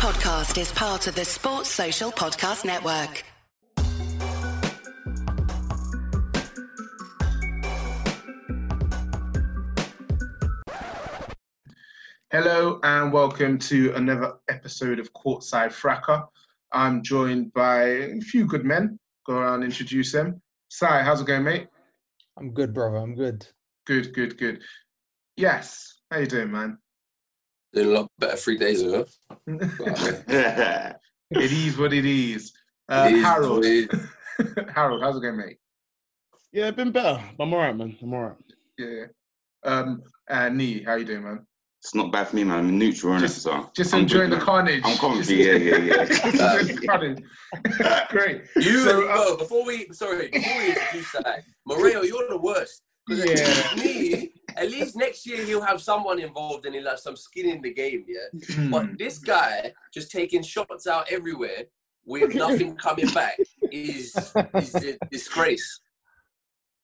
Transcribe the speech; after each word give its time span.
podcast 0.00 0.58
is 0.58 0.72
part 0.72 1.06
of 1.08 1.14
the 1.14 1.26
Sports 1.26 1.68
Social 1.68 2.10
Podcast 2.10 2.64
Network. 2.64 3.22
Hello 12.30 12.80
and 12.82 13.12
welcome 13.12 13.58
to 13.58 13.92
another 13.94 14.38
episode 14.48 14.98
of 14.98 15.12
Courtside 15.12 15.70
Fracas. 15.70 16.22
I'm 16.72 17.02
joined 17.02 17.52
by 17.52 17.82
a 17.82 18.20
few 18.22 18.46
good 18.46 18.64
men. 18.64 18.98
Go 19.26 19.34
around 19.34 19.56
and 19.56 19.64
introduce 19.64 20.12
them. 20.12 20.40
Sai, 20.70 21.02
how's 21.02 21.20
it 21.20 21.26
going, 21.26 21.44
mate? 21.44 21.68
I'm 22.38 22.54
good, 22.54 22.72
brother. 22.72 22.96
I'm 22.96 23.14
good. 23.14 23.46
Good, 23.86 24.14
good, 24.14 24.38
good. 24.38 24.62
Yes. 25.36 25.98
How 26.10 26.20
you 26.20 26.26
doing, 26.26 26.50
man? 26.50 26.78
Doing 27.72 27.88
a 27.88 27.90
lot 27.90 28.10
better 28.18 28.36
three 28.36 28.58
days 28.58 28.82
ago. 28.82 29.06
it 29.46 30.96
is 31.30 31.78
what 31.78 31.92
it 31.92 32.04
is. 32.04 32.52
Uh, 32.88 33.06
It 33.08 33.16
is 33.16 33.24
Harold. 33.24 33.58
what 33.58 33.64
it 33.64 33.90
Harold, 34.74 35.02
how's 35.02 35.16
it 35.16 35.20
going, 35.22 35.36
mate? 35.36 35.58
Yeah, 36.52 36.66
it's 36.68 36.76
been 36.76 36.90
better. 36.90 37.22
I'm 37.38 37.52
alright, 37.52 37.76
man. 37.76 37.96
I'm 38.02 38.12
alright. 38.12 38.36
Yeah. 38.76 39.04
Um, 39.62 40.02
uh, 40.28 40.48
Nee, 40.48 40.82
how 40.82 40.94
you 40.96 41.04
doing, 41.04 41.22
man? 41.22 41.46
It's 41.82 41.94
not 41.94 42.10
bad 42.12 42.28
for 42.28 42.36
me, 42.36 42.44
man. 42.44 42.58
I'm 42.58 42.78
neutral 42.78 43.12
in 43.14 43.18
it, 43.20 43.28
Just- 43.28 43.42
so 43.42 43.70
Just 43.74 43.94
I'm 43.94 44.00
enjoying 44.00 44.30
good, 44.30 44.40
the 44.40 44.44
man. 44.44 44.44
carnage. 44.46 44.82
I'm 44.84 44.98
comfy, 44.98 45.36
yeah, 45.36 45.52
yeah, 45.52 45.76
yeah. 45.76 46.04
The 46.04 46.84
carnage. 46.88 47.22
Great. 48.10 48.42
You 48.56 48.80
So, 48.84 49.08
uh, 49.08 49.14
no, 49.14 49.36
before 49.36 49.64
we 49.64 49.86
sorry, 49.92 50.28
before 50.28 50.58
we 50.58 50.68
introduce 50.70 51.12
that, 51.12 51.42
Moreno, 51.66 52.02
you're 52.02 52.28
the 52.28 52.36
worst. 52.38 52.82
'Cause 53.08 53.24
Yeah. 53.24 53.82
me, 53.82 54.29
at 54.56 54.70
least 54.70 54.96
next 54.96 55.26
year 55.26 55.44
he'll 55.44 55.62
have 55.62 55.80
someone 55.80 56.18
involved 56.18 56.66
and 56.66 56.74
he'll 56.74 56.88
have 56.88 57.00
some 57.00 57.16
skin 57.16 57.48
in 57.48 57.62
the 57.62 57.72
game, 57.72 58.04
yeah. 58.08 58.54
hmm. 58.54 58.70
But 58.70 58.98
this 58.98 59.18
guy 59.18 59.72
just 59.92 60.10
taking 60.10 60.42
shots 60.42 60.86
out 60.86 61.10
everywhere 61.10 61.64
with 62.04 62.34
nothing 62.34 62.76
coming 62.76 63.08
back 63.12 63.38
is 63.70 64.14
is 64.54 64.74
a 64.74 64.98
disgrace. 65.10 65.80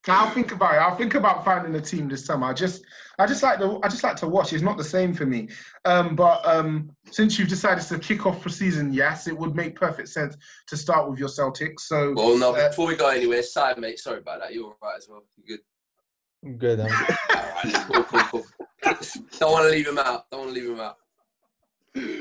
I'll 0.09 0.31
think 0.31 0.53
about 0.53 0.75
it. 0.75 0.79
I'll 0.79 0.97
think 0.97 1.15
about 1.15 1.45
finding 1.45 1.75
a 1.75 1.81
team 1.81 2.09
this 2.09 2.25
summer. 2.25 2.47
I 2.47 2.53
just, 2.53 2.85
I 3.19 3.27
just 3.27 3.43
like 3.43 3.59
to, 3.59 3.81
I 3.83 3.89
just 3.89 4.05
like 4.05 4.17
to 4.17 4.29
watch. 4.29 4.53
It's 4.53 4.63
not 4.63 4.77
the 4.77 4.85
same 4.85 5.13
for 5.13 5.27
me. 5.27 5.49
Um, 5.85 6.15
but 6.15 6.47
um, 6.47 6.91
since 7.11 7.39
you've 7.39 7.49
decided 7.49 7.83
to 7.89 7.99
kick 7.99 8.25
off 8.25 8.43
for 8.43 8.49
season, 8.49 8.93
yes, 8.93 9.27
it 9.27 9.37
would 9.37 9.57
make 9.57 9.75
perfect 9.75 10.09
sense 10.09 10.37
to 10.69 10.77
start 10.77 11.11
with 11.11 11.19
your 11.19 11.29
Celtics. 11.29 11.81
So, 11.81 12.13
Well, 12.17 12.39
no, 12.39 12.55
Uh, 12.55 12.69
before 12.69 12.87
we 12.87 12.97
go 12.97 13.09
anywhere, 13.09 13.43
side 13.43 13.79
mate, 13.79 13.99
sorry 13.99 14.19
about 14.19 14.41
that. 14.41 14.55
You're 14.55 14.67
all 14.67 14.79
right 14.81 14.97
as 14.97 15.09
well. 15.09 15.25
You're 15.37 15.57
good? 15.57 15.65
I'm 16.47 16.57
good. 16.59 16.79
I'm 16.81 16.89
good. 16.89 17.75
Cool, 17.89 18.05
cool, 18.05 18.21
cool. 18.31 18.47
Don't 19.41 19.53
want 19.53 19.65
to 19.65 19.71
leave 19.71 19.89
him 19.89 19.99
out. 19.99 20.31
Don't 20.31 20.41
want 20.47 20.55
to 20.55 20.61
leave 20.61 20.71
him 20.71 20.81
out. 20.81 20.97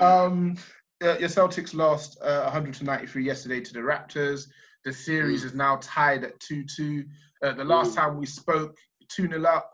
um, 0.02 0.58
uh, 1.04 1.18
your 1.20 1.30
Celtics 1.30 1.76
lost 1.76 2.18
uh, 2.24 2.42
193 2.44 3.24
yesterday 3.24 3.62
to 3.62 3.74
the 3.74 3.80
Raptors. 3.80 4.48
The 4.84 4.92
series 4.94 5.44
is 5.44 5.54
now 5.54 5.78
tied 5.82 6.24
at 6.24 6.40
2-2. 6.40 7.06
Uh, 7.44 7.54
the 7.54 7.64
last 7.64 7.92
Mm. 7.92 7.96
time 7.96 8.18
we 8.18 8.26
spoke, 8.26 8.76
2-0 9.16 9.46
up. 9.46 9.72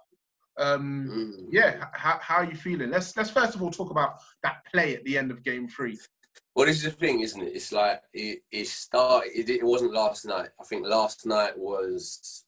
Um, 0.57 1.07
Mm. 1.09 1.47
yeah, 1.49 1.77
h- 1.77 1.83
how, 1.93 2.19
how 2.21 2.35
are 2.37 2.43
you 2.45 2.55
feeling? 2.55 2.89
Let's 2.89 3.15
let's 3.15 3.29
first 3.29 3.55
of 3.55 3.61
all 3.63 3.71
talk 3.71 3.89
about 3.89 4.15
that 4.43 4.65
play 4.71 4.95
at 4.95 5.03
the 5.05 5.17
end 5.17 5.31
of 5.31 5.43
Game 5.43 5.67
Three. 5.69 5.97
Well, 6.55 6.65
this 6.65 6.77
is 6.77 6.83
the 6.83 6.91
thing, 6.91 7.21
isn't 7.21 7.41
it? 7.41 7.55
It's 7.55 7.71
like 7.71 8.01
it, 8.13 8.39
it 8.51 8.67
started. 8.67 9.31
It, 9.33 9.49
it 9.49 9.63
wasn't 9.65 9.93
last 9.93 10.25
night. 10.25 10.49
I 10.59 10.63
think 10.65 10.85
last 10.85 11.25
night 11.25 11.57
was 11.57 12.43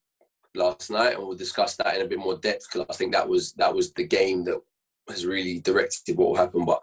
last 0.56 0.90
night, 0.92 1.16
and 1.16 1.26
we'll 1.26 1.38
discuss 1.38 1.76
that 1.78 1.96
in 1.96 2.02
a 2.02 2.08
bit 2.08 2.20
more 2.20 2.38
depth 2.38 2.68
because 2.72 2.88
I 2.90 2.94
think 2.94 3.14
that 3.14 3.28
was 3.28 3.54
that 3.54 3.74
was 3.74 3.94
the 3.94 4.06
game 4.06 4.44
that 4.46 4.60
has 5.10 5.26
really 5.26 5.60
directed 5.60 6.18
what 6.18 6.30
will 6.30 6.36
happen. 6.36 6.66
But 6.66 6.82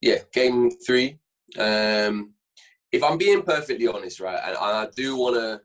yeah, 0.00 0.18
game 0.32 0.70
three. 0.70 1.18
Um, 1.58 2.34
if 2.90 3.02
I'm 3.02 3.18
being 3.18 3.42
perfectly 3.42 3.88
honest, 3.88 4.20
right, 4.20 4.40
and, 4.46 4.56
I 4.56 4.88
do 4.96 5.16
want 5.16 5.36
to 5.36 5.60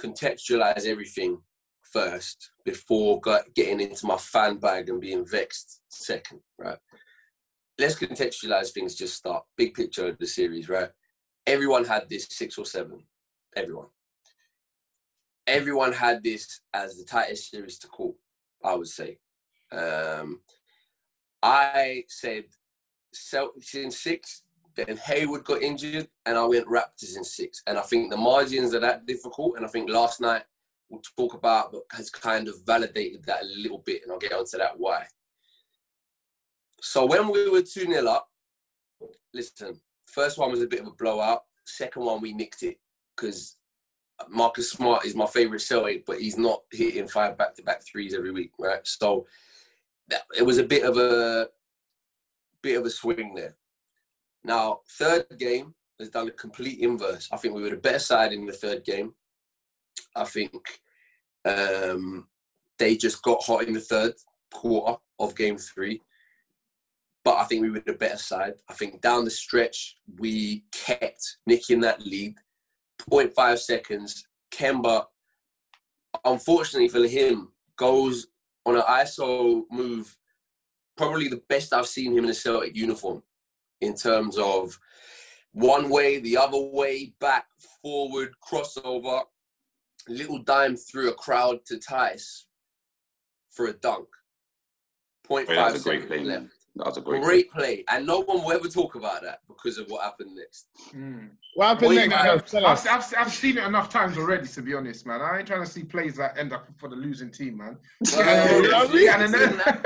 contextualize 0.00 0.86
everything 0.86 1.38
first 1.82 2.50
before 2.64 3.20
getting 3.54 3.80
into 3.80 4.06
my 4.06 4.16
fan 4.16 4.56
bag 4.56 4.88
and 4.88 5.00
being 5.00 5.26
vexed 5.26 5.80
second, 5.88 6.40
right? 6.58 6.78
let's 7.78 7.96
contextualize 7.96 8.70
things. 8.70 8.94
Just 8.94 9.16
start 9.16 9.44
big 9.56 9.74
picture 9.74 10.08
of 10.08 10.18
the 10.18 10.26
series, 10.26 10.68
right? 10.68 10.90
Everyone 11.46 11.84
had 11.84 12.08
this 12.08 12.26
six 12.30 12.58
or 12.58 12.64
seven. 12.64 13.02
Everyone. 13.54 13.86
Everyone 15.46 15.92
had 15.92 16.22
this 16.22 16.60
as 16.74 16.96
the 16.96 17.04
tightest 17.04 17.50
series 17.50 17.78
to 17.80 17.88
call. 17.88 18.16
I 18.64 18.74
would 18.74 18.88
say. 18.88 19.18
Um, 19.72 20.40
I 21.42 22.04
said 22.08 22.44
Celtics 23.14 23.74
in 23.74 23.90
six. 23.90 24.42
Then 24.74 24.96
Hayward 24.98 25.44
got 25.44 25.62
injured, 25.62 26.08
and 26.26 26.36
I 26.36 26.44
went 26.44 26.66
Raptors 26.66 27.16
in 27.16 27.24
six. 27.24 27.62
And 27.66 27.78
I 27.78 27.82
think 27.82 28.10
the 28.10 28.16
margins 28.16 28.74
are 28.74 28.80
that 28.80 29.06
difficult. 29.06 29.56
And 29.56 29.64
I 29.64 29.68
think 29.68 29.88
last 29.88 30.20
night 30.20 30.42
we'll 30.90 31.00
talk 31.16 31.34
about, 31.34 31.72
but 31.72 31.82
has 31.92 32.10
kind 32.10 32.48
of 32.48 32.64
validated 32.66 33.24
that 33.24 33.42
a 33.42 33.46
little 33.46 33.78
bit, 33.78 34.02
and 34.02 34.12
I'll 34.12 34.18
get 34.18 34.32
onto 34.32 34.58
that 34.58 34.78
why. 34.78 35.06
So 36.80 37.06
when 37.06 37.30
we 37.30 37.48
were 37.48 37.62
2 37.62 37.66
0 37.66 38.06
up, 38.06 38.28
listen, 39.32 39.80
first 40.06 40.38
one 40.38 40.50
was 40.50 40.62
a 40.62 40.66
bit 40.66 40.80
of 40.80 40.88
a 40.88 40.92
blowout. 40.92 41.44
Second 41.64 42.04
one, 42.04 42.20
we 42.20 42.32
nicked 42.32 42.62
it 42.62 42.78
because 43.16 43.56
Marcus 44.28 44.70
Smart 44.70 45.04
is 45.04 45.14
my 45.14 45.26
favourite 45.26 45.60
Celtic, 45.60 46.06
but 46.06 46.20
he's 46.20 46.38
not 46.38 46.62
hitting 46.72 47.08
five 47.08 47.36
back 47.36 47.54
to 47.54 47.62
back 47.62 47.82
threes 47.84 48.14
every 48.14 48.30
week, 48.30 48.52
right? 48.58 48.86
So 48.86 49.26
that, 50.08 50.22
it 50.36 50.42
was 50.42 50.58
a 50.58 50.64
bit 50.64 50.84
of 50.84 50.96
a 50.96 51.48
bit 52.62 52.78
of 52.78 52.86
a 52.86 52.90
swing 52.90 53.34
there. 53.34 53.56
Now, 54.44 54.80
third 54.98 55.26
game 55.38 55.74
has 55.98 56.08
done 56.08 56.28
a 56.28 56.32
complete 56.32 56.80
inverse. 56.80 57.28
I 57.32 57.36
think 57.36 57.54
we 57.54 57.62
were 57.62 57.70
the 57.70 57.76
better 57.76 57.98
side 57.98 58.32
in 58.32 58.46
the 58.46 58.52
third 58.52 58.84
game. 58.84 59.14
I 60.14 60.24
think 60.24 60.80
um, 61.44 62.26
they 62.78 62.96
just 62.96 63.22
got 63.22 63.42
hot 63.42 63.64
in 63.64 63.74
the 63.74 63.80
third 63.80 64.14
quarter 64.50 64.98
of 65.18 65.36
game 65.36 65.58
three 65.58 66.00
but 67.26 67.38
I 67.38 67.44
think 67.44 67.62
we 67.62 67.70
were 67.70 67.82
the 67.84 67.92
better 67.92 68.18
side. 68.18 68.54
I 68.68 68.74
think 68.74 69.00
down 69.00 69.24
the 69.24 69.32
stretch, 69.32 69.96
we 70.20 70.62
kept 70.70 71.38
nicking 71.44 71.80
that 71.80 72.00
lead. 72.00 72.36
0.5 73.10 73.58
seconds. 73.58 74.26
Kemba, 74.52 75.04
unfortunately 76.24 76.88
for 76.88 77.06
him, 77.06 77.52
goes 77.76 78.26
on 78.64 78.76
an 78.76 78.82
ISO 78.82 79.64
move, 79.70 80.16
probably 80.96 81.28
the 81.28 81.42
best 81.48 81.72
I've 81.72 81.86
seen 81.86 82.12
him 82.16 82.24
in 82.24 82.30
a 82.30 82.34
Celtic 82.34 82.76
uniform 82.76 83.22
in 83.80 83.94
terms 83.94 84.38
of 84.38 84.78
one 85.52 85.88
way, 85.88 86.18
the 86.18 86.36
other 86.36 86.58
way, 86.58 87.14
back, 87.20 87.46
forward, 87.82 88.34
crossover, 88.46 89.22
little 90.08 90.38
dime 90.38 90.76
through 90.76 91.10
a 91.10 91.14
crowd 91.14 91.60
to 91.66 91.78
Theis 91.78 92.44
for 93.50 93.66
a 93.66 93.72
dunk. 93.72 94.08
0.5 95.28 95.30
Wait, 95.30 95.48
that 95.48 95.72
was 95.72 95.80
a 95.80 95.84
great 95.84 96.08
seconds 96.08 96.28
left. 96.28 96.46
Man. 96.76 96.84
That 96.84 96.86
was 96.86 96.98
a 96.98 97.00
great, 97.00 97.22
Great 97.22 97.50
play, 97.50 97.84
and 97.90 98.06
no 98.06 98.20
one 98.20 98.42
will 98.42 98.52
ever 98.52 98.68
talk 98.68 98.94
about 98.94 99.22
that 99.22 99.40
because 99.48 99.78
of 99.78 99.88
what 99.88 100.02
happened 100.04 100.36
next. 100.36 100.68
What 101.54 101.68
happened 101.68 101.88
Wait, 101.88 102.08
next? 102.08 102.52
man. 102.52 102.64
I've. 102.66 102.86
I've, 102.86 103.14
I've 103.16 103.32
seen 103.32 103.58
it 103.58 103.64
enough 103.64 103.88
times 103.88 104.18
already, 104.18 104.46
to 104.48 104.62
be 104.62 104.74
honest, 104.74 105.06
man. 105.06 105.22
I 105.22 105.38
ain't 105.38 105.46
trying 105.46 105.64
to 105.64 105.70
see 105.70 105.84
plays 105.84 106.16
that 106.16 106.36
end 106.36 106.52
up 106.52 106.68
for 106.76 106.88
the 106.88 106.96
losing 106.96 107.30
team, 107.30 107.58
man. 107.58 107.78
Well, 108.12 108.26
Yeah, 108.26 108.84
it, 108.84 109.02
yeah, 109.02 109.26
shouldn't 109.26 109.60
have, 109.62 109.84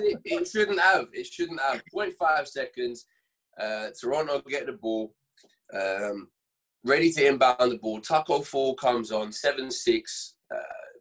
it, 0.00 0.20
it 0.24 0.48
shouldn't 0.48 0.80
have. 0.80 1.06
It 1.12 1.26
shouldn't 1.26 1.60
have. 1.60 1.82
0.5 1.94 2.46
seconds. 2.46 3.06
Uh, 3.60 3.88
Toronto 4.00 4.42
get 4.48 4.66
the 4.66 4.72
ball. 4.72 5.14
Um, 5.74 6.28
ready 6.84 7.12
to 7.12 7.26
inbound 7.26 7.72
the 7.72 7.78
ball. 7.78 8.00
Tacko 8.00 8.44
Fall 8.44 8.74
comes 8.74 9.10
on, 9.12 9.32
7 9.32 9.70
6, 9.70 10.34
uh, 10.54 10.58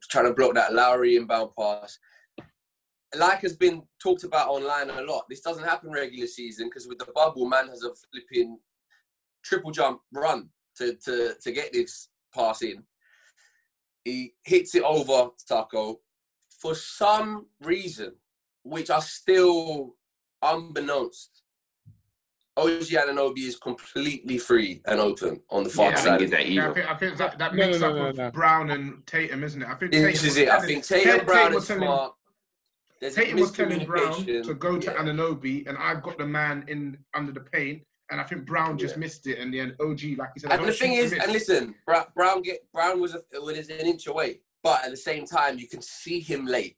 trying 0.09 0.25
to 0.25 0.33
block 0.33 0.55
that 0.55 0.73
Lowry 0.73 1.15
inbound 1.15 1.51
pass. 1.57 1.97
Like 3.17 3.41
has 3.41 3.55
been 3.55 3.83
talked 4.01 4.23
about 4.23 4.49
online 4.49 4.89
a 4.89 5.01
lot. 5.01 5.25
This 5.29 5.41
doesn't 5.41 5.63
happen 5.63 5.91
regular 5.91 6.27
season 6.27 6.67
because 6.67 6.87
with 6.87 6.97
the 6.99 7.07
bubble, 7.13 7.47
man 7.47 7.67
has 7.69 7.83
a 7.83 7.91
flipping 8.11 8.57
triple 9.43 9.71
jump 9.71 10.01
run 10.11 10.49
to, 10.77 10.95
to, 11.05 11.33
to 11.41 11.51
get 11.51 11.71
this 11.73 12.09
pass 12.33 12.61
in. 12.61 12.83
He 14.03 14.33
hits 14.43 14.75
it 14.75 14.83
over 14.83 15.29
Tacko. 15.49 15.97
For 16.59 16.75
some 16.75 17.47
reason, 17.61 18.13
which 18.63 18.89
are 18.89 19.01
still 19.01 19.95
unbeknownst, 20.41 21.41
OG 22.57 22.69
Anunoby 22.81 23.39
is 23.39 23.57
completely 23.57 24.37
free 24.37 24.81
and 24.85 24.99
open 24.99 25.41
on 25.49 25.63
the 25.65 25.69
far 25.69 25.91
Yeah, 25.91 25.91
I 25.91 25.95
side. 25.95 26.19
think 26.19 26.21
it's 26.21 26.31
that 26.31 26.49
Yeah, 26.49 26.69
I 26.69 26.73
think, 26.73 26.89
I 26.89 26.95
think 26.95 27.17
that, 27.17 27.37
that 27.39 27.55
No, 27.55 27.65
mix 27.67 27.79
no, 27.79 27.89
up 27.89 27.95
no, 27.95 28.05
of 28.07 28.15
no, 28.15 28.23
no. 28.25 28.31
Brown 28.31 28.71
and 28.71 29.05
Tatum, 29.05 29.43
isn't 29.43 29.61
it? 29.61 29.67
I 29.67 29.75
think 29.75 29.91
This 29.91 30.01
Tatum 30.21 30.27
is 30.27 30.37
it. 30.37 30.49
I 30.49 30.65
think 30.65 30.83
Tatum 30.85 31.25
Brown 31.25 31.53
was 31.53 31.63
is 31.63 31.67
telling- 31.67 31.83
smart. 31.83 32.13
There's 33.01 33.15
Tatum 33.15 33.39
was 33.39 33.51
telling 33.51 33.85
Brown 33.85 34.25
to 34.25 34.53
go 34.53 34.79
to 34.79 34.91
Yeah. 34.91 34.97
Anunoby, 34.97 35.67
and 35.67 35.77
I've 35.77 36.01
got 36.01 36.17
the 36.17 36.25
man 36.25 36.63
in 36.67 36.97
under 37.13 37.31
the 37.31 37.41
paint, 37.41 37.83
and 38.11 38.21
I 38.21 38.23
think 38.23 38.45
Brown 38.45 38.77
just 38.77 38.95
Yeah. 38.95 38.99
missed 38.99 39.27
it, 39.27 39.39
and 39.39 39.53
then 39.53 39.75
OG, 39.79 40.15
like 40.15 40.29
he 40.33 40.39
said, 40.39 40.51
And 40.51 40.65
the 40.67 40.73
thing 40.73 40.93
is, 40.93 41.11
and 41.13 41.31
listen, 41.31 41.75
Brown 41.85 42.41
get 42.41 42.69
Brown 42.71 42.99
was 43.01 43.15
a, 43.15 43.21
was 43.41 43.69
an 43.69 43.85
inch 43.85 44.07
away, 44.07 44.41
but 44.63 44.83
at 44.85 44.91
the 44.91 44.97
same 44.97 45.25
time, 45.25 45.59
you 45.59 45.67
can 45.67 45.81
see 45.81 46.19
him 46.19 46.45
late. 46.45 46.77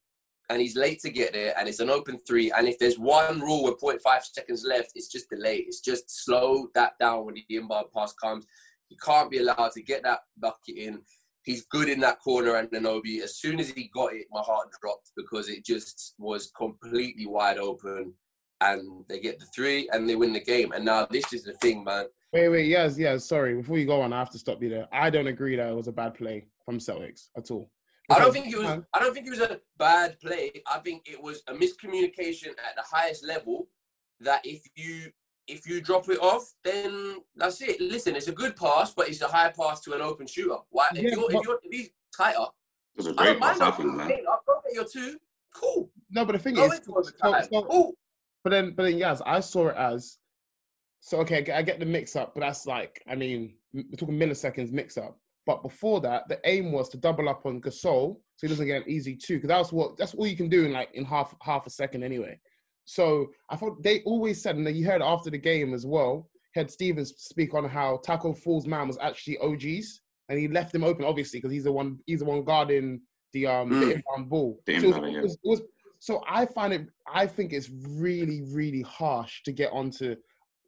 and 0.50 0.62
he's 0.62 0.78
late 0.78 1.02
to 1.02 1.10
get 1.10 1.34
there, 1.34 1.54
and 1.60 1.68
it's 1.68 1.82
an 1.82 1.90
open 1.90 2.18
three. 2.26 2.50
And 2.54 2.70
if 2.70 2.80
there's 2.80 2.98
one 2.98 3.42
rule 3.42 3.66
with 3.66 3.82
0.5 3.82 4.24
seconds 4.24 4.64
left, 4.64 4.94
it's 4.96 5.10
just 5.10 5.30
delay. 5.30 5.58
It's 5.58 5.82
just 5.82 6.24
slow 6.24 6.70
that 6.74 6.94
down 7.02 7.26
when 7.26 7.36
the 7.36 7.44
inbound 7.50 7.88
pass 7.94 8.14
comes. 8.14 8.46
You 8.88 8.96
can't 9.04 9.30
be 9.30 9.40
allowed 9.40 9.74
to 9.74 9.82
get 9.82 10.04
that 10.04 10.22
bucket 10.38 10.78
in. 10.78 11.02
He's 11.48 11.66
good 11.66 11.88
in 11.88 12.02
that 12.02 12.20
corner, 12.20 12.56
and 12.56 12.70
Anobi. 12.72 13.22
As 13.22 13.38
soon 13.38 13.62
as 13.62 13.70
he 13.70 13.90
got 13.94 14.12
it, 14.12 14.28
my 14.30 14.42
heart 14.42 14.68
dropped 14.82 15.12
because 15.16 15.48
it 15.48 15.64
just 15.64 16.14
was 16.20 16.52
completely 16.58 17.26
wide 17.26 17.58
open. 17.58 18.14
And 18.60 19.06
they 19.08 19.22
get 19.22 19.40
the 19.40 19.46
three, 19.56 19.88
and 19.94 20.10
they 20.10 20.18
win 20.18 20.34
the 20.34 20.44
game. 20.44 20.74
And 20.74 20.84
now 20.84 21.08
this 21.10 21.32
is 21.32 21.44
the 21.46 21.54
thing, 21.54 21.86
man. 21.86 22.08
Wait, 22.34 22.50
wait, 22.50 22.68
yes, 22.68 23.00
yes. 23.00 23.24
Sorry, 23.24 23.56
before 23.56 23.78
you 23.78 23.86
go 23.86 24.02
on, 24.02 24.12
I 24.12 24.20
have 24.20 24.32
to 24.32 24.38
stop 24.38 24.62
you 24.62 24.68
there. 24.68 24.90
I 24.92 25.10
don't 25.10 25.28
agree 25.28 25.56
that 25.56 25.70
it 25.70 25.76
was 25.76 25.88
a 25.88 25.94
bad 25.94 26.16
play 26.16 26.48
from 26.66 26.80
Celtics 26.80 27.30
at 27.38 27.50
all. 27.50 27.72
I 28.10 28.20
don't 28.20 28.34
think 28.34 28.52
it 28.52 28.58
was. 28.58 28.84
I 28.94 29.00
don't 29.00 29.14
think 29.14 29.28
it 29.28 29.30
was 29.30 29.40
a 29.40 29.62
bad 29.78 30.20
play. 30.20 30.52
I 30.70 30.80
think 30.80 31.04
it 31.06 31.22
was 31.22 31.44
a 31.48 31.54
miscommunication 31.54 32.50
at 32.50 32.76
the 32.76 32.84
highest 32.84 33.26
level. 33.26 33.70
That 34.20 34.42
if 34.46 34.62
you 34.76 35.12
if 35.48 35.68
you 35.68 35.82
drop 35.82 36.10
it 36.10 36.20
off, 36.20 36.54
then 36.64 37.18
that's 37.36 37.62
it. 37.62 37.80
Listen, 37.80 38.16
it's 38.16 38.28
a 38.28 38.32
good 38.34 38.56
pass, 38.56 38.94
but 38.94 39.08
it's 39.08 39.22
a 39.22 39.28
high 39.28 39.50
pass 39.50 39.80
to 39.82 39.94
an 39.94 40.02
open 40.02 40.28
shooter. 40.28 40.58
Why? 40.70 40.88
If 40.94 41.02
Yeah, 41.02 41.10
you're 41.12 41.28
but- 41.30 41.36
if 41.36 41.44
you're 41.48 41.60
if 41.64 41.72
he's 41.72 41.90
tighter, 42.16 42.46
It 42.96 42.98
was 42.98 43.08
a 43.08 43.10
I 43.12 43.14
great 43.14 43.26
don't 43.34 43.40
mind. 43.40 43.60
pass, 43.60 43.62
I 43.62 43.66
that. 43.70 43.78
think, 43.78 43.94
man. 43.96 44.10
Hey, 44.10 44.24
I'll 44.30 44.42
go 44.46 44.62
get 44.66 44.74
your 44.74 44.86
two. 44.86 45.18
Cool. 45.54 45.90
No, 46.12 46.26
but 46.26 46.34
the 46.34 46.40
thing 46.40 46.56
Go 46.56 46.66
is, 46.66 46.82
so, 46.84 47.02
so- 47.04 47.64
Cool. 47.64 47.94
but 48.44 48.50
then, 48.50 48.74
but 48.76 48.84
then, 48.84 48.98
yes, 48.98 49.22
I 49.26 49.40
saw 49.40 49.70
it 49.70 49.76
as. 49.78 50.18
So 51.00 51.20
okay, 51.20 51.38
I 51.38 51.42
get- 51.42 51.58
I 51.58 51.62
get 51.62 51.80
the 51.80 51.86
mix 51.86 52.16
up, 52.16 52.34
but 52.34 52.42
that's 52.42 52.66
like, 52.66 53.02
I 53.08 53.16
mean, 53.16 53.58
we're 53.74 53.84
talking 53.98 54.18
milliseconds 54.20 54.72
mix 54.72 54.98
up. 54.98 55.18
But 55.46 55.62
before 55.64 56.02
that, 56.02 56.28
the 56.28 56.42
aim 56.44 56.74
was 56.74 56.90
to 56.90 56.98
double 56.98 57.30
up 57.30 57.46
on 57.46 57.62
Gasol, 57.62 58.16
so 58.36 58.42
he 58.42 58.48
doesn't 58.50 58.66
get 58.68 58.84
an 58.84 58.90
easy 58.90 59.16
two, 59.16 59.36
because 59.36 59.48
that's 59.48 59.72
what 59.72 59.96
that's 59.98 60.14
all 60.14 60.28
you 60.28 60.36
can 60.36 60.50
do 60.50 60.66
in 60.66 60.74
like 60.74 60.90
in 60.94 61.06
half 61.06 61.34
half 61.42 61.66
a 61.66 61.70
second 61.70 62.04
anyway. 62.04 62.38
So 62.90 63.32
I 63.50 63.58
thought 63.58 63.84
they 63.84 64.02
always 64.04 64.42
said, 64.42 64.56
and 64.56 64.66
then 64.66 64.76
you 64.76 64.86
heard 64.86 65.02
after 65.02 65.30
the 65.30 65.38
game 65.38 65.74
as 65.74 65.86
well, 65.86 66.30
had 66.56 66.72
Stevens 66.72 67.14
speak 67.18 67.54
on 67.54 67.68
how 67.68 68.00
Tacko 68.06 68.34
Fall's 68.34 68.66
man 68.66 68.88
was 68.88 68.98
actually 69.02 69.38
OG's, 69.40 70.00
and 70.30 70.40
he 70.40 70.48
left 70.48 70.74
him 70.74 70.86
open 70.86 71.04
obviously 71.04 71.40
because 71.40 71.52
he's 71.52 71.66
the 71.66 71.72
one 71.72 72.00
he's 72.06 72.20
the 72.20 72.26
one 72.26 72.44
guarding 72.46 73.02
the 73.34 73.46
um 73.46 73.70
the 73.70 73.76
Mm. 73.88 73.96
inbound 73.96 74.30
ball. 74.30 74.62
The 74.66 74.80
So 74.80 74.88
it 74.88 75.02
was- 75.02 75.12
yeah. 75.14 75.20
it 75.20 75.40
was- 75.44 75.62
so 76.00 76.24
I 76.28 76.46
find 76.46 76.74
it. 76.74 76.88
I 77.14 77.28
think 77.28 77.52
it's 77.54 77.70
really, 77.70 78.42
really 78.44 78.84
harsh 78.84 79.44
to 79.44 79.52
get 79.52 79.72
onto 79.74 80.16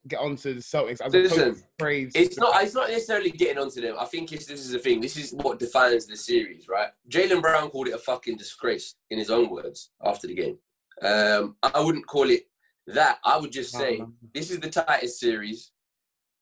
get 0.07 0.19
onto 0.19 0.53
the 0.55 0.59
Celtics 0.61 1.01
as 1.01 1.13
Listen, 1.13 1.55
to 1.55 1.61
praise. 1.77 2.11
It's 2.15 2.37
not. 2.37 2.61
It's 2.63 2.73
not 2.73 2.89
necessarily 2.89 3.31
getting 3.31 3.59
onto 3.59 3.79
them. 3.79 3.95
I 3.99 4.05
think 4.05 4.33
it's 4.33 4.45
this 4.45 4.59
is 4.59 4.71
the 4.71 4.79
thing. 4.79 4.99
This 5.01 5.15
is 5.17 5.33
what 5.33 5.59
defines 5.59 6.05
the 6.07 6.17
series, 6.17 6.67
right? 6.67 6.89
Jaylen 7.09 7.41
Brown 7.41 7.69
called 7.69 7.87
it 7.89 7.93
a 7.93 7.97
fucking 7.97 8.37
disgrace 8.37 8.95
in 9.09 9.17
his 9.19 9.29
own 9.29 9.49
words 9.49 9.91
after 10.03 10.27
the 10.27 10.33
game. 10.35 10.57
Um, 11.01 11.55
I 11.61 11.79
wouldn't 11.79 12.07
call 12.07 12.29
it 12.29 12.43
that. 12.87 13.19
I 13.23 13.37
would 13.37 13.51
just 13.51 13.71
say 13.71 14.01
this 14.33 14.51
is 14.51 14.59
the 14.59 14.69
tightest 14.69 15.19
series. 15.19 15.71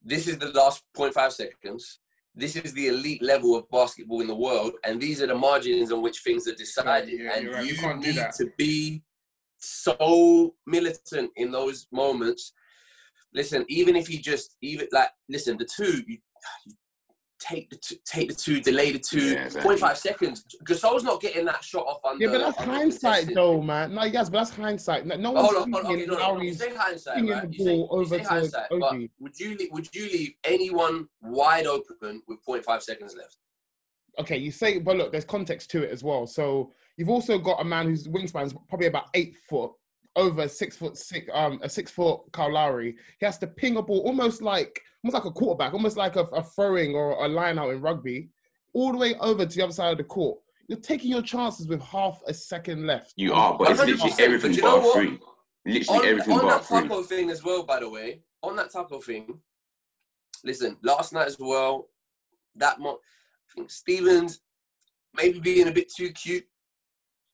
This 0.04 0.27
is 0.27 0.38
the 0.38 0.50
last 0.50 0.83
0.5 0.95 1.31
seconds. 1.31 2.00
This 2.33 2.56
is 2.56 2.74
the 2.74 2.88
elite 2.88 3.21
level 3.21 3.56
of 3.56 3.69
basketball 3.71 4.21
in 4.21 4.27
the 4.27 4.36
world, 4.36 4.74
and 4.83 5.01
these 5.01 5.24
are 5.24 5.27
the 5.27 5.36
margins 5.36 5.92
on 5.92 6.04
which 6.04 6.19
things 6.19 6.48
are 6.48 6.54
decided. 6.54 7.19
yeah, 7.19 7.33
and 7.33 7.44
you're 7.44 7.54
right. 7.54 7.65
You 7.65 7.74
you 7.74 7.77
can't 7.77 8.01
do 8.01 8.09
need 8.09 8.18
that. 8.18 8.36
to 8.36 8.51
be 8.57 9.01
so 9.57 10.54
militant 10.68 11.31
in 11.36 11.51
those 11.51 11.88
moments. 11.92 12.54
Listen, 13.33 13.65
even 13.68 13.95
if 13.95 14.09
you 14.09 14.19
just 14.19 14.56
even 14.62 14.88
like 14.92 15.09
listen, 15.27 15.57
the 15.57 15.65
two 15.65 16.04
you, 16.07 16.19
you 16.65 16.74
take 17.39 17.69
the 17.69 17.75
two, 17.77 17.95
take 18.05 18.29
the 18.29 18.35
two, 18.35 18.59
delay 18.61 18.91
the 18.91 18.99
two, 18.99 19.19
Yeah, 19.33 19.45
exactly. 19.45 19.75
0.5 19.75 19.95
seconds. 19.97 20.45
Gasol's 20.63 21.03
not 21.03 21.21
getting 21.21 21.45
that 21.45 21.63
shot 21.63 21.85
off 21.85 21.99
under. 22.03 22.23
yeah, 22.25 22.31
but 22.31 22.39
that's 22.39 22.57
hindsight, 22.57 23.01
contested. 23.01 23.35
though, 23.35 23.61
man. 23.61 23.93
No, 23.93 24.03
yes, 24.05 24.29
but 24.29 24.39
that's 24.39 24.51
hindsight. 24.55 25.05
No, 25.05 25.15
no 25.15 25.33
But 25.33 25.43
one's 25.43 25.49
hold 25.55 25.63
on, 25.63 25.71
hold 25.71 25.85
on. 25.85 25.91
Okay, 25.93 26.05
no, 26.05 26.13
no, 26.17 26.35
no. 26.35 26.41
You 26.41 26.53
say 26.53 26.75
hindsight, 26.75 27.13
swinging 27.13 27.31
right? 27.33 27.49
the 27.51 27.57
You 27.57 27.63
say, 27.63 27.77
ball 27.77 27.99
you 28.01 28.07
say 28.07 28.17
to 28.17 28.23
hindsight, 28.27 28.67
but 28.69 28.93
would 29.19 29.39
you 29.39 29.55
leave, 29.57 29.69
would 29.71 29.95
you 29.95 30.03
leave 30.05 30.33
anyone 30.43 31.07
wide 31.21 31.67
open 31.67 32.21
with 32.27 32.39
0.5 32.45 32.81
seconds 32.81 33.15
left? 33.15 33.37
okay, 34.19 34.37
you 34.37 34.49
say, 34.49 34.79
but 34.79 34.97
look, 34.97 35.11
there's 35.11 35.23
context 35.25 35.69
to 35.69 35.83
it 35.83 35.91
as 35.91 36.03
well. 36.03 36.25
So 36.25 36.71
you've 36.97 37.09
also 37.09 37.37
got 37.37 37.61
a 37.61 37.63
man 37.63 37.85
whose 37.85 38.07
wingspan 38.07 38.45
is 38.47 38.55
probably 38.67 38.87
about 38.87 39.09
eight 39.13 39.35
foot, 39.47 39.71
over 40.17 40.41
a 40.41 40.49
six 40.49 40.75
foot 40.75 40.97
six, 40.97 41.29
um, 41.33 41.59
a 41.63 41.69
six 41.69 41.91
foot 41.91 42.21
Kyle 42.33 42.51
Lowry. 42.51 42.97
He 43.19 43.25
has 43.25 43.37
to 43.37 43.47
ping 43.47 43.77
a 43.77 43.81
ball 43.81 43.99
almost 43.99 44.41
like, 44.41 44.81
almost 45.03 45.13
like 45.13 45.25
a 45.25 45.31
quarterback, 45.31 45.73
almost 45.73 45.95
like 45.95 46.15
a, 46.17 46.23
a 46.23 46.43
throwing 46.43 46.95
or 46.95 47.23
a 47.23 47.27
line 47.27 47.57
out 47.57 47.69
in 47.69 47.79
rugby, 47.79 48.29
all 48.73 48.91
the 48.91 48.97
way 48.97 49.15
over 49.21 49.45
to 49.45 49.55
the 49.55 49.63
other 49.63 49.71
side 49.73 49.91
of 49.91 49.97
the 49.97 50.03
court. 50.03 50.39
You're 50.67 50.79
taking 50.79 51.11
your 51.11 51.21
chances 51.21 51.67
with 51.67 51.81
half 51.81 52.19
a 52.27 52.33
second 52.33 52.85
left. 52.85 53.13
You 53.15 53.33
are, 53.33 53.57
but 53.57 53.71
it's 53.71 53.79
100%, 53.79 53.85
literally 53.85 54.09
but 54.09 54.19
everything 54.19 54.53
you 54.53 54.61
but 54.63 54.67
know 54.67 54.77
a 54.77 54.81
what? 54.81 54.95
free. 54.97 55.19
Literally 55.65 55.99
on, 55.99 56.05
everything 56.05 56.33
on 56.33 56.41
but 56.41 56.47
a 56.47 56.49
that 56.49 56.65
free. 56.65 56.81
taco 56.81 57.03
thing 57.03 57.29
as 57.29 57.43
well, 57.43 57.63
by 57.63 57.79
the 57.79 57.89
way, 57.89 58.21
on 58.43 58.55
that 58.57 58.71
taco 58.71 58.99
thing, 58.99 59.39
listen, 60.43 60.75
last 60.81 61.13
night 61.13 61.27
as 61.27 61.37
well, 61.39 61.87
that 62.55 62.79
mo- 62.79 62.99
I 62.99 63.53
think 63.55 63.69
Stevens 63.71 64.41
maybe 65.15 65.39
being 65.39 65.67
a 65.67 65.71
bit 65.71 65.91
too 65.93 66.11
cute. 66.11 66.45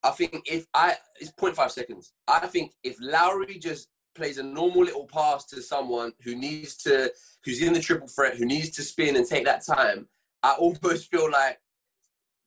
I 0.03 0.11
think 0.11 0.41
if 0.45 0.65
I 0.73 0.95
it's 1.19 1.31
0.5 1.31 1.71
seconds. 1.71 2.13
I 2.27 2.47
think 2.47 2.73
if 2.83 2.97
Lowry 2.99 3.57
just 3.57 3.89
plays 4.15 4.37
a 4.37 4.43
normal 4.43 4.83
little 4.83 5.07
pass 5.07 5.45
to 5.45 5.61
someone 5.61 6.13
who 6.23 6.35
needs 6.35 6.75
to 6.77 7.11
who's 7.43 7.61
in 7.61 7.73
the 7.73 7.79
triple 7.79 8.07
threat, 8.07 8.35
who 8.37 8.45
needs 8.45 8.69
to 8.71 8.81
spin 8.83 9.15
and 9.15 9.27
take 9.27 9.45
that 9.45 9.65
time, 9.65 10.07
I 10.43 10.51
almost 10.53 11.09
feel 11.11 11.31
like 11.31 11.59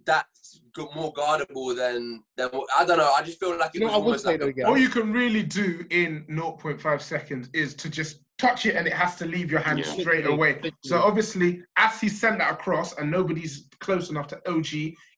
that's 0.04 0.60
more 0.94 1.12
guardable 1.14 1.74
than 1.74 2.22
than 2.36 2.48
what- 2.50 2.68
I 2.78 2.84
don't 2.84 2.98
know. 2.98 3.10
I 3.16 3.22
just 3.22 3.40
feel 3.40 3.58
like 3.58 3.70
it 3.74 3.80
You 3.80 3.80
know, 3.80 3.86
was 3.86 3.94
I 3.94 3.96
would 3.98 4.04
almost 4.04 4.24
say 4.24 4.32
like 4.32 4.40
a 4.42 4.46
again. 4.46 4.66
All 4.66 4.76
you 4.78 4.88
can 4.88 5.12
really 5.12 5.42
do 5.42 5.84
in 5.90 6.24
0.5 6.28 7.00
seconds 7.02 7.48
is 7.54 7.74
to 7.76 7.88
just 7.88 8.20
touch 8.38 8.66
it 8.66 8.76
and 8.76 8.86
it 8.86 8.92
has 8.92 9.16
to 9.16 9.24
leave 9.24 9.50
your 9.50 9.60
hand 9.60 9.78
Yeah. 9.78 9.86
straight 9.94 10.26
away. 10.26 10.60
So 10.84 10.98
obviously, 10.98 11.62
as 11.78 11.98
he 12.00 12.08
sent 12.10 12.38
that 12.38 12.52
across 12.52 12.96
and 12.98 13.10
nobody's 13.10 13.68
close 13.80 14.10
enough 14.10 14.28
to 14.28 14.40
OG, 14.48 14.66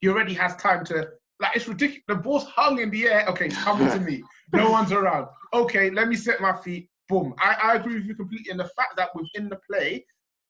he 0.00 0.08
already 0.08 0.34
has 0.34 0.54
time 0.56 0.84
to. 0.86 1.08
Like 1.40 1.56
it's 1.56 1.68
ridiculous. 1.68 2.02
The 2.08 2.16
ball's 2.16 2.44
hung 2.46 2.80
in 2.80 2.90
the 2.90 3.06
air. 3.08 3.26
Okay, 3.28 3.46
it's 3.46 3.56
coming 3.62 3.88
to 3.90 4.00
me. 4.00 4.22
No 4.52 4.70
one's 4.76 4.92
around. 4.92 5.28
Okay, 5.54 5.90
let 5.90 6.08
me 6.08 6.16
set 6.16 6.40
my 6.40 6.56
feet. 6.60 6.88
Boom. 7.08 7.34
I, 7.38 7.56
I 7.62 7.74
agree 7.76 7.94
with 7.94 8.04
you 8.06 8.14
completely. 8.14 8.50
And 8.50 8.60
the 8.60 8.68
fact 8.76 8.96
that 8.96 9.10
within 9.14 9.48
the 9.48 9.58
play, 9.70 10.04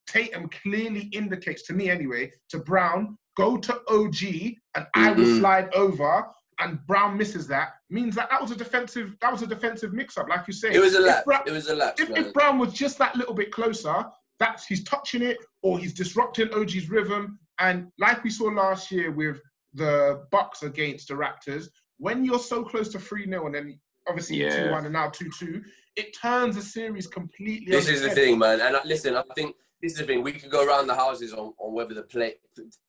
Tatum 0.06 0.49
clearly 0.62 1.02
indicates 1.12 1.62
to 1.64 1.73
me 1.75 1.90
anyway 1.90 2.32
to 2.49 2.58
Brown, 2.58 3.17
go 3.37 3.56
to 3.58 3.81
OG 3.88 4.56
and 4.75 4.87
I 4.94 5.12
will 5.12 5.25
Mhm. 5.25 5.38
slide 5.38 5.75
over. 5.75 6.26
And 6.61 6.85
Brown 6.88 7.17
misses 7.17 7.46
that 7.49 7.75
means 7.88 8.17
that 8.17 8.29
that 8.31 8.40
was 8.43 8.50
a 8.50 8.56
defensive 8.56 9.14
that 9.20 9.31
was 9.31 9.43
a 9.43 9.46
defensive 9.46 9.93
mix-up, 9.93 10.29
like 10.29 10.44
you 10.49 10.52
say. 10.52 10.73
It 10.73 10.81
was 10.81 10.94
a. 10.96 11.23
Bra- 11.25 11.43
It 11.46 11.52
was 11.52 11.69
a 11.69 11.76
lapse, 11.76 12.00
if, 12.02 12.11
if 12.11 12.32
Brown 12.32 12.58
was 12.58 12.73
just 12.73 12.99
that 12.99 13.14
little 13.14 13.35
bit 13.35 13.52
closer, 13.52 14.05
that's 14.40 14.67
he's 14.67 14.82
touching 14.82 15.23
it 15.23 15.37
or 15.62 15.78
he's 15.78 15.92
disrupting 15.92 16.52
OG's 16.52 16.88
rhythm. 16.90 17.38
And 17.61 17.92
like 17.99 18.25
we 18.25 18.30
saw 18.30 18.47
last 18.47 18.90
year 18.90 19.12
with 19.12 19.40
the 19.75 20.27
Bucks 20.31 20.63
against 20.63 21.09
the 21.09 21.15
Raptors, 21.15 21.69
when 21.99 22.25
you're 22.25 22.39
so 22.39 22.63
close 22.65 22.89
to 22.91 22.99
3 22.99 23.27
0 23.27 23.47
and 23.47 23.55
then 23.55 23.81
obviously 24.09 24.37
Yeah. 24.37 24.67
2 24.67 24.71
1 24.71 24.85
and 24.85 24.93
now 24.93 25.09
2 25.11 25.31
2, 25.39 25.63
it 25.97 26.17
turns 26.17 26.55
the 26.57 26.63
series 26.63 27.07
completely 27.07 27.71
This 27.71 27.89
is 27.89 28.03
the 28.03 28.11
thing, 28.11 28.39
man. 28.39 28.61
And 28.61 28.77
listen, 28.85 29.17
I 29.17 29.23
think 29.35 29.57
this 29.83 29.93
is 29.93 29.99
the 29.99 30.05
thing. 30.07 30.23
We 30.23 30.33
could 30.33 30.51
go 30.51 30.67
around 30.67 30.87
the 30.87 30.95
houses 30.95 31.33
on, 31.33 31.53
on 31.59 31.73
whether 31.75 31.95
the 31.95 32.03
play, 32.03 32.35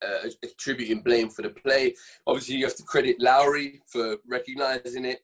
uh, 0.06 0.30
attributing 0.44 1.02
blame 1.02 1.30
for 1.30 1.42
the 1.44 1.50
play. 1.50 1.96
Obviously, 2.26 2.56
you 2.56 2.66
have 2.66 2.76
to 2.76 2.84
credit 2.84 3.18
Lowry 3.20 3.82
for 3.88 4.18
recognizing 4.28 5.06
it. 5.06 5.20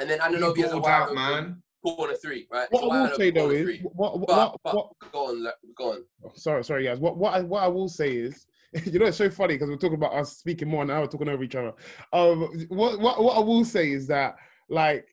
And 0.00 0.10
then 0.10 0.20
I 0.20 0.30
don't 0.30 0.40
know 0.40 0.50
if 0.50 0.56
he 0.56 0.62
has 0.62 0.72
a 0.72 0.84
out, 0.86 1.14
man. 1.14 1.62
corner 1.84 2.14
three, 2.14 2.46
right? 2.50 2.66
What 2.70 2.84
a 2.84 2.86
I 2.90 3.02
will 3.10 3.16
say 3.16 3.30
though 3.30 3.50
is, 3.50 3.78
what, 3.82 4.18
what, 4.18 4.26
But, 4.28 4.36
what, 4.36 4.60
but 4.64 4.74
what, 4.74 5.12
go 5.12 5.26
on, 5.28 5.46
go 5.76 5.92
on. 5.92 6.04
sorry, 6.34 6.64
sorry, 6.64 6.84
guys. 6.84 6.98
What 6.98 7.16
what 7.16 7.34
I, 7.34 7.42
what 7.42 7.62
I 7.62 7.68
will 7.68 7.88
say 7.88 8.10
is, 8.12 8.46
you 8.84 8.98
know, 8.98 9.06
it's 9.06 9.16
so 9.18 9.30
funny 9.30 9.54
because 9.54 9.68
we're 9.68 9.76
talking 9.76 9.94
about 9.94 10.14
us 10.14 10.36
speaking 10.38 10.68
more 10.68 10.84
now, 10.84 11.00
we're 11.00 11.06
talking 11.06 11.28
over 11.28 11.42
each 11.44 11.54
other. 11.54 11.72
Um, 12.12 12.66
what 12.68 12.98
what 12.98 13.22
what 13.22 13.36
I 13.36 13.40
will 13.40 13.64
say 13.64 13.92
is 13.92 14.06
that 14.08 14.36
like 14.68 15.06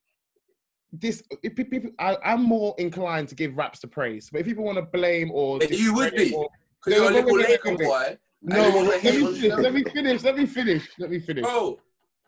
this, 0.93 1.23
if 1.43 1.55
people, 1.55 1.91
I, 1.99 2.17
I'm 2.23 2.43
more 2.43 2.75
inclined 2.77 3.29
to 3.29 3.35
give 3.35 3.55
raps 3.55 3.79
to 3.81 3.87
praise, 3.87 4.29
but 4.31 4.41
if 4.41 4.47
people 4.47 4.63
want 4.63 4.77
to 4.77 4.81
blame 4.83 5.31
or 5.31 5.59
you 5.63 5.93
would 5.93 6.15
be. 6.15 6.33
or- 6.33 6.49
you're 6.87 6.97
a 7.09 7.11
little 7.11 7.25
wait, 7.35 7.47
wait, 7.47 7.49
Laker 7.51 7.69
wait, 7.69 7.79
wait. 7.79 7.85
boy. 7.87 8.17
no, 8.41 8.91
And 8.93 9.03
you 9.03 9.23
wanna 9.25 9.61
let 9.61 9.73
me 9.73 9.83
finish. 9.83 10.23
Let 10.23 10.35
me 10.35 10.35
finish. 10.35 10.35
Let 10.35 10.35
me 10.35 10.45
finish. 10.47 10.89
Let 10.97 11.09
me 11.11 11.19
finish. 11.19 11.43
Bro, 11.43 11.79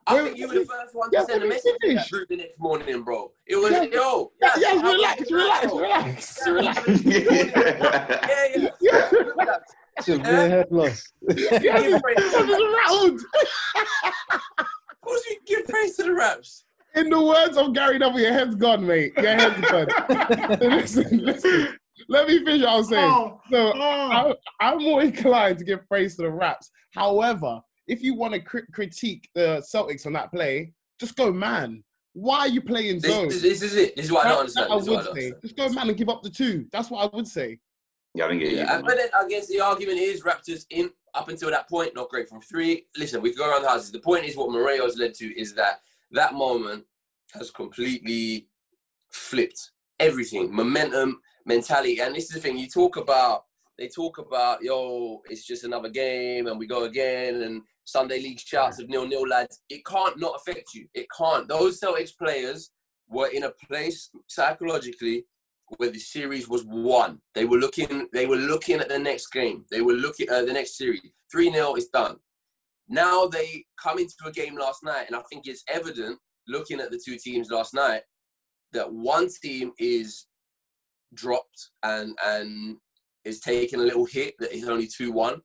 I 0.05 0.15
Wait, 0.15 0.23
think 0.25 0.37
you 0.37 0.47
were 0.47 0.53
the 0.53 0.65
first 0.65 0.93
one 0.93 1.09
yeah, 1.11 1.21
to 1.21 1.25
send 1.25 1.43
a 1.43 1.47
message 1.47 1.73
to 1.81 1.95
that 1.95 2.09
group 2.11 2.27
the 2.29 2.35
next 2.35 2.59
morning, 2.59 3.03
bro. 3.03 3.31
It 3.47 3.55
was, 3.55 3.71
Yeah. 3.71 3.83
yo. 3.83 4.31
Yeah, 4.41 4.49
yes, 4.57 4.59
yes, 4.59 4.71
I 4.71 4.83
was 4.83 4.93
relax, 4.93 5.27
tonight, 5.27 5.63
relax, 5.73 6.43
bro. 6.43 6.53
relax, 6.53 7.05
Yeah, 7.05 7.23
relax. 7.23 8.27
Yeah, 8.29 8.69
yeah. 8.81 9.09
Yeah. 9.39 9.57
Relax. 9.97 10.05
Severe 10.05 10.49
head 10.49 10.67
loss. 10.71 11.03
Yes, 11.35 11.61
Give 11.61 12.01
praise. 12.01 12.33
I'm 12.35 12.47
just 12.47 12.63
rattled. 12.77 13.21
Of 14.59 15.01
course, 15.01 15.21
you 15.29 15.37
give 15.45 15.67
praise 15.67 15.95
to 15.97 16.03
the 16.03 16.13
raps. 16.13 16.65
In 16.95 17.09
the 17.09 17.21
words 17.21 17.57
of 17.57 17.73
Gary 17.73 17.99
W, 17.99 18.23
your 18.23 18.33
head's 18.33 18.55
gone, 18.55 18.85
mate. 18.85 19.13
Your 19.17 19.35
head's 19.35 19.61
gone. 19.69 19.87
Listen, 20.61 21.17
listen. 21.25 21.67
Let 22.07 22.27
me 22.27 22.39
finish 22.39 22.61
what 22.61 22.69
I 22.69 22.75
was 22.77 22.89
saying. 22.89 23.11
Oh, 23.11 23.39
So 23.49 23.73
oh. 23.75 23.79
I, 23.79 24.33
I'm 24.59 24.77
more 24.83 25.01
inclined 25.01 25.57
to 25.59 25.63
give 25.63 25.87
praise 25.87 26.15
to 26.17 26.23
the 26.23 26.29
Raps. 26.31 26.69
However, 26.93 27.61
if 27.87 28.01
you 28.03 28.13
want 28.15 28.33
to 28.33 28.39
cri- 28.39 28.67
critique 28.73 29.27
the 29.35 29.63
Celtics 29.73 30.05
on 30.05 30.13
that 30.13 30.31
play, 30.31 30.73
just 30.99 31.15
go 31.15 31.31
man. 31.31 31.83
Why 32.13 32.39
are 32.39 32.47
you 32.47 32.61
playing 32.61 32.99
This, 32.99 33.11
zone? 33.11 33.27
is- 33.27 33.41
this 33.41 33.61
is 33.63 33.75
it. 33.75 33.95
This 33.95 34.05
is 34.05 34.11
what 34.11 34.25
I 34.25 34.29
don't 34.29 34.45
That- 34.53 34.53
that 34.67 34.69
understand. 34.71 34.79
This 34.79 34.83
is 34.83 34.89
what 34.89 34.95
I 34.95 34.97
would 34.99 35.05
don't 35.05 35.15
say. 35.15 35.25
understand. 35.27 35.41
Just 35.41 35.55
go 35.57 35.69
man 35.69 35.89
and 35.89 35.97
give 35.97 36.09
up 36.09 36.21
the 36.23 36.29
two. 36.29 36.65
That's 36.71 36.89
what 36.91 37.03
I 37.11 37.15
would 37.15 37.27
say. 37.27 37.59
Yeah, 38.13 38.25
I 38.25 38.29
think 38.29 38.43
it. 38.43 38.53
Yeah, 38.53 38.81
but 38.81 38.95
then 38.95 39.09
I 39.17 39.27
guess 39.27 39.47
the 39.47 39.59
argument 39.59 39.97
is 39.97 40.21
Raptors 40.21 40.65
in 40.69 40.91
up 41.15 41.29
until 41.29 41.49
that 41.49 41.69
point 41.69 41.95
not 41.95 42.09
great 42.09 42.29
from 42.29 42.41
three. 42.41 42.85
Listen, 42.97 43.21
we 43.21 43.29
can 43.29 43.39
go 43.39 43.49
around 43.49 43.63
the 43.63 43.69
houses. 43.69 43.91
The 43.91 43.99
point 43.99 44.25
is 44.25 44.35
what 44.35 44.51
Moreo's 44.51 44.97
led 44.97 45.13
to 45.15 45.39
is 45.39 45.53
that 45.55 45.81
that 46.11 46.33
moment 46.33 46.85
has 47.33 47.49
completely 47.49 48.47
flipped 49.11 49.71
everything, 49.99 50.53
momentum, 50.53 51.21
mentality, 51.45 51.99
and 51.99 52.15
this 52.15 52.25
is 52.25 52.31
the 52.31 52.39
thing 52.39 52.57
you 52.57 52.67
talk 52.67 52.97
about. 52.97 53.45
They 53.79 53.87
talk 53.87 54.19
about 54.19 54.61
yo, 54.61 55.21
it's 55.29 55.47
just 55.47 55.63
another 55.63 55.89
game, 55.89 56.45
and 56.45 56.59
we 56.59 56.67
go 56.67 56.83
again, 56.83 57.41
and 57.41 57.63
Sunday 57.85 58.21
League 58.21 58.39
shouts 58.39 58.79
of 58.79 58.89
nil 58.89 59.07
nil 59.07 59.27
lads. 59.27 59.61
It 59.69 59.83
can't 59.85 60.19
not 60.19 60.35
affect 60.35 60.75
you. 60.75 60.87
It 60.93 61.07
can't. 61.17 61.47
Those 61.47 61.79
Celtics 61.79 62.15
players 62.15 62.69
were 63.09 63.27
in 63.27 63.43
a 63.43 63.51
place 63.67 64.09
psychologically 64.27 65.25
where 65.77 65.91
the 65.91 65.99
series 65.99 66.47
was 66.47 66.63
won. 66.65 67.19
They 67.35 67.45
were 67.45 67.57
looking. 67.57 68.07
They 68.13 68.25
were 68.25 68.37
looking 68.37 68.79
at 68.79 68.89
the 68.89 68.99
next 68.99 69.27
game. 69.27 69.65
They 69.71 69.81
were 69.81 69.93
looking 69.93 70.29
at 70.29 70.45
the 70.45 70.53
next 70.53 70.77
series. 70.77 71.01
Three 71.31 71.51
0 71.51 71.75
is 71.75 71.87
done. 71.87 72.17
Now 72.89 73.27
they 73.27 73.65
come 73.81 73.99
into 73.99 74.13
a 74.25 74.31
game 74.31 74.57
last 74.57 74.83
night, 74.83 75.05
and 75.07 75.15
I 75.15 75.21
think 75.29 75.47
it's 75.47 75.63
evident 75.67 76.19
looking 76.47 76.79
at 76.79 76.91
the 76.91 77.01
two 77.03 77.17
teams 77.17 77.49
last 77.49 77.73
night 77.73 78.01
that 78.73 78.91
one 78.91 79.29
team 79.41 79.71
is 79.79 80.25
dropped 81.13 81.69
and 81.83 82.17
and 82.25 82.77
is 83.23 83.39
taking 83.39 83.79
a 83.79 83.83
little 83.83 84.05
hit 84.05 84.33
that 84.39 84.55
is 84.55 84.67
only 84.67 84.87
two 84.87 85.11
one, 85.11 85.41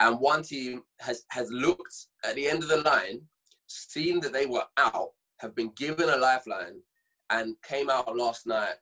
and 0.00 0.18
one 0.20 0.42
team 0.42 0.82
has 1.00 1.24
has 1.30 1.50
looked 1.50 2.06
at 2.24 2.34
the 2.34 2.48
end 2.48 2.62
of 2.62 2.68
the 2.68 2.82
line, 2.82 3.20
seen 3.66 4.20
that 4.20 4.32
they 4.32 4.46
were 4.46 4.64
out, 4.78 5.10
have 5.38 5.54
been 5.54 5.72
given 5.76 6.08
a 6.08 6.16
lifeline, 6.16 6.80
and 7.30 7.56
came 7.62 7.90
out 7.90 8.16
last 8.16 8.46
night 8.46 8.74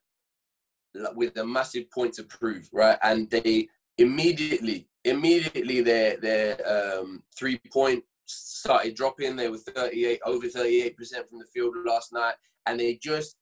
with 1.14 1.36
a 1.36 1.44
massive 1.44 1.90
point 1.90 2.14
to 2.14 2.24
prove, 2.24 2.68
right? 2.72 2.98
And 3.02 3.28
they 3.30 3.68
immediately, 3.98 4.88
immediately 5.04 5.80
their 5.82 6.16
their 6.16 6.98
um, 6.98 7.22
three 7.36 7.60
point 7.72 8.04
started 8.26 8.94
dropping. 8.94 9.36
They 9.36 9.48
were 9.48 9.58
38 9.58 10.20
over 10.24 10.48
38 10.48 10.96
percent 10.96 11.28
from 11.28 11.38
the 11.38 11.46
field 11.46 11.74
last 11.84 12.12
night, 12.12 12.34
and 12.66 12.80
they 12.80 12.98
just 13.02 13.36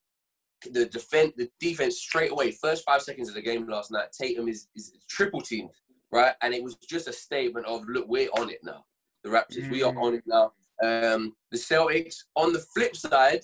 the 0.71 0.85
defense 0.85 1.33
the 1.37 1.49
defense 1.59 1.99
straight 1.99 2.31
away 2.31 2.51
first 2.51 2.83
five 2.83 3.01
seconds 3.01 3.29
of 3.29 3.35
the 3.35 3.41
game 3.41 3.67
last 3.67 3.91
night. 3.91 4.11
Tatum 4.11 4.47
is 4.47 4.67
is 4.75 4.93
triple 5.09 5.41
teamed, 5.41 5.71
right? 6.11 6.33
And 6.41 6.53
it 6.53 6.63
was 6.63 6.75
just 6.75 7.07
a 7.07 7.13
statement 7.13 7.65
of 7.65 7.87
look, 7.87 8.07
we're 8.07 8.29
on 8.37 8.49
it 8.49 8.59
now. 8.63 8.85
The 9.23 9.29
Raptors, 9.29 9.69
we 9.69 9.83
are 9.83 9.97
on 9.97 10.15
it 10.15 10.23
now. 10.25 10.51
Um, 10.83 11.35
the 11.51 11.57
Celtics 11.57 12.17
on 12.35 12.53
the 12.53 12.59
flip 12.59 12.95
side 12.95 13.41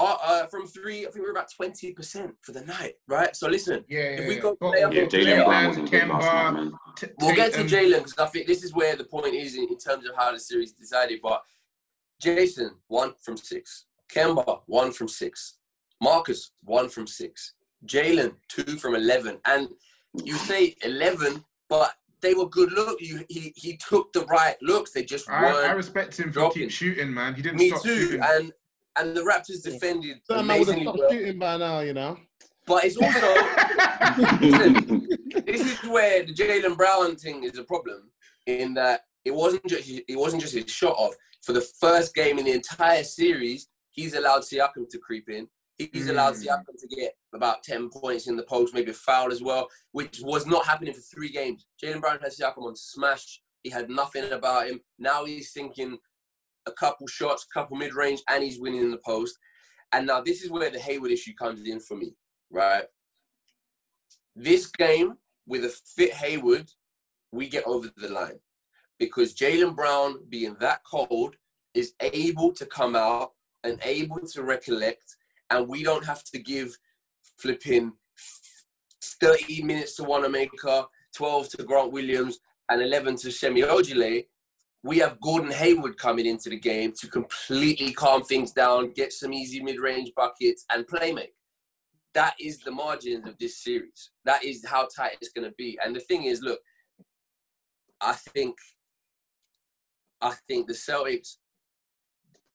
are 0.00 0.18
uh, 0.24 0.46
from 0.46 0.66
three. 0.66 1.06
I 1.06 1.10
think 1.10 1.24
we're 1.24 1.30
about 1.30 1.50
twenty 1.54 1.92
percent 1.92 2.34
for 2.42 2.52
the 2.52 2.62
night, 2.62 2.94
right? 3.08 3.34
So 3.36 3.48
listen, 3.48 3.84
Yeah, 3.88 4.00
yeah. 4.00 4.06
If 4.20 4.28
we 4.28 4.36
go 4.36 4.56
Yeah, 4.62 4.88
Jaylen 5.06 5.44
Brown 5.44 5.66
wasn't 5.68 5.90
good 5.90 6.08
last 6.08 6.24
night, 6.24 6.50
man. 6.52 6.72
T- 6.96 7.06
We'll 7.18 7.34
get 7.36 7.52
to 7.54 7.64
Jaylen 7.64 7.98
because 8.04 8.18
I 8.18 8.26
think 8.26 8.46
this 8.46 8.62
is 8.64 8.72
where 8.74 8.96
the 8.96 9.04
point 9.04 9.34
is 9.34 9.56
in, 9.56 9.64
in 9.64 9.78
terms 9.78 10.06
of 10.08 10.14
how 10.16 10.32
the 10.32 10.40
series 10.40 10.72
decided. 10.72 11.20
But 11.22 11.42
Jason, 12.20 12.72
one 12.88 13.12
from 13.22 13.36
six. 13.36 13.86
Kemba, 14.12 14.60
one 14.66 14.92
from 14.92 15.08
six. 15.08 15.56
Marcus, 16.00 16.52
one 16.64 16.88
from 16.88 17.06
six. 17.06 17.54
Jaylen, 17.86 18.34
two 18.48 18.76
from 18.78 18.94
11. 18.94 19.38
And 19.46 19.68
you 20.24 20.34
say 20.36 20.74
11, 20.82 21.44
but 21.68 21.92
they 22.20 22.34
were 22.34 22.48
good 22.48 22.72
look. 22.72 23.00
You, 23.00 23.24
he, 23.28 23.52
he 23.56 23.76
took 23.76 24.12
the 24.12 24.24
right 24.26 24.56
looks. 24.60 24.90
They 24.92 25.04
just 25.04 25.30
I, 25.30 25.68
I 25.68 25.72
respect 25.72 26.18
him 26.18 26.28
for 26.28 26.40
dropping. 26.40 26.62
keep 26.62 26.70
shooting, 26.70 27.14
man. 27.14 27.34
He 27.34 27.42
didn't 27.42 27.58
Me 27.58 27.68
stop 27.68 27.82
too. 27.82 27.96
shooting. 28.00 28.20
And 28.22 28.52
and 29.00 29.16
the 29.16 29.20
Raptors 29.22 29.62
defended 29.62 30.20
That 30.28 30.44
man 30.44 30.58
would 30.60 30.68
have 30.68 30.76
amazingly 30.76 30.82
stopped 30.84 30.98
well. 30.98 31.10
shooting 31.10 31.38
by 31.38 31.56
now, 31.56 31.80
you 31.80 31.92
know. 31.94 32.18
But 32.66 32.84
it's 32.84 32.96
also 32.96 33.20
this 35.46 35.60
is 35.60 35.78
where 35.90 36.24
the 36.24 36.32
Jaylen 36.34 36.76
Brown 36.76 37.16
thing 37.16 37.44
is 37.44 37.58
a 37.58 37.64
problem 37.64 38.10
in 38.46 38.74
that 38.74 39.02
it 39.24 39.34
wasn't 39.34 39.66
just 39.66 39.88
it 39.88 40.16
wasn't 40.18 40.42
just 40.42 40.54
his 40.54 40.70
shot 40.70 40.94
off. 40.96 41.14
For 41.42 41.52
the 41.52 41.60
first 41.80 42.14
game 42.14 42.38
in 42.38 42.44
the 42.44 42.52
entire 42.52 43.02
series, 43.02 43.68
he's 43.90 44.14
allowed 44.14 44.42
Siakam 44.42 44.88
to 44.90 44.98
creep 44.98 45.28
in. 45.30 45.48
He's 45.78 46.08
allowed 46.08 46.34
Mm. 46.34 46.44
Siakam 46.46 46.78
to 46.78 46.86
get 46.94 47.14
about 47.34 47.62
10 47.62 47.88
points 47.88 48.26
in 48.26 48.36
the 48.36 48.42
post, 48.42 48.74
maybe 48.74 48.90
a 48.90 48.94
foul 48.94 49.32
as 49.32 49.42
well, 49.42 49.66
which 49.92 50.20
was 50.22 50.46
not 50.46 50.66
happening 50.66 50.92
for 50.92 51.00
three 51.00 51.30
games. 51.30 51.66
Jaylen 51.82 52.00
Brown 52.02 52.18
had 52.22 52.32
Siakam 52.32 52.64
on 52.66 52.76
smash. 52.76 53.40
He 53.62 53.70
had 53.70 53.88
nothing 53.88 54.30
about 54.32 54.68
him. 54.68 54.80
Now 54.98 55.24
he's 55.24 55.52
thinking 55.52 55.96
a 56.66 56.72
couple 56.72 57.06
shots, 57.06 57.46
couple 57.52 57.76
mid 57.76 57.94
range, 57.94 58.22
and 58.28 58.42
he's 58.42 58.60
winning 58.60 58.80
in 58.80 58.90
the 58.90 59.00
post. 59.04 59.36
And 59.92 60.06
now 60.06 60.20
this 60.20 60.42
is 60.42 60.50
where 60.50 60.70
the 60.70 60.78
Hayward 60.78 61.10
issue 61.10 61.34
comes 61.34 61.66
in 61.66 61.80
for 61.80 61.96
me, 61.96 62.14
right? 62.50 62.84
This 64.36 64.66
game 64.66 65.14
with 65.46 65.64
a 65.64 65.74
fit 65.96 66.12
Hayward, 66.12 66.70
we 67.32 67.48
get 67.48 67.64
over 67.66 67.90
the 67.96 68.08
line 68.08 68.38
because 68.98 69.34
Jaylen 69.34 69.74
Brown, 69.74 70.18
being 70.28 70.56
that 70.60 70.82
cold, 70.84 71.34
is 71.74 71.94
able 72.00 72.52
to 72.52 72.66
come 72.66 72.94
out 72.94 73.32
and 73.64 73.80
able 73.82 74.20
to 74.20 74.42
recollect, 74.42 75.16
and 75.50 75.66
we 75.66 75.82
don't 75.82 76.04
have 76.04 76.22
to 76.24 76.38
give 76.38 76.76
flipping 77.38 77.92
30 79.20 79.62
minutes 79.62 79.96
to 79.96 80.04
Wanamaker, 80.04 80.84
12 81.14 81.48
to 81.50 81.62
Grant 81.64 81.92
Williams, 81.92 82.38
and 82.68 82.82
11 82.82 83.16
to 83.16 83.32
Semi 83.32 83.62
Ojeleye. 83.62 84.26
We 84.82 84.98
have 84.98 85.20
Gordon 85.20 85.50
Hayward 85.50 85.98
coming 85.98 86.26
into 86.26 86.48
the 86.48 86.58
game 86.58 86.92
to 87.00 87.08
completely 87.08 87.92
calm 87.92 88.22
things 88.22 88.52
down, 88.52 88.92
get 88.92 89.12
some 89.12 89.32
easy 89.32 89.62
mid-range 89.62 90.12
buckets, 90.16 90.64
and 90.72 90.88
play 90.88 91.12
make. 91.12 91.34
That 92.14 92.34
is 92.40 92.60
the 92.60 92.70
margins 92.70 93.26
of 93.28 93.36
this 93.38 93.62
series. 93.62 94.10
That 94.24 94.44
is 94.44 94.64
how 94.66 94.88
tight 94.94 95.18
it's 95.20 95.32
going 95.32 95.48
to 95.48 95.54
be. 95.56 95.78
And 95.84 95.94
the 95.94 96.00
thing 96.00 96.24
is, 96.24 96.40
look, 96.40 96.60
I 98.00 98.14
think, 98.14 98.56
I 100.20 100.34
think 100.48 100.66
the 100.66 100.72
Celtics 100.72 101.36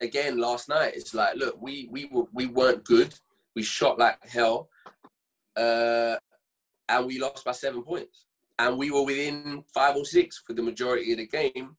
again 0.00 0.38
last 0.38 0.68
night. 0.68 0.92
It's 0.94 1.14
like, 1.14 1.36
look, 1.36 1.56
we 1.60 1.88
we 1.90 2.06
were 2.06 2.24
we 2.32 2.46
weren't 2.46 2.84
good. 2.84 3.14
We 3.54 3.62
shot 3.62 3.98
like 3.98 4.18
hell, 4.28 4.68
uh, 5.56 6.16
and 6.88 7.06
we 7.06 7.18
lost 7.18 7.44
by 7.44 7.52
seven 7.52 7.82
points. 7.82 8.26
And 8.58 8.78
we 8.78 8.90
were 8.90 9.02
within 9.02 9.64
five 9.74 9.96
or 9.96 10.04
six 10.04 10.42
for 10.46 10.54
the 10.54 10.62
majority 10.62 11.12
of 11.12 11.18
the 11.18 11.26
game. 11.26 11.76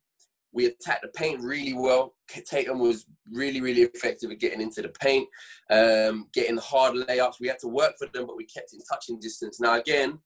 We 0.53 0.65
attacked 0.65 1.03
the 1.03 1.09
paint 1.09 1.41
really 1.41 1.73
well. 1.73 2.15
Tatum 2.27 2.79
was 2.79 3.05
really, 3.31 3.61
really 3.61 3.81
effective 3.81 4.31
at 4.31 4.39
getting 4.39 4.61
into 4.61 4.81
the 4.81 4.89
paint, 4.89 5.27
um, 5.69 6.27
getting 6.33 6.57
hard 6.57 6.95
layups. 6.95 7.39
We 7.39 7.47
had 7.47 7.59
to 7.59 7.67
work 7.67 7.93
for 7.99 8.07
them, 8.07 8.25
but 8.25 8.37
we 8.37 8.45
kept 8.45 8.73
in 8.73 8.79
touching 8.79 9.19
distance. 9.19 9.59
Now, 9.59 9.75
again, 9.75 10.19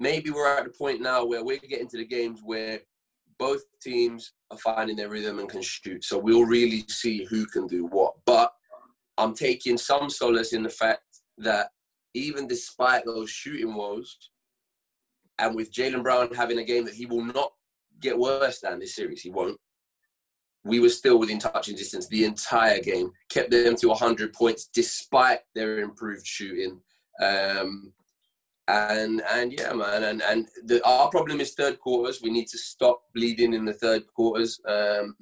maybe 0.00 0.30
we're 0.30 0.56
at 0.56 0.64
the 0.64 0.70
point 0.70 1.00
now 1.00 1.24
where 1.24 1.44
we're 1.44 1.58
getting 1.58 1.88
to 1.88 1.98
the 1.98 2.06
games 2.06 2.40
where 2.42 2.80
both 3.38 3.62
teams 3.82 4.32
are 4.50 4.58
finding 4.58 4.96
their 4.96 5.10
rhythm 5.10 5.38
and 5.38 5.48
can 5.48 5.62
shoot. 5.62 6.04
So 6.04 6.18
we'll 6.18 6.44
really 6.44 6.84
see 6.88 7.24
who 7.24 7.46
can 7.46 7.66
do 7.66 7.86
what. 7.86 8.14
But 8.24 8.52
I'm 9.18 9.34
taking 9.34 9.78
some 9.78 10.10
solace 10.10 10.52
in 10.52 10.62
the 10.62 10.70
fact 10.70 11.02
that 11.38 11.68
even 12.14 12.46
despite 12.46 13.04
those 13.04 13.30
shooting 13.30 13.74
woes, 13.74 14.16
and 15.38 15.54
with 15.54 15.72
Jaylen 15.72 16.02
Brown 16.02 16.32
having 16.34 16.58
a 16.58 16.64
game 16.64 16.84
that 16.86 16.94
he 16.94 17.06
will 17.06 17.24
not 17.24 17.52
get 18.00 18.18
worse 18.18 18.60
than 18.60 18.78
this 18.78 18.94
series, 18.94 19.20
he 19.20 19.30
won't. 19.30 19.58
We 20.66 20.80
were 20.80 20.88
still 20.88 21.18
within 21.18 21.38
touching 21.38 21.76
distance 21.76 22.08
the 22.08 22.24
entire 22.24 22.80
game, 22.80 23.12
kept 23.28 23.50
them 23.50 23.76
to 23.76 23.88
100 23.88 24.32
points 24.32 24.68
despite 24.72 25.40
their 25.54 25.78
improved 25.78 26.26
shooting. 26.26 26.80
Um, 27.22 27.92
and 28.68 29.22
and 29.32 29.52
yeah, 29.52 29.72
man, 29.72 30.02
and 30.04 30.22
and 30.22 30.48
the, 30.64 30.84
our 30.84 31.08
problem 31.08 31.40
is 31.40 31.54
third 31.54 31.78
quarters. 31.78 32.20
We 32.20 32.30
need 32.30 32.48
to 32.48 32.58
stop 32.58 33.00
bleeding 33.14 33.54
in 33.54 33.64
the 33.64 33.72
third 33.72 34.06
quarters. 34.08 34.60
Um, 34.66 35.16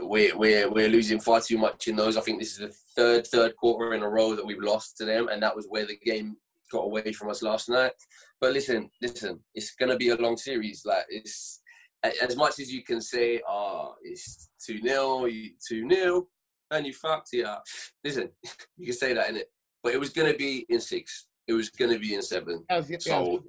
we're 0.00 0.36
we're 0.36 0.70
we're 0.70 0.88
losing 0.88 1.18
far 1.18 1.40
too 1.40 1.58
much 1.58 1.88
in 1.88 1.96
those. 1.96 2.16
I 2.16 2.20
think 2.20 2.38
this 2.38 2.52
is 2.52 2.58
the 2.58 2.74
third 2.96 3.26
third 3.26 3.56
quarter 3.56 3.94
in 3.94 4.02
a 4.02 4.08
row 4.08 4.36
that 4.36 4.46
we've 4.46 4.62
lost 4.62 4.96
to 4.98 5.04
them, 5.04 5.28
and 5.28 5.42
that 5.42 5.56
was 5.56 5.66
where 5.68 5.86
the 5.86 5.96
game 6.04 6.36
got 6.70 6.84
away 6.84 7.12
from 7.12 7.30
us 7.30 7.42
last 7.42 7.68
night. 7.68 7.92
But 8.40 8.52
listen, 8.52 8.90
listen, 9.02 9.40
it's 9.54 9.74
gonna 9.74 9.96
be 9.96 10.10
a 10.10 10.16
long 10.16 10.36
series. 10.36 10.84
Like 10.84 11.06
it's 11.08 11.62
as 12.22 12.36
much 12.36 12.58
as 12.60 12.72
you 12.72 12.82
can 12.82 13.00
say, 13.00 13.40
oh, 13.48 13.94
it's 14.02 14.50
two 14.64 14.78
0 14.80 15.26
two 15.66 15.88
0 15.90 16.26
and 16.70 16.86
you 16.86 16.92
fucked 16.92 17.30
it 17.32 17.44
up. 17.44 17.64
Listen, 18.02 18.30
you 18.76 18.86
can 18.86 18.94
say 18.94 19.12
that 19.14 19.28
in 19.28 19.36
it, 19.36 19.50
but 19.82 19.94
it 19.94 20.00
was 20.00 20.10
gonna 20.10 20.34
be 20.34 20.66
in 20.68 20.80
six. 20.80 21.26
It 21.46 21.52
was 21.52 21.70
gonna 21.70 21.98
be 21.98 22.14
in 22.14 22.22
seven. 22.22 22.64
As, 22.70 22.88
yeah, 22.90 22.98
So 23.00 23.44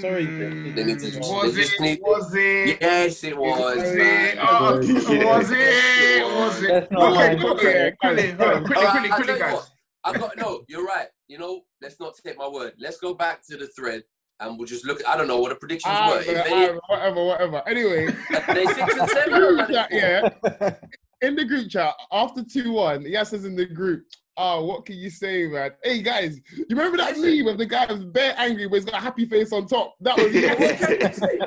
Sorry, 0.00 0.26
Mm, 0.26 0.74
they 0.74 0.82
need 0.84 0.98
to- 0.98 1.18
was 1.20 1.54
they 1.54 1.62
just 1.62 1.74
it? 1.74 1.80
need- 1.80 2.00
was 2.02 2.34
it? 2.34 2.78
yes, 2.80 3.22
it 3.22 3.36
was. 3.36 3.76
Was 3.76 3.94
man. 3.94 4.36
it? 4.36 4.38
Oh, 4.40 4.76
Was 4.76 4.88
was 4.88 5.50
it? 5.52 6.24
Was 6.24 6.62
it? 6.64 6.68
That's 6.68 6.90
not 6.90 7.12
Okay, 7.12 7.36
mine. 7.36 7.46
okay, 7.46 7.92
quickly, 8.00 8.22
quickly, 8.22 8.34
quickly, 8.34 8.44
Alright, 8.44 8.64
quickly, 8.64 8.84
I'll 8.86 8.90
quickly, 8.90 9.08
tell 9.26 9.36
you 9.36 9.40
guys. 9.40 9.54
what. 9.54 9.68
I 10.04 10.18
got 10.18 10.36
no. 10.36 10.64
You're 10.68 10.84
right. 10.84 11.06
You 11.28 11.38
know, 11.38 11.60
let's 11.80 12.00
not 12.00 12.14
take 12.24 12.36
my 12.36 12.48
word. 12.48 12.72
Let's 12.80 12.96
go 12.98 13.14
back 13.14 13.46
to 13.50 13.56
the 13.56 13.68
thread 13.68 14.02
and 14.40 14.58
we'll 14.58 14.66
just 14.66 14.84
look. 14.84 15.00
I 15.06 15.16
don't 15.16 15.28
know 15.28 15.38
what 15.40 15.50
the 15.50 15.56
predictions 15.56 15.92
Ah, 15.96 16.10
were. 16.10 16.20
If 16.20 16.26
man, 16.28 16.46
any, 16.46 16.68
ah, 16.68 16.78
whatever, 16.88 17.24
whatever. 17.24 17.62
Anyway, 17.68 18.06
they 18.54 18.66
six 18.66 18.98
and 18.98 19.10
seven. 19.16 19.66
yeah, 19.70 19.86
yeah. 19.90 20.74
in 21.22 21.34
the 21.34 21.44
group 21.44 21.68
chat 21.68 21.94
after 22.12 22.42
two 22.44 22.72
one, 22.72 23.04
he 23.04 23.14
says 23.24 23.44
in 23.44 23.56
the 23.56 23.66
group, 23.66 24.04
"Oh, 24.36 24.64
what 24.64 24.86
can 24.86 24.96
you 24.96 25.10
say, 25.10 25.46
man? 25.46 25.72
Hey 25.82 26.02
guys, 26.02 26.40
you 26.56 26.64
remember 26.70 26.96
that 26.98 27.16
Listen. 27.16 27.38
meme 27.44 27.48
of 27.48 27.58
the 27.58 27.66
guy 27.66 27.86
was 27.92 28.04
bare 28.04 28.34
angry, 28.38 28.66
but 28.68 28.76
he's 28.76 28.84
got 28.84 28.94
a 28.94 29.02
happy 29.02 29.26
face 29.26 29.52
on 29.52 29.66
top? 29.66 29.94
That 30.00 30.16
was 30.16 30.26
What 30.32 30.78
can 30.78 31.00
you 31.00 31.12
say? 31.12 31.38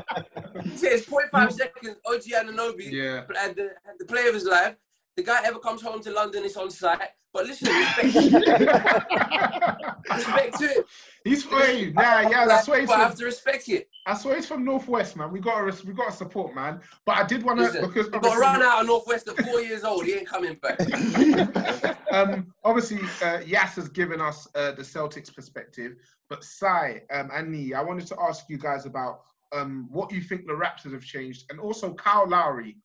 You 0.66 0.78
say 0.78 0.88
it's 0.90 1.06
0.5 1.08 1.52
seconds. 1.54 1.96
OG 2.06 2.22
Anunoby 2.36 2.92
Yeah. 2.92 3.24
at 3.40 3.56
the, 3.56 3.70
at 3.88 3.98
the 4.00 4.06
play 4.06 4.28
of 4.28 4.34
his 4.34 4.46
life. 4.46 4.76
The 5.18 5.24
guy 5.24 5.42
ever 5.44 5.60
comes 5.60 5.82
home 5.82 6.02
to 6.02 6.12
London, 6.12 6.46
it's 6.46 6.58
on 6.58 6.70
site. 6.72 7.00
But 7.34 7.46
listen, 7.46 7.74
respect, 7.74 8.14
respect 10.10 10.58
to 10.60 10.66
it. 10.66 10.86
He's 11.24 11.46
hey, 11.46 11.92
nah, 11.92 12.22
yeah, 12.22 12.46
that's 12.46 12.68
why 12.68 12.82
he's 12.82 12.90
But 12.90 13.00
I 13.00 13.04
have 13.04 13.16
to 13.16 13.26
respect 13.26 13.70
it. 13.70 13.88
I 14.06 14.18
swear 14.18 14.36
he's 14.36 14.48
from 14.48 14.66
Northwest, 14.66 15.16
man. 15.16 15.32
We 15.32 15.40
got 15.40 15.72
to 15.72 15.88
we 15.88 15.94
got 15.94 16.12
to 16.12 16.16
support, 16.16 16.54
man. 16.54 16.82
But 17.06 17.18
I 17.18 17.24
did 17.26 17.44
want 17.44 17.60
to 17.60 17.88
because 17.88 18.10
got 18.10 18.18
obviously- 18.18 18.42
run 18.42 18.62
out 18.62 18.82
of 18.82 18.88
Northwest 18.88 19.30
at 19.30 19.38
four 19.46 19.62
years 19.62 19.86
old. 19.86 20.06
He 20.06 20.14
ain't 20.14 20.28
coming 20.28 20.56
back. 20.62 20.80
um, 22.12 22.54
obviously, 22.66 23.00
uh, 23.24 23.40
Yas 23.46 23.76
has 23.76 23.88
given 23.88 24.20
us 24.20 24.48
uh, 24.56 24.72
the 24.72 24.82
Celtics 24.82 25.34
perspective, 25.34 25.94
but 26.30 26.44
Sai 26.44 27.04
um, 27.14 27.30
and 27.34 27.50
Nee, 27.50 27.74
I 27.74 27.82
wanted 27.82 28.08
to 28.08 28.18
ask 28.22 28.50
you 28.50 28.58
guys 28.58 28.86
about 28.86 29.22
um, 29.54 29.88
what 29.90 30.12
you 30.12 30.22
think 30.22 30.48
the 30.48 30.54
Raptors 30.54 30.92
have 30.92 31.06
changed, 31.06 31.46
and 31.50 31.62
also 31.62 31.94
Kyle 31.94 32.28
Lowry, 32.28 32.76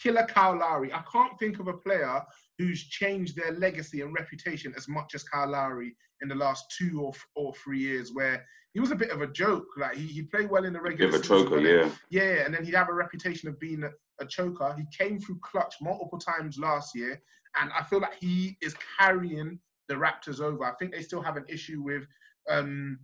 killer 0.00 0.26
Kyle 0.26 0.58
Lowry. 0.58 0.92
I 0.92 1.02
can't 1.10 1.38
think 1.38 1.60
of 1.60 1.68
a 1.68 1.74
player 1.74 2.22
who's 2.58 2.84
changed 2.84 3.36
their 3.36 3.52
legacy 3.52 4.00
and 4.00 4.14
reputation 4.14 4.74
as 4.76 4.88
much 4.88 5.14
as 5.14 5.24
Kyle 5.24 5.50
Lowry 5.50 5.96
in 6.22 6.28
the 6.28 6.34
last 6.34 6.64
two 6.76 7.00
or, 7.00 7.12
or 7.34 7.52
three 7.54 7.80
years, 7.80 8.12
where 8.12 8.44
he 8.72 8.80
was 8.80 8.90
a 8.90 8.96
bit 8.96 9.10
of 9.10 9.22
a 9.22 9.26
joke. 9.26 9.66
Like 9.76 9.96
he, 9.96 10.06
he 10.06 10.22
played 10.22 10.50
well 10.50 10.64
in 10.64 10.72
the 10.72 10.80
Bit 10.80 10.90
regular 10.90 11.16
of 11.16 11.20
a 11.20 11.24
choker, 11.24 11.60
yeah. 11.60 11.90
yeah, 12.10 12.44
and 12.44 12.54
then 12.54 12.64
he'd 12.64 12.74
have 12.74 12.88
a 12.88 12.94
reputation 12.94 13.48
of 13.48 13.58
being 13.58 13.84
a, 13.84 13.90
a 14.20 14.26
choker. 14.26 14.74
He 14.76 14.84
came 14.96 15.18
through 15.18 15.38
clutch 15.42 15.74
multiple 15.80 16.18
times 16.18 16.58
last 16.58 16.94
year, 16.94 17.20
and 17.60 17.70
I 17.78 17.82
feel 17.84 18.00
like 18.00 18.14
he 18.18 18.56
is 18.60 18.74
carrying 18.98 19.58
the 19.88 19.94
Raptors 19.94 20.40
over. 20.40 20.64
I 20.64 20.72
think 20.74 20.92
they 20.92 21.02
still 21.02 21.22
have 21.22 21.36
an 21.36 21.44
issue 21.48 21.82
with 21.82 22.04
um, 22.50 22.98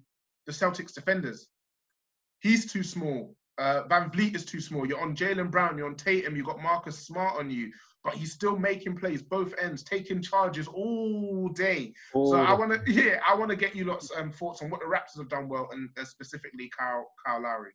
the 0.47 0.52
Celtics 0.52 0.94
defenders. 0.94 1.49
He's 2.40 2.70
too 2.73 2.82
small. 2.82 3.37
Uh, 3.59 3.83
VanVleet 3.88 4.35
is 4.35 4.45
too 4.45 4.61
small. 4.61 4.87
You're 4.87 5.00
on 5.00 5.14
Jaylen 5.14 5.50
Brown, 5.50 5.76
you're 5.76 5.87
on 5.87 5.97
Tatum, 5.97 6.37
you've 6.37 6.47
got 6.47 6.62
Marcus 6.62 6.99
Smart 6.99 7.38
on 7.38 7.50
you, 7.50 7.71
but 8.02 8.14
he's 8.14 8.33
still 8.33 8.57
making 8.57 8.97
plays 8.97 9.23
both 9.23 9.54
ends, 9.61 9.83
taking 9.83 10.23
charges 10.23 10.66
all 10.66 11.49
day. 11.49 11.92
So 12.12 12.37
I 12.37 12.54
want 12.54 12.73
to, 12.73 12.92
yeah, 12.92 13.21
I 13.28 13.35
want 13.35 13.50
to 13.50 13.57
get 13.57 13.75
you 13.75 13.85
lots 13.85 14.11
um, 14.16 14.33
thoughts 14.33 14.62
on 14.62 14.71
what 14.71 14.80
the 14.80 14.87
Raptors 14.87 15.19
have 15.19 15.28
done 15.28 15.49
well, 15.49 15.69
and 15.73 15.90
uh, 15.99 16.04
specifically 16.04 16.71
Kyle 16.76 17.11
Kyle 17.25 17.42
Lowry. 17.42 17.73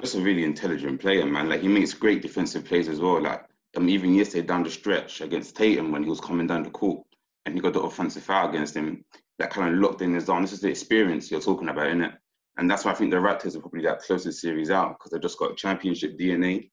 Just 0.00 0.14
a 0.14 0.20
really 0.20 0.44
intelligent 0.44 1.00
player, 1.00 1.26
man. 1.26 1.50
Like 1.50 1.60
he 1.60 1.68
makes 1.68 1.92
great 1.92 2.22
defensive 2.22 2.64
plays 2.64 2.88
as 2.88 3.00
well. 3.00 3.20
Like 3.20 3.44
um, 3.76 3.88
even 3.88 4.14
yesterday 4.14 4.46
down 4.46 4.62
the 4.62 4.70
stretch 4.70 5.20
against 5.20 5.56
Tatum 5.56 5.92
when 5.92 6.02
he 6.02 6.08
was 6.08 6.20
coming 6.20 6.46
down 6.46 6.62
the 6.62 6.70
court 6.70 7.06
and 7.44 7.54
he 7.54 7.60
got 7.60 7.74
the 7.74 7.80
offensive 7.80 8.22
foul 8.22 8.48
against 8.48 8.74
him, 8.74 9.04
that 9.38 9.50
kind 9.50 9.74
of 9.74 9.80
locked 9.80 10.00
in 10.00 10.14
his 10.14 10.24
zone. 10.24 10.42
This 10.42 10.52
is 10.52 10.60
the 10.60 10.68
experience 10.68 11.30
you're 11.30 11.40
talking 11.40 11.68
about, 11.68 11.88
isn't 11.88 12.02
it? 12.02 12.14
And 12.60 12.70
that's 12.70 12.84
why 12.84 12.90
I 12.90 12.94
think 12.94 13.10
the 13.10 13.16
Raptors 13.16 13.56
are 13.56 13.60
probably 13.60 13.82
that 13.84 14.02
closest 14.02 14.38
series 14.38 14.70
out 14.70 14.98
because 14.98 15.10
they've 15.10 15.22
just 15.22 15.38
got 15.38 15.56
championship 15.56 16.18
DNA, 16.18 16.68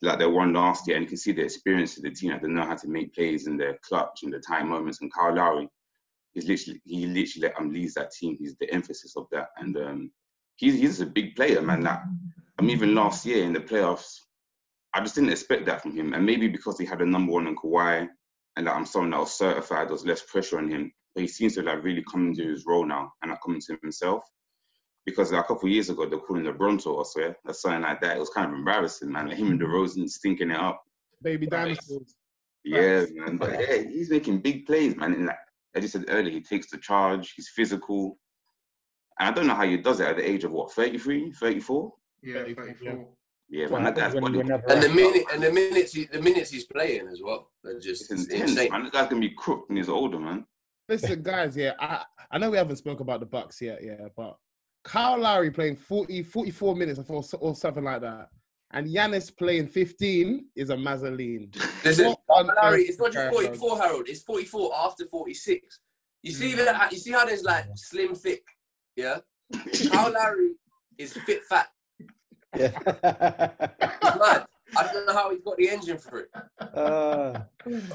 like 0.00 0.20
they 0.20 0.26
won 0.26 0.52
last 0.52 0.86
year, 0.86 0.96
and 0.96 1.02
you 1.02 1.08
can 1.08 1.16
see 1.16 1.32
the 1.32 1.42
experience 1.42 1.96
of 1.96 2.04
the 2.04 2.10
team. 2.12 2.30
That 2.30 2.40
they 2.40 2.48
know 2.48 2.64
how 2.64 2.76
to 2.76 2.88
make 2.88 3.12
plays 3.12 3.48
in 3.48 3.56
their 3.56 3.76
clutch 3.82 4.20
and 4.22 4.32
the 4.32 4.38
time 4.38 4.68
moments. 4.68 5.00
And 5.00 5.12
Kyle 5.12 5.34
Lowry, 5.34 5.68
he's 6.34 6.46
literally 6.46 6.80
he 6.84 7.06
literally 7.06 7.48
like, 7.48 7.60
um, 7.60 7.72
leads 7.72 7.94
that 7.94 8.12
team. 8.12 8.36
He's 8.38 8.54
the 8.60 8.72
emphasis 8.72 9.16
of 9.16 9.26
that, 9.32 9.48
and 9.56 9.76
um, 9.76 10.10
he's 10.54 10.74
he's 10.74 11.00
a 11.00 11.06
big 11.06 11.34
player, 11.34 11.60
man. 11.60 11.82
That 11.82 12.04
I 12.56 12.62
mean, 12.62 12.70
even 12.70 12.94
last 12.94 13.26
year 13.26 13.42
in 13.42 13.54
the 13.54 13.60
playoffs, 13.60 14.20
I 14.94 15.00
just 15.00 15.16
didn't 15.16 15.30
expect 15.30 15.66
that 15.66 15.82
from 15.82 15.96
him. 15.96 16.14
And 16.14 16.24
maybe 16.24 16.46
because 16.46 16.78
he 16.78 16.86
had 16.86 17.02
a 17.02 17.06
number 17.06 17.32
one 17.32 17.48
in 17.48 17.56
Kawhi, 17.56 18.08
and 18.54 18.66
that 18.68 18.76
I'm 18.76 18.86
someone 18.86 19.10
that 19.10 19.18
was 19.18 19.36
certified, 19.36 19.88
there 19.88 19.94
was 19.94 20.06
less 20.06 20.22
pressure 20.22 20.58
on 20.58 20.70
him. 20.70 20.92
But 21.12 21.22
he 21.22 21.26
seems 21.26 21.56
to 21.56 21.62
like 21.62 21.82
really 21.82 22.04
come 22.08 22.28
into 22.28 22.48
his 22.48 22.66
role 22.66 22.86
now 22.86 23.12
and 23.20 23.32
like 23.32 23.40
come 23.44 23.56
into 23.56 23.76
himself. 23.82 24.22
Because 25.06 25.32
like, 25.32 25.44
a 25.44 25.46
couple 25.46 25.68
of 25.68 25.72
years 25.72 25.90
ago, 25.90 26.06
they 26.06 26.16
called 26.16 26.38
him 26.38 26.44
the 26.44 26.52
Bronto, 26.52 27.00
I 27.00 27.02
swear, 27.04 27.36
or 27.44 27.54
something 27.54 27.82
like 27.82 28.00
that. 28.00 28.16
It 28.16 28.20
was 28.20 28.30
kind 28.30 28.50
of 28.50 28.54
embarrassing, 28.58 29.12
man. 29.12 29.28
Like 29.28 29.36
him 29.36 29.50
and 29.50 29.60
mm-hmm. 29.60 29.72
DeRozan 29.72 30.08
stinking 30.08 30.50
it 30.50 30.56
up. 30.56 30.82
baby 31.22 31.46
Right. 31.50 31.76
dinosaurs. 31.76 32.16
Yeah, 32.64 33.04
man. 33.14 33.36
But 33.36 33.52
yeah, 33.52 33.82
he's 33.82 34.10
making 34.10 34.40
big 34.40 34.66
plays, 34.66 34.96
man. 34.96 35.12
And 35.12 35.26
like 35.26 35.36
I 35.76 35.80
just 35.80 35.92
said 35.92 36.06
earlier, 36.08 36.32
he 36.32 36.40
takes 36.40 36.70
the 36.70 36.78
charge. 36.78 37.34
He's 37.36 37.50
physical. 37.54 38.18
And 39.20 39.28
I 39.28 39.32
don't 39.32 39.46
know 39.46 39.54
how 39.54 39.66
he 39.66 39.76
does 39.76 40.00
it 40.00 40.08
at 40.08 40.16
the 40.16 40.28
age 40.28 40.44
of 40.44 40.52
what, 40.52 40.72
33, 40.72 41.32
34? 41.32 41.92
Yeah, 42.22 42.34
34, 42.34 42.64
34. 42.66 43.08
Yeah, 43.50 43.66
Well, 43.66 43.82
man. 43.82 43.94
That 43.94 44.00
guy's 44.00 44.14
when 44.14 44.22
body 44.22 44.32
you 44.32 44.38
were 44.38 44.44
never 44.44 44.70
And 44.70 44.82
the 44.82 44.88
minute 44.88 45.24
and 45.32 45.42
the 45.42 45.52
minutes 45.52 45.92
he, 45.92 46.06
the 46.06 46.22
minutes 46.22 46.50
he's 46.50 46.64
playing 46.64 47.08
as 47.08 47.20
well. 47.22 47.50
They're 47.62 47.78
just 47.78 48.10
it's 48.10 48.22
it's 48.22 48.32
intense, 48.32 48.50
insane. 48.52 48.72
man. 48.72 48.84
That 48.84 48.92
guy's 48.92 49.08
gonna 49.08 49.20
be 49.20 49.34
crooked 49.36 49.68
when 49.68 49.76
he's 49.76 49.90
older, 49.90 50.18
man. 50.18 50.46
Listen, 50.88 51.22
guys, 51.22 51.56
yeah, 51.56 51.72
I, 51.78 52.04
I 52.30 52.38
know 52.38 52.50
we 52.50 52.58
haven't 52.58 52.76
spoke 52.76 53.00
about 53.00 53.20
the 53.20 53.26
Bucks 53.26 53.60
yet, 53.60 53.82
yeah, 53.82 54.08
but 54.16 54.36
Kyle 54.84 55.18
Lowry 55.18 55.50
playing 55.50 55.76
40, 55.76 56.22
44 56.22 56.76
minutes 56.76 57.00
or, 57.08 57.24
or 57.40 57.54
something 57.54 57.84
like 57.84 58.02
that, 58.02 58.28
and 58.72 58.86
Giannis 58.86 59.34
playing 59.36 59.68
15 59.68 60.46
is 60.56 60.70
a 60.70 60.76
mazzoline. 60.76 61.54
Listen, 61.84 62.06
What 62.06 62.20
on 62.28 62.50
Larry, 62.62 62.82
it's 62.84 62.98
not 62.98 63.12
just 63.12 63.26
is 63.26 63.30
going 63.32 63.48
on? 63.48 63.54
44, 63.56 63.78
Harold. 63.78 64.08
It's 64.08 64.22
44 64.22 64.72
after 64.76 65.06
46. 65.06 65.80
You 66.22 66.32
see 66.32 66.52
Mm. 66.52 66.64
that? 66.64 66.92
You 66.92 66.98
see 66.98 67.12
how 67.12 67.24
there's 67.24 67.42
like 67.44 67.64
slim, 67.76 68.14
thick. 68.14 68.42
Yeah. 68.96 69.18
Kyle 69.90 70.10
Larry 70.10 70.52
is 70.98 71.12
fit, 71.12 71.42
fat. 71.44 71.68
Yeah. 72.56 72.70
Mad. 74.02 74.46
I 74.76 74.92
don't 74.92 75.06
know 75.06 75.12
how 75.12 75.30
he's 75.30 75.42
got 75.42 75.56
the 75.56 75.68
engine 75.68 75.98
for 75.98 76.20
it. 76.20 76.28
uh, 76.74 77.40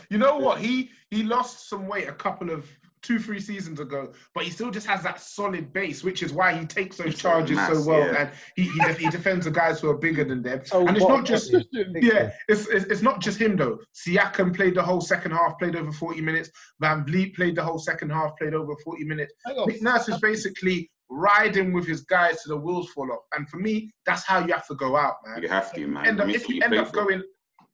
You 0.10 0.18
know 0.18 0.38
what? 0.38 0.60
He 0.60 0.92
he 1.10 1.24
lost 1.24 1.68
some 1.70 1.88
weight 1.88 2.08
a 2.08 2.14
couple 2.14 2.50
of 2.52 2.66
two 3.02 3.20
three 3.20 3.40
seasons 3.40 3.80
ago, 3.80 4.12
but 4.34 4.44
he 4.44 4.50
still 4.50 4.72
just 4.72 4.88
has 4.88 5.04
that 5.04 5.22
solid 5.22 5.72
base, 5.74 6.04
which 6.04 6.22
is 6.24 6.34
why 6.34 6.54
he 6.54 6.66
takes 6.66 6.98
those 6.98 7.08
He's 7.14 7.22
got 7.22 7.48
charges 7.48 7.58
so 7.68 7.90
well, 7.90 8.06
yeah. 8.06 8.22
and 8.22 8.30
he 8.56 8.64
he, 8.64 8.94
he 9.06 9.10
defends 9.10 9.46
the 9.46 9.52
guys 9.52 9.80
who 9.80 9.90
are 9.90 9.98
bigger 9.98 10.24
than 10.24 10.42
them. 10.42 10.62
so 10.66 10.86
and 10.88 10.98
it's 10.98 11.06
what 11.06 11.18
not 11.18 11.26
just 11.26 11.52
yeah, 11.72 12.32
it's, 12.48 12.68
it's 12.68 12.86
it's 12.86 13.02
not 13.02 13.22
just 13.22 13.40
him 13.40 13.56
though. 13.56 13.80
Siakam 13.96 14.56
played 14.56 14.76
the 14.76 14.84
whole 14.84 15.02
second 15.02 15.32
half, 15.32 15.58
played 15.60 15.76
over 15.76 15.92
forty 15.92 16.22
minutes. 16.22 16.50
VanVleet 16.84 17.36
played 17.36 17.56
the 17.56 17.64
whole 17.64 17.80
second 17.80 18.10
half, 18.10 18.38
played 18.38 18.54
over 18.54 18.76
forty 18.84 19.04
minutes. 19.04 19.34
Nick 19.66 19.82
Nurse 19.82 20.10
is 20.10 20.20
basically 20.20 20.90
riding 21.10 21.74
with 21.74 21.88
his 21.88 22.02
guys 22.02 22.42
to 22.44 22.50
the 22.50 22.58
wheels 22.58 22.90
fall 22.92 23.12
off, 23.12 23.24
and 23.36 23.50
for 23.50 23.58
me, 23.58 23.92
that's 24.06 24.24
how 24.26 24.46
you 24.46 24.54
have 24.54 24.68
to 24.68 24.76
go 24.76 24.96
out, 24.96 25.16
man 25.26 25.42
You 25.42 25.50
have 25.50 25.74
to, 25.74 25.88
man. 25.88 26.06
end 26.06 26.22
up, 26.22 26.30
if 26.30 26.36
it's 26.36 26.50
you 26.50 26.62
end 26.64 26.76
up 26.76 26.92
going, 26.92 27.24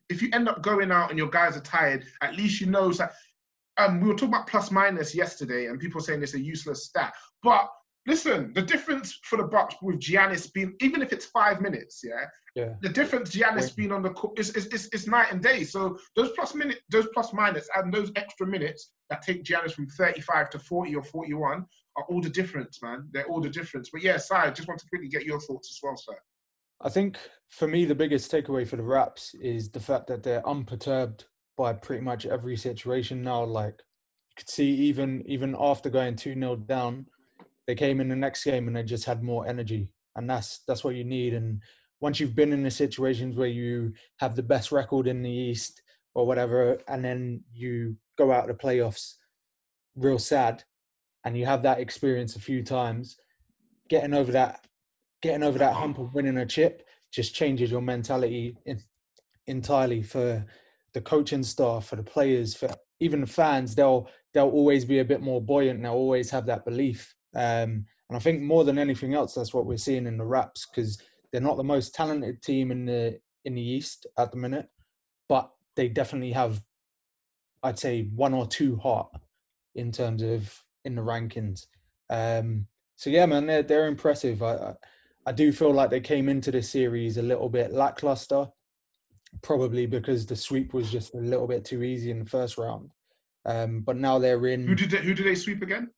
if 0.09 0.21
you 0.21 0.29
end 0.33 0.47
up 0.47 0.61
going 0.61 0.91
out 0.91 1.09
and 1.09 1.17
your 1.17 1.29
guys 1.29 1.57
are 1.57 1.61
tired, 1.61 2.05
at 2.21 2.35
least 2.35 2.61
you 2.61 2.67
know. 2.67 2.91
That, 2.93 3.11
um, 3.77 4.01
we 4.01 4.07
were 4.07 4.13
talking 4.13 4.29
about 4.29 4.47
plus 4.47 4.71
minus 4.71 5.13
yesterday, 5.15 5.67
and 5.67 5.79
people 5.79 6.01
saying 6.01 6.23
it's 6.23 6.33
a 6.33 6.39
useless 6.39 6.85
stat. 6.85 7.13
But 7.43 7.69
listen, 8.07 8.53
the 8.53 8.61
difference 8.61 9.19
for 9.23 9.37
the 9.37 9.43
Bucks 9.43 9.75
with 9.81 9.99
Giannis 9.99 10.51
being, 10.53 10.75
even 10.81 11.01
if 11.01 11.11
it's 11.11 11.25
five 11.25 11.61
minutes, 11.61 12.01
yeah, 12.03 12.25
Yeah. 12.55 12.75
the 12.81 12.89
difference 12.89 13.35
Giannis 13.35 13.69
Yeah. 13.69 13.73
being 13.77 13.91
on 13.91 14.01
the 14.03 14.11
court 14.11 14.39
is, 14.39 14.55
is, 14.55 14.67
is, 14.67 14.87
is 14.89 15.07
night 15.07 15.31
and 15.31 15.41
day. 15.41 15.63
So 15.63 15.97
those 16.15 16.31
plus 16.31 16.53
minute, 16.55 16.81
those 16.89 17.07
plus 17.13 17.33
minus, 17.33 17.67
and 17.75 17.93
those 17.93 18.11
extra 18.15 18.47
minutes 18.47 18.91
that 19.09 19.21
take 19.21 19.43
Giannis 19.43 19.73
from 19.73 19.87
35 19.87 20.49
to 20.51 20.59
40 20.59 20.95
or 20.95 21.03
41 21.03 21.65
are 21.97 22.03
all 22.09 22.21
the 22.21 22.29
difference, 22.29 22.81
man. 22.81 23.07
They're 23.11 23.27
all 23.27 23.41
the 23.41 23.49
difference. 23.49 23.89
But 23.91 24.01
yeah, 24.03 24.17
Si, 24.17 24.33
I 24.35 24.51
just 24.51 24.67
want 24.67 24.79
to 24.81 24.87
quickly 24.89 25.07
get 25.09 25.23
your 25.25 25.39
thoughts 25.39 25.69
as 25.71 25.79
well, 25.81 25.97
sir. 25.97 26.17
I 26.81 26.89
think 26.89 27.17
for 27.49 27.67
me, 27.67 27.85
the 27.85 27.95
biggest 27.95 28.31
takeaway 28.31 28.67
for 28.67 28.75
the 28.75 28.83
Raps 28.83 29.33
is 29.35 29.69
the 29.71 29.79
fact 29.79 30.07
that 30.07 30.23
they're 30.23 30.45
unperturbed 30.47 31.25
by 31.57 31.73
pretty 31.73 32.03
much 32.03 32.25
every 32.25 32.57
situation 32.57 33.21
now. 33.21 33.43
Like 33.43 33.81
you 34.29 34.35
could 34.37 34.49
see, 34.49 34.69
even 34.69 35.23
even 35.27 35.55
after 35.59 35.89
going 35.89 36.15
two 36.15 36.33
0 36.33 36.57
down, 36.57 37.07
they 37.67 37.75
came 37.75 37.99
in 37.99 38.09
the 38.09 38.15
next 38.15 38.43
game 38.43 38.67
and 38.67 38.75
they 38.75 38.83
just 38.83 39.05
had 39.05 39.23
more 39.23 39.47
energy, 39.47 39.93
and 40.15 40.29
that's 40.29 40.59
that's 40.67 40.83
what 40.83 40.95
you 40.95 41.03
need. 41.03 41.33
And 41.33 41.61
once 42.01 42.19
you've 42.19 42.35
been 42.35 42.53
in 42.53 42.63
the 42.63 42.71
situations 42.71 43.35
where 43.35 43.47
you 43.47 43.93
have 44.19 44.35
the 44.35 44.43
best 44.43 44.71
record 44.71 45.07
in 45.07 45.21
the 45.21 45.31
East 45.31 45.81
or 46.13 46.25
whatever, 46.25 46.79
and 46.87 47.03
then 47.03 47.43
you 47.53 47.97
go 48.17 48.31
out 48.31 48.47
to 48.47 48.53
the 48.53 48.59
playoffs, 48.59 49.15
real 49.95 50.19
sad, 50.19 50.63
and 51.23 51.37
you 51.37 51.45
have 51.45 51.63
that 51.63 51.79
experience 51.79 52.35
a 52.35 52.39
few 52.39 52.63
times, 52.63 53.17
getting 53.89 54.13
over 54.13 54.31
that 54.31 54.65
getting 55.21 55.43
over 55.43 55.57
that 55.57 55.73
hump 55.73 55.97
of 55.97 56.13
winning 56.13 56.37
a 56.37 56.45
chip 56.45 56.85
just 57.11 57.33
changes 57.33 57.71
your 57.71 57.81
mentality 57.81 58.55
in, 58.65 58.79
entirely 59.47 60.03
for 60.03 60.45
the 60.95 61.01
coaching 61.01 61.43
staff, 61.43 61.87
for 61.87 61.97
the 61.97 62.03
players, 62.03 62.55
for 62.55 62.69
even 62.99 63.21
the 63.21 63.27
fans. 63.27 63.75
They'll 63.75 64.09
they'll 64.33 64.49
always 64.49 64.83
be 64.85 64.99
a 64.99 65.05
bit 65.05 65.21
more 65.21 65.41
buoyant. 65.41 65.83
They'll 65.83 65.91
always 65.91 66.31
have 66.31 66.47
that 66.47 66.65
belief. 66.65 67.13
Um, 67.35 67.85
and 68.09 68.15
I 68.15 68.19
think 68.19 68.41
more 68.41 68.63
than 68.63 68.79
anything 68.79 69.13
else, 69.13 69.35
that's 69.35 69.53
what 69.53 69.65
we're 69.65 69.77
seeing 69.77 70.07
in 70.07 70.17
the 70.17 70.25
Raps 70.25 70.65
because 70.65 70.99
they're 71.31 71.41
not 71.41 71.57
the 71.57 71.63
most 71.63 71.93
talented 71.93 72.41
team 72.41 72.71
in 72.71 72.85
the 72.85 73.19
in 73.43 73.53
the 73.53 73.61
East 73.61 74.07
at 74.17 74.31
the 74.31 74.37
minute, 74.37 74.67
but 75.29 75.51
they 75.75 75.89
definitely 75.89 76.31
have, 76.31 76.63
I'd 77.61 77.77
say, 77.77 78.09
one 78.15 78.33
or 78.33 78.47
two 78.47 78.77
hot 78.77 79.11
in 79.75 79.91
terms 79.91 80.23
of 80.23 80.63
in 80.85 80.95
the 80.95 81.01
rankings. 81.01 81.65
Um, 82.09 82.67
so 82.95 83.09
yeah, 83.09 83.25
man, 83.25 83.45
they're 83.45 83.63
they're 83.63 83.87
impressive. 83.87 84.41
I, 84.41 84.55
I 84.55 84.73
I 85.27 85.31
do 85.31 85.51
feel 85.51 85.73
like 85.73 85.89
they 85.89 85.99
came 85.99 86.29
into 86.29 86.51
this 86.51 86.69
series 86.69 87.17
a 87.17 87.21
little 87.21 87.49
bit 87.49 87.73
lackluster. 87.73 88.47
Probably 89.41 89.85
because 89.85 90.25
the 90.25 90.35
sweep 90.35 90.73
was 90.73 90.91
just 90.91 91.13
a 91.13 91.17
little 91.19 91.47
bit 91.47 91.65
too 91.65 91.83
easy 91.83 92.11
in 92.11 92.19
the 92.19 92.29
first 92.29 92.57
round. 92.57 92.91
Um, 93.45 93.81
but 93.81 93.97
now 93.97 94.17
they're 94.19 94.47
in. 94.47 94.67
Who 94.67 94.75
did 94.75 94.91
they, 94.91 94.97
who 94.97 95.13
did 95.13 95.25
they 95.25 95.35
sweep 95.35 95.61
again? 95.61 95.89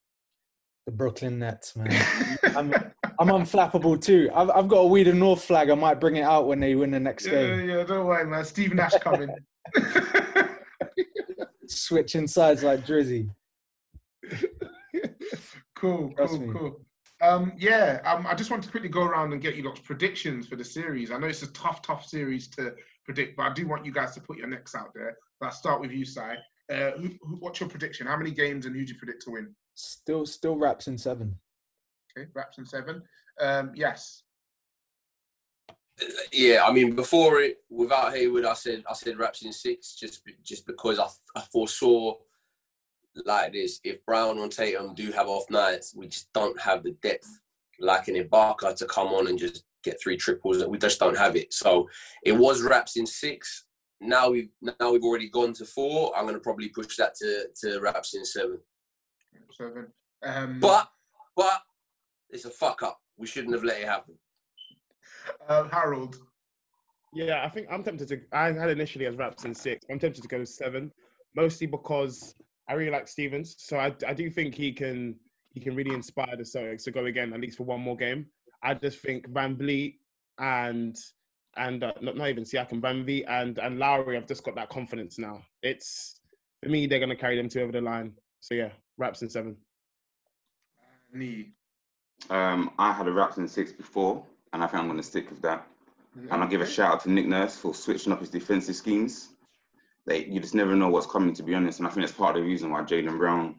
The 0.85 0.91
Brooklyn 0.91 1.39
Nets, 1.39 1.75
man. 1.75 1.89
I'm, 2.55 2.73
I'm 3.19 3.27
unflappable 3.27 4.01
too. 4.01 4.29
I've, 4.33 4.49
I've 4.49 4.67
got 4.67 4.79
a 4.79 4.87
We 4.87 5.03
the 5.03 5.13
North 5.13 5.43
flag. 5.43 5.69
I 5.69 5.75
might 5.75 5.99
bring 5.99 6.15
it 6.17 6.23
out 6.23 6.47
when 6.47 6.59
they 6.59 6.75
win 6.75 6.91
the 6.91 6.99
next 6.99 7.25
yeah, 7.25 7.31
game. 7.31 7.69
yeah, 7.69 7.83
don't 7.83 8.05
worry, 8.05 8.25
man. 8.25 8.45
Steve 8.45 8.73
Nash 8.73 8.93
coming. 9.01 9.29
Switching 11.67 12.27
sides 12.27 12.63
like 12.63 12.85
Drizzy. 12.85 13.29
cool, 15.75 16.13
Trust 16.15 16.33
cool, 16.33 16.39
me. 16.39 16.53
cool. 16.53 16.86
Um, 17.19 17.53
yeah, 17.57 17.99
um, 18.05 18.27
I 18.27 18.35
just 18.35 18.51
want 18.51 18.63
to 18.63 18.69
quickly 18.69 18.89
go 18.89 19.03
around 19.03 19.33
and 19.33 19.41
get 19.41 19.55
you 19.55 19.63
lot's 19.63 19.79
predictions 19.79 20.47
for 20.47 20.55
the 20.55 20.63
series. 20.63 21.11
I 21.11 21.17
know 21.17 21.27
it's 21.27 21.41
a 21.41 21.51
tough, 21.51 21.81
tough 21.81 22.05
series 22.05 22.47
to 22.49 22.75
predict, 23.05 23.37
but 23.37 23.43
I 23.43 23.53
do 23.53 23.67
want 23.67 23.85
you 23.85 23.91
guys 23.91 24.13
to 24.13 24.21
put 24.21 24.37
your 24.37 24.47
necks 24.47 24.75
out 24.75 24.93
there. 24.93 25.17
I'll 25.41 25.51
start 25.51 25.81
with 25.81 25.91
you, 25.91 26.05
Sai. 26.05 26.35
Uh, 26.71 26.91
who, 26.91 27.09
who, 27.21 27.37
what's 27.39 27.59
your 27.59 27.69
prediction? 27.69 28.05
How 28.05 28.17
many 28.17 28.31
games 28.31 28.65
and 28.65 28.75
who 28.75 28.85
do 28.85 28.93
you 28.93 28.99
predict 28.99 29.23
to 29.23 29.31
win? 29.31 29.55
Still, 29.73 30.25
still 30.25 30.57
Raps 30.57 30.87
in 30.87 30.97
seven. 30.97 31.35
Okay, 32.15 32.27
Raps 32.35 32.57
in 32.59 32.65
seven. 32.65 33.01
Um, 33.39 33.71
yes. 33.73 34.23
Yeah, 36.31 36.63
I 36.65 36.71
mean, 36.71 36.95
before 36.95 37.39
it, 37.41 37.57
without 37.69 38.13
Hayward, 38.13 38.45
I 38.45 38.53
said 38.53 38.83
I 38.87 38.93
said 38.93 39.17
Raps 39.17 39.41
in 39.41 39.51
six, 39.51 39.95
just 39.95 40.21
just 40.43 40.67
because 40.67 40.99
I, 40.99 41.07
I 41.35 41.41
foresaw 41.41 42.15
like 43.25 43.53
this. 43.53 43.79
If 43.83 44.05
Brown 44.05 44.39
and 44.39 44.51
Tatum 44.51 44.93
do 44.95 45.11
have 45.11 45.27
off 45.27 45.49
nights, 45.49 45.93
we 45.95 46.07
just 46.07 46.31
don't 46.33 46.59
have 46.59 46.83
the 46.83 46.91
depth 47.01 47.29
like 47.79 48.07
an 48.07 48.15
Ibaka 48.15 48.75
to 48.75 48.85
come 48.85 49.09
on 49.09 49.27
and 49.27 49.37
just 49.37 49.63
get 49.83 50.01
three 50.01 50.17
triples. 50.17 50.65
We 50.65 50.77
just 50.77 50.99
don't 50.99 51.17
have 51.17 51.35
it. 51.35 51.53
So 51.53 51.87
it 52.23 52.31
was 52.31 52.61
Raps 52.63 52.97
in 52.97 53.05
six. 53.05 53.65
Now 54.01 54.29
we've 54.29 54.49
now 54.61 54.91
we've 54.91 55.03
already 55.03 55.29
gone 55.29 55.53
to 55.53 55.65
four. 55.65 56.15
I'm 56.15 56.25
gonna 56.25 56.39
probably 56.39 56.69
push 56.69 56.97
that 56.97 57.15
to 57.15 57.47
to 57.61 57.79
Raps 57.79 58.13
in 58.15 58.25
seven. 58.25 58.59
Seven. 59.51 59.87
Um, 60.23 60.59
But 60.59 60.89
but 61.35 61.61
it's 62.29 62.45
a 62.45 62.49
fuck 62.49 62.83
up. 62.83 62.99
We 63.17 63.27
shouldn't 63.27 63.53
have 63.53 63.63
let 63.63 63.81
it 63.81 63.87
happen. 63.87 64.15
uh, 65.47 65.67
Harold. 65.69 66.17
Yeah, 67.13 67.43
I 67.43 67.49
think 67.49 67.67
I'm 67.71 67.83
tempted 67.83 68.07
to. 68.09 68.21
I 68.31 68.51
had 68.51 68.69
initially 68.69 69.05
as 69.07 69.15
Raps 69.15 69.45
in 69.45 69.55
six. 69.55 69.85
I'm 69.89 69.97
tempted 69.99 70.21
to 70.21 70.27
go 70.27 70.43
seven, 70.43 70.91
mostly 71.35 71.65
because 71.65 72.35
I 72.69 72.73
really 72.73 72.91
like 72.91 73.07
Stevens. 73.07 73.55
So 73.57 73.77
I, 73.77 73.93
I 74.07 74.13
do 74.13 74.29
think 74.29 74.55
he 74.55 74.71
can 74.71 75.15
he 75.53 75.59
can 75.59 75.75
really 75.75 75.93
inspire 75.93 76.35
the 76.35 76.43
Celtics 76.43 76.83
to 76.83 76.91
go 76.91 77.05
again 77.05 77.33
at 77.33 77.39
least 77.39 77.57
for 77.57 77.63
one 77.63 77.81
more 77.81 77.95
game. 77.95 78.27
I 78.63 78.73
just 78.73 78.99
think 78.99 79.27
VanVleet 79.29 79.95
and 80.39 80.95
and 81.55 81.83
uh, 81.83 81.93
not, 82.01 82.15
not 82.15 82.29
even 82.29 82.43
Siakam, 82.43 82.81
VanVleet 82.81 83.25
and 83.27 83.57
and 83.57 83.79
Lowry 83.79 84.15
have 84.15 84.27
just 84.27 84.43
got 84.43 84.55
that 84.55 84.69
confidence 84.69 85.17
now. 85.17 85.41
It's 85.63 86.19
for 86.61 86.69
me 86.69 86.87
they're 86.87 86.99
gonna 86.99 87.15
carry 87.15 87.37
them 87.37 87.49
two 87.49 87.61
over 87.61 87.71
the 87.71 87.81
line. 87.81 88.13
So 88.41 88.53
yeah, 88.53 88.69
Raps 88.97 89.21
in 89.21 89.29
seven. 89.29 89.57
Nee. 91.13 91.51
Um, 92.29 92.71
I 92.77 92.91
had 92.91 93.07
a 93.07 93.11
Raps 93.11 93.37
in 93.37 93.47
six 93.47 93.71
before, 93.71 94.23
and 94.53 94.63
I 94.63 94.67
think 94.67 94.81
I'm 94.81 94.87
going 94.87 94.97
to 94.97 95.03
stick 95.03 95.29
with 95.29 95.41
that. 95.43 95.67
And 96.15 96.41
I'll 96.41 96.47
give 96.47 96.61
a 96.61 96.67
shout 96.67 96.93
out 96.93 97.03
to 97.03 97.11
Nick 97.11 97.27
Nurse 97.27 97.55
for 97.55 97.75
switching 97.75 98.11
up 98.11 98.19
his 98.19 98.29
defensive 98.29 98.75
schemes. 98.75 99.29
They, 100.07 100.25
you 100.25 100.39
just 100.39 100.55
never 100.55 100.75
know 100.75 100.87
what's 100.87 101.05
coming, 101.05 101.33
to 101.35 101.43
be 101.43 101.53
honest. 101.53 101.79
And 101.79 101.87
I 101.87 101.91
think 101.91 102.07
that's 102.07 102.17
part 102.17 102.37
of 102.37 102.41
the 102.41 102.47
reason 102.47 102.71
why 102.71 102.81
Jaylen 102.81 103.17
Brown 103.17 103.55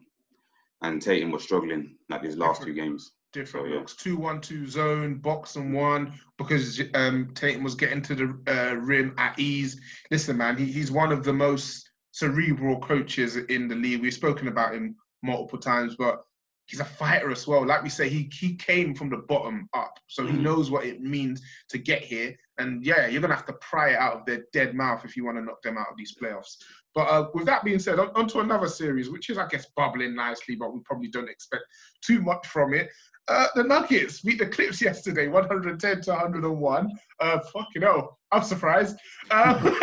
and 0.81 1.01
Tatum 1.01 1.31
were 1.31 1.39
struggling 1.39 1.95
like 2.09 2.23
these 2.23 2.37
last 2.37 2.63
two 2.63 2.73
games. 2.73 3.11
different 3.31 3.67
So, 3.67 3.71
yeah. 3.71 3.79
looks. 3.79 3.95
Two 3.95 4.17
one 4.17 4.41
two 4.41 4.67
zone, 4.67 5.19
box 5.19 5.55
and 5.55 5.73
one 5.73 6.13
because 6.37 6.81
um, 6.95 7.29
Tatum 7.35 7.63
was 7.63 7.75
getting 7.75 8.01
to 8.01 8.15
the 8.15 8.41
uh, 8.47 8.75
rim 8.75 9.13
at 9.17 9.37
ease. 9.37 9.79
Listen, 10.09 10.37
man, 10.37 10.57
he, 10.57 10.65
he's 10.65 10.91
one 10.91 11.11
of 11.11 11.23
the 11.23 11.33
most 11.33 11.89
cerebral 12.11 12.79
coaches 12.79 13.35
in 13.37 13.67
the 13.67 13.75
league. 13.75 14.01
We've 14.01 14.13
spoken 14.13 14.47
about 14.47 14.73
him 14.73 14.95
multiple 15.21 15.59
times, 15.59 15.95
but 15.95 16.23
he's 16.69 16.79
a 16.79 16.85
fighter 16.85 17.31
as 17.31 17.47
well. 17.47 17.65
Like 17.65 17.81
we 17.81 17.89
say, 17.89 18.07
he 18.09 18.29
he 18.31 18.55
came 18.55 18.93
from 18.93 19.09
the 19.09 19.17
bottom 19.17 19.67
up, 19.73 19.99
so 20.07 20.25
he 20.27 20.37
Mhm. 20.37 20.41
knows 20.41 20.69
what 20.69 20.85
it 20.85 21.01
means 21.01 21.41
to 21.69 21.79
get 21.79 22.03
here. 22.03 22.35
And 22.59 22.85
yeah, 22.85 23.07
you're 23.07 23.21
gonna 23.21 23.35
have 23.35 23.45
to 23.47 23.53
pry 23.53 23.89
it 23.89 23.95
out 23.97 24.13
of 24.17 24.25
their 24.25 24.43
dead 24.53 24.75
mouth 24.75 25.03
if 25.03 25.17
you 25.17 25.25
want 25.25 25.37
to 25.37 25.43
knock 25.43 25.61
them 25.63 25.77
out 25.77 25.87
of 25.89 25.97
these 25.97 26.15
playoffs. 26.15 26.57
But 26.93 27.07
uh, 27.07 27.29
with 27.33 27.45
that 27.47 27.63
being 27.63 27.79
said, 27.79 27.97
on, 27.99 28.09
on 28.15 28.27
to 28.29 28.39
another 28.39 28.67
series, 28.67 29.09
which 29.09 29.29
is, 29.29 29.37
I 29.37 29.47
guess, 29.47 29.65
bubbling 29.75 30.15
nicely, 30.15 30.55
but 30.55 30.73
we 30.73 30.79
probably 30.81 31.07
don't 31.07 31.29
expect 31.29 31.63
too 32.01 32.21
much 32.21 32.45
from 32.47 32.73
it. 32.73 32.89
Uh, 33.29 33.47
the 33.55 33.63
Nuggets 33.63 34.21
beat 34.21 34.39
the 34.39 34.47
Clips 34.47 34.81
yesterday, 34.81 35.27
110 35.27 36.01
to 36.01 36.11
101. 36.11 36.91
Uh, 37.19 37.39
fucking 37.53 37.81
hell, 37.83 38.17
I'm 38.31 38.43
surprised. 38.43 38.97
Um, 39.31 39.75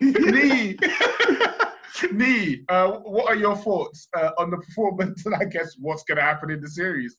Nee, 0.00 0.76
Nee, 2.12 2.64
uh, 2.68 2.90
what 3.04 3.28
are 3.28 3.36
your 3.36 3.56
thoughts 3.56 4.08
uh, 4.16 4.30
on 4.38 4.50
the 4.50 4.56
performance 4.56 5.24
and 5.26 5.34
I 5.34 5.44
guess 5.44 5.76
what's 5.78 6.02
going 6.02 6.16
to 6.16 6.22
happen 6.24 6.50
in 6.50 6.60
the 6.60 6.68
series? 6.68 7.16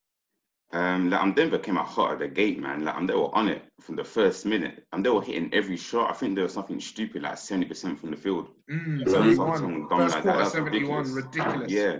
Um, 0.73 1.11
like, 1.11 1.21
um, 1.21 1.33
Denver 1.33 1.59
came 1.59 1.77
out 1.77 1.85
hot 1.85 2.13
at 2.13 2.19
the 2.19 2.27
gate, 2.27 2.59
man. 2.59 2.83
Like, 2.83 2.95
um, 2.95 3.05
they 3.05 3.13
were 3.13 3.33
on 3.35 3.47
it 3.47 3.61
from 3.79 3.95
the 3.95 4.03
first 4.03 4.45
minute. 4.45 4.83
And 4.91 5.05
they 5.05 5.09
were 5.09 5.21
hitting 5.21 5.53
every 5.53 5.77
shot. 5.77 6.09
I 6.09 6.13
think 6.13 6.33
there 6.35 6.43
was 6.43 6.53
something 6.53 6.79
stupid, 6.81 7.21
like 7.21 7.35
70% 7.35 7.97
from 7.99 8.09
the 8.09 8.17
field. 8.17 8.49
Mm, 8.69 9.05
So, 9.05 9.13
71. 9.13 9.57
something 9.57 9.87
dumb 9.87 9.99
First 9.99 10.15
like 10.15 10.23
that. 10.23 10.37
That's 10.39 10.51
71. 10.53 11.03
ridiculous. 11.03 11.25
Ridiculous. 11.25 11.71
Yeah. 11.71 11.97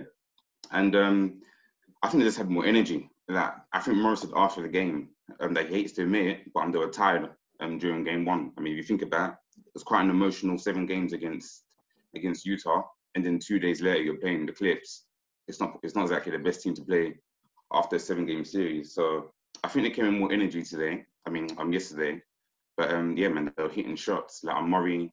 And 0.72 0.96
um, 0.96 1.40
I 2.02 2.08
think 2.08 2.22
they 2.22 2.26
just 2.28 2.38
had 2.38 2.50
more 2.50 2.66
energy. 2.66 3.08
Like, 3.28 3.52
I 3.72 3.80
think 3.80 3.96
Morris 3.96 4.20
said 4.20 4.30
after 4.36 4.62
the 4.62 4.68
game 4.68 5.08
um, 5.40 5.54
that 5.54 5.68
he 5.68 5.74
hates 5.74 5.92
to 5.92 6.02
admit 6.02 6.26
it, 6.26 6.52
but 6.52 6.64
um, 6.64 6.72
they 6.72 6.78
were 6.78 6.88
tired 6.88 7.30
um, 7.60 7.78
during 7.78 8.04
game 8.04 8.24
one. 8.24 8.52
I 8.58 8.60
mean, 8.60 8.74
if 8.74 8.76
you 8.76 8.82
think 8.82 9.02
about 9.02 9.30
it, 9.30 9.36
it 9.66 9.74
was 9.74 9.82
quite 9.82 10.02
an 10.02 10.10
emotional 10.10 10.58
seven 10.58 10.86
games 10.86 11.12
against 11.12 11.64
against 12.14 12.46
Utah. 12.46 12.82
And 13.14 13.24
then 13.24 13.38
two 13.38 13.58
days 13.58 13.80
later, 13.80 14.02
you're 14.02 14.18
playing 14.18 14.46
the 14.46 14.52
Clips. 14.52 15.04
It's 15.48 15.60
not 15.60 15.78
it's 15.82 15.94
not 15.94 16.02
exactly 16.02 16.32
the 16.32 16.38
best 16.38 16.62
team 16.62 16.74
to 16.74 16.82
play 16.82 17.14
after 17.72 17.96
a 17.96 17.98
seven 18.00 18.26
game 18.26 18.44
series. 18.44 18.94
So 18.94 19.32
I 19.62 19.68
think 19.68 19.84
they 19.84 19.90
came 19.90 20.06
in 20.06 20.18
more 20.18 20.32
energy 20.32 20.62
today. 20.62 21.04
I 21.26 21.30
mean, 21.30 21.48
um, 21.58 21.72
yesterday. 21.72 22.20
But 22.76 22.90
um, 22.92 23.16
yeah, 23.16 23.28
man, 23.28 23.52
they 23.56 23.62
were 23.62 23.68
hitting 23.68 23.96
shots. 23.96 24.42
Like 24.42 24.56
um, 24.56 24.68
Murray 24.68 25.12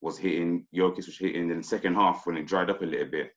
was 0.00 0.18
hitting, 0.18 0.66
Jokic 0.74 1.06
was 1.06 1.18
hitting. 1.18 1.50
In 1.50 1.58
the 1.58 1.62
second 1.62 1.94
half, 1.94 2.26
when 2.26 2.36
it 2.36 2.46
dried 2.46 2.70
up 2.70 2.82
a 2.82 2.86
little 2.86 3.06
bit, 3.06 3.32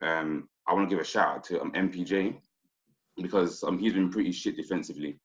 um, 0.00 0.48
I 0.66 0.72
want 0.72 0.88
to 0.88 0.94
give 0.94 1.02
a 1.02 1.06
shout 1.06 1.36
out 1.36 1.44
to 1.44 1.60
um, 1.60 1.72
MPJ 1.72 2.36
because 3.22 3.62
um, 3.64 3.78
he's 3.78 3.92
been 3.92 4.10
pretty 4.10 4.32
shit 4.32 4.56
defensively. 4.56 5.18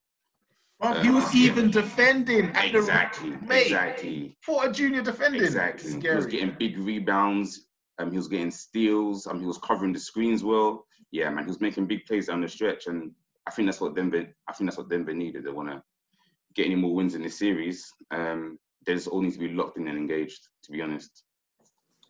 Well, 0.80 1.02
he 1.04 1.10
was 1.12 1.36
even 1.36 1.70
defending 1.70 2.50
at 2.56 2.74
Exactly, 2.74 3.32
the 3.32 3.46
mate, 3.46 3.66
exactly, 3.68 4.36
for 4.42 4.66
a 4.66 4.72
junior 4.72 5.04
defending. 5.04 5.44
exactly. 5.44 5.92
He 6.02 6.10
was 6.16 6.26
getting 6.26 6.56
big 6.58 6.78
rebounds. 6.80 7.68
Um, 8.00 8.10
he 8.10 8.18
was 8.18 8.28
getting 8.28 8.50
steals. 8.50 9.28
Um, 9.28 9.40
he 9.40 9.46
was 9.46 9.60
covering 9.60 9.94
the 9.94 10.00
screens 10.00 10.44
well. 10.44 10.86
Yeah, 11.12 11.30
man, 11.30 11.44
he 11.44 11.50
was 11.50 11.62
making 11.62 11.86
big 11.86 12.06
plays 12.06 12.28
down 12.28 12.42
the 12.42 12.48
stretch, 12.48 12.88
and 12.88 13.12
I 13.48 13.52
think 13.52 13.68
that's 13.68 13.80
what 13.80 13.96
Denver. 13.96 14.26
I 14.48 14.54
think 14.54 14.70
that's 14.70 14.78
what 14.78 14.90
Denver 14.90 15.14
needed. 15.14 15.44
They 15.44 15.52
want 15.52 15.70
to 15.70 15.84
get 16.56 16.66
any 16.66 16.76
more 16.76 16.96
wins 16.96 17.14
in 17.14 17.22
this 17.22 17.38
series. 17.38 17.94
Um, 18.10 18.58
they 18.88 18.96
just 18.96 19.08
all 19.08 19.22
need 19.22 19.34
to 19.34 19.40
be 19.40 19.50
locked 19.50 19.78
in 19.78 19.88
and 19.88 19.98
engaged. 19.98 20.48
To 20.64 20.72
be 20.72 20.82
honest. 20.82 21.24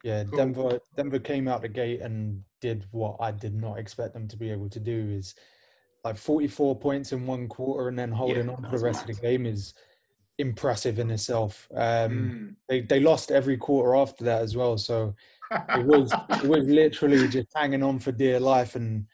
Yeah, 0.04 0.24
Cool. 0.24 0.38
Denver 0.38 0.80
Denver 0.96 1.20
came 1.20 1.48
out 1.50 1.62
the 1.62 1.67
gate 1.67 2.00
and 2.02 2.41
did 2.62 2.86
what 2.91 3.17
I 3.20 3.32
did 3.32 3.54
not 3.54 3.80
expect 3.80 4.13
them 4.13 4.28
to 4.30 4.38
be 4.38 4.50
able 4.50 4.70
to 4.70 4.80
do 4.80 5.10
is 5.10 5.36
like 6.04 6.18
44 6.18 6.76
points 6.80 7.12
in 7.12 7.26
one 7.28 7.48
quarter 7.48 7.88
and 7.88 7.98
then 7.98 8.12
holding 8.12 8.48
Yeah, 8.48 8.54
on 8.56 8.64
for 8.70 8.78
the 8.78 8.84
rest 8.86 9.02
of 9.02 9.08
the 9.16 9.22
game 9.22 9.46
is 9.46 9.74
impressive 10.38 10.98
in 11.00 11.12
itself. 11.12 11.68
Um, 11.76 11.80
Mm. 11.80 12.56
they 12.68 12.82
they 12.82 13.00
lost 13.00 13.32
every 13.32 13.58
quarter 13.58 13.96
after 13.96 14.24
that 14.26 14.42
as 14.42 14.56
well, 14.56 14.78
so 14.78 15.16
it 15.52 15.86
was 15.86 16.12
it 16.30 16.44
was 16.48 16.66
literally 16.68 17.28
just 17.28 17.50
hanging 17.56 17.84
on 17.84 18.00
for 18.00 18.12
dear 18.12 18.40
life. 18.40 18.76
And 18.76 19.06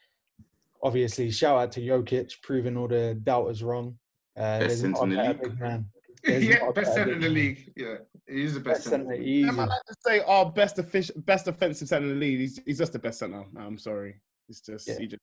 obviously, 0.82 1.30
shout 1.32 1.58
out 1.60 1.72
to 1.74 1.82
Jokic 1.82 2.42
proving 2.42 2.78
all 2.78 2.88
the 2.88 3.16
doubters 3.24 3.64
wrong. 3.64 3.98
Uh, 4.38 4.60
Best 4.60 4.82
centre 4.82 5.04
in 5.04 5.10
the 5.10 5.24
league. 5.24 5.60
man. 5.60 5.86
There's 6.24 6.46
yeah, 6.46 6.72
best 6.72 6.94
center 6.94 7.14
in 7.14 7.22
the 7.22 7.30
league. 7.30 7.72
Yeah, 7.76 7.96
he's 8.28 8.54
the 8.54 8.60
best 8.60 8.80
Best 8.80 8.90
center. 8.90 9.06
centre, 9.06 9.22
easy. 9.22 9.50
I 9.50 9.52
like 9.54 9.84
to 9.88 9.96
say 10.06 10.20
our 10.22 10.52
best 10.52 10.78
effic- 10.78 11.26
best 11.26 11.48
offensive 11.48 11.88
center 11.88 12.08
in 12.08 12.14
the 12.14 12.20
league. 12.26 12.40
He's, 12.40 12.60
he's 12.66 12.78
just 12.80 12.92
the 12.94 13.00
best 13.00 13.20
center. 13.20 13.46
I'm 13.58 13.78
sorry. 13.78 14.20
It's 14.50 14.62
just 14.62 14.88
Yeah. 14.88 15.00
he 15.00 15.08
just. 15.08 15.22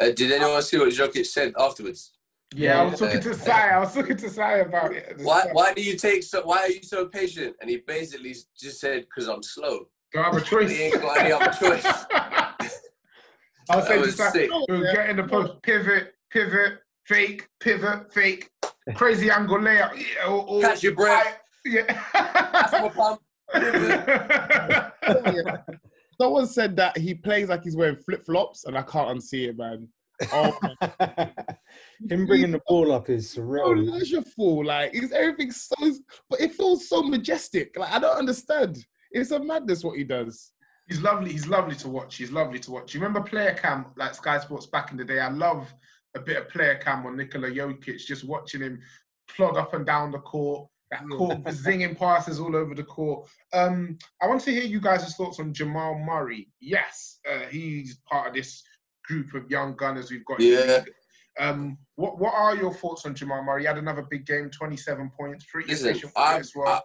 Uh, 0.00 0.10
did 0.10 0.32
anyone 0.32 0.62
see 0.62 0.78
what 0.78 0.88
Jokic 0.90 1.26
said 1.26 1.52
afterwards? 1.58 2.12
Yeah, 2.54 2.80
I 2.80 2.84
was 2.84 2.98
talking 2.98 3.20
to 3.20 3.34
Sai. 3.34 3.68
I 3.70 3.78
was 3.78 3.92
talking 3.92 4.16
to 4.16 4.30
Sai 4.30 4.58
about 4.58 4.94
it. 4.94 5.18
Why 5.22 5.48
why 5.52 5.74
do 5.74 5.82
you 5.82 5.96
take 5.96 6.22
so? 6.22 6.42
Why 6.44 6.58
are 6.60 6.68
you 6.70 6.82
so 6.82 7.06
patient? 7.06 7.56
And 7.60 7.68
he 7.68 7.78
basically 7.78 8.34
just 8.58 8.80
said, 8.80 9.02
"Because 9.02 9.28
I'm 9.28 9.42
slow." 9.42 9.88
Do 10.12 10.20
I 10.20 10.24
have 10.24 10.36
a 10.36 10.40
choice? 10.40 10.70
He 10.70 10.82
ain't 10.84 11.02
got 11.02 11.18
any 11.18 11.32
other 11.32 11.52
choice. 11.52 11.84
I 13.70 13.76
was 13.76 13.84
That 13.86 13.88
saying 13.88 14.00
to 14.00 14.06
was 14.06 14.16
Sai, 14.16 14.30
sick. 14.30 14.50
get 14.94 15.10
in 15.10 15.16
the 15.16 15.24
post, 15.24 15.60
pivot, 15.62 16.14
pivot, 16.30 16.78
fake, 17.04 17.46
pivot, 17.60 18.10
fake, 18.14 18.50
crazy 18.94 19.30
angle 19.30 19.58
layup. 19.58 19.94
Yeah, 19.98 20.28
or, 20.28 20.46
or, 20.48 20.60
Catch 20.62 20.82
your 20.84 20.94
breath. 20.94 21.38
That's 21.66 22.72
my 22.72 22.84
Yeah. 22.84 22.88
pump. 22.96 23.20
Someone 26.20 26.46
said 26.46 26.76
that 26.76 26.96
he 26.98 27.14
plays 27.14 27.48
like 27.48 27.62
he's 27.62 27.76
wearing 27.76 27.96
flip 27.96 28.24
flops, 28.26 28.64
and 28.64 28.76
I 28.76 28.82
can't 28.82 29.18
unsee 29.18 29.48
it, 29.48 29.56
man. 29.56 29.88
Oh, 30.32 30.58
Him 32.10 32.26
bringing 32.26 32.50
the 32.50 32.60
ball 32.66 32.90
up 32.92 33.08
is 33.08 33.30
so 33.30 33.40
surreal. 33.40 33.88
leisureful. 33.88 34.64
Like, 34.66 34.94
is 34.94 35.12
everything 35.12 35.52
so, 35.52 35.76
but 36.28 36.40
it 36.40 36.54
feels 36.54 36.88
so 36.88 37.02
majestic. 37.02 37.76
Like, 37.78 37.92
I 37.92 37.98
don't 38.00 38.16
understand. 38.16 38.84
It's 39.12 39.30
a 39.30 39.38
madness 39.38 39.84
what 39.84 39.96
he 39.96 40.04
does. 40.04 40.52
He's 40.88 41.00
lovely. 41.02 41.30
He's 41.32 41.46
lovely 41.46 41.76
to 41.76 41.88
watch. 41.88 42.16
He's 42.16 42.32
lovely 42.32 42.58
to 42.60 42.70
watch. 42.70 42.94
You 42.94 43.00
remember 43.00 43.20
player 43.20 43.54
cam 43.54 43.86
like 43.96 44.14
Sky 44.14 44.38
Sports 44.40 44.66
back 44.66 44.90
in 44.90 44.96
the 44.96 45.04
day? 45.04 45.20
I 45.20 45.28
love 45.28 45.72
a 46.16 46.20
bit 46.20 46.36
of 46.38 46.48
player 46.48 46.76
cam 46.76 47.06
on 47.06 47.16
Nikola 47.16 47.50
Jokic, 47.50 47.98
just 47.98 48.24
watching 48.24 48.62
him 48.62 48.80
plod 49.28 49.56
up 49.56 49.74
and 49.74 49.84
down 49.86 50.10
the 50.10 50.18
court. 50.18 50.68
That 50.90 51.04
court 51.10 51.44
zinging 51.44 51.98
passes 51.98 52.40
all 52.40 52.56
over 52.56 52.74
the 52.74 52.82
court. 52.82 53.28
Um, 53.52 53.98
I 54.22 54.26
want 54.26 54.40
to 54.42 54.50
hear 54.50 54.62
you 54.62 54.80
guys' 54.80 55.14
thoughts 55.14 55.38
on 55.38 55.52
Jamal 55.52 55.98
Murray. 55.98 56.48
Yes, 56.60 57.18
uh, 57.30 57.46
he's 57.50 57.98
part 58.10 58.28
of 58.28 58.34
this 58.34 58.62
group 59.04 59.34
of 59.34 59.50
young 59.50 59.76
gunners 59.76 60.10
we've 60.10 60.24
got. 60.24 60.40
Yeah. 60.40 60.84
Um, 61.38 61.78
what 61.96 62.18
what 62.18 62.34
are 62.34 62.56
your 62.56 62.72
thoughts 62.72 63.04
on 63.04 63.14
Jamal 63.14 63.42
Murray? 63.42 63.62
He 63.62 63.66
had 63.66 63.78
another 63.78 64.02
big 64.02 64.26
game, 64.26 64.50
27 64.50 65.10
points, 65.16 65.44
pretty 65.52 65.68
Listen, 65.68 65.90
efficient 65.90 66.12
I, 66.16 66.38
as 66.38 66.52
well. 66.54 66.82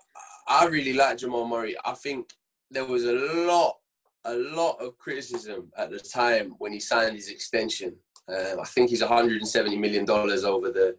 I, 0.47 0.65
I 0.65 0.67
really 0.67 0.93
like 0.93 1.17
Jamal 1.17 1.47
Murray. 1.47 1.75
I 1.85 1.93
think 1.93 2.29
there 2.69 2.85
was 2.85 3.05
a 3.05 3.13
lot, 3.13 3.77
a 4.25 4.35
lot 4.35 4.81
of 4.81 4.97
criticism 4.97 5.71
at 5.77 5.91
the 5.91 5.99
time 5.99 6.55
when 6.59 6.73
he 6.73 6.79
signed 6.79 7.15
his 7.15 7.29
extension. 7.29 7.95
Um, 8.27 8.59
I 8.61 8.65
think 8.65 8.89
he's 8.89 9.01
170 9.01 9.77
million 9.77 10.05
dollars 10.05 10.43
over 10.43 10.71
the 10.71 10.97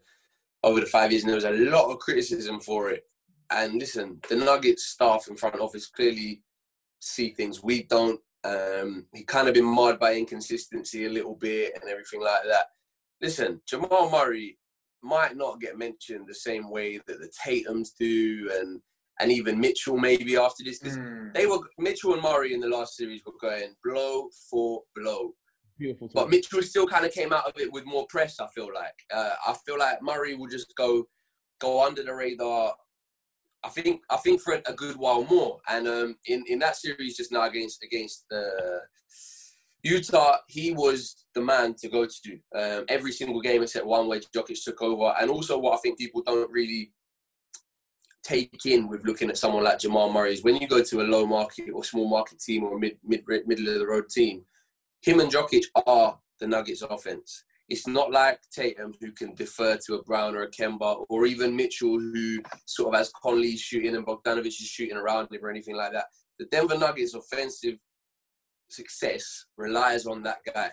over 0.65 0.81
the 0.81 0.87
five 0.87 1.13
years, 1.13 1.23
and 1.23 1.29
there 1.31 1.37
was 1.37 1.45
a 1.45 1.51
lot 1.71 1.91
of 1.91 1.99
criticism 1.99 2.59
for 2.59 2.91
it. 2.91 3.05
And 3.51 3.75
listen, 3.75 4.19
the 4.29 4.37
Nuggets 4.37 4.87
staff 4.87 5.27
and 5.29 5.39
front 5.39 5.61
office 5.61 5.87
clearly 5.87 6.43
see 7.01 7.31
things 7.31 7.63
we 7.63 7.83
don't. 7.85 8.21
Um, 8.45 9.07
he 9.15 9.25
kind 9.25 9.47
of 9.47 9.55
been 9.55 9.65
marred 9.65 9.99
by 10.01 10.15
inconsistency 10.15 11.05
a 11.07 11.11
little 11.11 11.35
bit 11.37 11.75
and 11.75 11.89
everything 11.91 12.21
like 12.23 12.43
that. 12.49 12.67
Listen, 13.21 13.61
Jamal 13.69 14.11
Murray 14.11 14.59
might 15.03 15.37
not 15.37 15.61
get 15.61 15.79
mentioned 15.79 16.27
the 16.27 16.35
same 16.35 16.71
way 16.71 16.99
that 17.07 17.21
the 17.21 17.31
Tatum's 17.43 17.93
do, 17.99 18.51
and 18.59 18.81
and 19.21 19.31
even 19.31 19.61
Mitchell 19.61 19.97
maybe 19.97 20.37
after 20.37 20.65
this. 20.65 20.79
'cause 20.79 20.97
Mm. 20.97 21.33
They 21.35 21.47
were 21.47 21.61
Mitchell 21.79 22.15
and 22.15 22.23
Murray 22.23 22.53
in 22.55 22.61
the 22.61 22.69
last 22.69 22.97
series 22.97 23.23
were 23.25 23.39
going 23.41 23.77
blow 23.85 24.29
for 24.51 24.83
blow. 24.97 25.37
Beautiful. 25.79 26.11
But. 26.15 26.31
Mitchell 26.31 26.63
still 26.63 26.87
kind 26.87 27.05
of 27.05 27.13
came 27.13 27.33
out 27.33 27.47
of 27.47 27.59
it 27.59 27.73
with 27.73 27.85
more 27.85 28.07
press. 28.09 28.39
I 28.41 28.47
feel 28.55 28.69
like. 28.73 28.95
Uh, 29.13 29.31
I 29.47 29.55
feel 29.67 29.79
like 29.79 30.03
Murray 30.03 30.35
will 30.35 30.49
just 30.49 30.73
go 30.77 31.05
go 31.61 31.85
under 31.85 32.03
the 32.03 32.15
radar. 32.15 32.75
I 33.65 33.69
think 33.71 34.03
I 34.11 34.17
think 34.19 34.41
for 34.41 34.55
a, 34.55 34.63
a 34.67 34.73
good 34.75 34.97
while 34.97 35.25
more. 35.25 35.61
And 35.69 35.89
um, 35.89 36.17
in 36.27 36.45
in 36.49 36.59
that 36.61 36.77
series 36.77 37.17
just 37.17 37.33
now 37.33 37.45
against 37.45 37.83
against 37.83 38.25
uh, 38.33 38.81
Utah, 39.83 40.37
he 40.49 40.73
was 40.73 41.27
the 41.35 41.43
man 41.43 41.75
to 41.75 41.89
go 41.89 42.07
to 42.07 42.39
um, 42.55 42.85
every 42.89 43.13
single 43.13 43.41
game 43.41 43.63
except 43.63 43.87
one 43.87 44.09
where 44.09 44.21
Jokic 44.35 44.63
took 44.63 44.81
over. 44.81 45.15
And 45.21 45.31
also, 45.31 45.59
what 45.59 45.75
I 45.75 45.79
think 45.79 45.99
people 45.99 46.23
don't 46.25 46.51
really 46.51 46.93
take 48.23 48.65
in 48.65 48.89
with 48.89 49.05
looking 49.05 49.29
at 49.29 49.37
someone 49.37 49.63
like 49.65 49.79
Jamal 49.79 50.11
Murray 50.11 50.33
is 50.33 50.43
when 50.43 50.57
you 50.57 50.67
go 50.67 50.83
to 50.83 51.03
a 51.03 51.05
low 51.05 51.27
market 51.27 51.69
or 51.75 51.85
small 51.85 52.09
market 52.09 52.41
team 52.41 52.65
or 52.65 52.79
mid, 52.79 52.97
mid 53.05 53.23
middle 53.27 53.69
of 53.69 53.79
the 53.79 53.87
road 53.87 54.09
team, 54.09 54.45
him 55.05 55.21
and 55.21 55.31
Jokic 55.31 55.65
are 55.87 56.19
the 56.41 56.47
Nuggets 56.47 56.83
offense. 56.83 57.45
It's 57.69 57.87
not 57.87 58.11
like 58.11 58.41
Tatum 58.53 58.93
who 59.01 59.13
can 59.13 59.35
defer 59.35 59.79
to 59.87 59.95
a 59.95 60.03
Brown 60.03 60.35
or 60.35 60.43
a 60.43 60.51
Kemba 60.51 61.05
or 61.09 61.27
even 61.27 61.57
Mitchell 61.57 61.99
who 61.99 62.41
sort 62.67 62.95
of 62.95 62.99
has 62.99 63.13
Conley 63.23 63.57
shooting 63.57 63.97
and 63.97 64.07
Bogdanovich 64.07 64.47
is 64.47 64.69
shooting 64.69 64.97
around 64.97 65.33
him 65.33 65.45
or 65.45 65.51
anything 65.51 65.77
like 65.77 65.93
that. 65.93 66.07
The 66.39 66.47
Denver 66.47 66.79
Nuggets 66.79 67.15
offensive 67.15 67.79
success 68.69 69.47
relies 69.57 70.07
on 70.07 70.23
that 70.23 70.39
guy. 70.55 70.71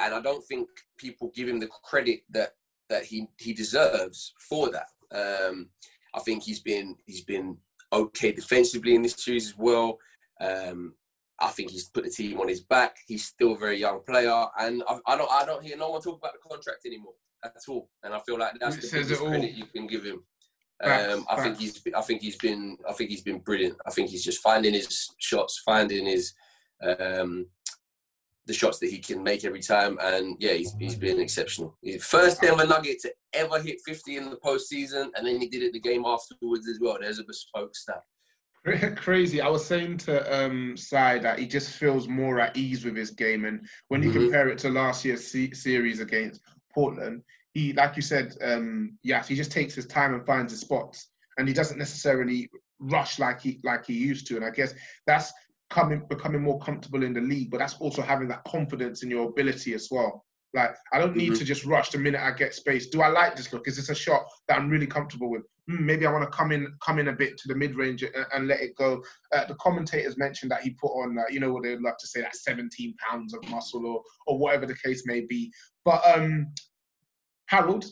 And 0.00 0.14
I 0.14 0.20
don't 0.20 0.44
think 0.44 0.68
people 0.96 1.32
give 1.34 1.48
him 1.48 1.58
the 1.60 1.68
credit 1.84 2.20
that 2.30 2.50
that 2.88 3.04
he, 3.04 3.26
he 3.36 3.52
deserves 3.52 4.32
for 4.48 4.70
that. 4.70 4.86
Um, 5.14 5.68
I 6.14 6.20
think 6.20 6.42
he's 6.42 6.60
been 6.60 6.96
he's 7.06 7.24
been 7.24 7.58
okay 7.92 8.32
defensively 8.32 8.94
in 8.94 9.02
this 9.02 9.14
series 9.16 9.48
as 9.48 9.58
well. 9.58 9.98
Um, 10.40 10.94
I 11.40 11.48
think 11.48 11.70
he's 11.70 11.88
put 11.88 12.04
the 12.04 12.10
team 12.10 12.40
on 12.40 12.48
his 12.48 12.60
back. 12.60 12.96
He's 13.06 13.26
still 13.26 13.52
a 13.52 13.58
very 13.58 13.78
young 13.78 14.00
player, 14.06 14.46
and 14.58 14.82
I, 14.88 14.98
I 15.06 15.16
don't 15.16 15.30
I 15.30 15.44
don't 15.44 15.62
hear 15.62 15.76
no 15.76 15.90
one 15.90 16.00
talk 16.00 16.18
about 16.18 16.32
the 16.32 16.48
contract 16.48 16.84
anymore 16.86 17.12
at 17.44 17.52
all. 17.68 17.88
And 18.02 18.12
I 18.12 18.20
feel 18.20 18.38
like 18.38 18.54
that's 18.60 18.76
It 18.76 18.82
the 18.82 18.98
biggest 18.98 19.22
credit 19.22 19.52
you 19.52 19.66
can 19.66 19.86
give 19.86 20.04
him. 20.04 20.24
Facts, 20.82 21.14
Um, 21.14 21.26
I 21.28 21.42
think 21.42 21.58
he's 21.58 21.80
I 21.96 22.00
think 22.02 22.22
he's 22.22 22.36
been 22.36 22.76
I 22.88 22.92
think 22.92 23.10
he's 23.10 23.22
been 23.22 23.38
brilliant. 23.40 23.76
I 23.86 23.90
think 23.90 24.10
he's 24.10 24.24
just 24.24 24.40
finding 24.40 24.74
his 24.74 25.10
shots, 25.18 25.62
finding 25.64 26.06
his 26.06 26.32
um, 26.82 27.46
the 28.46 28.54
shots 28.54 28.78
that 28.78 28.90
he 28.90 28.98
can 28.98 29.22
make 29.22 29.44
every 29.44 29.60
time, 29.60 29.98
and 30.00 30.34
yeah, 30.38 30.54
he's, 30.54 30.74
he's 30.78 30.94
been 30.94 31.20
exceptional. 31.20 31.76
He's 31.82 32.02
first 32.02 32.42
ever 32.42 32.66
Nugget 32.66 32.98
to 33.00 33.12
ever 33.34 33.60
hit 33.60 33.78
50 33.84 34.16
in 34.16 34.30
the 34.30 34.36
postseason, 34.36 35.10
and 35.14 35.26
then 35.26 35.38
he 35.38 35.48
did 35.48 35.62
it 35.62 35.74
the 35.74 35.80
game 35.80 36.04
afterwards 36.06 36.66
as 36.66 36.78
well. 36.80 36.96
There's 36.98 37.18
a 37.18 37.24
bespoke 37.24 37.76
stat. 37.76 38.02
Crazy. 38.96 39.40
I 39.40 39.48
was 39.48 39.64
saying 39.66 39.98
to 39.98 40.44
um 40.44 40.76
Sai 40.76 41.18
that 41.18 41.38
he 41.38 41.46
just 41.46 41.76
feels 41.76 42.08
more 42.08 42.40
at 42.40 42.56
ease 42.56 42.84
with 42.84 42.96
his 42.96 43.10
game, 43.10 43.44
and 43.44 43.66
when 43.88 44.02
you 44.02 44.10
Mhm. 44.10 44.14
compare 44.24 44.48
it 44.48 44.58
to 44.58 44.70
last 44.70 45.04
year's 45.04 45.26
se- 45.26 45.52
series 45.52 46.00
against 46.00 46.40
Portland, 46.72 47.22
he, 47.54 47.72
like 47.72 47.96
you 47.96 48.02
said, 48.02 48.34
um, 48.42 48.98
yes, 49.02 49.28
he 49.28 49.34
just 49.34 49.50
takes 49.52 49.74
his 49.74 49.86
time 49.86 50.14
and 50.14 50.24
finds 50.26 50.52
his 50.52 50.60
spots, 50.60 51.10
and 51.38 51.48
he 51.48 51.54
doesn't 51.54 51.78
necessarily 51.78 52.50
rush 52.80 53.18
like 53.18 53.40
he 53.40 53.60
like 53.64 53.84
he 53.86 53.94
used 53.94 54.26
to. 54.28 54.36
And 54.36 54.44
I 54.44 54.50
guess 54.50 54.74
that's 55.06 55.32
coming 55.70 56.06
becoming 56.08 56.42
more 56.42 56.58
comfortable 56.60 57.02
in 57.02 57.12
the 57.12 57.20
league, 57.20 57.50
but 57.50 57.58
that's 57.58 57.74
also 57.76 58.02
having 58.02 58.28
that 58.28 58.44
confidence 58.44 59.02
in 59.02 59.10
your 59.10 59.28
ability 59.28 59.74
as 59.74 59.88
well. 59.90 60.24
Like 60.54 60.74
I 60.92 60.98
don't 60.98 61.16
need 61.16 61.32
Mhm. 61.32 61.38
to 61.38 61.44
just 61.44 61.64
rush 61.66 61.90
the 61.90 61.98
minute 61.98 62.20
I 62.22 62.30
get 62.32 62.54
space. 62.54 62.88
Do 62.88 63.02
I 63.02 63.08
like 63.08 63.36
this 63.36 63.52
look? 63.52 63.68
Is 63.68 63.76
this 63.76 63.90
a 63.90 63.94
shot 63.94 64.26
that 64.48 64.56
I'm 64.58 64.70
really 64.70 64.86
comfortable 64.86 65.30
with? 65.30 65.42
Hmm, 65.68 65.84
maybe 65.84 66.06
I 66.06 66.12
want 66.12 66.24
to 66.24 66.34
come 66.36 66.52
in 66.52 66.72
come 66.82 66.98
in 66.98 67.08
a 67.08 67.12
bit 67.12 67.36
to 67.38 67.48
the 67.48 67.54
mid 67.54 67.74
range 67.76 68.02
and, 68.02 68.14
and 68.32 68.48
let 68.48 68.60
it 68.60 68.74
go. 68.74 69.02
Uh, 69.32 69.44
the 69.44 69.54
commentators 69.56 70.16
mentioned 70.16 70.50
that 70.50 70.62
he 70.62 70.70
put 70.70 70.88
on, 70.92 71.18
uh, 71.18 71.24
you 71.30 71.40
know, 71.40 71.52
what 71.52 71.64
they'd 71.64 71.80
love 71.80 71.98
to 71.98 72.06
say, 72.06 72.22
that 72.22 72.34
17 72.34 72.94
pounds 72.96 73.34
of 73.34 73.46
muscle 73.50 73.84
or 73.86 74.02
or 74.26 74.38
whatever 74.38 74.64
the 74.64 74.76
case 74.76 75.02
may 75.06 75.20
be. 75.20 75.52
But 75.84 76.02
um, 76.06 76.46
Harold, 77.46 77.84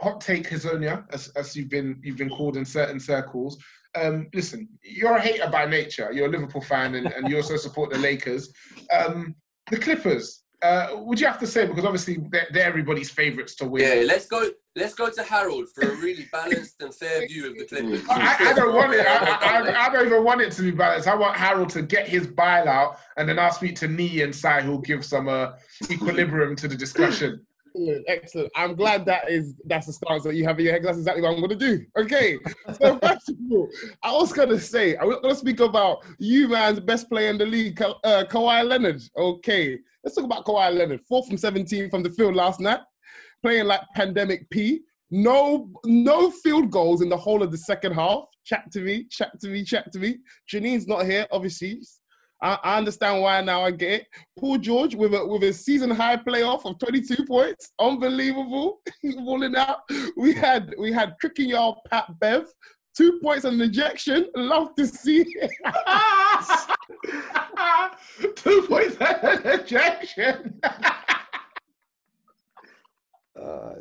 hot 0.00 0.20
take 0.20 0.48
Hazonia, 0.50 1.04
as, 1.12 1.28
as 1.30 1.56
you've 1.56 1.70
been 1.70 1.98
you've 2.02 2.18
been 2.18 2.30
called 2.30 2.56
in 2.58 2.64
certain 2.64 3.00
circles. 3.00 3.56
Um, 3.94 4.28
listen, 4.34 4.68
you're 4.82 5.16
a 5.16 5.20
hater 5.20 5.48
by 5.50 5.66
nature. 5.66 6.10
You're 6.12 6.26
a 6.26 6.30
Liverpool 6.30 6.62
fan, 6.62 6.94
and, 6.94 7.06
and 7.06 7.28
you 7.28 7.36
also 7.36 7.56
support 7.56 7.90
the 7.90 7.98
Lakers. 7.98 8.52
Um, 8.92 9.34
the 9.70 9.78
Clippers. 9.78 10.42
Uh, 10.62 10.90
would 10.98 11.18
you 11.18 11.26
have 11.26 11.40
to 11.40 11.46
say 11.46 11.66
because 11.66 11.84
obviously 11.84 12.18
they're, 12.30 12.46
they're 12.52 12.66
everybody's 12.66 13.10
favourites 13.10 13.56
to 13.56 13.66
win? 13.66 13.82
Yeah, 13.82 14.04
let's 14.06 14.26
go. 14.26 14.48
Let's 14.76 14.94
go 14.94 15.10
to 15.10 15.22
Harold 15.22 15.68
for 15.74 15.82
a 15.82 15.96
really 15.96 16.28
balanced 16.32 16.80
and 16.80 16.94
fair 16.94 17.26
view 17.28 17.48
of 17.48 17.58
the 17.58 17.64
Clippers. 17.66 18.02
I, 18.08 18.50
I 18.50 18.52
don't 18.54 18.74
want 18.74 18.94
it. 18.94 19.04
I, 19.04 19.60
I, 19.60 19.86
I 19.86 19.92
don't 19.92 20.06
even 20.06 20.24
want 20.24 20.40
it 20.40 20.52
to 20.52 20.62
be 20.62 20.70
balanced. 20.70 21.08
I 21.08 21.16
want 21.16 21.36
Harold 21.36 21.68
to 21.70 21.82
get 21.82 22.06
his 22.08 22.28
bile 22.28 22.68
out, 22.68 22.98
and 23.16 23.28
then 23.28 23.38
I'll 23.38 23.52
speak 23.52 23.74
to 23.76 23.88
Nee 23.88 24.22
and 24.22 24.34
Sai, 24.34 24.62
who'll 24.62 24.78
give 24.78 25.04
some 25.04 25.28
uh, 25.28 25.52
equilibrium 25.90 26.54
to 26.56 26.68
the 26.68 26.76
discussion. 26.76 27.44
Excellent, 27.74 28.04
excellent. 28.06 28.52
I'm 28.54 28.74
glad 28.74 29.06
that 29.06 29.30
is 29.30 29.54
that's 29.64 29.86
the 29.86 29.92
stance 29.94 30.24
that 30.24 30.34
you 30.34 30.44
have 30.44 30.58
in 30.58 30.66
your 30.66 30.74
head. 30.74 30.84
That's 30.84 30.98
exactly 30.98 31.22
what 31.22 31.30
I'm 31.30 31.38
going 31.38 31.50
to 31.50 31.56
do. 31.56 31.84
Okay. 31.98 32.38
So 32.80 32.98
first 33.02 33.30
of 33.30 33.36
all, 33.50 33.68
I 34.02 34.12
was 34.12 34.32
going 34.32 34.50
to 34.50 34.60
say 34.60 34.96
I'm 34.96 35.08
going 35.08 35.22
to 35.22 35.34
speak 35.34 35.60
about 35.60 36.04
you 36.18 36.48
man's 36.48 36.80
best 36.80 37.08
player 37.08 37.30
in 37.30 37.38
the 37.38 37.46
league, 37.46 37.76
Ka- 37.76 37.98
uh, 38.04 38.24
Kawhi 38.28 38.66
Leonard. 38.66 39.02
Okay, 39.16 39.78
let's 40.04 40.16
talk 40.16 40.24
about 40.24 40.44
Kawhi 40.44 40.76
Leonard. 40.76 41.00
Four 41.08 41.24
from 41.24 41.38
17 41.38 41.88
from 41.88 42.02
the 42.02 42.10
field 42.10 42.34
last 42.34 42.60
night, 42.60 42.80
playing 43.42 43.66
like 43.66 43.80
pandemic 43.94 44.48
P. 44.50 44.82
No, 45.10 45.70
no 45.84 46.30
field 46.30 46.70
goals 46.70 47.02
in 47.02 47.08
the 47.08 47.16
whole 47.16 47.42
of 47.42 47.50
the 47.50 47.58
second 47.58 47.92
half. 47.92 48.24
Chat 48.44 48.70
to 48.72 48.80
me, 48.80 49.06
chat 49.10 49.38
to 49.40 49.48
me, 49.48 49.64
chat 49.64 49.92
to 49.92 49.98
me. 49.98 50.18
Janine's 50.48 50.86
not 50.86 51.06
here, 51.06 51.26
obviously. 51.30 51.80
I, 52.42 52.58
I 52.62 52.78
understand 52.78 53.22
why 53.22 53.40
now. 53.40 53.62
I 53.62 53.70
get 53.70 53.92
it. 53.92 54.06
Paul 54.38 54.58
George 54.58 54.94
with 54.94 55.14
a 55.14 55.24
with 55.24 55.44
a 55.44 55.52
season 55.52 55.90
high 55.90 56.16
playoff 56.16 56.64
of 56.64 56.78
22 56.78 57.24
points, 57.24 57.72
unbelievable. 57.78 58.80
He's 59.02 59.16
balling 59.16 59.56
out. 59.56 59.78
We 60.16 60.34
had 60.34 60.74
we 60.78 60.92
had 60.92 61.14
tricking 61.20 61.50
y'all 61.50 61.80
Pat 61.88 62.06
Bev, 62.18 62.46
two 62.96 63.20
points 63.22 63.44
on 63.44 63.54
an 63.54 63.60
ejection. 63.60 64.28
Love 64.34 64.74
to 64.74 64.86
see. 64.86 65.24
it. 65.26 65.50
Two 68.36 68.62
points 68.68 68.96
and 69.00 69.40
ejection. 69.44 70.60
Uh, 73.40 73.76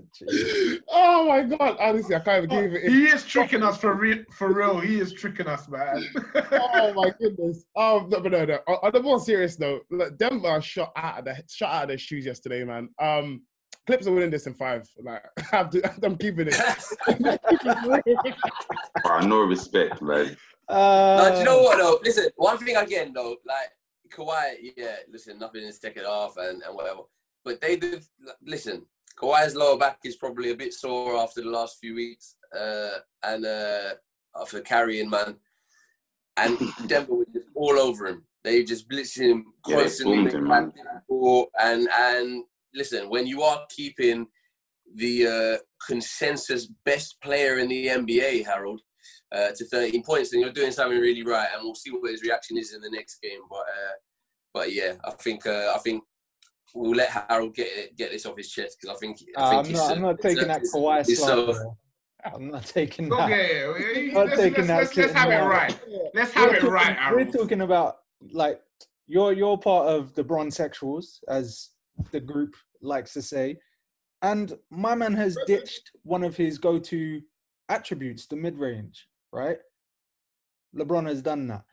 oh 0.90 1.28
my 1.28 1.44
god! 1.44 1.76
Honestly, 1.80 2.16
I 2.16 2.20
can't 2.20 2.46
even 2.46 2.50
give 2.72 2.74
it. 2.74 2.90
he 2.90 3.06
is 3.08 3.26
tricking 3.26 3.64
us 3.64 3.78
for 3.78 3.94
real. 3.96 4.20
For 4.38 4.54
real, 4.54 4.80
he 4.80 5.00
is 5.00 5.12
tricking 5.12 5.48
us, 5.48 5.68
man. 5.68 6.06
oh 6.54 6.94
my 6.94 7.12
goodness. 7.20 7.66
Um, 7.76 8.08
no, 8.10 8.22
but 8.22 8.32
no, 8.32 8.46
no. 8.46 8.60
On, 8.68 8.78
on 8.84 8.92
the 8.94 9.02
more 9.02 9.20
serious 9.20 9.60
note, 9.60 9.82
look, 9.92 10.18
Denver 10.18 10.62
shot 10.62 10.94
out 10.96 11.20
of 11.20 11.26
the 11.26 11.44
shot 11.50 11.74
out 11.74 11.84
of 11.84 11.88
their 11.90 11.98
shoes 11.98 12.26
yesterday, 12.26 12.64
man. 12.64 12.88
Um, 13.02 13.42
Clips 13.88 14.06
are 14.08 14.12
winning 14.14 14.30
this 14.30 14.46
in 14.48 14.54
five. 14.54 14.88
Like, 15.04 15.24
I 15.38 15.56
have 15.58 15.70
to, 15.72 16.06
I'm 16.06 16.16
keeping 16.16 16.48
it. 16.50 16.56
Wow, 19.04 19.20
no 19.24 19.42
respect, 19.42 20.02
man. 20.02 20.38
Uh, 20.70 21.18
No, 21.18 21.32
do 21.34 21.40
you 21.40 21.46
know 21.46 21.62
what 21.64 21.78
though? 21.78 22.00
Listen, 22.04 22.28
one 22.36 22.58
thing 22.58 22.76
again 22.78 23.12
though, 23.14 23.36
like 23.46 23.70
Kawhi, 24.14 24.72
yeah, 24.78 24.98
listen, 25.12 25.40
nothing 25.40 25.64
is 25.64 25.80
taken 25.80 26.04
off 26.06 26.38
and, 26.38 26.62
and 26.64 26.76
whatever. 26.76 27.02
but 27.44 27.60
they 27.60 27.76
did. 27.76 28.04
Listen, 28.46 28.86
Kawhi's 29.20 29.56
lower 29.56 29.78
back 29.78 30.00
is 30.04 30.16
probably 30.16 30.52
a 30.52 30.56
bit 30.56 30.74
sore 30.74 31.18
after 31.18 31.42
the 31.42 31.50
last 31.50 31.78
few 31.80 31.96
weeks, 31.96 32.36
uh, 32.58 33.00
and 33.24 33.46
uh, 33.46 33.90
after 34.40 34.62
carrying 34.62 35.10
man, 35.10 35.36
and 36.38 36.58
Denver 36.88 37.16
was 37.16 37.28
just 37.34 37.48
all 37.56 37.80
over 37.80 38.08
him. 38.08 38.24
They 38.44 38.64
just 38.64 38.90
blitzed 38.90 39.20
him 39.20 39.46
constantly. 39.66 40.30
They 40.30 40.38
him, 40.38 40.52
and 41.60 41.88
and 41.90 42.44
listen, 42.74 43.10
when 43.10 43.28
you 43.28 43.44
are 43.44 43.66
keeping 43.70 44.28
the 44.96 45.28
uh, 45.28 45.58
consensus 45.88 46.68
best 46.86 47.22
player 47.22 47.60
in 47.60 47.70
the 47.70 47.88
NBA, 47.88 48.46
Harold, 48.46 48.82
uh, 49.32 49.50
to 49.56 49.66
13 49.66 50.04
points, 50.04 50.32
then 50.32 50.42
you're 50.42 50.52
doing 50.52 50.72
something 50.72 51.00
really 51.00 51.24
right, 51.24 51.48
and 51.54 51.64
we'll 51.64 51.76
see 51.76 51.92
what 51.92 52.12
his 52.12 52.24
reaction 52.24 52.58
is 52.58 52.74
in 52.74 52.82
the 52.82 52.90
next 52.90 53.22
game. 53.22 53.40
But 53.50 53.60
uh, 53.60 53.94
but 54.54 54.74
yeah, 54.74 54.94
I 55.06 55.12
think 55.12 55.46
uh, 55.46 55.74
I 55.76 55.80
think 55.80 56.04
we'll 56.74 56.96
let 56.96 57.10
Harold 57.10 57.56
get 57.56 57.68
it, 57.68 57.98
get 57.98 58.12
this 58.12 58.26
off 58.26 58.38
his 58.38 58.50
chest 58.52 58.78
because 58.82 58.96
I 58.96 59.00
think 59.00 59.18
I 59.38 59.42
Uh, 59.42 59.64
think 59.64 59.68
I'm 59.68 59.74
not. 59.74 59.92
uh, 59.92 59.94
I'm 59.96 60.02
not 60.02 60.20
taking 60.22 60.44
uh, 60.44 60.48
that 60.48 60.58
it's- 60.58 60.74
Kawhi 60.76 61.00
it's 61.02 61.20
slander. 61.20 61.54
so- 61.54 61.78
I'm 62.24 62.52
not 62.52 62.66
taking 62.68 63.10
that. 63.10 63.20
Okay, 63.32 64.06
yeah, 64.08 64.14
Not 64.14 64.28
let's, 64.28 64.40
taking 64.40 64.68
let's, 64.68 64.68
that 64.68 64.78
let's, 64.78 64.98
let's 64.98 65.10
shit 65.10 65.16
have 65.18 65.30
it 65.32 65.44
right. 65.48 65.80
Let's 66.14 66.36
We're 66.36 66.42
have 66.42 66.52
it 66.52 66.60
talking- 66.60 66.70
right, 66.72 67.14
We're 67.16 67.26
talking 67.32 67.62
about 67.62 67.96
like 68.32 68.62
you're 69.08 69.34
you're 69.34 69.58
part 69.58 69.88
of 69.88 70.14
the 70.14 70.24
bronze 70.24 70.56
sexuals, 70.58 71.20
as 71.28 71.70
the 72.12 72.20
group 72.20 72.56
likes 72.82 73.14
to 73.14 73.22
say, 73.24 73.58
and 74.22 74.54
my 74.70 74.94
man 74.94 75.14
has 75.14 75.36
ditched 75.48 75.92
one 76.04 76.24
of 76.24 76.36
his 76.38 76.58
go-to 76.60 77.22
attributes, 77.70 78.28
the 78.28 78.36
mid-range. 78.36 79.08
Right? 79.34 79.58
LeBron 80.76 81.08
has 81.08 81.22
done 81.22 81.48
that. 81.48 81.64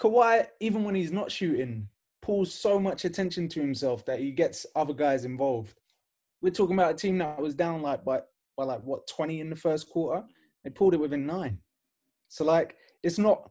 Kawhi, 0.00 0.46
even 0.60 0.84
when 0.84 0.94
he's 0.94 1.12
not 1.12 1.30
shooting, 1.30 1.88
pulls 2.28 2.52
so 2.52 2.78
much 2.78 3.06
attention 3.06 3.48
to 3.48 3.58
himself 3.58 4.04
that 4.04 4.20
he 4.20 4.30
gets 4.30 4.66
other 4.76 4.92
guys 4.92 5.24
involved. 5.24 5.80
We're 6.42 6.52
talking 6.52 6.74
about 6.74 6.92
a 6.92 6.94
team 6.94 7.16
that 7.18 7.40
was 7.40 7.54
down 7.54 7.80
like 7.80 8.04
by 8.04 8.20
by 8.54 8.64
like 8.64 8.82
what 8.82 9.06
20 9.06 9.40
in 9.40 9.48
the 9.48 9.56
first 9.56 9.88
quarter. 9.88 10.22
They 10.62 10.68
pulled 10.68 10.92
it 10.92 11.00
within 11.00 11.24
nine. 11.24 11.56
So 12.28 12.44
like 12.44 12.76
it's 13.02 13.16
not 13.16 13.50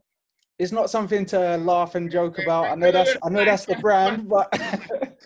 it's 0.59 0.71
not 0.71 0.91
something 0.91 1.25
to 1.25 1.57
laugh 1.57 1.95
and 1.95 2.11
joke 2.11 2.37
about. 2.37 2.65
I 2.65 2.75
know 2.75 2.91
that's 2.91 3.17
I 3.23 3.29
know 3.29 3.43
that's 3.43 3.65
the 3.65 3.77
brand, 3.77 4.29
but 4.29 4.47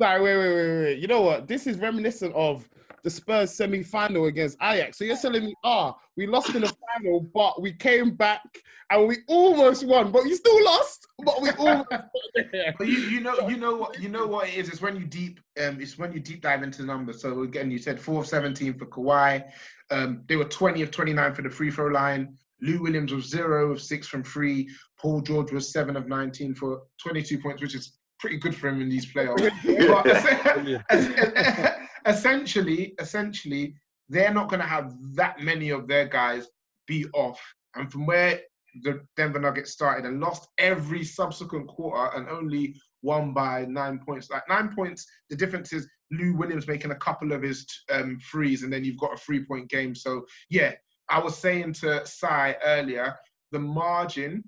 Sorry, 0.00 0.22
wait, 0.22 0.36
wait, 0.38 0.54
wait, 0.54 0.84
wait. 0.84 0.98
You 1.00 1.08
know 1.08 1.22
what? 1.22 1.48
This 1.48 1.66
is 1.66 1.78
reminiscent 1.78 2.32
of 2.34 2.70
the 3.02 3.10
Spurs 3.10 3.52
semi-final 3.52 4.26
against 4.26 4.56
Ajax. 4.62 4.98
So 4.98 5.04
you're 5.04 5.16
telling 5.16 5.44
me, 5.44 5.54
ah, 5.64 5.96
we 6.16 6.26
lost 6.26 6.54
in 6.54 6.62
the 6.62 6.72
final, 6.96 7.20
but 7.34 7.60
we 7.60 7.72
came 7.72 8.14
back 8.14 8.42
and 8.90 9.06
we 9.06 9.18
almost 9.28 9.86
won, 9.86 10.10
but 10.10 10.24
we 10.24 10.34
still 10.34 10.64
lost, 10.64 11.06
but 11.24 11.40
we 11.40 11.50
almost 11.50 11.90
got. 11.90 12.10
But 12.78 12.86
you, 12.86 12.98
you 12.98 13.20
know, 13.20 13.48
you 13.48 13.56
know 13.56 13.76
what, 13.76 14.00
you 14.00 14.08
know 14.08 14.26
what 14.26 14.48
it 14.48 14.54
is. 14.54 14.68
It's 14.68 14.80
when 14.80 14.96
you 14.96 15.06
deep, 15.06 15.40
um, 15.60 15.80
it's 15.80 15.98
when 15.98 16.12
you 16.12 16.20
deep 16.20 16.42
dive 16.42 16.62
into 16.62 16.82
the 16.82 16.86
numbers. 16.86 17.22
So 17.22 17.42
again, 17.42 17.70
you 17.70 17.78
said 17.78 18.00
four 18.00 18.20
of 18.20 18.26
seventeen 18.26 18.74
for 18.74 18.86
Kawhi. 18.86 19.44
Um, 19.90 20.22
they 20.28 20.36
were 20.36 20.44
twenty 20.44 20.82
of 20.82 20.90
twenty 20.90 21.12
nine 21.12 21.34
for 21.34 21.42
the 21.42 21.50
free 21.50 21.70
throw 21.70 21.86
line. 21.86 22.36
Lou 22.62 22.82
Williams 22.82 23.12
was 23.12 23.28
zero 23.28 23.72
of 23.72 23.80
six 23.80 24.06
from 24.06 24.22
free. 24.22 24.68
Paul 24.98 25.20
George 25.20 25.52
was 25.52 25.72
seven 25.72 25.96
of 25.96 26.08
nineteen 26.08 26.54
for 26.54 26.82
twenty 27.02 27.22
two 27.22 27.38
points, 27.38 27.62
which 27.62 27.74
is 27.74 27.98
pretty 28.18 28.36
good 28.38 28.54
for 28.54 28.68
him 28.68 28.80
in 28.80 28.88
these 28.88 29.12
playoffs. 29.12 29.50
but 30.88 31.76
essentially, 32.06 32.94
essentially, 32.98 33.74
they're 34.08 34.34
not 34.34 34.48
going 34.48 34.60
to 34.60 34.66
have 34.66 34.94
that 35.14 35.40
many 35.40 35.70
of 35.70 35.86
their 35.86 36.06
guys 36.06 36.48
be 36.86 37.06
off. 37.14 37.40
And 37.76 37.90
from 37.90 38.06
where 38.06 38.40
the 38.82 39.00
Denver 39.16 39.38
Nuggets 39.38 39.72
started 39.72 40.04
and 40.06 40.20
lost 40.20 40.48
every 40.58 41.04
subsequent 41.04 41.68
quarter 41.68 42.16
and 42.16 42.28
only 42.28 42.74
won 43.02 43.32
by 43.32 43.64
nine 43.66 43.98
points. 43.98 44.30
Like 44.30 44.48
nine 44.48 44.74
points, 44.74 45.06
the 45.28 45.36
difference 45.36 45.72
is 45.72 45.88
Lou 46.10 46.34
Williams 46.36 46.66
making 46.66 46.90
a 46.90 46.96
couple 46.96 47.32
of 47.32 47.42
his 47.42 47.66
um, 47.90 48.18
threes, 48.30 48.62
and 48.62 48.72
then 48.72 48.84
you've 48.84 48.98
got 48.98 49.14
a 49.14 49.16
three 49.16 49.44
point 49.44 49.68
game. 49.70 49.94
So 49.94 50.24
yeah, 50.48 50.74
I 51.08 51.18
was 51.18 51.36
saying 51.36 51.74
to 51.74 52.04
Sai 52.06 52.56
earlier, 52.64 53.14
the 53.52 53.58
margin 53.58 54.44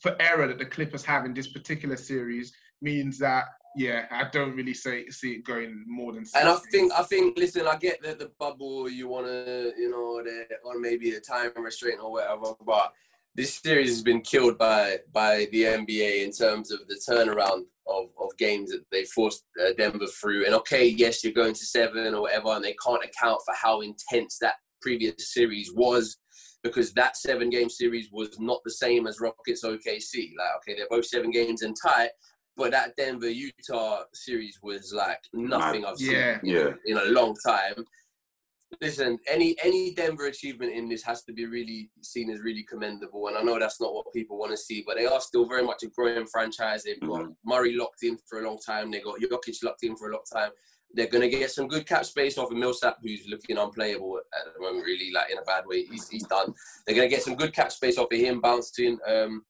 for 0.00 0.16
error 0.20 0.46
that 0.46 0.58
the 0.58 0.66
Clippers 0.66 1.04
have 1.04 1.24
in 1.24 1.34
this 1.34 1.52
particular 1.52 1.96
series 1.96 2.52
means 2.82 3.18
that 3.18 3.44
yeah, 3.76 4.06
I 4.10 4.28
don't 4.30 4.54
really 4.54 4.74
say, 4.74 5.08
see 5.08 5.32
it 5.32 5.44
going 5.44 5.84
more 5.86 6.12
than. 6.12 6.24
And 6.34 6.48
I 6.48 6.56
think. 6.70 6.92
I 6.92 7.02
think, 7.02 7.38
listen, 7.38 7.66
I 7.66 7.76
get 7.76 8.02
that 8.02 8.18
the 8.18 8.30
bubble, 8.38 8.88
you 8.88 9.08
want 9.08 9.26
to, 9.26 9.72
you 9.76 9.90
know, 9.90 10.22
the, 10.22 10.46
or 10.64 10.78
maybe 10.78 11.10
a 11.12 11.20
time 11.20 11.50
restraint 11.56 12.00
or 12.02 12.12
whatever, 12.12 12.54
but 12.64 12.92
this 13.34 13.54
series 13.54 13.90
has 13.90 14.02
been 14.02 14.20
killed 14.20 14.58
by 14.58 14.98
by 15.12 15.48
the 15.50 15.64
NBA 15.64 16.24
in 16.24 16.30
terms 16.30 16.70
of 16.70 16.80
the 16.88 17.00
turnaround 17.08 17.64
of, 17.86 18.06
of 18.20 18.36
games 18.38 18.70
that 18.70 18.84
they 18.92 19.04
forced 19.04 19.44
uh, 19.60 19.72
Denver 19.76 20.06
through. 20.06 20.46
And 20.46 20.54
okay, 20.54 20.86
yes, 20.86 21.24
you're 21.24 21.32
going 21.32 21.54
to 21.54 21.66
seven 21.66 22.14
or 22.14 22.22
whatever, 22.22 22.50
and 22.50 22.64
they 22.64 22.76
can't 22.84 23.04
account 23.04 23.40
for 23.44 23.54
how 23.60 23.80
intense 23.80 24.38
that 24.40 24.54
previous 24.80 25.32
series 25.32 25.72
was 25.74 26.16
because 26.62 26.92
that 26.94 27.16
seven 27.16 27.50
game 27.50 27.68
series 27.68 28.08
was 28.10 28.38
not 28.38 28.60
the 28.64 28.70
same 28.70 29.06
as 29.06 29.20
Rockets 29.20 29.64
OKC. 29.64 30.30
Like, 30.38 30.48
okay, 30.58 30.76
they're 30.76 30.86
both 30.88 31.06
seven 31.06 31.30
games 31.30 31.62
and 31.62 31.76
tight, 31.80 32.10
but 32.56 32.70
that 32.70 32.94
Denver 32.96 33.28
Utah 33.30 34.02
series 34.12 34.58
was 34.62 34.92
like 34.92 35.20
nothing 35.32 35.84
I've 35.84 35.98
seen 35.98 36.12
Yeah. 36.12 36.38
in, 36.42 36.48
Yeah. 36.48 36.74
in 36.86 36.96
a 36.98 37.04
long 37.06 37.34
time. 37.44 37.84
Listen, 38.80 39.18
any 39.28 39.54
any 39.62 39.94
Denver 39.94 40.26
achievement 40.26 40.72
in 40.72 40.88
this 40.88 41.02
has 41.04 41.22
to 41.24 41.32
be 41.32 41.46
really 41.46 41.90
seen 42.02 42.28
as 42.30 42.40
really 42.40 42.64
commendable, 42.64 43.28
and 43.28 43.36
I 43.36 43.42
know 43.42 43.56
that's 43.58 43.80
not 43.80 43.94
what 43.94 44.12
people 44.12 44.36
want 44.36 44.50
to 44.50 44.56
see, 44.56 44.82
but 44.84 44.96
they 44.96 45.06
are 45.06 45.20
still 45.20 45.46
very 45.46 45.62
much 45.62 45.84
a 45.84 45.88
growing 45.88 46.26
franchise. 46.26 46.82
They've 46.82 46.98
got 47.00 47.22
Mhm. 47.22 47.36
Murray 47.44 47.72
locked 47.74 48.02
in 48.02 48.18
for 48.28 48.40
a 48.40 48.44
long 48.44 48.58
time. 48.58 48.90
They 48.90 49.00
got 49.00 49.20
Jokic 49.20 49.62
locked 49.62 49.84
in 49.84 49.96
for 49.96 50.10
a 50.10 50.12
long 50.12 50.24
time. 50.32 50.50
They're 50.92 51.06
going 51.08 51.22
to 51.22 51.28
get 51.28 51.50
some 51.52 51.66
good 51.68 51.86
cap 51.86 52.04
space 52.04 52.36
off 52.38 52.50
of 52.52 52.56
Millsap, 52.56 52.98
who's 53.02 53.26
looking 53.28 53.58
unplayable 53.58 54.18
at 54.18 54.54
the 54.54 54.60
moment, 54.60 54.84
really 54.84 55.10
like 55.12 55.30
in 55.30 55.38
a 55.38 55.42
bad 55.42 55.66
way. 55.66 55.84
He's, 55.84 56.08
he's 56.08 56.26
done. 56.26 56.52
They're 56.86 56.94
going 56.96 57.08
to 57.08 57.14
get 57.14 57.24
some 57.24 57.34
good 57.36 57.52
cap 57.52 57.70
space 57.72 57.98
off 57.98 58.12
of 58.12 58.18
him 58.18 58.40
bouncing. 58.40 58.98
Um, 59.06 59.44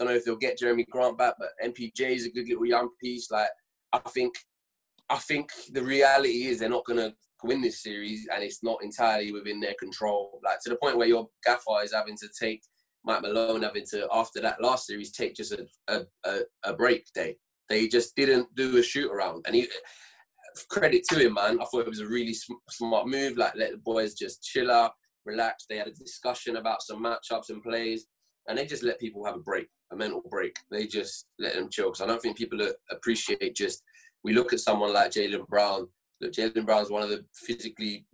don't 0.00 0.12
know 0.12 0.16
if 0.16 0.24
they'll 0.24 0.36
get 0.36 0.58
Jerami 0.58 0.86
Grant 0.88 1.18
back, 1.18 1.34
but 1.38 1.50
MPJ 1.62 2.16
is 2.16 2.26
a 2.26 2.30
good 2.30 2.48
little 2.48 2.66
young 2.66 2.88
piece. 3.02 3.30
Like 3.30 3.48
I 3.92 3.98
think, 3.98 4.34
I 5.10 5.16
think 5.16 5.50
the 5.72 5.82
reality 5.82 6.46
is 6.46 6.58
they're 6.58 6.68
not 6.68 6.86
going 6.86 6.98
to 6.98 7.14
win 7.44 7.60
this 7.60 7.82
series, 7.82 8.26
and 8.34 8.42
it's 8.42 8.62
not 8.62 8.82
entirely 8.82 9.30
within 9.30 9.60
their 9.60 9.74
control. 9.78 10.40
Like 10.44 10.60
to 10.62 10.70
the 10.70 10.76
point 10.76 10.96
where 10.96 11.06
your 11.06 11.28
gaffer 11.44 11.82
is 11.84 11.92
having 11.92 12.16
to 12.16 12.28
take 12.40 12.62
Mike 13.04 13.22
Malone 13.22 13.62
having 13.62 13.84
to 13.90 14.08
after 14.12 14.40
that 14.40 14.62
last 14.62 14.86
series 14.86 15.12
take 15.12 15.34
just 15.34 15.52
a 15.52 15.66
a, 15.88 16.00
a, 16.24 16.40
a 16.64 16.72
break 16.72 17.04
day. 17.14 17.36
They 17.68 17.86
just 17.86 18.16
didn't 18.16 18.48
do 18.56 18.78
a 18.78 18.82
shoot 18.82 19.10
around, 19.12 19.44
and 19.46 19.54
he 19.54 19.68
credit 20.70 21.02
to 21.10 21.18
him, 21.18 21.34
man. 21.34 21.60
I 21.60 21.64
thought 21.66 21.86
it 21.86 21.88
was 21.88 22.00
a 22.00 22.06
really 22.06 22.34
smart 22.70 23.06
move. 23.06 23.36
Like 23.36 23.54
let 23.54 23.72
the 23.72 23.78
boys 23.78 24.14
just 24.14 24.42
chill 24.42 24.70
out, 24.70 24.92
relax. 25.24 25.66
They 25.68 25.76
had 25.76 25.88
a 25.88 25.92
discussion 25.92 26.56
about 26.56 26.82
some 26.82 27.04
matchups 27.04 27.50
and 27.50 27.62
plays, 27.62 28.06
and 28.48 28.58
they 28.58 28.66
just 28.66 28.82
let 28.82 28.98
people 28.98 29.24
have 29.24 29.36
a 29.36 29.40
break, 29.40 29.68
a 29.92 29.96
mental 29.96 30.22
break. 30.30 30.56
They 30.70 30.86
just 30.86 31.26
let 31.38 31.54
them 31.54 31.68
chill. 31.70 31.90
Because 31.90 32.00
I 32.00 32.06
don't 32.06 32.20
think 32.20 32.36
people 32.36 32.58
appreciate 32.90 33.54
just. 33.54 33.82
We 34.22 34.34
look 34.34 34.52
at 34.52 34.60
someone 34.60 34.92
like 34.92 35.12
Jaylen 35.12 35.46
Brown. 35.46 35.88
Look, 36.20 36.32
Jaylen 36.32 36.66
Brown's 36.66 36.90
one 36.90 37.02
of 37.02 37.08
the 37.08 37.24
physically 37.34 38.04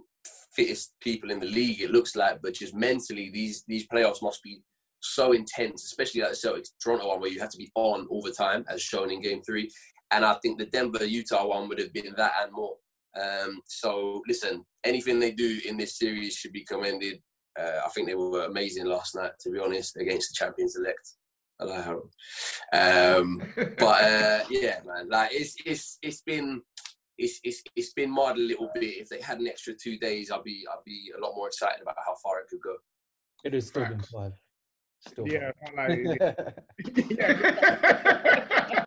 fittest 0.54 0.94
people 1.00 1.30
in 1.30 1.40
the 1.40 1.46
league. 1.46 1.80
It 1.80 1.90
looks 1.90 2.16
like, 2.16 2.40
but 2.42 2.54
just 2.54 2.74
mentally, 2.74 3.30
these 3.32 3.64
these 3.66 3.86
playoffs 3.88 4.22
must 4.22 4.42
be 4.42 4.60
so 5.00 5.32
intense, 5.32 5.84
especially 5.84 6.22
like 6.22 6.30
the 6.30 6.36
Celtics 6.36 6.70
Toronto 6.82 7.08
one, 7.08 7.20
where 7.20 7.30
you 7.30 7.40
have 7.40 7.50
to 7.50 7.58
be 7.58 7.70
on 7.74 8.06
all 8.08 8.22
the 8.22 8.32
time, 8.32 8.64
as 8.68 8.82
shown 8.82 9.10
in 9.10 9.20
Game 9.20 9.42
Three. 9.42 9.70
And 10.10 10.24
I 10.24 10.34
think 10.34 10.58
the 10.58 10.66
Denver 10.66 11.04
Utah 11.04 11.46
one 11.46 11.68
would 11.68 11.78
have 11.78 11.92
been 11.92 12.14
that 12.16 12.32
and 12.42 12.52
more. 12.52 12.76
Um, 13.20 13.60
so 13.66 14.22
listen, 14.28 14.64
anything 14.84 15.18
they 15.18 15.32
do 15.32 15.60
in 15.66 15.76
this 15.76 15.98
series 15.98 16.34
should 16.34 16.52
be 16.52 16.64
commended. 16.64 17.20
Uh, 17.58 17.80
I 17.84 17.88
think 17.90 18.06
they 18.06 18.14
were 18.14 18.44
amazing 18.44 18.86
last 18.86 19.14
night, 19.14 19.32
to 19.40 19.50
be 19.50 19.58
honest, 19.58 19.96
against 19.96 20.30
the 20.30 20.44
champions 20.44 20.76
elect. 20.76 21.08
Hello, 21.58 21.80
Harold. 21.80 22.12
Um, 22.72 23.42
but 23.78 24.04
uh, 24.04 24.44
yeah, 24.50 24.80
man, 24.84 25.08
like 25.08 25.30
it's 25.32 25.54
it's 25.64 25.98
it's 26.02 26.20
been 26.22 26.60
it's 27.18 27.40
it's 27.44 27.62
it's 27.74 27.92
been 27.94 28.10
marred 28.12 28.36
a 28.36 28.40
little 28.40 28.70
bit. 28.74 28.98
If 28.98 29.08
they 29.08 29.20
had 29.22 29.38
an 29.40 29.46
extra 29.46 29.72
two 29.74 29.98
days, 29.98 30.30
I'd 30.30 30.44
be 30.44 30.64
I'd 30.70 30.84
be 30.84 31.10
a 31.16 31.20
lot 31.20 31.34
more 31.34 31.46
excited 31.46 31.80
about 31.82 31.96
how 32.04 32.14
far 32.22 32.40
it 32.40 32.48
could 32.50 32.60
go. 32.62 32.76
it 33.44 33.54
has 33.54 33.68
still 33.68 33.84
been 33.86 33.98
Facts. 34.00 34.10
five. 34.10 34.32
Still 35.08 35.26
Yeah, 35.28 35.50
five. 35.64 35.74
not 35.74 35.88
like, 35.88 36.34
yeah. 37.10 38.84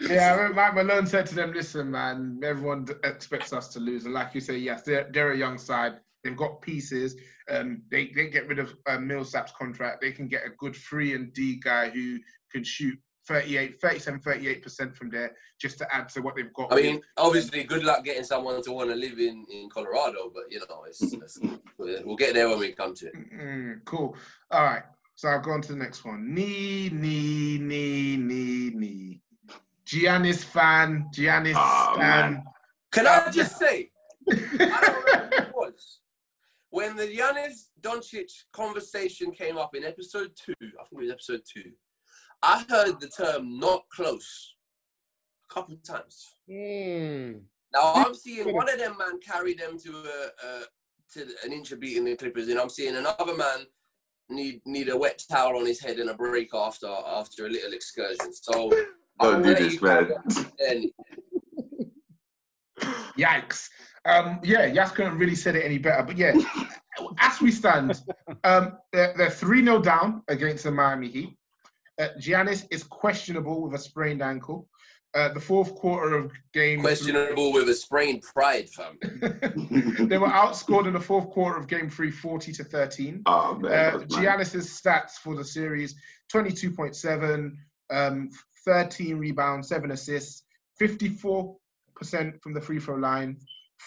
yeah, 0.00 0.32
I 0.32 0.34
remember 0.36 0.54
Mike 0.54 0.74
Malone 0.74 1.06
said 1.06 1.26
to 1.26 1.34
them, 1.34 1.52
"Listen, 1.52 1.90
man, 1.90 2.40
everyone 2.44 2.84
d- 2.84 2.94
expects 3.04 3.52
us 3.52 3.68
to 3.68 3.80
lose, 3.80 4.04
and 4.04 4.12
like 4.14 4.34
you 4.34 4.40
say, 4.40 4.58
yes, 4.58 4.82
they're 4.82 5.08
they're 5.12 5.32
a 5.32 5.36
young 5.38 5.56
side. 5.58 5.94
They've 6.26 6.36
got 6.36 6.60
pieces. 6.60 7.14
Um, 7.48 7.82
they 7.90 8.08
they 8.08 8.28
get 8.28 8.48
rid 8.48 8.58
of 8.58 8.74
uh, 8.86 8.98
Millsap's 8.98 9.52
contract. 9.52 10.00
They 10.00 10.10
can 10.10 10.26
get 10.26 10.44
a 10.44 10.50
good 10.58 10.76
free 10.76 11.14
and 11.14 11.32
D 11.32 11.60
guy 11.62 11.88
who 11.88 12.18
can 12.50 12.64
shoot 12.64 12.98
38, 13.28 13.80
37, 13.80 14.20
38 14.20 14.62
percent 14.62 14.96
from 14.96 15.10
there, 15.10 15.36
just 15.60 15.78
to 15.78 15.94
add 15.94 16.08
to 16.10 16.22
what 16.22 16.34
they've 16.34 16.52
got. 16.52 16.72
I 16.72 16.76
mean, 16.76 17.00
obviously, 17.16 17.62
good 17.62 17.84
luck 17.84 18.04
getting 18.04 18.24
someone 18.24 18.60
to 18.62 18.72
want 18.72 18.90
to 18.90 18.96
live 18.96 19.18
in, 19.20 19.46
in 19.50 19.68
Colorado, 19.72 20.32
but 20.34 20.44
you 20.50 20.58
know, 20.58 20.84
it's, 20.88 21.00
it's 21.00 21.38
we'll 21.78 22.16
get 22.16 22.34
there 22.34 22.48
when 22.48 22.58
we 22.58 22.72
come 22.72 22.94
to 22.94 23.06
it. 23.06 23.14
Mm, 23.32 23.84
cool. 23.84 24.16
All 24.50 24.64
right. 24.64 24.82
So 25.14 25.28
I'll 25.28 25.40
go 25.40 25.52
on 25.52 25.62
to 25.62 25.72
the 25.72 25.78
next 25.78 26.04
one. 26.04 26.34
Knee, 26.34 26.90
knee, 26.90 27.58
knee, 27.58 28.16
knee, 28.16 28.70
knee. 28.74 29.20
Giannis 29.86 30.44
fan, 30.44 31.06
Giannis 31.14 31.52
stan. 31.52 31.98
man. 31.98 32.44
Can 32.92 33.06
I 33.06 33.30
just 33.30 33.58
say, 33.58 33.90
I 34.28 34.34
don't 34.34 34.58
know 34.58 35.28
who 35.30 35.36
it 35.36 35.52
was. 35.54 36.00
When 36.76 36.94
the 36.94 37.04
Giannis 37.04 37.68
Doncic 37.80 38.30
conversation 38.52 39.30
came 39.30 39.56
up 39.56 39.74
in 39.74 39.82
episode 39.82 40.32
two, 40.36 40.52
I 40.60 40.84
think 40.84 41.00
it 41.00 41.04
was 41.04 41.10
episode 41.10 41.40
two, 41.50 41.70
I 42.42 42.66
heard 42.68 43.00
the 43.00 43.08
term 43.08 43.58
not 43.58 43.84
close 43.88 44.56
a 45.50 45.54
couple 45.54 45.72
of 45.72 45.82
times. 45.82 46.22
Hmm. 46.46 47.38
Now 47.72 47.94
I'm 47.94 48.14
seeing 48.14 48.54
one 48.54 48.68
of 48.68 48.78
them 48.78 48.94
man 48.98 49.18
carry 49.26 49.54
them 49.54 49.78
to 49.78 49.90
a, 49.90 50.28
a 50.46 50.64
to 51.14 51.26
an 51.46 51.54
inch 51.54 51.72
of 51.72 51.80
beating 51.80 52.04
the 52.04 52.14
Clippers, 52.14 52.48
and 52.48 52.60
I'm 52.60 52.68
seeing 52.68 52.96
another 52.96 53.34
man 53.34 53.60
need 54.28 54.60
need 54.66 54.90
a 54.90 54.96
wet 54.98 55.22
towel 55.30 55.56
on 55.56 55.64
his 55.64 55.80
head 55.80 55.98
and 55.98 56.10
a 56.10 56.14
break 56.14 56.50
after 56.52 56.88
after 56.88 57.46
a 57.46 57.48
little 57.48 57.72
excursion. 57.72 58.34
So 58.34 58.68
Don't 58.68 58.86
I'll 59.18 59.42
do 59.42 59.54
this, 59.54 59.80
man. 59.80 60.12
Yikes. 63.18 63.70
Um, 64.06 64.40
yeah, 64.42 64.66
Yas 64.66 64.92
couldn't 64.92 65.18
really 65.18 65.34
said 65.34 65.56
it 65.56 65.64
any 65.64 65.78
better. 65.78 66.02
But 66.02 66.16
yeah, 66.16 66.34
as 67.18 67.40
we 67.40 67.50
stand, 67.50 68.02
um, 68.44 68.78
they're, 68.92 69.14
they're 69.16 69.30
3 69.30 69.64
0 69.64 69.80
down 69.80 70.22
against 70.28 70.64
the 70.64 70.70
Miami 70.70 71.08
Heat. 71.08 71.36
Uh, 72.00 72.08
Giannis 72.18 72.66
is 72.70 72.84
questionable 72.84 73.62
with 73.62 73.74
a 73.74 73.78
sprained 73.78 74.22
ankle. 74.22 74.68
Uh, 75.14 75.32
the 75.32 75.40
fourth 75.40 75.74
quarter 75.74 76.14
of 76.14 76.30
game. 76.52 76.80
Questionable 76.82 77.50
with 77.52 77.68
a 77.70 77.74
sprained 77.74 78.22
pride, 78.22 78.68
fam. 78.68 78.98
they 80.08 80.18
were 80.18 80.28
outscored 80.28 80.86
in 80.86 80.92
the 80.92 81.00
fourth 81.00 81.30
quarter 81.30 81.58
of 81.58 81.66
game 81.66 81.88
three, 81.88 82.10
40 82.10 82.52
to 82.52 82.64
13. 82.64 83.22
Oh 83.24 83.54
man, 83.54 83.94
Uh, 83.94 83.98
was 83.98 84.10
mad. 84.10 84.40
Giannis's 84.40 84.68
stats 84.68 85.12
for 85.12 85.34
the 85.34 85.44
series 85.44 85.94
22.7, 86.32 87.52
um, 87.90 88.28
13 88.66 89.16
rebounds, 89.16 89.68
7 89.68 89.90
assists, 89.92 90.42
54% 90.78 91.56
from 92.42 92.52
the 92.52 92.60
free 92.60 92.80
throw 92.80 92.96
line, 92.96 93.38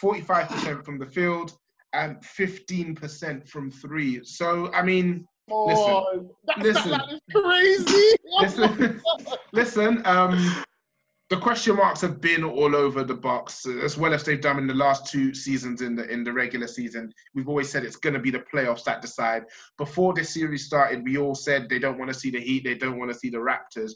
45% 0.01 0.83
from 0.83 0.99
the 0.99 1.05
field, 1.05 1.57
and 1.93 2.17
15% 2.21 3.47
from 3.47 3.71
three. 3.71 4.23
So, 4.23 4.71
I 4.73 4.83
mean, 4.83 5.27
Oh, 5.51 6.29
that's, 6.45 6.61
listen. 6.61 6.91
That, 6.91 7.05
that 7.07 7.15
is 7.15 7.21
crazy. 7.35 8.15
listen, 8.39 9.01
listen 9.51 10.01
um, 10.05 10.63
the 11.29 11.37
question 11.37 11.75
marks 11.75 12.01
have 12.01 12.19
been 12.19 12.43
all 12.43 12.75
over 12.75 13.03
the 13.03 13.13
box 13.13 13.67
as 13.67 13.97
well 13.97 14.13
as 14.13 14.23
they've 14.23 14.41
done 14.41 14.57
in 14.57 14.65
the 14.65 14.73
last 14.73 15.05
two 15.05 15.33
seasons 15.33 15.81
in 15.81 15.95
the 15.95 16.07
in 16.09 16.23
the 16.23 16.33
regular 16.33 16.67
season. 16.67 17.13
We've 17.35 17.47
always 17.47 17.69
said 17.69 17.83
it's 17.83 17.95
going 17.95 18.15
to 18.15 18.19
be 18.19 18.31
the 18.31 18.43
playoffs 18.53 18.83
that 18.85 19.01
decide. 19.01 19.43
Before 19.77 20.13
this 20.13 20.33
series 20.33 20.65
started, 20.65 21.03
we 21.03 21.17
all 21.17 21.35
said 21.35 21.69
they 21.69 21.79
don't 21.79 21.99
want 21.99 22.11
to 22.11 22.19
see 22.19 22.31
the 22.31 22.39
Heat, 22.39 22.63
they 22.63 22.75
don't 22.75 22.97
want 22.97 23.11
to 23.11 23.17
see 23.17 23.29
the 23.29 23.37
Raptors. 23.37 23.91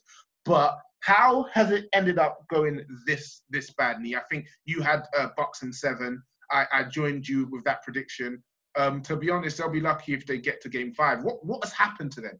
But 0.46 0.80
how 1.02 1.48
has 1.52 1.72
it 1.72 1.88
ended 1.94 2.18
up 2.18 2.46
going 2.50 2.86
this 3.06 3.41
this 3.50 3.72
badly? 3.74 4.16
I 4.16 4.22
think 4.30 4.48
you 4.66 4.82
had 4.82 5.04
uh, 5.18 5.28
Bucks 5.36 5.62
and 5.62 5.74
seven. 5.74 6.22
I, 6.52 6.66
I 6.72 6.84
joined 6.84 7.28
you 7.28 7.48
with 7.52 7.64
that 7.66 7.84
prediction. 7.84 8.44
Um, 8.76 9.02
to 9.04 9.16
be 9.16 9.30
honest, 9.30 9.58
they'll 9.58 9.70
be 9.70 9.80
lucky 9.80 10.14
if 10.14 10.26
they 10.26 10.38
get 10.38 10.62
to 10.62 10.70
Game 10.70 10.94
Five. 10.94 11.24
What 11.24 11.46
what 11.46 11.64
has 11.64 11.74
happened 11.74 12.12
to 12.14 12.22
them? 12.22 12.39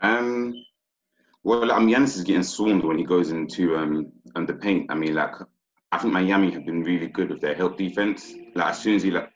Um, 0.00 0.54
well, 1.42 1.72
mean, 1.78 1.94
Giannis 1.94 2.16
is 2.16 2.24
getting 2.24 2.42
swarmed 2.42 2.84
when 2.84 2.98
he 2.98 3.04
goes 3.04 3.30
into 3.30 3.76
um 3.76 4.12
under 4.34 4.54
paint. 4.54 4.86
I 4.90 4.94
mean, 4.94 5.14
like, 5.14 5.34
I 5.92 5.98
think 5.98 6.12
Miami 6.12 6.50
have 6.52 6.66
been 6.66 6.82
really 6.82 7.08
good 7.08 7.30
with 7.30 7.40
their 7.40 7.54
help 7.54 7.76
defense. 7.76 8.32
Like, 8.54 8.70
as 8.70 8.78
soon 8.78 8.94
as 8.96 9.02
he 9.02 9.10
like, 9.10 9.30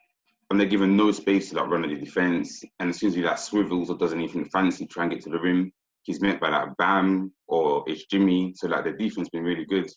when 0.48 0.58
they're 0.58 0.66
given 0.66 0.96
no 0.96 1.12
space 1.12 1.50
to 1.50 1.56
like 1.56 1.70
run 1.70 1.84
at 1.84 1.90
the 1.90 1.96
defense, 1.96 2.62
and 2.78 2.90
as 2.90 2.98
soon 2.98 3.10
as 3.10 3.14
he 3.14 3.22
like 3.22 3.38
swivels 3.38 3.90
or 3.90 3.96
does 3.96 4.12
anything 4.12 4.44
fancy, 4.46 4.86
try 4.86 5.04
and 5.04 5.12
get 5.12 5.22
to 5.22 5.30
the 5.30 5.38
rim, 5.38 5.72
he's 6.02 6.20
met 6.20 6.40
by 6.40 6.48
like 6.48 6.76
Bam 6.76 7.32
or 7.46 7.84
it's 7.86 8.06
Jimmy. 8.06 8.52
So 8.56 8.68
like, 8.68 8.84
the 8.84 8.92
defense 8.92 9.28
been 9.28 9.44
really 9.44 9.64
good. 9.64 9.90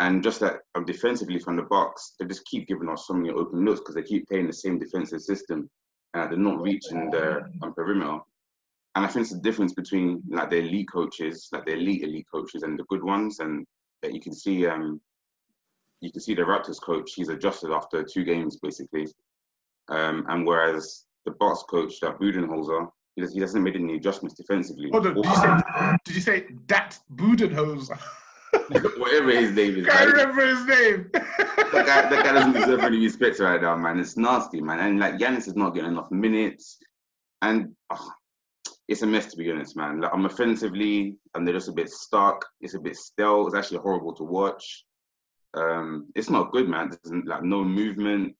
And 0.00 0.22
just 0.22 0.40
that 0.40 0.60
um, 0.74 0.84
defensively 0.84 1.38
from 1.38 1.56
the 1.56 1.62
box, 1.62 2.14
they 2.18 2.26
just 2.26 2.44
keep 2.46 2.66
giving 2.66 2.88
us 2.88 3.06
so 3.06 3.14
many 3.14 3.30
open 3.30 3.64
looks 3.64 3.80
because 3.80 3.94
they 3.94 4.02
keep 4.02 4.28
playing 4.28 4.48
the 4.48 4.52
same 4.52 4.78
defensive 4.78 5.20
system, 5.20 5.70
and 6.14 6.30
they're 6.30 6.38
not 6.38 6.60
reaching 6.60 7.10
the 7.10 7.42
um, 7.62 7.72
perimeter. 7.74 8.18
And 8.96 9.04
I 9.04 9.08
think 9.08 9.22
it's 9.22 9.32
the 9.32 9.40
difference 9.40 9.72
between 9.72 10.22
like 10.28 10.50
the 10.50 10.58
elite 10.58 10.88
coaches, 10.92 11.48
like 11.52 11.64
the 11.64 11.74
elite 11.74 12.02
elite 12.02 12.26
coaches, 12.32 12.64
and 12.64 12.76
the 12.78 12.84
good 12.88 13.04
ones, 13.04 13.38
and 13.38 13.64
that 14.02 14.12
you 14.12 14.20
can 14.20 14.34
see. 14.34 14.66
Um, 14.66 15.00
you 16.00 16.10
can 16.10 16.20
see 16.20 16.34
the 16.34 16.42
Raptors 16.42 16.82
coach; 16.82 17.12
he's 17.14 17.28
adjusted 17.28 17.70
after 17.70 18.02
two 18.02 18.24
games 18.24 18.58
basically. 18.60 19.06
Um, 19.88 20.26
and 20.28 20.44
whereas 20.44 21.04
the 21.24 21.32
Bucks 21.32 21.62
coach, 21.68 22.00
that 22.00 22.18
Budenholzer, 22.18 22.88
he, 23.16 23.22
does, 23.22 23.32
he 23.32 23.40
hasn't 23.40 23.62
made 23.62 23.76
any 23.76 23.96
adjustments 23.96 24.34
defensively. 24.34 24.90
Hold 24.90 25.06
on, 25.06 25.14
did 25.14 25.24
you 25.24 25.34
say, 25.34 25.60
did 26.04 26.14
you 26.14 26.20
say 26.20 26.46
that 26.68 26.98
Budenholzer? 27.14 27.98
Whatever 28.98 29.30
his 29.32 29.52
name 29.52 29.76
is, 29.76 29.86
Can't 29.86 30.12
remember 30.12 30.46
his 30.46 30.66
name. 30.66 31.10
that 31.12 31.72
guy, 31.72 32.08
that 32.08 32.24
guy 32.24 32.32
doesn't 32.32 32.52
deserve 32.52 32.80
any 32.84 32.98
respect 32.98 33.40
right 33.40 33.60
now, 33.60 33.76
man. 33.76 33.98
It's 33.98 34.16
nasty, 34.16 34.60
man. 34.60 34.80
And 34.80 35.00
like 35.00 35.14
Giannis 35.14 35.48
is 35.48 35.56
not 35.56 35.74
getting 35.74 35.90
enough 35.90 36.10
minutes, 36.10 36.78
and 37.42 37.74
ah, 37.90 38.14
it's 38.88 39.02
a 39.02 39.06
mess 39.06 39.26
to 39.32 39.36
be 39.36 39.50
honest, 39.50 39.76
man. 39.76 40.00
Like 40.00 40.12
I'm 40.12 40.24
offensively, 40.26 41.16
and 41.34 41.46
they're 41.46 41.54
just 41.54 41.68
a 41.68 41.72
bit 41.72 41.90
stuck. 41.90 42.44
It's 42.60 42.74
a 42.74 42.80
bit 42.80 42.96
stale. 42.96 43.46
It's 43.46 43.56
actually 43.56 43.78
horrible 43.78 44.14
to 44.14 44.24
watch. 44.24 44.84
Um, 45.54 46.08
it's 46.14 46.30
not 46.30 46.52
good, 46.52 46.68
man. 46.68 46.90
There's 46.90 47.24
like 47.26 47.42
no 47.42 47.64
movement. 47.64 48.34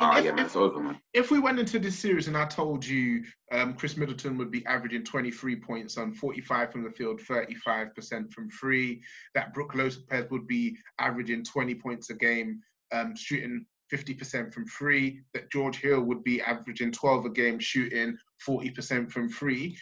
Ah, 0.00 0.18
if, 0.18 0.24
yeah, 0.24 0.32
man, 0.32 0.46
if- 0.46 0.54
man. 0.54 1.00
if 1.12 1.30
we 1.30 1.40
went 1.40 1.58
into 1.58 1.78
this 1.78 1.98
series 1.98 2.28
and 2.28 2.36
I 2.36 2.46
told 2.46 2.86
you 2.86 3.24
um, 3.50 3.74
Khris 3.74 3.96
Middleton 3.96 4.38
would 4.38 4.50
be 4.50 4.64
averaging 4.66 5.02
23 5.04 5.56
points 5.56 5.96
on 5.96 6.12
45 6.12 6.70
from 6.72 6.84
the 6.84 6.90
field, 6.90 7.20
35% 7.20 8.32
from 8.32 8.48
free, 8.50 9.02
that 9.34 9.52
Brook 9.54 9.74
Lopez 9.74 10.30
would 10.30 10.46
be 10.46 10.76
averaging 11.00 11.42
20 11.44 11.74
points 11.74 12.10
a 12.10 12.14
game, 12.14 12.60
um, 12.92 13.16
shooting 13.16 13.66
50% 13.92 14.52
from 14.52 14.66
free, 14.66 15.20
that 15.34 15.50
George 15.50 15.80
Hill 15.80 16.02
would 16.02 16.22
be 16.22 16.40
averaging 16.42 16.92
12 16.92 17.24
a 17.24 17.30
game, 17.30 17.58
shooting 17.58 18.16
40% 18.46 19.10
from 19.10 19.28
free, 19.28 19.76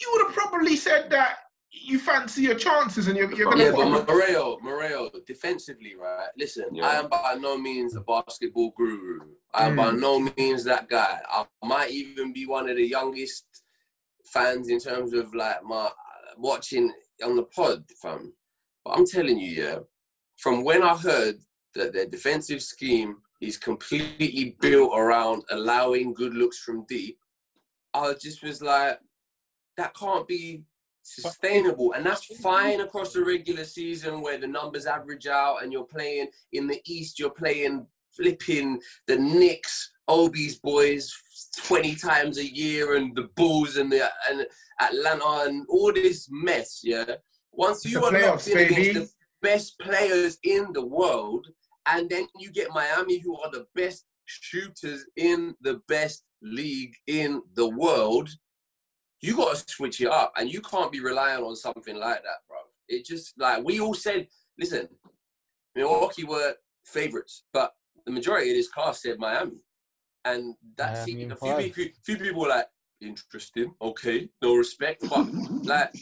you 0.00 0.10
would 0.12 0.26
have 0.26 0.34
probably 0.34 0.76
said 0.76 1.10
that 1.10 1.38
you 1.72 1.98
fancy 1.98 2.42
your 2.42 2.54
chances 2.56 3.06
and 3.06 3.16
you're, 3.16 3.32
you're 3.32 3.46
going 3.46 3.58
Yeah, 3.58 3.70
to 3.70 3.76
but 3.76 4.06
Moreo, 4.06 4.60
Moreo, 4.60 5.24
defensively, 5.26 5.94
right? 5.94 6.28
Listen, 6.36 6.66
Yeah. 6.72 6.86
I 6.88 6.94
am 6.96 7.08
by 7.08 7.36
no 7.38 7.56
means 7.56 7.94
a 7.94 8.00
basketball 8.00 8.72
guru. 8.76 9.20
I 9.54 9.66
am 9.68 9.76
by 9.76 9.90
Mm. 9.92 10.00
no 10.00 10.18
means 10.36 10.64
that 10.64 10.88
guy. 10.88 11.20
I 11.28 11.46
might 11.64 11.90
even 11.90 12.32
be 12.32 12.46
one 12.46 12.68
of 12.68 12.76
the 12.76 12.86
youngest 12.86 13.44
fans 14.26 14.68
in 14.68 14.80
terms 14.80 15.12
of 15.12 15.32
like 15.34 15.62
my 15.64 15.90
watching 16.36 16.92
on 17.24 17.36
the 17.36 17.44
pod, 17.44 17.84
fam. 18.00 18.32
But 18.84 18.92
I'm 18.98 19.06
telling 19.06 19.38
you, 19.38 19.50
yeah, 19.62 19.78
from 20.38 20.64
when 20.64 20.82
I 20.82 20.96
heard 20.96 21.36
that 21.74 21.92
their 21.92 22.06
defensive 22.06 22.62
scheme 22.62 23.18
is 23.40 23.56
completely 23.56 24.56
built 24.60 24.92
around 24.96 25.44
allowing 25.50 26.14
good 26.14 26.34
looks 26.34 26.58
from 26.58 26.84
deep, 26.86 27.18
I 27.94 28.14
just 28.20 28.42
was 28.42 28.60
like, 28.62 28.98
that 29.76 29.94
can't 29.94 30.26
be 30.26 30.62
sustainable. 31.02 31.92
And 31.92 32.04
that's 32.04 32.24
fine 32.40 32.80
across 32.80 33.12
the 33.12 33.24
regular 33.24 33.64
season 33.64 34.20
where 34.20 34.38
the 34.38 34.46
numbers 34.46 34.86
average 34.86 35.26
out 35.26 35.62
and 35.62 35.72
you're 35.72 35.84
playing 35.84 36.28
in 36.52 36.66
the 36.66 36.80
East, 36.86 37.18
you're 37.18 37.30
playing 37.30 37.86
flipping 38.16 38.80
the 39.06 39.16
Knicks, 39.16 39.92
Obi's 40.08 40.58
boys 40.58 41.12
20 41.58 41.94
times 41.94 42.38
a 42.38 42.54
year 42.54 42.96
and 42.96 43.14
the 43.14 43.28
Bulls 43.36 43.76
and 43.76 43.90
the 43.90 44.08
and 44.28 44.46
Atlanta 44.80 45.48
and 45.48 45.66
all 45.68 45.92
this 45.92 46.28
mess, 46.30 46.80
yeah. 46.82 47.04
Once 47.52 47.84
you 47.84 48.04
are 48.04 48.12
locked 48.12 48.48
in 48.48 48.58
against 48.58 48.94
the 48.94 49.10
best 49.42 49.78
players 49.78 50.38
in 50.44 50.72
the 50.72 50.84
world, 50.84 51.46
and 51.86 52.08
then 52.08 52.26
you 52.38 52.50
get 52.52 52.70
Miami, 52.70 53.18
who 53.18 53.38
are 53.40 53.50
the 53.50 53.66
best 53.74 54.04
shooters 54.26 55.04
in 55.16 55.54
the 55.60 55.80
best 55.88 56.24
league 56.42 56.94
in 57.06 57.42
the 57.54 57.68
world, 57.68 58.28
you 59.20 59.36
got 59.36 59.54
to 59.54 59.64
switch 59.66 60.00
it 60.00 60.08
up, 60.08 60.32
and 60.36 60.50
you 60.50 60.60
can't 60.60 60.92
be 60.92 61.00
relying 61.00 61.42
on 61.42 61.56
something 61.56 61.96
like 61.96 62.22
that, 62.22 62.40
bro. 62.48 62.58
It 62.88 63.04
just 63.04 63.38
like 63.38 63.64
we 63.64 63.80
all 63.80 63.94
said. 63.94 64.28
Listen, 64.58 64.88
Milwaukee 65.74 66.24
were 66.24 66.54
favorites, 66.84 67.44
but 67.52 67.72
the 68.04 68.12
majority 68.12 68.50
of 68.50 68.56
this 68.56 68.70
cast 68.70 69.02
said 69.02 69.18
Miami, 69.18 69.62
and 70.24 70.54
that's 70.76 71.06
Miami 71.06 71.24
a 71.24 71.36
few, 71.36 71.36
five. 71.36 71.74
few, 72.04 72.18
people 72.18 72.42
were 72.42 72.48
like 72.48 72.66
interesting, 73.00 73.74
okay, 73.80 74.28
no 74.42 74.56
respect, 74.56 75.02
but 75.08 75.26
like 75.64 75.92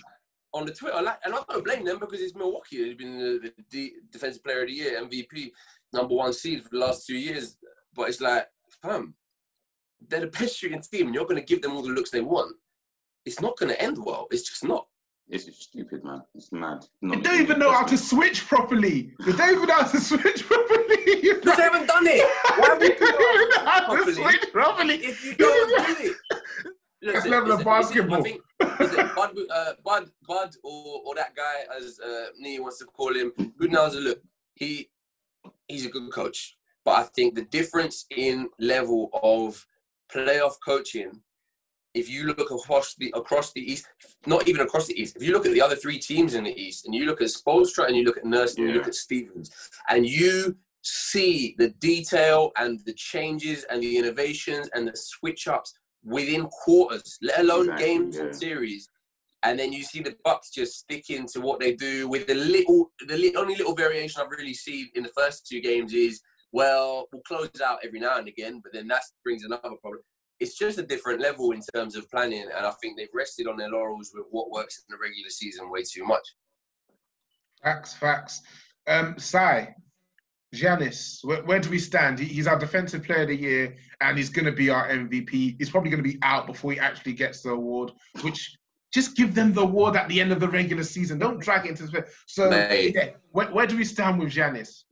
on 0.55 0.66
the 0.66 0.73
Twitter, 0.73 1.01
like, 1.03 1.19
and 1.25 1.35
I 1.35 1.41
don't 1.49 1.64
blame 1.64 1.85
them 1.85 1.99
because 1.99 2.21
it's 2.21 2.35
Milwaukee. 2.35 2.83
They've 2.83 2.99
been 2.99 3.19
the, 3.19 3.53
the 3.71 3.93
defensive 4.11 4.43
player 4.43 4.62
of 4.62 4.69
the 4.69 4.75
year, 4.75 5.03
MVP, 5.03 5.53
number 5.93 6.14
one 6.14 6.33
seed 6.33 6.62
for 6.62 6.71
the 6.71 6.79
last 6.79 7.07
two 7.07 7.16
years. 7.16 7.57
But 7.95 8.09
it's 8.09 8.21
like, 8.21 8.47
fam, 8.83 9.14
they're 10.09 10.21
the 10.21 10.27
best 10.29 10.57
shooting 10.57 10.81
team, 10.81 11.07
and 11.07 11.14
you're 11.14 11.25
going 11.27 11.37
to 11.37 11.45
give 11.45 11.62
them 11.62 11.77
all 11.77 11.83
the 11.83 11.91
looks 11.91 12.11
they 12.11 12.21
want. 12.21 12.57
It's 13.29 13.43
not 13.43 13.59
going 13.59 13.68
to 13.68 13.79
end 13.81 13.99
well. 14.03 14.26
It's 14.31 14.49
just 14.49 14.64
not. 14.64 14.87
It's 15.29 15.45
stupid, 15.62 16.03
man. 16.03 16.22
It's 16.35 16.51
mad. 16.51 16.81
They 17.03 17.09
Not 17.09 17.24
don't 17.24 17.41
even 17.43 17.59
know 17.59 17.70
how 17.70 17.85
to 17.85 17.99
switch 17.99 18.47
properly. 18.47 19.12
They 19.26 19.33
don't 19.33 19.55
even 19.55 19.68
know 19.68 19.74
how 19.74 19.87
to 19.87 20.01
switch 20.01 20.47
properly. 20.47 20.97
Because 21.20 21.57
they 21.59 21.62
haven't 21.62 21.87
done 21.87 22.07
it. 22.07 22.26
Why 22.59 22.68
would 22.70 22.81
They 22.81 22.87
you 22.87 22.99
don't 22.99 23.35
even 23.35 23.49
know 23.51 23.70
how 23.70 24.05
to 24.05 24.14
switch 24.14 24.47
properly. 24.51 24.95
If 25.11 25.22
you 25.26 25.35
don't 25.35 25.87
do 25.87 26.05
it, 26.09 26.16
That's 27.03 27.26
level 27.26 27.53
of 27.53 27.62
basketball. 27.64 28.20
I 28.20 28.22
think 28.22 28.41
is 28.81 28.95
it 28.95 29.14
Bud, 29.14 29.37
uh, 29.51 29.72
Bud, 29.85 30.11
Bud, 30.26 30.51
or, 30.64 31.03
or 31.05 31.14
that 31.16 31.37
guy, 31.37 31.57
as 31.76 32.01
uh, 32.01 32.29
Nee 32.39 32.61
wants 32.61 32.79
to 32.79 32.87
call 32.87 33.14
him, 33.14 33.33
Budenholzer. 33.61 34.03
Look, 34.03 34.22
he 34.55 34.89
he's 35.68 35.85
a 35.85 35.91
good 35.91 36.11
coach, 36.11 36.57
but 36.83 36.93
I 36.93 37.03
think 37.03 37.35
the 37.35 37.43
difference 37.43 38.07
in 38.11 38.49
level 38.59 39.11
of 39.22 39.66
playoff 40.11 40.55
coaching, 40.64 41.20
if 41.99 42.09
you 42.09 42.24
look 42.24 42.51
across 42.51 42.94
the 42.94 43.12
across 43.14 43.53
the 43.53 43.61
East, 43.72 43.86
not 44.26 44.46
even 44.49 44.62
across 44.62 44.86
the 44.86 45.01
East, 45.01 45.16
if 45.16 45.22
you 45.22 45.32
look 45.32 45.46
at 45.46 45.53
the 45.53 45.61
other 45.61 45.76
three 45.76 45.99
teams 45.99 46.34
in 46.34 46.44
the 46.44 46.57
East, 46.61 46.86
and 46.86 46.94
you 46.94 47.05
look 47.07 47.20
at 47.20 47.28
Spoelstra 47.28 47.86
and 47.86 47.96
you 47.96 48.05
look 48.05 48.16
at 48.16 48.24
Nurse 48.24 48.57
and 48.57 48.68
you 48.68 48.74
look 48.74 48.86
at 48.86 48.94
Stevens, 48.94 49.51
and 49.88 50.07
you 50.07 50.57
see 50.82 51.55
the 51.59 51.70
detail 51.80 52.53
and 52.57 52.80
the 52.86 52.94
changes 52.94 53.64
and 53.70 53.82
the 53.82 53.99
innovations 53.99 54.68
and 54.74 54.88
the 54.88 54.96
switch 54.96 55.49
ups 55.49 55.74
within 56.05 56.46
quarters, 56.46 57.18
let 57.20 57.40
alone 57.40 57.64
Exactly, 57.64 57.86
games 57.86 58.16
yeah. 58.16 58.22
and 58.22 58.36
series. 58.36 58.88
And 59.44 59.59
then 59.59 59.72
you 59.72 59.82
see 59.82 60.03
the 60.03 60.16
Bucks 60.24 60.51
just 60.51 60.78
sticking 60.78 61.26
to 61.28 61.40
what 61.40 61.61
they 61.61 61.74
do 61.74 62.09
with 62.09 62.26
the 62.26 62.34
little, 62.34 62.90
the 63.07 63.16
li- 63.16 63.36
only 63.36 63.55
little 63.55 63.74
variation 63.74 64.20
I've 64.20 64.30
really 64.30 64.55
seen 64.55 64.88
in 64.94 65.03
the 65.05 65.11
first 65.11 65.46
two 65.46 65.61
games 65.61 65.92
is, 65.94 66.20
well, 66.53 67.07
we'll 67.12 67.22
close 67.22 67.51
it 67.55 67.61
out 67.61 67.78
every 67.84 68.01
now 68.01 68.18
and 68.18 68.26
again, 68.26 68.61
but 68.62 68.72
then 68.72 68.88
that 68.88 69.03
brings 69.22 69.44
another 69.44 69.76
problem. 69.80 70.03
It's 70.41 70.57
just 70.57 70.78
a 70.78 70.82
different 70.82 71.20
level 71.20 71.51
in 71.51 71.61
terms 71.74 71.97
of 71.97 72.09
planning, 72.11 72.43
and 72.43 72.66
I 72.66 72.72
think 72.80 72.97
they've 72.97 73.09
rested 73.12 73.47
on 73.47 73.57
their 73.57 73.70
laurels 73.70 74.12
with 74.14 74.26
what 74.30 74.51
works 74.51 74.78
in 74.78 74.95
the 74.95 75.01
regular 75.01 75.30
season 75.30 75.70
way 75.70 75.82
too 75.82 76.05
much. 76.05 76.22
Facts, 77.62 77.95
facts. 77.95 78.43
Um, 78.86 79.18
Sai, 79.18 79.74
Giannis, 80.55 81.24
where, 81.24 81.43
where 81.43 81.59
do 81.59 81.70
we 81.70 81.78
stand? 81.78 82.18
He, 82.18 82.26
he's 82.26 82.47
our 82.47 82.59
defensive 82.59 83.03
player 83.03 83.22
of 83.22 83.28
the 83.28 83.36
year, 83.36 83.76
and 84.01 84.16
he's 84.16 84.30
going 84.30 84.47
to 84.47 84.53
be 84.53 84.70
our 84.70 84.89
MVP. 84.89 85.57
He's 85.59 85.70
probably 85.70 85.91
going 85.91 86.03
to 86.03 86.09
be 86.09 86.18
out 86.22 86.47
before 86.47 86.72
he 86.72 86.78
actually 86.78 87.14
gets 87.14 87.43
the 87.43 87.51
award. 87.51 87.93
Which 88.22 88.57
just 88.95 89.16
give 89.16 89.34
them 89.34 89.53
the 89.53 89.62
award 89.62 89.97
at 89.97 90.09
the 90.09 90.20
end 90.20 90.32
of 90.32 90.41
the 90.41 90.49
regular 90.49 90.84
season. 90.84 91.18
Don't 91.18 91.41
drag 91.41 91.66
it 91.66 91.70
into 91.70 91.86
the. 91.86 92.07
So, 92.26 92.49
Mate. 92.49 92.95
yeah, 92.95 93.11
where, 93.32 93.49
where 93.49 93.66
do 93.66 93.76
we 93.76 93.84
stand 93.84 94.20
with 94.20 94.30
Giannis? 94.30 94.84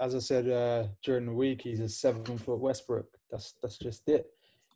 as 0.00 0.14
I 0.14 0.18
said 0.18 0.48
uh, 0.48 0.88
during 1.04 1.26
the 1.26 1.32
week, 1.32 1.62
he's 1.62 1.80
a 1.80 1.88
seven 1.88 2.24
foot 2.38 2.58
Westbrook. 2.58 3.06
That's 3.30 3.54
that's 3.62 3.78
just 3.78 4.08
it. 4.08 4.26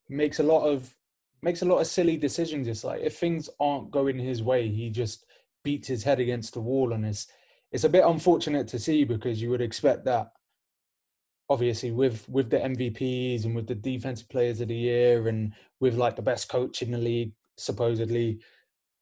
Makes 0.09 0.41
a 0.41 0.43
lot 0.43 0.65
of 0.65 0.95
makes 1.43 1.63
a 1.63 1.67
lot 1.67 1.79
of 1.79 1.87
silly 1.87 2.17
decisions. 2.17 2.67
It's 2.69 2.85
like 2.85 3.03
if 3.03 3.19
things 3.19 3.49
aren't 3.61 3.91
going 3.91 4.19
his 4.19 4.43
way, 4.43 4.69
he 4.69 4.91
just 4.91 5.27
beats 5.63 5.89
his 5.89 6.03
head 6.03 6.21
against 6.21 6.55
the 6.55 6.61
wall, 6.61 6.93
and 6.93 7.05
it's 7.05 7.27
it's 7.73 7.85
a 7.85 7.89
bit 7.89 8.05
unfortunate 8.05 8.69
to 8.69 8.79
see 8.79 9.05
because 9.05 9.41
you 9.41 9.51
would 9.51 9.61
expect 9.61 10.05
that. 10.05 10.33
Obviously, 11.51 11.91
with 11.91 12.29
with 12.29 12.51
the 12.51 12.59
MVPs 12.59 13.45
and 13.45 13.55
with 13.55 13.67
the 13.67 13.75
defensive 13.75 14.29
players 14.29 14.61
of 14.61 14.69
the 14.69 14.77
year, 14.77 15.29
and 15.29 15.53
with 15.81 15.97
like 15.97 16.17
the 16.17 16.23
best 16.23 16.49
coach 16.49 16.83
in 16.83 16.91
the 16.91 16.99
league, 16.99 17.33
supposedly, 17.57 18.41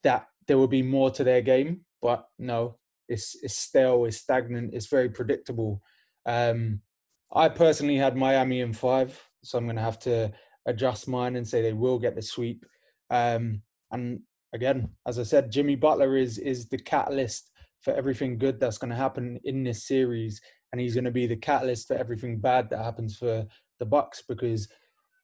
that 0.03 0.27
there 0.47 0.57
will 0.57 0.67
be 0.67 0.81
more 0.81 1.09
to 1.11 1.23
their 1.23 1.41
game. 1.41 1.81
But 2.01 2.27
no, 2.37 2.77
it's 3.07 3.37
it's 3.41 3.57
stale, 3.57 4.05
it's 4.05 4.17
stagnant, 4.17 4.73
it's 4.73 4.87
very 4.87 5.09
predictable. 5.09 5.81
Um, 6.25 6.81
I 7.33 7.49
personally 7.49 7.97
had 7.97 8.15
Miami 8.15 8.61
in 8.61 8.73
five, 8.73 9.19
so 9.43 9.57
I'm 9.57 9.65
going 9.65 9.77
to 9.77 9.81
have 9.81 9.99
to 9.99 10.31
adjust 10.65 11.07
mine 11.07 11.35
and 11.35 11.47
say 11.47 11.61
they 11.61 11.73
will 11.73 11.99
get 11.99 12.15
the 12.15 12.21
sweep. 12.21 12.65
Um, 13.09 13.61
and 13.91 14.21
again, 14.53 14.89
as 15.07 15.19
I 15.19 15.23
said, 15.23 15.51
Jimmy 15.51 15.75
Butler 15.75 16.17
is 16.17 16.37
is 16.37 16.67
the 16.67 16.77
catalyst 16.77 17.51
for 17.81 17.93
everything 17.93 18.37
good 18.37 18.59
that's 18.59 18.77
going 18.77 18.91
to 18.91 18.95
happen 18.95 19.39
in 19.43 19.63
this 19.63 19.85
series, 19.87 20.41
and 20.71 20.79
he's 20.79 20.93
going 20.93 21.03
to 21.03 21.11
be 21.11 21.27
the 21.27 21.35
catalyst 21.35 21.87
for 21.87 21.95
everything 21.95 22.39
bad 22.39 22.69
that 22.69 22.83
happens 22.83 23.17
for 23.17 23.45
the 23.79 23.85
Bucks 23.85 24.23
because 24.27 24.67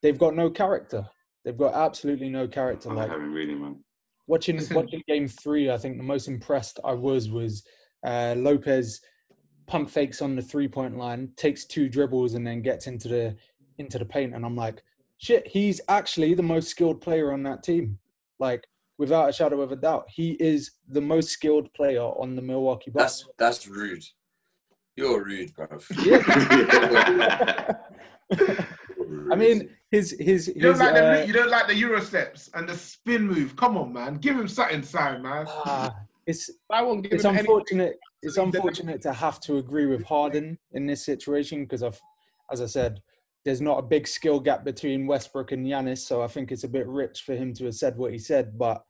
they've 0.02 0.20
got 0.20 0.36
no 0.36 0.50
character. 0.50 1.08
They've 1.46 1.58
got 1.58 1.74
absolutely 1.74 2.30
no 2.30 2.48
character. 2.48 2.92
I 2.92 2.94
Like 2.94 3.10
haven't 3.10 3.32
really, 3.32 3.56
man. 3.56 3.84
watching 4.28 4.60
watching 4.72 5.02
game 5.08 5.28
three, 5.28 5.72
I 5.72 5.78
think 5.78 5.98
the 5.98 6.04
most 6.04 6.28
impressed 6.28 6.80
I 6.84 6.94
was 6.94 7.30
was 7.30 7.64
uh, 8.06 8.36
Lopez 8.38 9.00
pump 9.68 9.90
fakes 9.90 10.22
on 10.22 10.36
the 10.36 10.42
three 10.42 10.68
point 10.68 10.98
line, 10.98 11.32
takes 11.38 11.66
two 11.66 11.88
dribbles, 11.90 12.34
and 12.34 12.46
then 12.46 12.62
gets 12.62 12.88
into 12.88 13.08
the 13.08 13.36
into 13.78 13.98
the 13.98 14.06
paint. 14.06 14.36
And 14.36 14.46
I'm 14.46 14.56
like, 14.56 14.82
shit, 15.20 15.46
he's 15.48 15.80
actually 15.88 16.34
the 16.34 16.42
most 16.44 16.70
skilled 16.70 17.00
player 17.02 17.32
on 17.32 17.44
that 17.44 17.62
team. 17.62 18.00
Like 18.40 18.66
without 18.98 19.30
a 19.30 19.34
shadow 19.34 19.62
of 19.62 19.72
a 19.72 19.76
doubt, 19.76 20.06
he 20.10 20.32
is 20.40 20.72
the 20.88 21.02
most 21.02 21.30
skilled 21.30 21.72
player 21.74 22.02
on 22.02 22.36
the 22.36 22.42
Milwaukee 22.42 22.90
Bucks. 22.90 23.26
That's 23.38 23.64
that's 23.64 23.68
rude. 23.68 24.04
You're 24.96 25.24
rude, 25.24 25.54
bro. 25.56 25.68
I 29.32 29.36
mean, 29.36 29.70
his 29.92 30.12
his, 30.20 30.48
his 30.48 30.56
You 30.56 30.62
don't 30.62 30.78
like 30.80 30.94
uh, 30.96 31.14
the 31.22 31.28
you 31.28 31.34
don't 31.34 31.50
like 31.50 31.68
the 31.68 31.76
Euro 31.76 32.02
steps 32.02 32.50
and 32.54 32.68
the 32.68 32.76
spin 32.78 33.28
move. 33.28 33.56
Come 33.56 33.78
on, 33.78 33.94
man, 33.94 34.16
give 34.16 34.38
him 34.40 34.48
something, 34.48 34.84
Sai, 34.84 35.18
man. 35.18 35.46
ah, 35.48 35.96
it's 36.26 36.50
I 36.70 36.82
won't 36.82 37.04
give 37.04 37.14
it's 37.14 37.24
him 37.24 37.32
any- 37.32 37.40
unfortunate. 37.40 38.00
It's 38.22 38.36
So 38.36 38.44
he's 38.46 38.52
the- 38.52 38.58
unfortunate 38.60 39.02
to 39.04 39.14
have 39.14 39.40
to 39.42 39.58
agree 39.58 39.86
with 39.86 40.04
Harden 40.04 40.58
in 40.74 40.86
this 40.86 41.04
situation 41.06 41.64
because 41.64 41.82
I've, 41.84 42.00
as 42.52 42.62
I 42.62 42.66
said, 42.66 43.02
there's 43.46 43.62
not 43.62 43.80
a 43.80 43.84
big 43.84 44.08
skill 44.08 44.40
gap 44.40 44.64
between 44.66 45.08
Westbrook 45.08 45.52
and 45.52 45.66
Giannis, 45.66 46.00
so 46.00 46.22
I 46.22 46.28
think 46.28 46.52
it's 46.52 46.66
a 46.66 46.70
bit 46.70 46.88
rich 46.88 47.22
for 47.22 47.36
him 47.36 47.54
to 47.56 47.66
have 47.66 47.76
said 47.76 47.98
what 47.98 48.12
he 48.12 48.18
said. 48.20 48.58
But 48.58 48.84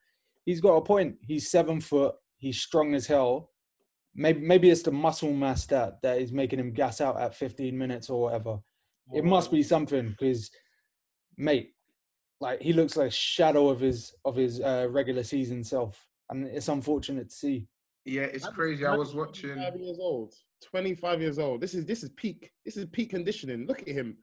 he's 0.45 0.61
got 0.61 0.75
a 0.75 0.81
point. 0.81 1.15
He's 1.21 1.51
seven 1.51 1.79
foot. 1.79 2.15
He's 2.37 2.59
strong 2.59 2.95
as 2.95 3.05
hell. 3.05 3.51
Maybe 4.15 4.39
maybe 4.41 4.69
it's 4.69 4.81
the 4.81 4.91
muscle 4.91 5.33
mass 5.33 5.65
that 5.67 6.01
that 6.01 6.19
is 6.19 6.31
making 6.31 6.59
him 6.59 6.73
gas 6.73 6.99
out 6.99 7.19
at 7.19 7.35
15 7.35 7.77
minutes 7.77 8.09
or 8.09 8.21
whatever. 8.23 8.59
It 9.13 9.25
must 9.25 9.51
be 9.51 9.63
something 9.63 10.09
because, 10.09 10.51
mate, 11.37 11.71
like 12.39 12.61
he 12.61 12.73
looks 12.73 12.95
like 12.95 13.07
a 13.07 13.11
shadow 13.11 13.69
of 13.69 13.79
his 13.79 14.13
of 14.25 14.35
his 14.35 14.61
uh, 14.61 14.87
regular 14.89 15.23
season 15.23 15.63
self, 15.63 16.05
and 16.29 16.45
it's 16.47 16.67
unfortunate 16.67 17.29
to 17.29 17.35
see. 17.35 17.67
Yeah, 18.05 18.23
it's 18.23 18.45
Man- 18.45 18.53
crazy. 18.53 18.85
I 18.85 18.91
man 18.91 18.99
was 18.99 19.13
watching. 19.13 19.53
25 19.53 19.79
years 19.79 19.97
old. 19.99 20.33
25 20.63 21.21
years 21.21 21.39
old. 21.39 21.61
This 21.61 21.73
is 21.75 21.85
this 21.85 22.03
is 22.03 22.09
peak. 22.09 22.51
This 22.65 22.77
is 22.77 22.85
peak 22.85 23.11
conditioning. 23.11 23.65
Look 23.67 23.81
at 23.81 23.87
him. 23.87 24.17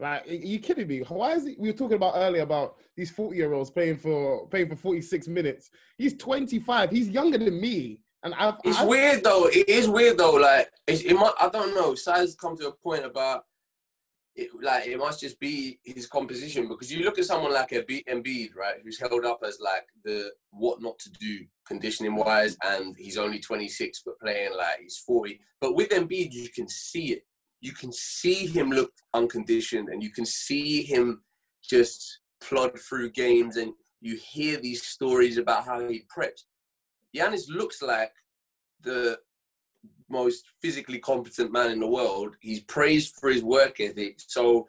Like, 0.00 0.28
are 0.28 0.32
you 0.32 0.60
kidding 0.60 0.86
me? 0.86 1.00
Why 1.00 1.32
is 1.32 1.44
he? 1.44 1.56
We 1.58 1.70
were 1.70 1.76
talking 1.76 1.96
about 1.96 2.14
earlier 2.16 2.42
about 2.42 2.76
these 2.96 3.10
40 3.10 3.36
year 3.36 3.52
olds 3.52 3.70
playing 3.70 3.96
for 3.96 4.46
playing 4.46 4.68
for 4.68 4.76
46 4.76 5.26
minutes. 5.28 5.70
He's 5.96 6.14
25. 6.14 6.90
He's 6.90 7.08
younger 7.08 7.38
than 7.38 7.60
me. 7.60 8.00
And 8.22 8.34
I've, 8.34 8.54
It's 8.64 8.78
I've 8.78 8.88
weird 8.88 9.24
though. 9.24 9.46
It 9.46 9.68
is 9.68 9.88
weird 9.88 10.18
though. 10.18 10.32
Like 10.32 10.70
it's, 10.86 11.02
it 11.02 11.14
might, 11.14 11.32
I 11.40 11.48
don't 11.48 11.74
know. 11.74 11.94
Size 11.94 12.36
come 12.36 12.56
to 12.58 12.68
a 12.68 12.72
point 12.72 13.04
about 13.04 13.44
it, 14.38 14.50
like 14.62 14.86
it 14.86 14.98
must 14.98 15.20
just 15.20 15.38
be 15.40 15.80
his 15.84 16.06
composition 16.06 16.68
because 16.68 16.92
you 16.92 17.04
look 17.04 17.18
at 17.18 17.24
someone 17.24 17.52
like 17.52 17.72
a 17.72 17.82
Embiid, 17.82 18.54
right, 18.54 18.76
who's 18.82 19.00
held 19.00 19.24
up 19.24 19.40
as 19.44 19.58
like 19.60 19.86
the 20.04 20.30
what 20.50 20.80
not 20.80 20.98
to 21.00 21.10
do 21.10 21.40
conditioning 21.66 22.14
wise, 22.14 22.56
and 22.64 22.94
he's 22.96 23.18
only 23.18 23.40
26 23.40 24.02
but 24.04 24.18
playing 24.20 24.56
like 24.56 24.80
he's 24.80 24.98
40. 24.98 25.40
But 25.60 25.74
with 25.74 25.90
Embiid, 25.90 26.32
you 26.32 26.48
can 26.50 26.68
see 26.68 27.14
it. 27.14 27.24
You 27.60 27.72
can 27.72 27.92
see 27.92 28.46
him 28.46 28.70
look 28.70 28.92
unconditioned, 29.14 29.88
and 29.88 30.02
you 30.02 30.10
can 30.10 30.24
see 30.24 30.82
him 30.82 31.22
just 31.62 32.20
plod 32.40 32.78
through 32.78 33.10
games, 33.10 33.56
and 33.56 33.72
you 34.00 34.16
hear 34.16 34.58
these 34.58 34.84
stories 34.86 35.38
about 35.38 35.64
how 35.64 35.86
he 35.88 36.04
preps. 36.16 36.44
Giannis 37.16 37.48
looks 37.48 37.82
like 37.82 38.12
the 38.82 39.18
most 40.10 40.44
physically 40.62 40.98
competent 40.98 41.52
man 41.52 41.70
in 41.70 41.80
the 41.80 41.86
world. 41.86 42.36
He's 42.40 42.60
praised 42.60 43.16
for 43.16 43.30
his 43.30 43.42
work 43.42 43.80
ethic. 43.80 44.20
So 44.26 44.68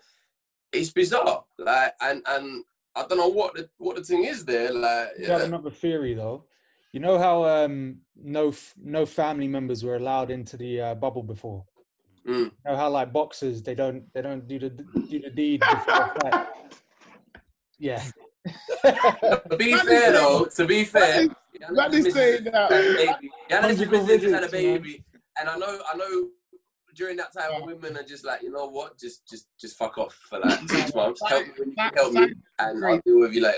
it's 0.72 0.92
bizarre. 0.92 1.44
Like 1.58 1.94
and 2.02 2.22
and 2.28 2.64
I 2.96 3.06
don't 3.06 3.18
know 3.18 3.30
what 3.30 3.56
the 3.56 3.70
what 3.78 3.96
the 3.96 4.04
thing 4.04 4.26
is 4.26 4.46
there. 4.46 4.72
Like 4.74 5.10
have 5.20 5.42
yeah. 5.42 5.44
another 5.44 5.72
theory 5.72 6.14
though. 6.14 6.46
You 6.92 7.00
know 7.00 7.20
how 7.20 7.46
um, 7.46 8.00
no 8.16 8.50
f- 8.50 8.74
no 8.82 9.06
family 9.06 9.48
members 9.48 9.84
were 9.84 9.96
allowed 9.96 10.32
into 10.32 10.58
the 10.58 10.82
uh, 10.82 10.96
bubble 10.96 11.24
before. 11.24 11.64
Mm. 12.28 12.46
You 12.46 12.52
know 12.66 12.76
how 12.76 12.90
like 12.90 13.12
boxers 13.14 13.62
they 13.64 13.76
don't 13.76 14.04
they 14.14 14.22
don't 14.22 14.48
do 14.48 14.60
the 14.60 14.70
do 14.70 15.20
the 15.22 15.30
deed 15.30 15.62
before 15.62 16.14
a 16.16 16.20
fight. 16.22 16.48
Yeah. 17.82 18.04
to 18.84 19.56
be 19.58 19.74
Man 19.74 19.86
fair 19.86 20.12
though, 20.12 20.46
to 20.56 20.66
be 20.66 20.84
fair, 20.84 21.28
man 21.28 21.36
Giannis 21.92 21.94
is 21.94 22.04
misses 22.04 22.14
saying 22.14 22.44
that. 22.46 22.72
had 22.72 22.72
a 22.72 22.94
baby. 22.96 23.30
Giannis 23.50 23.62
Conjugal 23.62 24.02
misses 24.04 24.22
just 24.22 24.34
had 24.34 24.44
a 24.44 24.50
baby, 24.50 25.04
and 25.40 25.50
I 25.50 25.58
know 25.58 25.80
I 25.94 25.98
know. 25.98 26.28
During 26.96 27.16
that 27.18 27.32
time, 27.32 27.66
women 27.66 27.96
are 27.96 28.04
just 28.04 28.26
like, 28.26 28.42
you 28.42 28.52
know 28.52 28.68
what, 28.68 28.98
just 29.00 29.26
just 29.30 29.48
just 29.62 29.78
fuck 29.78 29.98
off 29.98 30.14
for 30.28 30.40
like 30.40 30.60
six 30.68 30.94
months. 30.94 31.22
Help 31.26 31.46
me 31.48 31.54
when 31.58 31.70
you 31.70 31.76
can 31.76 31.94
help 31.96 32.14
me, 32.14 32.34
and 32.60 32.86
I'll 32.86 33.00
deal 33.06 33.20
with 33.20 33.34
you 33.34 33.44
later. 33.44 33.58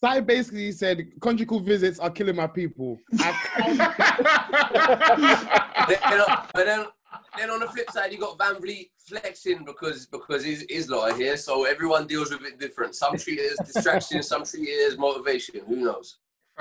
Sai 0.00 0.20
basically 0.20 0.70
said 0.70 1.04
conjugal 1.20 1.58
visits 1.58 1.98
are 1.98 2.10
killing 2.10 2.36
my 2.36 2.46
people. 2.46 2.98
I 3.18 3.32
then, 5.88 5.98
then- 6.10 6.24
but 6.54 6.66
then, 6.66 6.86
then 7.38 7.50
on 7.50 7.60
the 7.60 7.66
flip 7.68 7.90
side, 7.90 8.12
you 8.12 8.18
got 8.18 8.38
VanVleet 8.38 8.90
flexing 8.98 9.64
because 9.64 10.06
because 10.06 10.44
his 10.44 10.64
his 10.68 10.88
lot 10.88 11.10
are 11.12 11.16
here, 11.16 11.36
so 11.36 11.64
everyone 11.64 12.06
deals 12.06 12.30
with 12.30 12.42
it 12.42 12.58
different. 12.58 12.94
Some 12.94 13.16
treat 13.16 13.38
it 13.38 13.52
as 13.58 13.66
distraction, 13.66 14.22
some 14.22 14.44
treat 14.44 14.68
it 14.68 14.92
as 14.92 14.98
motivation. 14.98 15.60
Who 15.66 15.76
knows? 15.76 16.18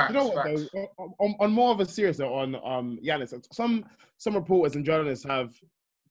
You 0.07 0.13
know 0.15 0.27
what? 0.27 0.45
Though, 0.73 0.87
on, 0.97 1.13
on- 1.19 1.35
on 1.39 1.51
more 1.51 1.71
of 1.71 1.79
a 1.79 1.85
serious 1.85 2.19
note, 2.19 2.33
on 2.33 2.55
um 2.55 2.99
Giannis, 3.03 3.33
some 3.51 3.85
some 4.17 4.35
reporters 4.35 4.75
and 4.75 4.85
journalists 4.85 5.25
have 5.25 5.53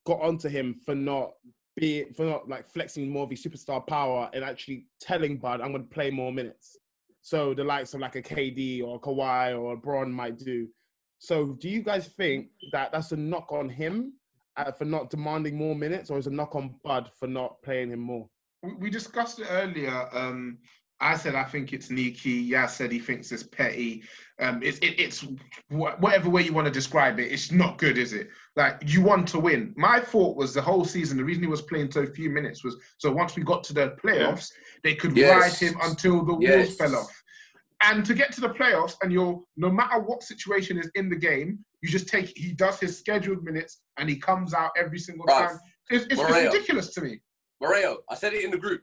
got 0.04 0.20
onto 0.20 0.48
him 0.48 0.74
for 0.84 0.94
not 0.94 1.32
be 1.76 2.04
for 2.14 2.24
not 2.26 2.48
like 2.48 2.68
flexing 2.68 3.08
more 3.10 3.24
of 3.24 3.30
his 3.30 3.42
superstar 3.44 3.84
power 3.86 4.30
and 4.34 4.44
actually 4.44 4.86
telling 5.00 5.38
Bud, 5.38 5.60
"I'm 5.60 5.72
going 5.72 5.84
to 5.84 5.94
play 5.94 6.10
more 6.10 6.32
minutes." 6.32 6.76
So 7.22 7.54
the 7.54 7.64
likes 7.64 7.94
of 7.94 8.00
like 8.00 8.16
a 8.16 8.22
KD 8.22 8.82
or 8.82 8.96
a 8.96 8.98
Kawhi 8.98 9.58
or 9.58 9.74
a 9.74 9.76
Bron 9.76 10.12
might 10.12 10.38
do. 10.38 10.68
So 11.18 11.52
do 11.60 11.68
you 11.68 11.82
guys 11.82 12.08
think 12.08 12.48
that 12.72 12.90
that's 12.92 13.12
a 13.12 13.16
knock 13.16 13.52
on 13.52 13.68
him? 13.68 14.14
Uh, 14.56 14.72
for 14.72 14.84
not 14.84 15.10
demanding 15.10 15.56
more 15.56 15.74
minutes, 15.74 16.10
or 16.10 16.18
is 16.18 16.26
it 16.26 16.32
knock 16.32 16.54
on 16.54 16.74
Bud 16.84 17.10
for 17.18 17.26
not 17.26 17.60
playing 17.62 17.90
him 17.90 18.00
more? 18.00 18.28
We- 18.62 18.74
We 18.74 18.90
discussed 18.90 19.38
it 19.40 19.46
earlier. 19.50 20.08
Um, 20.12 20.58
I 21.00 21.16
said 21.16 21.34
I 21.34 21.42
think 21.42 21.72
it's 21.72 21.88
Niki. 21.88 22.48
Yaz 22.48 22.70
said 22.70 22.92
he 22.92 23.00
thinks 23.00 23.32
it's 23.32 23.42
petty. 23.42 24.04
Um, 24.38 24.62
it's 24.62 24.78
it, 24.78 25.00
it's 25.00 25.20
wh- 25.68 25.98
whatever 26.00 26.30
way 26.30 26.42
you 26.42 26.52
want 26.52 26.66
to 26.66 26.70
describe 26.72 27.18
it. 27.18 27.32
It's 27.32 27.50
not 27.50 27.76
good, 27.78 27.98
is 27.98 28.12
it? 28.12 28.28
Like 28.54 28.80
you 28.86 29.02
want 29.02 29.26
to 29.28 29.40
win. 29.40 29.74
My 29.76 29.98
thought 29.98 30.36
was 30.36 30.54
the 30.54 30.62
whole 30.62 30.84
season. 30.84 31.16
The 31.16 31.24
reason 31.24 31.42
he 31.42 31.48
was 31.48 31.62
playing 31.62 31.90
so 31.90 32.06
few 32.06 32.30
minutes 32.30 32.62
was 32.62 32.76
so 32.98 33.10
once 33.10 33.34
we 33.34 33.42
got 33.42 33.64
to 33.64 33.72
the 33.72 33.96
playoffs, 34.04 34.52
they 34.84 34.94
could 34.94 35.16
Yes. 35.16 35.60
ride 35.60 35.68
him 35.68 35.76
until 35.82 36.24
the 36.24 36.38
Yes. 36.38 36.66
wheels 36.66 36.76
fell 36.76 36.94
off. 36.94 37.22
And 37.80 38.04
to 38.06 38.14
get 38.14 38.30
to 38.34 38.40
the 38.40 38.50
playoffs, 38.50 38.94
and 39.02 39.12
you're 39.12 39.42
no 39.56 39.70
matter 39.70 39.98
what 39.98 40.22
situation 40.22 40.78
is 40.78 40.88
in 40.94 41.08
the 41.08 41.16
game, 41.16 41.64
you 41.82 41.88
just 41.88 42.08
take. 42.08 42.32
He 42.36 42.52
does 42.52 42.78
his 42.78 42.96
scheduled 42.98 43.44
minutes, 43.44 43.80
and 43.98 44.08
he 44.08 44.16
comes 44.16 44.54
out 44.54 44.70
every 44.76 44.98
single 44.98 45.26
Bruv, 45.26 45.48
time. 45.48 45.60
It's, 45.90 46.04
it's, 46.06 46.20
it's 46.20 46.30
ridiculous 46.30 46.94
to 46.94 47.02
me. 47.02 47.20
Moreo, 47.62 47.96
I 48.08 48.14
said 48.14 48.32
it 48.32 48.44
in 48.44 48.50
the 48.50 48.58
group. 48.58 48.82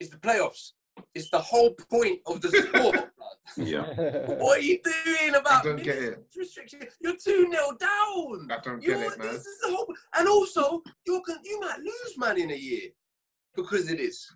It's 0.00 0.10
the 0.10 0.18
playoffs. 0.18 0.72
It's 1.14 1.30
the 1.30 1.38
whole 1.38 1.74
point 1.90 2.20
of 2.26 2.40
the 2.40 2.50
sport. 2.50 3.10
Yeah. 3.56 3.82
what 4.38 4.58
are 4.58 4.62
you 4.62 4.78
doing 4.84 5.34
about 5.34 5.64
don't 5.64 5.82
get 5.82 5.96
minutes 5.96 6.36
restriction? 6.36 6.80
You're 7.00 7.16
two 7.16 7.48
nil 7.48 7.72
down. 7.80 8.48
I 8.50 8.58
don't 8.62 8.82
You 8.82 8.90
get 8.90 9.12
it, 9.12 9.18
man. 9.18 9.28
this 9.28 9.46
is 9.46 9.60
the 9.62 9.74
whole, 9.74 9.86
and 10.16 10.28
also 10.28 10.82
you 11.06 11.22
can 11.26 11.38
you 11.42 11.58
might 11.58 11.78
lose 11.78 12.18
man 12.18 12.38
in 12.38 12.50
a 12.50 12.54
year 12.54 12.90
because 13.56 13.90
of 13.90 13.96
this. 13.96 14.30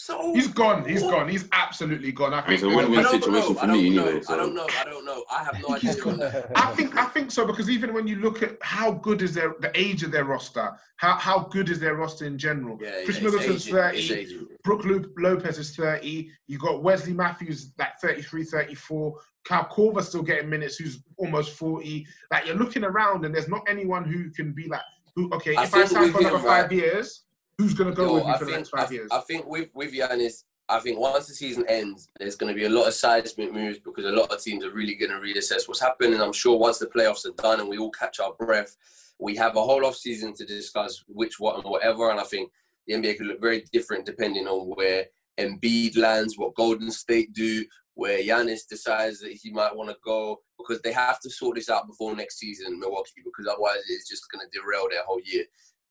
So 0.00 0.32
He's 0.32 0.46
gone. 0.46 0.88
He's 0.88 1.02
What? 1.02 1.10
gone. 1.10 1.28
He's 1.28 1.48
absolutely 1.50 2.12
gone. 2.12 2.32
I 2.32 2.38
I 2.38 2.42
think. 2.42 2.54
it's 2.54 2.62
a 2.62 2.68
win-win 2.68 3.04
situation 3.08 3.54
know. 3.54 3.60
for 3.60 3.66
me 3.66 3.90
know. 3.90 4.04
anyway. 4.06 4.18
I 4.20 4.22
So. 4.22 4.36
don't 4.36 4.54
know. 4.54 4.66
I 4.80 4.84
don't 4.84 5.04
know. 5.04 5.24
I 5.28 5.42
have 5.42 5.60
no 5.60 5.74
he's 5.74 6.00
idea. 6.00 6.04
gone. 6.04 6.22
I 6.54 6.72
think 6.76 6.96
I 6.96 7.06
think 7.06 7.32
so 7.32 7.44
because 7.44 7.68
even 7.68 7.92
when 7.92 8.06
you 8.06 8.14
look 8.16 8.40
at 8.44 8.58
how 8.62 8.92
good 8.92 9.22
is 9.22 9.34
their 9.34 9.56
the 9.58 9.72
age 9.74 10.04
of 10.04 10.12
their 10.12 10.24
roster, 10.24 10.70
how 10.98 11.16
how 11.16 11.40
good 11.50 11.68
is 11.68 11.80
their 11.80 11.96
roster 11.96 12.26
in 12.26 12.38
general? 12.38 12.78
Yeah, 12.80 13.02
Khris 13.04 13.16
yeah, 13.18 13.24
Middleton's 13.24 13.66
aging. 13.66 13.74
30, 13.74 14.12
aging. 14.14 14.46
Brook 14.62 14.84
Lopez 15.18 15.58
is 15.58 15.74
30, 15.74 16.30
you 16.46 16.58
got 16.60 16.80
Wesley 16.80 17.12
Matthews 17.12 17.72
like 17.76 17.98
33, 18.00 18.44
34, 18.44 19.14
Cal 19.46 19.64
Korver 19.64 20.02
still 20.04 20.22
getting 20.22 20.48
minutes 20.48 20.76
who's 20.76 21.02
almost 21.16 21.54
40. 21.58 22.06
Like 22.30 22.46
you're 22.46 22.54
looking 22.54 22.84
around 22.84 23.24
and 23.24 23.34
there's 23.34 23.48
not 23.48 23.62
anyone 23.68 24.04
who 24.04 24.30
can 24.30 24.52
be 24.52 24.68
like 24.68 24.82
who 25.16 25.28
okay, 25.34 25.56
I 25.56 25.64
if 25.64 25.74
I 25.74 25.84
sign 25.86 26.12
for 26.12 26.20
another 26.20 26.38
five 26.38 26.44
right, 26.66 26.72
years, 26.72 27.24
who's 27.58 27.74
gonna 27.74 27.92
go 27.92 28.06
Yo, 28.06 28.14
with 28.14 28.24
me 28.24 28.30
I 28.30 28.38
for 28.38 28.44
the 28.44 28.50
think 28.52 28.58
next 28.58 28.70
five 28.70 28.90
I, 28.90 28.92
years? 28.92 29.08
I 29.12 29.20
think 29.20 29.46
with 29.46 29.68
with 29.74 29.92
Giannis, 29.92 30.44
I 30.68 30.80
think 30.80 30.98
once 30.98 31.26
the 31.26 31.34
season 31.34 31.64
ends, 31.68 32.10
there's 32.18 32.36
going 32.36 32.52
to 32.52 32.58
be 32.58 32.66
a 32.66 32.70
lot 32.70 32.88
of 32.88 32.94
seismic 32.94 33.52
moves 33.52 33.78
because 33.78 34.04
a 34.04 34.10
lot 34.10 34.30
of 34.30 34.42
teams 34.42 34.64
are 34.64 34.70
really 34.70 34.94
going 34.94 35.10
to 35.10 35.16
reassess 35.16 35.66
what's 35.66 35.80
happened. 35.80 36.12
And 36.12 36.22
I'm 36.22 36.32
sure 36.32 36.58
once 36.58 36.78
the 36.78 36.86
playoffs 36.86 37.24
are 37.24 37.42
done 37.42 37.60
and 37.60 37.70
we 37.70 37.78
all 37.78 37.90
catch 37.90 38.20
our 38.20 38.34
breath, 38.34 38.76
we 39.18 39.34
have 39.36 39.56
a 39.56 39.62
whole 39.62 39.86
off 39.86 39.96
season 39.96 40.34
to 40.34 40.44
discuss 40.44 41.02
which, 41.08 41.40
what, 41.40 41.56
and 41.56 41.64
whatever. 41.64 42.10
And 42.10 42.20
I 42.20 42.24
think 42.24 42.50
the 42.86 42.94
NBA 42.94 43.16
could 43.16 43.26
look 43.28 43.40
very 43.40 43.64
different 43.72 44.04
depending 44.04 44.46
on 44.46 44.68
where 44.76 45.06
Embiid 45.40 45.96
lands, 45.96 46.36
what 46.36 46.54
Golden 46.54 46.90
State 46.90 47.32
do, 47.32 47.64
where 47.94 48.18
Giannis 48.18 48.68
decides 48.68 49.20
that 49.20 49.32
he 49.32 49.50
might 49.50 49.74
want 49.74 49.88
to 49.88 49.96
go, 50.04 50.38
because 50.58 50.82
they 50.82 50.92
have 50.92 51.18
to 51.20 51.30
sort 51.30 51.56
this 51.56 51.70
out 51.70 51.86
before 51.86 52.14
next 52.14 52.38
season, 52.38 52.74
in 52.74 52.78
Milwaukee, 52.78 53.22
because 53.24 53.46
otherwise 53.50 53.78
it's 53.88 54.08
just 54.08 54.30
going 54.30 54.46
to 54.46 54.58
derail 54.58 54.86
their 54.90 55.02
whole 55.04 55.20
year. 55.24 55.44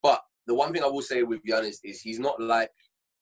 But 0.03 0.21
the 0.47 0.55
one 0.55 0.73
thing 0.73 0.83
I 0.83 0.87
will 0.87 1.01
say 1.01 1.23
with 1.23 1.43
Giannis 1.45 1.77
is 1.83 2.01
he's 2.01 2.19
not 2.19 2.41
like 2.41 2.71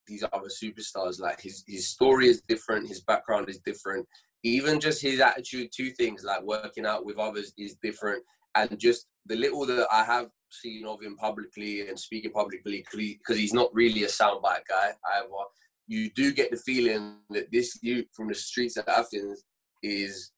these 0.07 0.23
other 0.23 0.47
superstars. 0.47 1.19
Like 1.19 1.41
his 1.41 1.63
his 1.67 1.89
story 1.89 2.28
is 2.28 2.41
different, 2.47 2.88
his 2.88 3.01
background 3.01 3.49
is 3.49 3.59
different. 3.59 4.07
Even 4.43 4.80
just 4.80 5.01
his 5.01 5.19
attitude 5.19 5.71
to 5.73 5.91
things 5.91 6.23
like 6.23 6.43
working 6.43 6.86
out 6.86 7.05
with 7.05 7.17
others 7.17 7.51
is 7.57 7.76
different. 7.82 8.23
And 8.53 8.80
just 8.80 9.07
the 9.26 9.36
little 9.36 9.65
that 9.65 9.88
I 9.91 10.03
have 10.03 10.28
seen 10.49 10.86
of 10.86 11.01
him 11.01 11.17
publicly 11.17 11.88
and 11.88 11.99
speaking 11.99 12.32
publicly, 12.32 12.86
because 12.91 13.38
he's 13.38 13.53
not 13.53 13.73
really 13.73 14.03
a 14.03 14.07
soundbite 14.07 14.65
guy 14.69 14.91
either. 15.15 15.28
You 15.88 16.09
do 16.15 16.32
get 16.32 16.51
the 16.51 16.57
feeling 16.57 17.17
that 17.32 17.51
this 17.51 17.80
youth 17.82 18.05
from 18.13 18.28
the 18.28 18.36
streets 18.36 18.78
of 18.78 18.88
Athens 18.88 19.43
is 19.84 20.32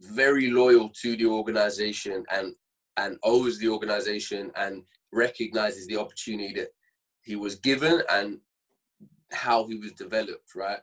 very 0.00 0.50
loyal 0.50 0.90
to 1.02 1.16
the 1.16 1.26
organization 1.26 2.24
and 2.30 2.54
and 2.96 3.18
owes 3.22 3.58
the 3.58 3.68
organization 3.68 4.50
and 4.56 4.82
recognizes 5.16 5.86
the 5.86 5.96
opportunity 5.96 6.52
that 6.54 6.68
he 7.22 7.34
was 7.34 7.56
given 7.56 8.02
and 8.12 8.38
how 9.32 9.66
he 9.66 9.76
was 9.76 9.92
developed, 9.92 10.54
right? 10.54 10.78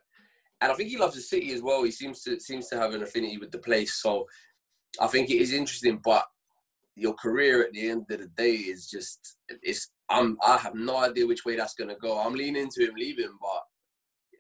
And 0.60 0.72
I 0.72 0.76
think 0.76 0.90
he 0.90 0.98
loves 0.98 1.16
the 1.16 1.22
city 1.22 1.54
as 1.54 1.62
well. 1.62 1.84
He 1.84 1.92
seems 1.92 2.22
to 2.24 2.40
seems 2.40 2.68
to 2.70 2.78
have 2.78 2.94
an 2.94 3.04
affinity 3.04 3.38
with 3.38 3.52
the 3.52 3.60
place. 3.60 3.96
So 3.96 4.28
I 5.00 5.08
think 5.08 5.30
it 5.30 5.38
is 5.42 5.54
interesting, 5.54 6.00
but 6.04 6.26
your 6.96 7.14
career 7.14 7.64
at 7.64 7.72
the 7.74 7.90
end 7.90 8.06
of 8.12 8.20
the 8.20 8.28
day 8.38 8.54
is 8.56 8.88
just 8.90 9.38
it's 9.62 9.92
I'm 10.10 10.38
I 10.46 10.58
have 10.58 10.76
no 10.76 10.98
idea 10.98 11.28
which 11.28 11.46
way 11.46 11.56
that's 11.56 11.74
gonna 11.76 11.96
go. 12.02 12.18
I'm 12.20 12.34
leaning 12.34 12.64
into 12.64 12.82
him 12.86 12.96
leaving, 12.96 13.36
but 13.42 13.64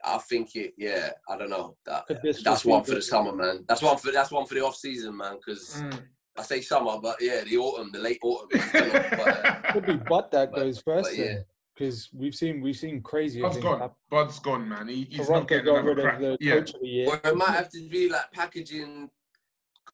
I 0.05 0.17
think 0.19 0.55
it 0.55 0.73
yeah, 0.77 1.11
I 1.29 1.37
don't 1.37 1.49
know. 1.49 1.77
That 1.85 2.03
that's 2.43 2.65
one 2.65 2.83
for 2.83 2.91
the- 2.91 2.95
the 2.97 3.01
summer, 3.01 3.33
man. 3.33 3.65
That's 3.67 3.81
one 3.81 3.97
for 3.97 4.11
that's 4.11 4.31
one 4.31 4.45
for 4.45 4.55
the 4.55 4.65
off 4.65 4.75
season, 4.75 5.15
man, 5.17 5.37
because 5.37 5.81
Mm. 5.81 6.03
I 6.37 6.41
say 6.43 6.61
summer, 6.61 6.97
but 7.01 7.17
yeah, 7.21 7.43
the 7.43 7.57
autumn, 7.57 7.91
the 7.91 7.99
late 7.99 8.19
autumn. 8.23 8.49
I 8.73 8.79
don't 8.79 8.91
but, 8.91 9.45
uh, 9.45 9.61
Could 9.73 9.85
be 9.85 9.93
Bud 9.97 10.31
that 10.31 10.51
But- 10.51 10.59
goes 10.59 10.81
first 10.81 11.09
but 11.11 11.17
yeah. 11.17 11.35
because 11.75 12.09
we've 12.13 12.33
seen 12.33 12.61
we've 12.61 12.75
seen 12.75 13.01
crazy. 13.01 13.41
Bud's 13.41 13.55
things 13.55 13.63
gone. 13.65 13.79
happen. 13.79 13.95
Bud's 14.09 14.39
gone, 14.39 14.67
man. 14.67 14.87
He, 14.87 15.05
he's 15.09 15.27
Toronto 15.27 15.33
not 15.39 15.47
getting 15.47 15.65
got 15.65 15.73
another 15.79 15.95
rid 15.95 16.03
crack. 16.03 16.15
of 16.15 16.21
the 16.21 16.37
Yeah. 16.41 16.53
coach 16.55 16.73
of 16.73 16.81
the 16.81 16.87
year. 16.87 17.07
Or 17.09 17.19
it 17.23 17.35
might 17.37 17.49
have 17.51 17.69
to 17.69 17.87
be 17.89 18.09
like 18.09 18.31
packaging 18.31 19.09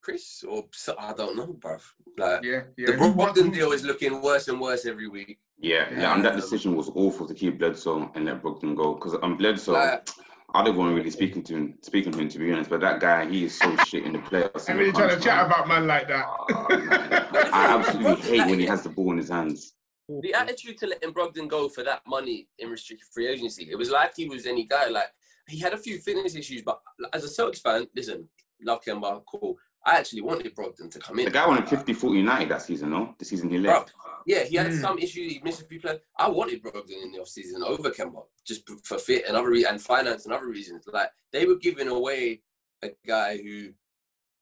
Chris 0.01 0.43
or 0.47 0.65
I 0.97 1.13
don't 1.13 1.35
know, 1.35 1.47
bruv. 1.47 1.81
Like 2.17 2.43
Yeah, 2.43 2.61
yeah. 2.77 2.87
the 2.87 2.93
Who- 2.93 3.13
Brogdon 3.13 3.53
deal 3.53 3.73
is 3.73 3.83
looking 3.83 4.21
worse 4.21 4.47
and 4.47 4.61
worse 4.61 4.85
every 4.85 5.09
week. 5.09 5.39
Yeah, 5.61 5.89
yeah, 5.91 5.99
Yeah. 5.99 6.15
and 6.15 6.23
that 6.23 6.37
decision 6.37 6.73
was 6.77 6.89
awful 6.95 7.27
to 7.27 7.33
keep 7.33 7.59
Bledsoe 7.59 8.09
and 8.15 8.23
let 8.25 8.41
Brogdon 8.41 8.77
go 8.77 8.93
because 8.95 9.15
I'm 9.21 9.35
Bledsoe. 9.35 9.73
Like- 9.73 10.07
I 10.53 10.63
don't 10.63 10.75
want 10.75 10.95
really 10.95 11.11
speaking 11.11 11.43
to 11.43 11.55
him, 11.55 11.77
speaking 11.81 12.11
to 12.11 12.19
him 12.19 12.29
to 12.29 12.39
be 12.39 12.51
honest. 12.51 12.69
But 12.69 12.81
that 12.81 12.99
guy, 12.99 13.29
he 13.29 13.45
is 13.45 13.57
so 13.57 13.75
shit 13.85 14.03
in 14.03 14.13
the 14.13 14.19
playoffs. 14.19 14.69
I'm 14.69 14.77
and 14.77 14.79
really 14.79 14.91
trying 14.91 15.09
to 15.09 15.19
chat 15.19 15.45
about 15.45 15.67
man 15.67 15.85
like 15.85 16.07
that. 16.07 16.25
Oh, 16.27 16.65
man. 16.69 17.27
I 17.53 17.77
absolutely 17.77 18.21
hate 18.37 18.49
when 18.49 18.59
he 18.59 18.65
has 18.65 18.81
the 18.81 18.89
ball 18.89 19.11
in 19.11 19.17
his 19.17 19.29
hands. 19.29 19.73
The 20.07 20.33
attitude 20.33 20.79
to 20.79 20.87
letting 20.87 21.13
Brogdon 21.13 21.47
go 21.47 21.69
for 21.69 21.83
that 21.83 22.01
money 22.07 22.47
in 22.57 22.69
restricted 22.69 23.07
free 23.13 23.27
agency, 23.27 23.69
it 23.71 23.75
was 23.75 23.91
like 23.91 24.13
he 24.15 24.27
was 24.27 24.47
any 24.47 24.65
guy. 24.65 24.87
Like 24.87 25.11
he 25.47 25.59
had 25.59 25.73
a 25.73 25.77
few 25.77 25.99
fitness 25.99 26.35
issues, 26.35 26.63
but 26.63 26.79
as 27.13 27.23
a 27.23 27.27
Celtics 27.27 27.61
fan, 27.61 27.87
listen, 27.95 28.27
love 28.63 28.81
Kemba, 28.83 29.21
cool. 29.27 29.55
I 29.85 29.97
actually 29.97 30.21
wanted 30.21 30.53
Brogdon 30.55 30.89
to 30.91 30.99
come 30.99 31.19
in. 31.19 31.25
The 31.25 31.31
guy 31.31 31.47
wanted 31.47 31.69
50 31.69 31.93
40 31.93 32.17
United 32.17 32.49
that 32.49 32.63
season, 32.63 32.89
no? 32.89 33.15
The 33.17 33.25
season 33.25 33.49
he 33.49 33.57
Bruv, 33.57 33.65
left. 33.65 33.93
Yeah, 34.29 34.43
he 34.43 34.55
had 34.57 34.67
Mm. 34.67 34.81
some 34.81 34.97
issues. 34.99 35.31
He 35.33 35.41
missed 35.43 35.61
a 35.63 35.65
few 35.65 35.79
players. 35.81 36.01
I 36.15 36.29
wanted 36.29 36.61
Brogdon 36.61 37.01
in 37.01 37.11
the 37.11 37.17
offseason 37.17 37.63
over 37.65 37.89
Kemba, 37.89 38.23
just 38.45 38.61
for 38.83 38.99
fit 38.99 39.25
and 39.27 39.35
other 39.35 39.49
re- 39.49 39.65
and 39.65 39.81
finance 39.81 40.25
and 40.25 40.33
other 40.35 40.47
reasons. 40.47 40.83
Like 40.85 41.09
they 41.31 41.47
were 41.47 41.55
giving 41.55 41.87
away 41.87 42.43
a 42.83 42.89
guy 43.07 43.37
who 43.37 43.73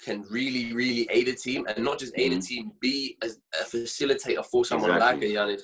can 0.04 0.24
really, 0.30 0.74
really 0.74 1.08
aid 1.10 1.30
a 1.30 1.34
team, 1.36 1.66
and 1.70 1.86
not 1.86 2.00
just 2.00 2.14
aid 2.18 2.34
a 2.34 2.36
Mhm. 2.36 2.46
team, 2.48 2.72
be 2.82 3.18
a, 3.24 3.28
a 3.62 3.64
facilitator 3.64 4.46
for 4.46 4.66
someone 4.66 4.92
Exactly. 4.92 5.34
like 5.38 5.58
a 5.58 5.58
Giannis. 5.58 5.64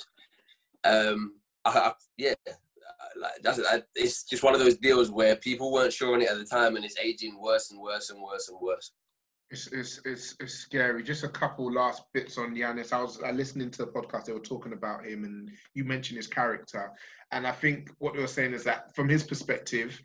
Um, 0.85 1.19
I, 1.65 1.69
I, 1.79 1.93
yeah, 2.17 2.33
like 3.17 3.33
that's 3.43 3.59
I, 3.59 3.83
it's 3.95 4.23
just 4.23 4.41
one 4.43 4.53
of 4.53 4.61
those 4.61 4.77
deals 4.77 5.11
where 5.11 5.35
people 5.35 5.71
weren't 5.73 5.91
sure 5.91 6.13
on 6.13 6.21
it 6.21 6.29
at 6.29 6.37
the 6.37 6.45
time, 6.45 6.77
and 6.77 6.85
it's 6.85 6.97
aging 6.97 7.41
worse 7.41 7.71
and 7.71 7.81
worse 7.81 8.09
and 8.09 8.21
worse 8.23 8.47
and 8.47 8.57
worse. 8.61 8.93
It's, 9.53 9.67
it's, 9.67 10.01
it's, 10.03 10.35
it's 10.39 10.55
scary. 10.55 11.03
Just 11.03 11.23
a 11.23 11.29
couple 11.29 11.71
last 11.71 12.01
bits 12.11 12.39
on 12.39 12.55
Giannis. 12.55 12.91
I 12.91 13.01
was 13.03 13.21
uh, 13.21 13.29
listening 13.29 13.69
to 13.71 13.85
the 13.85 13.91
podcast, 13.91 14.25
they 14.25 14.33
were 14.33 14.39
talking 14.39 14.73
about 14.73 15.05
him, 15.05 15.23
and 15.25 15.51
you 15.75 15.83
mentioned 15.83 16.17
his 16.17 16.25
character. 16.25 16.91
And 17.31 17.45
I 17.45 17.51
think 17.51 17.91
what 17.99 18.15
they 18.15 18.19
were 18.19 18.25
saying 18.27 18.53
is 18.53 18.63
that 18.63 18.95
from 18.95 19.07
his 19.07 19.23
perspective, 19.23 20.01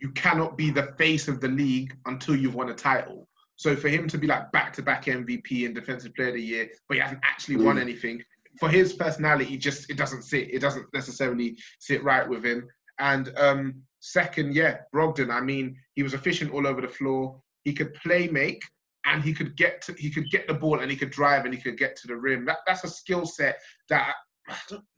you 0.00 0.10
cannot 0.10 0.58
be 0.58 0.70
the 0.70 0.94
face 0.98 1.28
of 1.28 1.40
the 1.40 1.48
league 1.48 1.96
until 2.04 2.36
you've 2.36 2.54
won 2.54 2.68
a 2.68 2.74
title. 2.74 3.26
So 3.56 3.74
for 3.74 3.88
him 3.88 4.06
to 4.08 4.18
be 4.18 4.26
like 4.26 4.52
back 4.52 4.74
to 4.74 4.82
back 4.82 5.06
MVP 5.06 5.64
and 5.64 5.74
Defensive 5.74 6.14
Player 6.14 6.28
of 6.28 6.34
the 6.34 6.42
Year, 6.42 6.68
but 6.86 6.96
he 6.96 7.00
hasn't 7.00 7.20
actually 7.24 7.56
won 7.56 7.76
Mm. 7.76 7.80
anything, 7.80 8.22
for 8.60 8.68
his 8.68 8.92
personality, 8.92 9.56
just 9.56 9.88
it 9.88 9.96
doesn't 9.96 10.24
sit. 10.24 10.52
It 10.52 10.58
doesn't 10.60 10.92
necessarily 10.92 11.56
sit 11.78 12.04
right 12.04 12.28
with 12.28 12.44
him. 12.44 12.68
And 12.98 13.32
um, 13.38 13.82
second, 14.00 14.54
yeah, 14.54 14.78
Brogdon. 14.94 15.30
I 15.30 15.40
mean, 15.40 15.76
he 15.94 16.02
was 16.02 16.12
efficient 16.12 16.52
all 16.52 16.66
over 16.66 16.82
the 16.82 16.88
floor. 16.88 17.40
He 17.64 17.72
could 17.72 17.94
play 17.94 18.28
make, 18.28 18.62
and 19.06 19.22
he 19.22 19.32
could 19.34 19.56
get 19.56 19.82
to, 19.82 19.92
he 19.94 20.10
could 20.10 20.30
get 20.30 20.46
the 20.46 20.54
ball, 20.54 20.80
and 20.80 20.90
he 20.90 20.96
could 20.96 21.10
drive, 21.10 21.44
and 21.44 21.54
he 21.54 21.60
could 21.60 21.78
get 21.78 21.96
to 21.96 22.06
the 22.06 22.16
rim. 22.16 22.44
That 22.44 22.58
that's 22.66 22.84
a 22.84 22.88
skill 22.88 23.26
set 23.26 23.58
that 23.88 24.14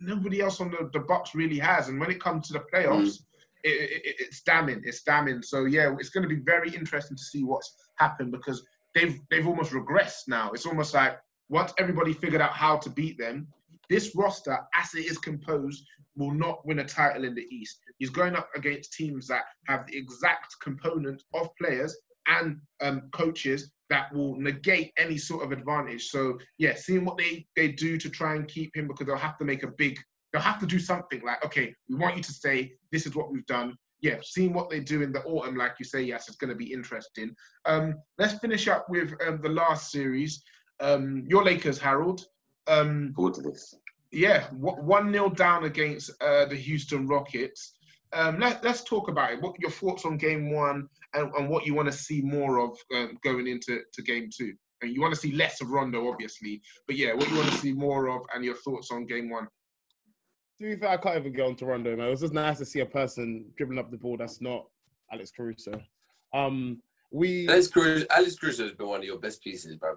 nobody 0.01 0.41
else 0.41 0.61
on 0.61 0.71
the, 0.71 0.91
the 0.93 1.01
Bucks 1.01 1.35
really 1.35 1.59
has. 1.59 1.89
And 1.89 2.01
when 2.01 2.11
it 2.11 2.21
comes 2.21 2.49
to 2.49 2.55
the 2.55 2.65
playoffs, 2.73 3.19
mm. 3.19 3.21
it, 3.65 3.69
it, 3.69 4.03
it- 4.05 4.17
it's 4.19 4.43
damning. 4.43 4.83
It's 4.85 5.03
damning. 5.03 5.43
So 5.43 5.65
yeah, 5.65 5.95
it's 5.99 6.11
going 6.11 6.29
to 6.29 6.35
be 6.35 6.43
very 6.43 6.71
interesting 6.75 7.17
to 7.17 7.23
see 7.23 7.45
what's 7.45 7.75
happened 7.97 8.33
because 8.33 8.63
they've 8.95 9.21
they've 9.31 9.47
almost 9.47 9.73
regressed 9.73 10.29
now. 10.29 10.51
It's 10.53 10.67
almost 10.67 10.95
like 10.95 11.19
once 11.49 11.73
everybody 11.79 12.13
figured 12.13 12.41
out 12.41 12.53
how 12.53 12.77
to 12.79 12.91
beat 12.91 13.19
them, 13.19 13.47
this 13.89 14.17
roster, 14.17 14.59
as 14.75 14.95
it 14.95 15.07
is 15.07 15.19
composed, 15.19 15.85
will 16.17 16.33
not 16.33 16.67
win 16.67 16.81
a 16.81 16.85
title 16.85 17.25
in 17.25 17.35
the 17.35 17.47
East. 17.51 17.79
He's 17.99 18.11
going 18.11 18.35
up 18.35 18.49
against 18.57 18.95
teams 18.95 19.29
that 19.29 19.45
have 19.67 19.87
the 19.87 19.97
exact 19.97 20.57
component 20.63 21.23
of 21.35 21.49
players 21.61 21.97
and 22.27 22.59
um, 22.81 23.09
coaches 23.13 23.71
that 23.89 24.13
will 24.13 24.37
negate 24.37 24.93
any 24.99 25.17
sort 25.17 25.45
of 25.45 25.53
advantage. 25.53 26.09
So 26.09 26.39
yeah, 26.59 26.75
seeing 26.75 27.05
what 27.05 27.19
they 27.19 27.47
they 27.57 27.69
do 27.69 27.97
to 27.99 28.11
try 28.11 28.35
and 28.35 28.49
keep 28.49 28.77
him 28.77 28.89
because 28.89 29.07
they'll 29.07 29.17
have 29.17 29.39
to 29.39 29.45
make 29.45 29.63
a 29.63 29.69
big 29.69 29.99
they'll 30.33 30.43
have 30.43 30.61
to 30.61 30.67
do 30.67 30.79
something 30.79 31.23
like 31.25 31.45
okay, 31.45 31.75
we 31.89 31.97
want 31.97 32.17
you 32.17 32.23
to 32.23 32.33
stay. 32.33 32.73
This 32.93 33.07
is 33.07 33.15
what 33.15 33.31
we've 33.31 33.47
done. 33.47 33.77
Yeah, 34.01 34.17
seeing 34.23 34.53
what 34.53 34.69
they 34.69 34.81
do 34.81 35.03
in 35.03 35.11
the 35.11 35.23
autumn, 35.23 35.57
like 35.57 35.77
you 35.79 35.85
say, 35.85 36.03
yes, 36.03 36.29
it's 36.29 36.37
going 36.37 36.51
to 36.51 36.57
be 36.57 36.71
interesting. 36.73 37.35
Um, 37.65 37.95
let's 38.19 38.35
finish 38.35 38.69
up 38.69 38.87
with 38.91 39.15
um, 39.27 39.41
the 39.43 39.49
last 39.49 39.91
series. 39.91 40.43
Um, 40.81 41.25
your 41.27 41.43
Lakers, 41.43 41.79
Harold. 41.79 42.27
Um, 42.69 43.15
this. 43.43 43.75
yeah, 44.13 44.49
one 44.51 45.13
0 45.13 45.31
down 45.31 45.65
against 45.65 46.11
uh, 46.21 46.45
the 46.45 46.57
Houston 46.57 47.07
Rockets. 47.07 47.77
Um, 48.13 48.39
let, 48.39 48.63
let's 48.63 48.85
talk 48.85 49.09
about 49.09 49.33
it. 49.33 49.41
What 49.41 49.59
your 49.59 49.71
thoughts 49.71 50.05
on 50.05 50.19
Game 50.19 50.53
One 50.53 50.89
and, 51.17 51.33
and 51.35 51.49
what 51.49 51.67
you 51.67 51.75
want 51.75 51.87
to 51.91 51.97
see 51.97 52.21
more 52.23 52.59
of 52.61 52.77
um, 52.95 53.19
going 53.25 53.47
into 53.47 53.81
to 53.93 54.03
Game 54.03 54.29
Two? 54.37 54.53
And 54.83 54.93
you 54.93 55.01
want 55.01 55.15
to 55.15 55.21
see 55.21 55.33
less 55.33 55.63
of 55.63 55.71
Rondo, 55.71 56.07
obviously, 56.11 56.61
but 56.87 56.97
yeah, 56.97 57.15
what 57.15 57.31
you 57.31 57.37
want 57.37 57.49
to 57.51 57.57
see 57.57 57.73
more 57.73 58.09
of 58.09 58.23
and 58.35 58.45
your 58.45 58.57
thoughts 58.57 58.91
on 58.91 59.07
Game 59.07 59.31
One. 59.31 59.49
To 60.61 60.65
be 60.65 60.77
fair, 60.77 60.91
I 60.91 60.97
can't 60.99 61.17
even 61.19 61.33
get 61.33 61.47
on 61.47 61.57
to 61.57 61.67
Rondo, 61.67 61.97
man. 61.97 62.09
It 62.09 62.11
was 62.11 62.21
just 62.21 62.35
nice 62.35 62.59
to 62.59 62.67
see 62.67 62.81
a 62.81 62.87
person 62.87 63.47
dribbling 63.57 63.79
up 63.79 63.91
the 63.91 63.97
ball 63.97 64.17
that's 64.19 64.41
not 64.43 64.67
Alex 65.11 65.33
Caruso. 65.35 65.81
Um, 66.35 66.83
we 67.11 67.49
Alex 67.49 67.69
Caruso, 67.69 68.07
Alex 68.11 68.37
Caruso 68.37 68.65
has 68.65 68.73
been 68.73 68.89
one 68.89 68.99
of 69.01 69.05
your 69.05 69.19
best 69.19 69.43
pieces, 69.43 69.77
bro. 69.77 69.97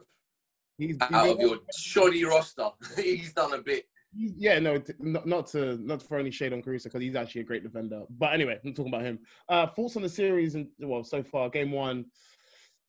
he's, 0.78 0.96
Out 1.02 1.12
he's- 1.26 1.34
of 1.36 1.40
your 1.42 1.58
shoddy 1.78 2.24
roster, 2.24 2.70
he's 2.96 3.34
done 3.34 3.54
a 3.54 3.62
bit. 3.62 3.86
Yeah, 4.16 4.60
no, 4.60 4.80
t- 4.80 4.94
not, 5.00 5.28
not 5.28 5.48
to 5.48 5.78
not 5.78 6.00
to 6.00 6.06
throw 6.08 6.20
any 6.20 6.32
shade 6.32 6.52
on 6.52 6.62
Caruso 6.62 6.90
because 6.90 7.02
he's 7.02 7.16
actually 7.16 7.42
a 7.42 7.46
great 7.46 7.64
defender. 7.64 8.04
But 8.10 8.34
anyway, 8.34 8.60
I'm 8.66 8.74
talking 8.74 8.94
about 8.94 9.06
him. 9.06 9.20
Uh, 9.48 9.68
thoughts 9.68 9.96
on 9.96 10.02
the 10.02 10.10
series 10.10 10.56
and 10.56 10.68
well, 10.80 11.04
so 11.04 11.22
far, 11.22 11.50
game 11.50 11.72
one, 11.72 12.06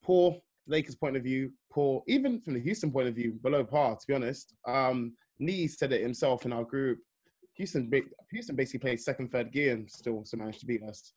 poor. 0.02 0.36
Lakers 0.66 0.94
point 0.94 1.16
of 1.16 1.24
view, 1.24 1.50
poor. 1.72 2.02
Even 2.06 2.40
from 2.40 2.54
the 2.54 2.60
Houston 2.60 2.92
point 2.92 3.08
of 3.08 3.14
view, 3.14 3.32
below 3.42 3.64
par. 3.64 3.96
To 3.96 4.06
be 4.06 4.14
honest, 4.14 4.54
um, 4.66 5.14
Nee 5.38 5.66
said 5.66 5.92
it 5.92 6.02
himself 6.02 6.44
in 6.46 6.52
our 6.52 6.64
group. 6.64 6.98
Houston, 7.54 7.90
Houston 8.30 8.56
basically 8.56 8.78
played 8.78 9.00
second, 9.00 9.30
third 9.32 9.52
gear 9.52 9.74
and 9.74 9.90
still 9.90 10.24
still 10.24 10.38
managed 10.38 10.60
to 10.60 10.66
beat 10.66 10.82
us. 10.82 11.12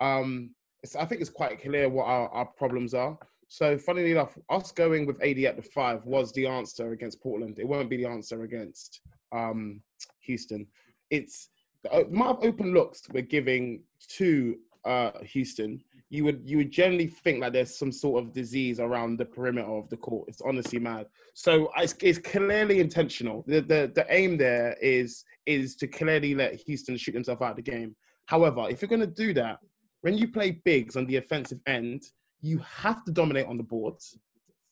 Um, 0.00 0.54
I 0.98 1.04
think 1.06 1.20
it's 1.20 1.30
quite 1.30 1.60
clear 1.60 1.88
what 1.88 2.04
our, 2.04 2.28
our 2.28 2.46
problems 2.46 2.94
are. 2.94 3.18
So, 3.48 3.78
funnily 3.78 4.12
enough, 4.12 4.36
us 4.50 4.70
going 4.72 5.06
with 5.06 5.22
AD 5.22 5.38
at 5.38 5.56
the 5.56 5.62
five 5.62 6.04
was 6.04 6.32
the 6.32 6.46
answer 6.46 6.92
against 6.92 7.22
Portland. 7.22 7.58
It 7.58 7.66
won't 7.66 7.90
be 7.90 7.96
the 7.96 8.06
answer 8.06 8.42
against 8.42 9.00
um, 9.32 9.82
Houston. 10.20 10.66
It's 11.10 11.48
the 11.82 12.06
amount 12.06 12.38
of 12.38 12.44
open 12.44 12.74
looks 12.74 13.02
we're 13.12 13.22
giving 13.22 13.82
to 14.16 14.56
uh, 14.84 15.10
Houston. 15.22 15.82
You 16.10 16.24
would 16.24 16.40
you 16.44 16.56
would 16.58 16.70
generally 16.70 17.06
think 17.06 17.42
that 17.42 17.52
there's 17.52 17.76
some 17.76 17.92
sort 17.92 18.24
of 18.24 18.32
disease 18.32 18.80
around 18.80 19.18
the 19.18 19.26
perimeter 19.26 19.68
of 19.68 19.90
the 19.90 19.96
court. 19.98 20.28
It's 20.28 20.40
honestly 20.40 20.78
mad. 20.78 21.06
So 21.34 21.70
it's, 21.76 21.94
it's 22.00 22.18
clearly 22.18 22.80
intentional. 22.80 23.44
The, 23.46 23.60
the 23.60 23.92
the 23.94 24.06
aim 24.08 24.38
there 24.38 24.76
is 24.80 25.24
is 25.44 25.76
to 25.76 25.86
clearly 25.86 26.34
let 26.34 26.54
Houston 26.54 26.96
shoot 26.96 27.12
themselves 27.12 27.42
out 27.42 27.50
of 27.50 27.56
the 27.56 27.70
game. 27.70 27.94
However, 28.26 28.66
if 28.70 28.80
you're 28.80 28.88
going 28.88 29.00
to 29.00 29.06
do 29.06 29.34
that, 29.34 29.58
when 30.00 30.16
you 30.16 30.28
play 30.28 30.52
bigs 30.64 30.96
on 30.96 31.06
the 31.06 31.16
offensive 31.16 31.60
end, 31.66 32.04
you 32.40 32.58
have 32.58 33.04
to 33.04 33.12
dominate 33.12 33.46
on 33.46 33.56
the 33.56 33.62
boards, 33.62 34.16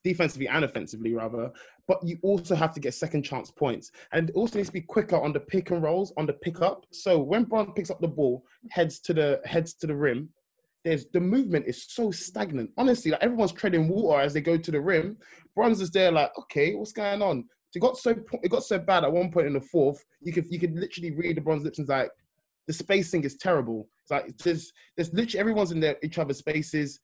defensively 0.04 0.48
and 0.48 0.64
offensively, 0.64 1.14
rather. 1.14 1.50
But 1.88 2.00
you 2.04 2.18
also 2.22 2.54
have 2.54 2.72
to 2.74 2.80
get 2.80 2.94
second 2.94 3.22
chance 3.22 3.50
points, 3.50 3.92
and 4.12 4.30
also 4.34 4.58
needs 4.58 4.68
to 4.68 4.72
be 4.72 4.80
quicker 4.80 5.16
on 5.16 5.32
the 5.32 5.40
pick 5.40 5.70
and 5.70 5.82
rolls, 5.82 6.12
on 6.16 6.26
the 6.26 6.32
pickup. 6.32 6.84
So 6.90 7.18
when 7.18 7.44
Bron 7.44 7.72
picks 7.72 7.90
up 7.90 8.00
the 8.00 8.08
ball, 8.08 8.44
heads 8.70 8.98
to 9.00 9.14
the 9.14 9.40
heads 9.44 9.74
to 9.74 9.86
the 9.86 9.96
rim. 9.96 10.30
There's 10.84 11.06
the 11.12 11.20
movement 11.20 11.66
is 11.66 11.84
so 11.88 12.10
stagnant. 12.10 12.70
Honestly, 12.76 13.10
like 13.10 13.22
everyone's 13.22 13.52
treading 13.52 13.88
water 13.88 14.20
as 14.20 14.32
they 14.34 14.40
go 14.40 14.56
to 14.56 14.70
the 14.70 14.80
rim. 14.80 15.16
Bronze 15.54 15.80
is 15.80 15.90
there, 15.90 16.12
like, 16.12 16.30
okay, 16.38 16.74
what's 16.74 16.92
going 16.92 17.22
on? 17.22 17.44
It 17.76 17.80
got 17.80 17.98
so 17.98 18.14
it 18.42 18.48
got 18.48 18.64
so 18.64 18.78
bad 18.78 19.04
at 19.04 19.12
one 19.12 19.30
point 19.30 19.48
in 19.48 19.52
the 19.52 19.60
fourth. 19.60 20.02
You 20.22 20.32
could 20.32 20.46
you 20.50 20.58
could 20.58 20.74
literally 20.74 21.10
read 21.10 21.36
the 21.36 21.42
bronze 21.42 21.62
lips 21.62 21.78
and 21.78 21.86
like 21.86 22.10
the 22.66 22.72
spacing 22.72 23.22
is 23.24 23.36
terrible. 23.36 23.86
It's 24.02 24.10
like 24.10 24.36
there's 24.38 24.72
there's 24.96 25.12
literally 25.12 25.40
everyone's 25.40 25.72
in 25.72 25.80
their 25.80 25.96
each 26.02 26.18
other's 26.18 26.38
spaces. 26.38 27.00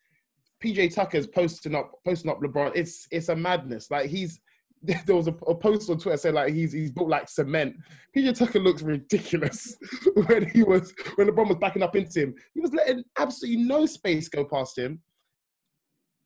PJ 0.64 0.94
Tucker's 0.94 1.26
posting 1.26 1.74
up 1.74 1.92
posting 2.06 2.30
up 2.30 2.40
LeBron. 2.40 2.72
It's 2.74 3.06
it's 3.10 3.28
a 3.28 3.36
madness. 3.36 3.90
Like 3.90 4.08
he's 4.08 4.40
there 5.06 5.16
was 5.16 5.28
a, 5.28 5.34
a 5.46 5.54
post 5.54 5.88
on 5.90 5.98
Twitter 5.98 6.16
saying 6.16 6.34
like 6.34 6.52
he's 6.52 6.72
he's 6.72 6.90
built 6.90 7.08
like 7.08 7.28
cement. 7.28 7.76
PJ 8.16 8.36
Tucker 8.36 8.58
looks 8.58 8.82
ridiculous 8.82 9.76
when 10.26 10.48
he 10.50 10.62
was 10.62 10.92
when 11.14 11.28
LeBron 11.28 11.48
was 11.48 11.58
backing 11.58 11.82
up 11.82 11.94
into 11.94 12.20
him. 12.20 12.34
He 12.54 12.60
was 12.60 12.72
letting 12.72 13.04
absolutely 13.18 13.62
no 13.62 13.86
space 13.86 14.28
go 14.28 14.44
past 14.44 14.76
him. 14.76 15.00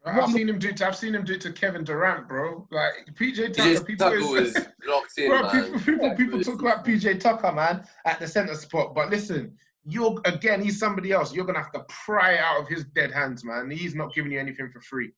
I've 0.07 0.31
seen 0.31 0.49
him 0.49 0.59
do. 0.59 0.69
It 0.69 0.77
to, 0.77 0.87
I've 0.87 0.97
seen 0.97 1.15
him 1.15 1.25
do 1.25 1.35
it 1.35 1.41
to 1.43 1.53
Kevin 1.53 1.83
Durant, 1.83 2.29
bro. 2.29 2.67
Like 2.71 2.93
PJ 3.15 3.53
Tucker. 3.55 3.85
People, 3.85 4.11
Tucker 4.11 4.21
was 4.21 4.55
locked 4.87 5.19
in, 5.19 5.29
bro, 5.29 5.43
man. 5.43 5.65
people, 5.65 5.81
people, 5.81 6.15
people 6.15 6.41
talk 6.45 6.61
about 6.61 6.85
PJ 6.85 7.19
Tucker, 7.19 7.51
man, 7.53 7.85
at 8.07 8.21
the 8.21 8.27
center 8.29 8.55
spot. 8.55 8.95
But 8.95 9.11
listen, 9.11 9.57
you're 9.85 10.17
again, 10.25 10.63
he's 10.63 10.79
somebody 10.79 11.13
else. 11.13 11.35
You're 11.35 11.45
gonna 11.45 11.59
have 11.61 11.73
to 11.73 11.85
pry 11.89 12.39
out 12.39 12.61
of 12.61 12.69
his 12.69 12.85
dead 12.95 13.11
hands, 13.11 13.45
man. 13.45 13.69
He's 13.69 13.97
not 13.97 14.15
giving 14.15 14.31
you 14.31 14.39
anything 14.39 14.71
for 14.71 14.81
free. 14.81 15.13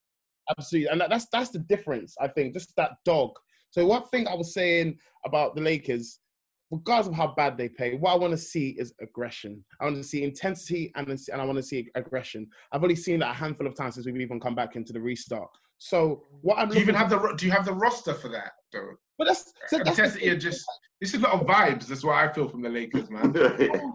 Absolutely, 0.50 0.88
and 0.90 1.00
that, 1.00 1.10
that's 1.10 1.26
that's 1.32 1.50
the 1.50 1.58
difference. 1.58 2.16
I 2.20 2.28
think 2.28 2.54
just 2.54 2.74
that 2.76 2.92
dog. 3.04 3.32
So 3.70 3.84
one 3.86 4.04
thing 4.04 4.26
I 4.26 4.34
was 4.34 4.54
saying 4.54 4.98
about 5.26 5.54
the 5.54 5.60
Lakers, 5.60 6.20
regardless 6.70 7.08
of 7.08 7.14
how 7.14 7.34
bad 7.36 7.56
they 7.56 7.68
play, 7.68 7.94
what 7.94 8.12
I 8.12 8.16
want 8.16 8.32
to 8.32 8.38
see 8.38 8.76
is 8.78 8.92
aggression. 9.00 9.64
I 9.80 9.84
want 9.84 9.96
to 9.96 10.04
see 10.04 10.22
intensity 10.22 10.92
and 10.96 11.08
and 11.08 11.40
I 11.40 11.44
want 11.44 11.56
to 11.56 11.62
see 11.62 11.88
aggression. 11.94 12.48
I've 12.72 12.82
only 12.82 12.96
seen 12.96 13.20
that 13.20 13.30
a 13.30 13.34
handful 13.34 13.66
of 13.66 13.74
times 13.74 13.94
since 13.94 14.06
we've 14.06 14.20
even 14.20 14.40
come 14.40 14.54
back 14.54 14.76
into 14.76 14.92
the 14.92 15.00
restart. 15.00 15.50
So 15.78 16.24
what 16.42 16.58
I'm 16.58 16.68
Do 16.68 16.76
you 16.76 16.82
even 16.82 16.94
have 16.94 17.08
the 17.10 17.34
Do 17.36 17.46
you 17.46 17.52
have 17.52 17.64
the 17.64 17.72
roster 17.72 18.14
for 18.14 18.28
that 18.28 18.52
though? 18.72 18.90
but 19.18 19.26
that's, 19.26 19.52
so 19.66 19.78
that's 19.78 19.84
the 19.84 19.90
Intensity, 19.90 20.26
you're 20.26 20.36
just. 20.36 20.64
This 21.00 21.14
is 21.14 21.20
a 21.20 21.24
lot 21.24 21.34
of 21.34 21.46
vibes. 21.46 21.86
That's 21.86 22.04
what 22.04 22.16
I 22.16 22.32
feel 22.32 22.48
from 22.48 22.62
the 22.62 22.68
Lakers, 22.68 23.08
man. 23.10 23.32
Oh 23.36 23.94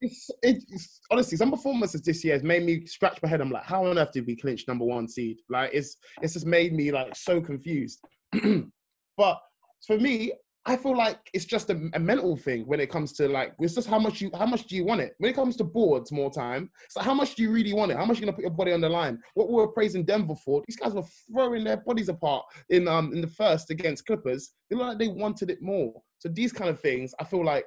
it's, 0.00 0.30
it's 0.42 1.00
honestly 1.10 1.36
some 1.36 1.50
performances 1.50 2.00
this 2.00 2.24
year 2.24 2.32
has 2.32 2.42
made 2.42 2.62
me 2.62 2.86
scratch 2.86 3.18
my 3.22 3.28
head. 3.28 3.42
I'm 3.42 3.50
like, 3.50 3.64
how 3.64 3.84
on 3.84 3.98
earth 3.98 4.12
did 4.12 4.26
we 4.26 4.34
clinch 4.34 4.66
number 4.66 4.84
one 4.86 5.06
seed? 5.06 5.40
Like, 5.50 5.70
it's 5.74 5.96
it's 6.22 6.32
just 6.32 6.46
made 6.46 6.72
me 6.72 6.90
like 6.90 7.14
so 7.14 7.40
confused. 7.40 8.00
but 9.16 9.38
for 9.86 9.98
me, 9.98 10.32
I 10.66 10.76
feel 10.76 10.96
like 10.96 11.18
it's 11.32 11.46
just 11.46 11.70
a, 11.70 11.90
a 11.94 11.98
mental 11.98 12.36
thing 12.36 12.66
when 12.66 12.80
it 12.80 12.90
comes 12.90 13.14
to 13.14 13.28
like 13.28 13.54
it's 13.60 13.74
just 13.74 13.88
how 13.88 13.98
much 13.98 14.20
you 14.20 14.30
how 14.34 14.44
much 14.44 14.66
do 14.66 14.76
you 14.76 14.84
want 14.84 15.00
it? 15.00 15.14
When 15.18 15.30
it 15.30 15.34
comes 15.34 15.56
to 15.56 15.64
boards, 15.64 16.12
more 16.12 16.30
time. 16.30 16.70
So 16.90 17.00
how 17.00 17.14
much 17.14 17.34
do 17.34 17.42
you 17.42 17.50
really 17.50 17.72
want 17.72 17.92
it? 17.92 17.96
How 17.96 18.04
much 18.04 18.18
are 18.18 18.20
you 18.20 18.26
gonna 18.26 18.36
put 18.36 18.42
your 18.42 18.50
body 18.50 18.72
on 18.72 18.82
the 18.82 18.88
line? 18.88 19.18
What 19.34 19.48
we 19.48 19.54
were 19.54 19.68
praising 19.68 20.04
Denver 20.04 20.34
for, 20.34 20.62
these 20.66 20.76
guys 20.76 20.92
were 20.92 21.04
throwing 21.32 21.64
their 21.64 21.78
bodies 21.78 22.10
apart 22.10 22.44
in 22.68 22.88
um 22.88 23.12
in 23.14 23.22
the 23.22 23.26
first 23.26 23.70
against 23.70 24.04
Clippers. 24.04 24.50
They 24.68 24.76
looked 24.76 24.88
like 24.88 24.98
they 24.98 25.08
wanted 25.08 25.50
it 25.50 25.62
more. 25.62 25.94
So 26.18 26.28
these 26.28 26.52
kind 26.52 26.68
of 26.68 26.78
things, 26.78 27.14
I 27.18 27.24
feel 27.24 27.44
like 27.44 27.66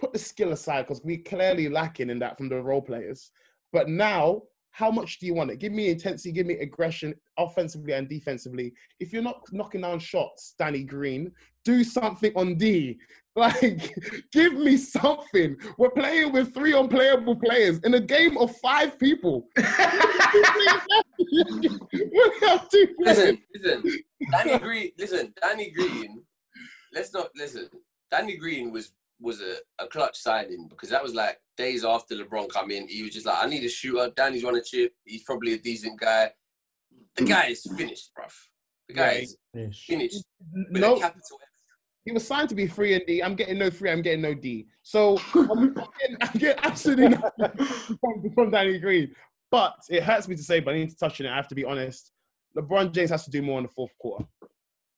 put 0.00 0.12
the 0.12 0.18
skill 0.18 0.50
aside 0.50 0.82
because 0.82 1.04
we 1.04 1.18
clearly 1.18 1.68
lacking 1.68 2.10
in 2.10 2.18
that 2.18 2.36
from 2.36 2.48
the 2.48 2.60
role 2.60 2.82
players. 2.82 3.30
But 3.72 3.88
now, 3.88 4.42
how 4.72 4.90
much 4.90 5.18
do 5.18 5.26
you 5.26 5.34
want 5.34 5.50
it? 5.50 5.58
Give 5.58 5.72
me 5.72 5.90
intensity, 5.90 6.32
give 6.32 6.46
me 6.46 6.54
aggression, 6.54 7.14
offensively 7.38 7.92
and 7.92 8.08
defensively. 8.08 8.72
If 9.00 9.12
you're 9.12 9.22
not 9.22 9.42
knocking 9.52 9.82
down 9.82 9.98
shots, 9.98 10.54
Danny 10.58 10.82
Green, 10.82 11.30
do 11.64 11.84
something 11.84 12.32
on 12.34 12.56
D. 12.56 12.98
Like, 13.34 13.94
give 14.30 14.52
me 14.52 14.76
something. 14.76 15.56
We're 15.78 15.88
playing 15.88 16.34
with 16.34 16.52
three 16.52 16.78
unplayable 16.78 17.36
players 17.36 17.78
in 17.78 17.94
a 17.94 18.00
game 18.00 18.36
of 18.36 18.54
five 18.58 18.98
people. 18.98 19.48
we 19.56 19.64
have 22.42 22.68
two. 22.68 22.94
Listen, 22.98 23.38
listen. 23.54 23.82
Danny 24.32 24.58
Green. 24.58 24.90
Listen, 24.98 25.32
Danny 25.40 25.70
Green. 25.70 26.22
Let's 26.92 27.14
not 27.14 27.28
listen. 27.34 27.70
Danny 28.10 28.36
Green 28.36 28.70
was 28.70 28.92
was 29.22 29.40
a, 29.40 29.56
a 29.82 29.86
clutch 29.86 30.18
signing 30.18 30.66
because 30.68 30.90
that 30.90 31.02
was 31.02 31.14
like 31.14 31.38
days 31.56 31.84
after 31.84 32.14
LeBron 32.16 32.48
come 32.50 32.70
in. 32.70 32.88
He 32.88 33.02
was 33.02 33.12
just 33.12 33.26
like, 33.26 33.42
I 33.42 33.46
need 33.46 33.64
a 33.64 33.68
shooter. 33.68 34.12
Danny's 34.16 34.44
run 34.44 34.56
a 34.56 34.62
chip. 34.62 34.92
He's 35.04 35.22
probably 35.22 35.54
a 35.54 35.58
decent 35.58 35.98
guy. 36.00 36.30
The 37.16 37.24
guy 37.24 37.46
is 37.46 37.66
finished, 37.76 38.10
bruv. 38.18 38.32
The 38.88 38.94
guy 38.94 39.12
Yeah, 39.12 39.20
is 39.20 39.36
Ish. 39.54 39.86
finished 39.86 40.24
with 40.52 40.80
No, 40.82 40.96
a 40.96 41.00
capital 41.00 41.38
F. 41.40 41.48
he 42.04 42.12
was 42.12 42.26
signed 42.26 42.48
to 42.48 42.54
be 42.54 42.66
free 42.66 42.94
and 42.94 43.04
D. 43.06 43.22
I'm 43.22 43.34
getting 43.36 43.58
no 43.58 43.70
free. 43.70 43.90
I'm 43.90 44.02
getting 44.02 44.22
no 44.22 44.34
D. 44.34 44.66
So 44.82 45.18
I'm 45.34 45.72
getting, 45.74 46.16
I'm 46.20 46.38
getting 46.38 46.64
absolutely 46.64 47.08
nothing 47.08 47.66
from, 48.00 48.32
from 48.34 48.50
Danny 48.50 48.78
Green. 48.78 49.14
But 49.50 49.74
it 49.90 50.02
hurts 50.02 50.26
me 50.28 50.36
to 50.36 50.42
say, 50.42 50.60
but 50.60 50.74
I 50.74 50.78
need 50.78 50.90
to 50.90 50.96
touch 50.96 51.20
on 51.20 51.26
it. 51.26 51.30
I 51.30 51.36
have 51.36 51.48
to 51.48 51.54
be 51.54 51.64
honest. 51.64 52.10
LeBron 52.56 52.92
James 52.92 53.10
has 53.10 53.24
to 53.24 53.30
do 53.30 53.42
more 53.42 53.58
in 53.58 53.64
the 53.64 53.72
fourth 53.72 53.92
quarter. 53.98 54.24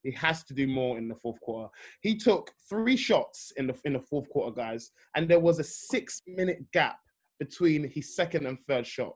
He 0.04 0.12
has 0.12 0.44
to 0.44 0.54
do 0.54 0.66
more 0.66 0.98
in 0.98 1.08
the 1.08 1.14
fourth 1.14 1.40
quarter. 1.40 1.68
He 2.02 2.16
took 2.16 2.52
three 2.68 2.96
shots 2.96 3.52
in 3.56 3.66
the 3.66 3.74
in 3.84 3.94
the 3.94 4.00
fourth 4.00 4.28
quarter, 4.28 4.54
guys, 4.54 4.90
and 5.16 5.28
there 5.28 5.40
was 5.40 5.58
a 5.58 5.64
six 5.64 6.22
minute 6.26 6.70
gap 6.72 6.98
between 7.40 7.88
his 7.88 8.14
second 8.14 8.46
and 8.46 8.58
third 8.68 8.86
shot. 8.86 9.14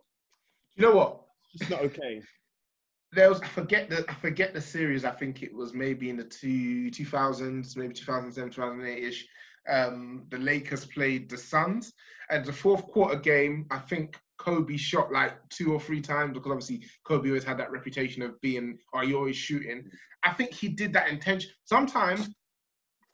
You 0.75 0.87
know 0.87 0.97
what? 0.97 1.21
It's 1.55 1.71
not 1.71 1.83
okay. 1.83 2.23
there 3.13 3.29
was 3.29 3.41
I 3.41 3.49
forget 3.49 3.89
the 3.89 4.05
I 4.09 4.15
forget 4.15 4.55
the 4.55 4.61
series. 4.61 5.05
I 5.05 5.11
think 5.11 5.43
it 5.43 5.55
was 5.55 5.75
maybe 5.75 6.11
in 6.11 6.17
the 6.17 6.25
two 6.25 6.91
two 6.91 7.05
thousands, 7.05 7.77
maybe 7.77 7.95
2007, 7.95 8.51
2008 8.51 9.05
ish. 9.05 9.27
Um, 9.69 10.25
the 10.31 10.39
Lakers 10.39 10.87
played 10.87 11.29
the 11.29 11.37
Suns, 11.37 11.93
and 12.31 12.45
the 12.45 12.53
fourth 12.53 12.87
quarter 12.87 13.17
game. 13.17 13.67
I 13.71 13.79
think 13.79 14.19
Kobe 14.39 14.77
shot 14.77 15.13
like 15.13 15.37
two 15.51 15.73
or 15.73 15.81
three 15.81 16.01
times 16.01 16.33
because 16.33 16.51
obviously 16.51 16.83
Kobe 17.05 17.29
always 17.29 17.45
had 17.45 17.59
that 17.59 17.71
reputation 17.71 18.23
of 18.23 18.41
being, 18.41 18.79
are 18.93 19.05
you 19.05 19.17
always 19.17 19.37
shooting? 19.37 19.85
I 20.25 20.33
think 20.33 20.53
he 20.53 20.69
did 20.69 20.93
that 20.95 21.09
intention. 21.09 21.51
Sometimes 21.65 22.31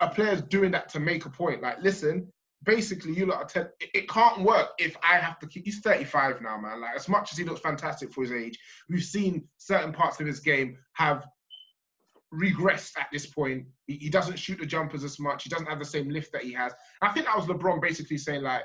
a 0.00 0.08
player's 0.08 0.42
doing 0.42 0.70
that 0.72 0.88
to 0.90 1.00
make 1.00 1.24
a 1.24 1.30
point. 1.30 1.62
Like, 1.62 1.78
listen, 1.80 2.30
basically, 2.64 3.14
you 3.14 3.26
lot 3.26 3.38
are 3.38 3.46
ten- 3.46 3.70
it, 3.80 3.90
it 3.94 4.08
can't 4.08 4.42
work 4.42 4.70
if 4.78 4.96
I 5.02 5.16
have 5.16 5.38
to 5.40 5.46
keep. 5.46 5.64
He's 5.64 5.80
35 5.80 6.42
now, 6.42 6.58
man. 6.58 6.80
Like, 6.80 6.96
as 6.96 7.08
much 7.08 7.32
as 7.32 7.38
he 7.38 7.44
looks 7.44 7.60
fantastic 7.60 8.12
for 8.12 8.22
his 8.22 8.32
age, 8.32 8.58
we've 8.88 9.02
seen 9.02 9.48
certain 9.56 9.92
parts 9.92 10.20
of 10.20 10.26
his 10.26 10.40
game 10.40 10.76
have 10.92 11.26
regressed 12.32 12.98
at 12.98 13.06
this 13.12 13.26
point. 13.26 13.64
He, 13.86 13.96
he 13.96 14.10
doesn't 14.10 14.38
shoot 14.38 14.58
the 14.58 14.66
jumpers 14.66 15.04
as 15.04 15.18
much. 15.18 15.44
He 15.44 15.50
doesn't 15.50 15.68
have 15.68 15.78
the 15.78 15.84
same 15.84 16.08
lift 16.08 16.32
that 16.32 16.42
he 16.42 16.52
has. 16.52 16.72
I 17.00 17.12
think 17.12 17.26
that 17.26 17.36
was 17.36 17.46
LeBron 17.46 17.80
basically 17.80 18.18
saying 18.18 18.42
like, 18.42 18.64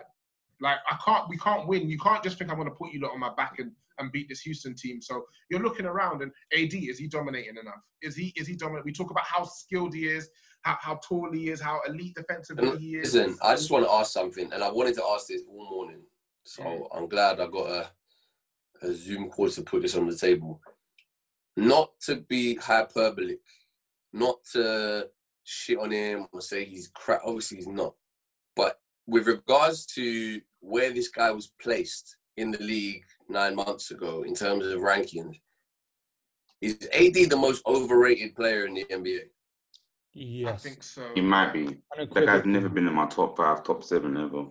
like 0.62 0.78
I 0.90 0.98
can't, 1.04 1.30
we 1.30 1.38
can't 1.38 1.68
win. 1.68 1.90
You 1.90 1.98
can't 1.98 2.24
just 2.24 2.38
think 2.38 2.50
I'm 2.50 2.58
going 2.58 2.70
to 2.70 2.76
put 2.76 2.92
you 2.92 3.02
lot 3.02 3.14
on 3.14 3.20
my 3.20 3.34
back 3.36 3.56
and, 3.60 3.72
and 3.98 4.12
beat 4.12 4.30
this 4.30 4.42
Houston 4.42 4.76
team. 4.76 5.02
So 5.02 5.26
you're 5.50 5.62
looking 5.62 5.86
around 5.86 6.22
and 6.22 6.32
AD 6.54 6.74
is 6.74 7.00
he 7.00 7.08
dominating 7.08 7.58
enough? 7.62 7.82
Is 8.02 8.16
he 8.16 8.34
is 8.36 8.48
he 8.48 8.56
dominant? 8.56 8.86
We 8.86 8.94
talk 8.94 9.12
about 9.12 9.26
how 9.26 9.44
skilled 9.44 9.94
he 9.94 10.08
is, 10.08 10.30
how, 10.62 10.78
how 10.82 11.00
tall 11.08 11.32
he 11.32 11.50
is, 11.50 11.62
how 11.62 11.82
elite 11.88 12.16
defensively 12.16 12.70
And 12.70 12.80
he 12.80 12.96
is. 12.96 13.14
listen, 13.14 13.38
I 13.42 13.56
just 13.56 13.72
want 13.72 13.86
to 13.86 13.92
ask 13.92 14.12
something, 14.12 14.52
and 14.52 14.64
I 14.64 14.72
wanted 14.72 14.96
to 14.96 15.04
ask 15.14 15.28
this 15.28 15.44
all 15.50 15.70
morning. 15.70 16.02
So 16.44 16.64
mm-hmm. 16.64 16.98
I'm 16.98 17.08
glad 17.08 17.40
I 17.40 17.48
got 17.48 17.70
a, 17.70 17.90
a 18.82 18.94
Zoom 18.94 19.30
call 19.30 19.50
to 19.50 19.62
put 19.62 19.82
this 19.82 19.96
on 19.96 20.08
the 20.08 20.16
table. 20.16 20.62
Not 21.56 21.92
to 22.06 22.18
be 22.18 22.56
hyperbolic, 22.56 23.40
not 24.14 24.38
to 24.54 25.10
shit 25.44 25.80
on 25.80 25.92
him 25.92 26.28
or 26.32 26.42
say 26.42 26.66
he's 26.66 26.90
crap. 26.94 27.22
Obviously, 27.26 27.58
he's 27.58 27.68
not. 27.68 27.96
But 28.56 28.80
with 29.08 29.28
regards 29.28 29.86
to 29.88 30.42
where 30.62 30.92
this 30.94 31.10
guy 31.10 31.32
was 31.32 31.52
placed 31.62 32.18
in 32.38 32.52
the 32.52 32.60
league 32.60 33.04
nine 33.28 33.56
months 33.56 33.92
ago 33.92 34.24
in 34.24 34.34
terms 34.34 34.66
of 34.66 34.80
rankings, 34.82 35.40
is 36.62 36.78
AD 36.94 37.30
the 37.30 37.38
most 37.38 37.66
overrated 37.66 38.36
player 38.36 38.66
in 38.66 38.74
the 38.74 38.86
NBA? 38.86 39.22
Yes. 40.14 40.54
I 40.54 40.58
think 40.58 40.84
so. 40.84 41.04
He 41.16 41.22
might 41.22 41.54
be. 41.54 41.66
That 41.66 41.76
guy's 41.98 42.08
Unequivocally. 42.18 42.52
never 42.52 42.70
been 42.70 42.88
in 42.88 42.94
my 42.94 43.06
top 43.08 43.38
five, 43.38 43.64
top 43.64 43.84
seven 43.84 44.18
ever. 44.18 44.46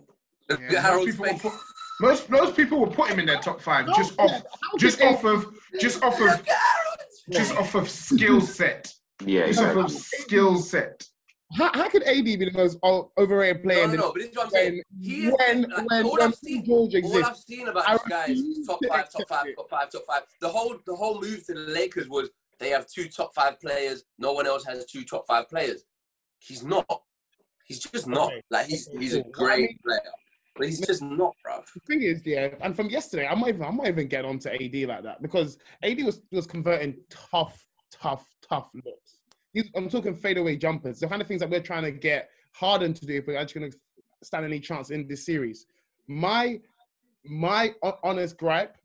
Yeah, 0.71 0.81
most, 0.81 1.05
people 1.05 1.25
will 1.25 1.39
put, 1.39 1.53
most 2.01 2.29
most 2.29 2.55
people 2.55 2.79
will 2.79 2.87
put 2.87 3.09
him 3.09 3.19
in 3.19 3.27
their 3.27 3.37
top 3.39 3.61
five 3.61 3.85
No, 3.85 3.93
just 3.93 4.17
off 4.17 4.41
just 4.79 4.97
could 4.97 5.07
off 5.09 5.23
of 5.25 5.53
just 5.79 6.01
off 6.01 6.15
of 6.15 6.21
Look 6.21 6.31
at 6.31 6.47
Harold's 6.47 7.23
just 7.29 7.55
off 7.55 7.75
of 7.75 7.87
skill 7.89 8.41
set. 8.41 8.91
Yeah, 9.25 9.47
Just 9.47 9.59
off 9.61 9.75
of 9.75 9.91
skill 9.91 10.57
set. 10.57 11.05
How, 11.53 11.71
how 11.73 11.89
could 11.89 12.03
AD 12.03 12.23
be 12.23 12.35
the 12.35 12.51
most 12.51 12.77
overrated 12.83 13.63
player? 13.63 13.87
No, 13.87 13.93
no, 13.93 14.01
no, 14.01 14.13
but 14.13 14.21
this 14.21 14.29
is 14.29 14.35
what 14.35 14.45
I'm 14.45 14.51
saying. 14.51 14.83
He 15.01 15.25
is, 15.27 15.33
when 15.37 15.61
like, 15.63 15.89
when 15.89 16.05
all 16.05 16.11
when 16.13 16.21
I've 16.21 16.35
seen, 16.35 16.63
George 16.63 16.93
all. 17.03 17.25
I've 17.25 17.37
seen 17.37 17.67
about 17.67 17.89
I 17.89 17.93
this 17.93 18.01
guy 18.07 18.25
is 18.27 18.67
top 18.67 18.79
five, 18.87 19.09
top 19.09 19.27
five, 19.27 19.45
top 19.55 19.69
five, 19.69 19.91
top 19.91 20.03
five. 20.05 20.21
The 20.41 20.49
whole 20.49 20.75
the 20.85 20.95
whole 20.95 21.19
move 21.19 21.43
to 21.47 21.53
the 21.53 21.61
Lakers 21.61 22.07
was 22.07 22.29
they 22.59 22.69
have 22.69 22.87
two 22.87 23.07
top 23.07 23.33
five 23.33 23.59
players. 23.59 24.03
No 24.19 24.33
one 24.33 24.45
else 24.45 24.63
has 24.65 24.85
two 24.85 25.03
top 25.03 25.25
five 25.25 25.49
players. 25.49 25.85
He's 26.37 26.63
not. 26.63 26.85
He's 27.65 27.79
just 27.79 28.07
not. 28.07 28.31
Like 28.51 28.67
he's 28.67 28.87
he's 28.99 29.15
a 29.15 29.23
cool. 29.23 29.45
Well, 29.45 29.53
I 29.53 29.55
great 29.55 29.81
player, 29.81 30.01
but 30.55 30.67
he's 30.67 30.85
just 30.85 31.01
not, 31.01 31.33
bruv. 31.45 31.63
The 31.73 31.79
thing 31.87 32.03
is, 32.03 32.21
yeah, 32.25 32.49
and 32.61 32.75
from 32.75 32.89
yesterday, 32.89 33.27
I 33.27 33.33
might 33.33 33.55
even 33.55 33.63
I 33.63 33.71
might 33.71 33.87
even 33.87 34.07
getting 34.07 34.29
onto 34.29 34.49
AD 34.49 34.87
like 34.87 35.03
that 35.03 35.21
because 35.23 35.57
AD 35.81 36.03
was 36.03 36.21
was 36.31 36.45
converting 36.45 36.95
tough, 37.09 37.65
tough, 37.91 38.27
tough 38.47 38.69
looks. 38.75 39.18
He's, 39.53 39.69
I'm 39.75 39.89
talking 39.89 40.15
fadeaway 40.15 40.55
jumpers, 40.57 40.99
the 40.99 41.07
kind 41.07 41.21
of 41.21 41.27
things 41.27 41.41
that 41.41 41.49
we're 41.49 41.61
trying 41.61 41.83
to 41.83 41.91
get 41.91 42.29
Harden 42.53 42.93
to 42.93 43.05
do 43.05 43.15
if 43.15 43.27
we're 43.27 43.37
actually 43.37 43.61
going 43.61 43.71
to 43.71 43.77
stand 44.23 44.45
any 44.45 44.59
chance 44.59 44.89
in 44.91 45.07
this 45.07 45.25
series. 45.25 45.65
My 46.07 46.59
my 47.25 47.73
honest 48.03 48.37
gripe, 48.37 48.77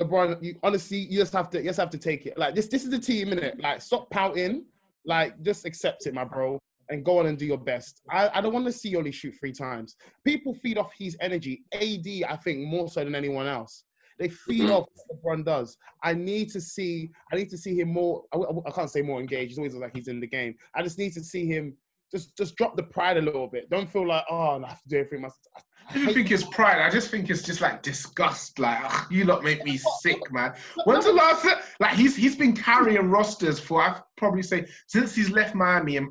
LeBron, 0.00 0.42
you, 0.42 0.56
honestly, 0.62 0.98
you 0.98 1.18
just 1.18 1.32
have 1.32 1.50
to 1.50 1.58
you 1.58 1.64
just 1.64 1.78
have 1.78 1.90
to 1.90 1.98
take 1.98 2.26
it. 2.26 2.38
Like 2.38 2.54
this, 2.54 2.68
this 2.68 2.84
is 2.84 2.90
the 2.90 2.98
team, 2.98 3.28
innit? 3.28 3.60
Like 3.62 3.80
stop 3.82 4.10
pouting, 4.10 4.64
like 5.04 5.40
just 5.42 5.64
accept 5.66 6.06
it, 6.06 6.14
my 6.14 6.24
bro, 6.24 6.58
and 6.88 7.04
go 7.04 7.18
on 7.18 7.26
and 7.26 7.38
do 7.38 7.46
your 7.46 7.58
best. 7.58 8.02
I, 8.10 8.30
I 8.34 8.40
don't 8.40 8.52
want 8.52 8.66
to 8.66 8.72
see 8.72 8.90
you 8.90 8.98
only 8.98 9.12
shoot 9.12 9.34
three 9.38 9.52
times 9.52 9.96
people 10.24 10.54
feed 10.54 10.78
off 10.78 10.92
his 10.98 11.16
energy. 11.20 11.64
AD, 11.72 12.30
I 12.30 12.36
think, 12.42 12.66
more 12.66 12.88
so 12.88 13.04
than 13.04 13.14
anyone 13.14 13.46
else. 13.46 13.84
They 14.18 14.28
feed 14.28 14.70
off 14.70 14.86
what 15.22 15.38
LeBron 15.38 15.44
does. 15.44 15.76
I 16.02 16.14
need 16.14 16.50
to 16.50 16.60
see. 16.60 17.10
I 17.32 17.36
need 17.36 17.50
to 17.50 17.58
see 17.58 17.78
him 17.78 17.88
more. 17.92 18.24
I, 18.32 18.38
I- 18.38 18.68
I 18.68 18.70
can't 18.70 18.90
say 18.90 19.02
more 19.02 19.20
engaged. 19.20 19.50
He's 19.50 19.58
always 19.58 19.74
like 19.74 19.94
he's 19.94 20.08
in 20.08 20.20
the 20.20 20.26
game. 20.26 20.54
I 20.74 20.82
just 20.82 20.98
need 20.98 21.12
to 21.14 21.22
see 21.24 21.46
him 21.46 21.74
just 22.10 22.36
just 22.36 22.56
drop 22.56 22.76
the 22.76 22.82
pride 22.82 23.16
a 23.16 23.22
little 23.22 23.48
bit. 23.48 23.70
Don't 23.70 23.90
feel 23.90 24.06
like 24.06 24.24
oh, 24.30 24.62
I 24.64 24.68
have 24.68 24.82
to 24.82 24.88
do 24.88 24.96
everything 24.98 25.22
myself. 25.22 25.38
I 25.56 25.60
I 25.88 26.04
don't 26.04 26.14
think 26.14 26.30
it's 26.30 26.44
pride. 26.44 26.80
I 26.80 26.90
just 26.90 27.10
think 27.10 27.28
it's 27.28 27.42
just 27.42 27.60
like 27.60 27.82
disgust. 27.82 28.58
Like 28.58 28.78
ugh, 28.84 29.06
you 29.10 29.24
lot 29.24 29.42
make 29.42 29.64
me 29.64 29.78
sick, 30.00 30.20
man. 30.30 30.54
When's 30.84 31.06
the 31.06 31.12
last 31.12 31.46
like 31.80 31.94
he's 31.96 32.14
he's 32.14 32.36
been 32.36 32.54
carrying 32.54 33.10
rosters 33.10 33.58
for 33.58 33.82
I'd 33.82 34.00
probably 34.16 34.42
say 34.42 34.66
since 34.86 35.14
he's 35.14 35.30
left 35.30 35.54
Miami 35.54 35.96
and, 35.96 36.08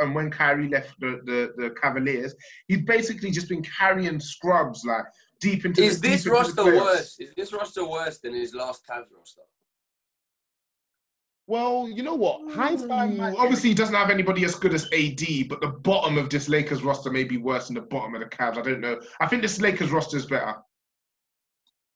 and 0.00 0.14
when 0.14 0.30
Kyrie 0.30 0.68
left 0.68 0.98
the, 1.00 1.20
the, 1.24 1.52
the 1.56 1.70
Cavaliers, 1.80 2.34
he's 2.68 2.82
basically 2.82 3.30
just 3.30 3.48
been 3.48 3.62
carrying 3.62 4.20
scrubs 4.20 4.84
like 4.84 5.04
deep 5.40 5.64
into. 5.64 5.82
Is 5.82 6.00
the, 6.00 6.08
this 6.08 6.24
into 6.24 6.34
roster 6.36 6.62
playoffs. 6.62 6.80
worse? 6.80 7.16
Is 7.20 7.32
this 7.36 7.52
roster 7.52 7.88
worse 7.88 8.18
than 8.18 8.34
his 8.34 8.54
last 8.54 8.86
Cavs 8.86 9.06
roster? 9.16 9.42
Well, 11.46 11.88
you 11.88 12.02
know 12.02 12.14
what? 12.14 12.52
Hindsight. 12.52 13.18
Ooh, 13.18 13.36
Obviously, 13.36 13.68
he 13.70 13.74
doesn't 13.74 13.94
have 13.94 14.08
anybody 14.08 14.44
as 14.44 14.54
good 14.54 14.72
as 14.72 14.86
AD, 14.92 15.48
but 15.48 15.60
the 15.60 15.74
bottom 15.82 16.16
of 16.16 16.30
this 16.30 16.48
Lakers 16.48 16.82
roster 16.82 17.10
may 17.10 17.24
be 17.24 17.36
worse 17.36 17.66
than 17.66 17.74
the 17.74 17.82
bottom 17.82 18.14
of 18.14 18.20
the 18.20 18.26
Cavs. 18.26 18.56
I 18.56 18.62
don't 18.62 18.80
know. 18.80 18.98
I 19.20 19.26
think 19.26 19.42
this 19.42 19.60
Lakers 19.60 19.90
roster 19.90 20.16
is 20.16 20.26
better. 20.26 20.56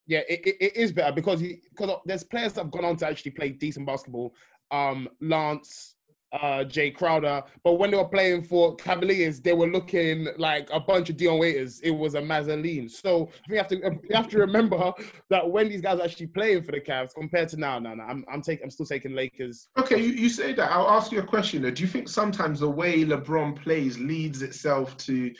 Yeah, 0.07 0.20
it, 0.28 0.41
it, 0.47 0.57
it 0.61 0.76
is 0.76 0.93
better 0.93 1.12
because 1.12 1.41
he 1.41 1.62
because 1.70 1.99
there's 2.05 2.24
players 2.24 2.55
that 2.55 2.62
have 2.64 2.70
gone 2.70 2.84
on 2.84 2.97
to 2.97 3.07
actually 3.07 3.30
play 3.30 3.51
decent 3.51 3.86
basketball. 3.86 4.34
Um, 4.70 5.09
Lance, 5.20 5.95
uh, 6.33 6.64
Jae 6.64 6.95
Crowder, 6.95 7.43
but 7.64 7.74
when 7.74 7.91
they 7.91 7.97
were 7.97 8.09
playing 8.09 8.43
for 8.43 8.76
Cavaliers, 8.76 9.41
they 9.41 9.53
were 9.53 9.66
looking 9.66 10.29
like 10.37 10.68
a 10.72 10.81
bunch 10.81 11.09
of 11.11 11.16
Dion 11.16 11.39
Waiters. 11.39 11.81
It 11.81 11.91
was 11.91 12.14
a 12.14 12.20
Mazzoline. 12.20 12.91
So 12.91 13.31
we 13.49 13.57
have 13.57 13.68
to 13.68 13.76
you 13.76 14.14
have 14.14 14.29
to 14.29 14.39
remember 14.39 14.93
that 15.31 15.49
when 15.49 15.68
these 15.68 15.81
guys 15.81 16.01
are 16.01 16.05
actually 16.05 16.26
playing 16.29 16.62
for 16.64 16.72
the 16.72 16.81
Cavs 16.81 17.14
compared 17.14 17.49
to 17.51 17.57
now, 17.57 17.79
no, 17.79 17.95
no, 17.95 18.05
I'm 18.05 18.24
I'm 18.31 18.43
taking 18.43 18.64
I'm 18.64 18.70
still 18.70 18.87
taking 18.87 19.14
Lakers. 19.14 19.68
Okay, 19.79 19.99
you, 19.99 20.12
you 20.12 20.29
say 20.29 20.53
that. 20.53 20.70
I'll 20.70 20.91
ask 20.91 21.12
you 21.12 21.20
a 21.20 21.26
question. 21.26 21.62
Though. 21.62 21.70
Do 21.70 21.83
you 21.83 21.89
think 21.89 22.09
sometimes 22.09 22.61
the 22.61 22.68
way 22.68 23.05
LeBron 23.05 23.61
plays 23.62 23.99
leads 23.99 24.43
itself 24.43 24.97
to 24.99 25.33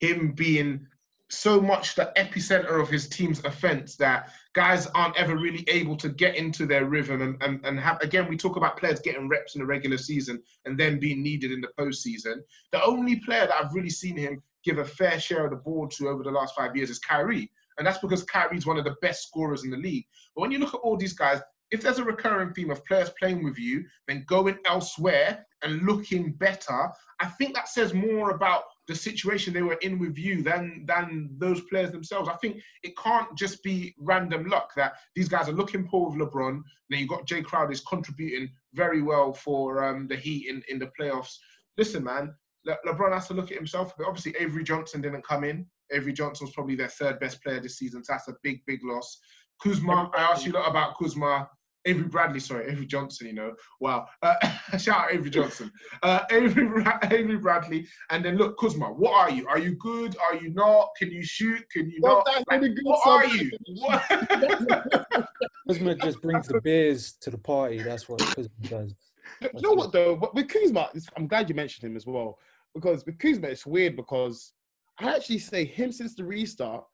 him 0.00 0.32
being 0.32 0.86
so 1.28 1.60
much 1.60 1.94
the 1.96 2.12
epicenter 2.16 2.80
of 2.80 2.88
his 2.88 3.08
team's 3.08 3.44
offense 3.44 3.96
that 3.96 4.30
guys 4.54 4.86
aren't 4.88 5.16
ever 5.16 5.36
really 5.36 5.64
able 5.68 5.96
to 5.96 6.08
get 6.08 6.36
into 6.36 6.66
their 6.66 6.84
rhythm 6.84 7.20
and, 7.20 7.42
and, 7.42 7.64
and 7.64 7.80
have 7.80 8.00
again 8.00 8.28
we 8.28 8.36
talk 8.36 8.56
about 8.56 8.76
players 8.78 9.00
getting 9.00 9.28
reps 9.28 9.56
in 9.56 9.60
the 9.60 9.66
regular 9.66 9.98
season 9.98 10.40
and 10.64 10.78
then 10.78 11.00
being 11.00 11.22
needed 11.22 11.50
in 11.50 11.60
the 11.60 11.68
postseason. 11.78 12.36
The 12.70 12.82
only 12.84 13.16
player 13.16 13.46
that 13.46 13.54
I've 13.54 13.74
really 13.74 13.90
seen 13.90 14.16
him 14.16 14.40
give 14.64 14.78
a 14.78 14.84
fair 14.84 15.18
share 15.18 15.44
of 15.44 15.50
the 15.50 15.56
ball 15.56 15.88
to 15.88 16.08
over 16.08 16.22
the 16.22 16.30
last 16.30 16.54
five 16.54 16.76
years 16.76 16.90
is 16.90 16.98
Kyrie. 16.98 17.50
And 17.78 17.86
that's 17.86 17.98
because 17.98 18.24
Kyrie's 18.24 18.66
one 18.66 18.78
of 18.78 18.84
the 18.84 18.96
best 19.02 19.26
scorers 19.28 19.64
in 19.64 19.70
the 19.70 19.76
league. 19.76 20.06
But 20.34 20.42
when 20.42 20.50
you 20.50 20.58
look 20.58 20.74
at 20.74 20.80
all 20.80 20.96
these 20.96 21.12
guys, 21.12 21.40
if 21.70 21.82
there's 21.82 21.98
a 21.98 22.04
recurring 22.04 22.52
theme 22.52 22.70
of 22.70 22.84
players 22.84 23.10
playing 23.18 23.44
with 23.44 23.58
you, 23.58 23.84
then 24.06 24.24
going 24.28 24.58
elsewhere 24.66 25.44
and 25.62 25.82
looking 25.82 26.32
better, 26.32 26.88
I 27.20 27.26
think 27.26 27.54
that 27.54 27.68
says 27.68 27.92
more 27.92 28.30
about 28.30 28.64
the 28.88 28.94
situation 28.94 29.52
they 29.52 29.62
were 29.62 29.78
in 29.82 29.98
with 29.98 30.16
you 30.16 30.42
than 30.42 30.84
than 30.86 31.30
those 31.38 31.60
players 31.62 31.90
themselves. 31.90 32.28
I 32.28 32.36
think 32.36 32.60
it 32.82 32.96
can't 32.96 33.36
just 33.36 33.62
be 33.62 33.94
random 33.98 34.46
luck 34.46 34.72
that 34.76 34.94
these 35.14 35.28
guys 35.28 35.48
are 35.48 35.52
looking 35.52 35.86
poor 35.88 36.10
with 36.10 36.20
LeBron. 36.20 36.62
Then 36.88 37.00
you've 37.00 37.08
got 37.08 37.26
Jae 37.26 37.44
Crowder 37.44 37.72
is 37.72 37.80
contributing 37.80 38.50
very 38.74 39.02
well 39.02 39.32
for 39.32 39.84
um, 39.84 40.06
the 40.06 40.16
Heat 40.16 40.48
in, 40.48 40.62
in 40.68 40.78
the 40.78 40.90
playoffs. 40.98 41.36
Listen, 41.76 42.04
man, 42.04 42.34
Le- 42.64 42.78
LeBron 42.86 43.12
has 43.12 43.28
to 43.28 43.34
look 43.34 43.50
at 43.50 43.56
himself. 43.56 43.92
But 43.96 44.06
obviously, 44.06 44.34
Avery 44.38 44.64
Johnson 44.64 45.00
didn't 45.00 45.26
come 45.26 45.44
in. 45.44 45.66
Avery 45.92 46.12
Johnson 46.12 46.46
was 46.46 46.54
probably 46.54 46.76
their 46.76 46.88
third 46.88 47.20
best 47.20 47.42
player 47.42 47.60
this 47.60 47.78
season, 47.78 48.02
so 48.02 48.12
that's 48.12 48.28
a 48.28 48.34
big, 48.42 48.60
big 48.66 48.84
loss. 48.84 49.18
Kuzma, 49.62 50.10
I 50.14 50.22
asked 50.22 50.44
you 50.44 50.52
a 50.52 50.58
lot 50.58 50.68
about 50.68 50.98
Kuzma. 50.98 51.48
Avery 51.86 52.08
Bradley, 52.08 52.40
sorry, 52.40 52.66
Avery 52.70 52.84
Johnson, 52.86 53.28
you 53.28 53.32
know. 53.32 53.54
Wow. 53.80 54.06
Uh, 54.22 54.34
shout 54.78 55.04
out 55.04 55.12
Avery 55.12 55.30
Johnson. 55.30 55.70
Uh, 56.02 56.20
Avery, 56.30 56.84
Avery 57.04 57.38
Bradley. 57.38 57.86
And 58.10 58.24
then 58.24 58.36
look, 58.36 58.58
Kuzma, 58.58 58.86
what 58.92 59.12
are 59.14 59.30
you? 59.30 59.46
Are 59.46 59.58
you 59.58 59.76
good? 59.76 60.16
Are 60.18 60.36
you 60.36 60.50
not? 60.50 60.90
Can 60.98 61.10
you 61.10 61.22
shoot? 61.22 61.62
Can 61.70 61.88
you 61.88 62.00
Well, 62.02 62.16
not? 62.16 62.26
that's 62.26 62.44
Like, 62.50 62.60
good, 62.60 62.78
what 62.82 63.02
so- 63.04 63.10
are 63.10 63.26
you? 63.26 63.50
What? 63.76 65.26
Kuzma 65.68 65.94
just 65.96 66.20
brings 66.20 66.46
the 66.48 66.60
beers 66.60 67.12
to 67.20 67.30
the 67.30 67.38
party. 67.38 67.82
That's 67.82 68.08
what 68.08 68.20
Kuzma 68.20 68.50
does. 68.62 68.94
You 69.40 69.60
know 69.60 69.72
what 69.72 69.92
though? 69.92 70.30
With 70.34 70.48
Kuzma, 70.48 70.90
I'm 71.16 71.26
glad 71.26 71.48
you 71.48 71.54
mentioned 71.54 71.88
him 71.90 71.96
as 71.96 72.06
well 72.06 72.38
because 72.74 73.04
with 73.06 73.18
Kuzma, 73.18 73.48
it's 73.48 73.66
weird 73.66 73.96
because 73.96 74.52
I 74.98 75.14
actually 75.14 75.38
say 75.38 75.64
him 75.64 75.92
since 75.92 76.14
the 76.14 76.24
restart, 76.24 76.84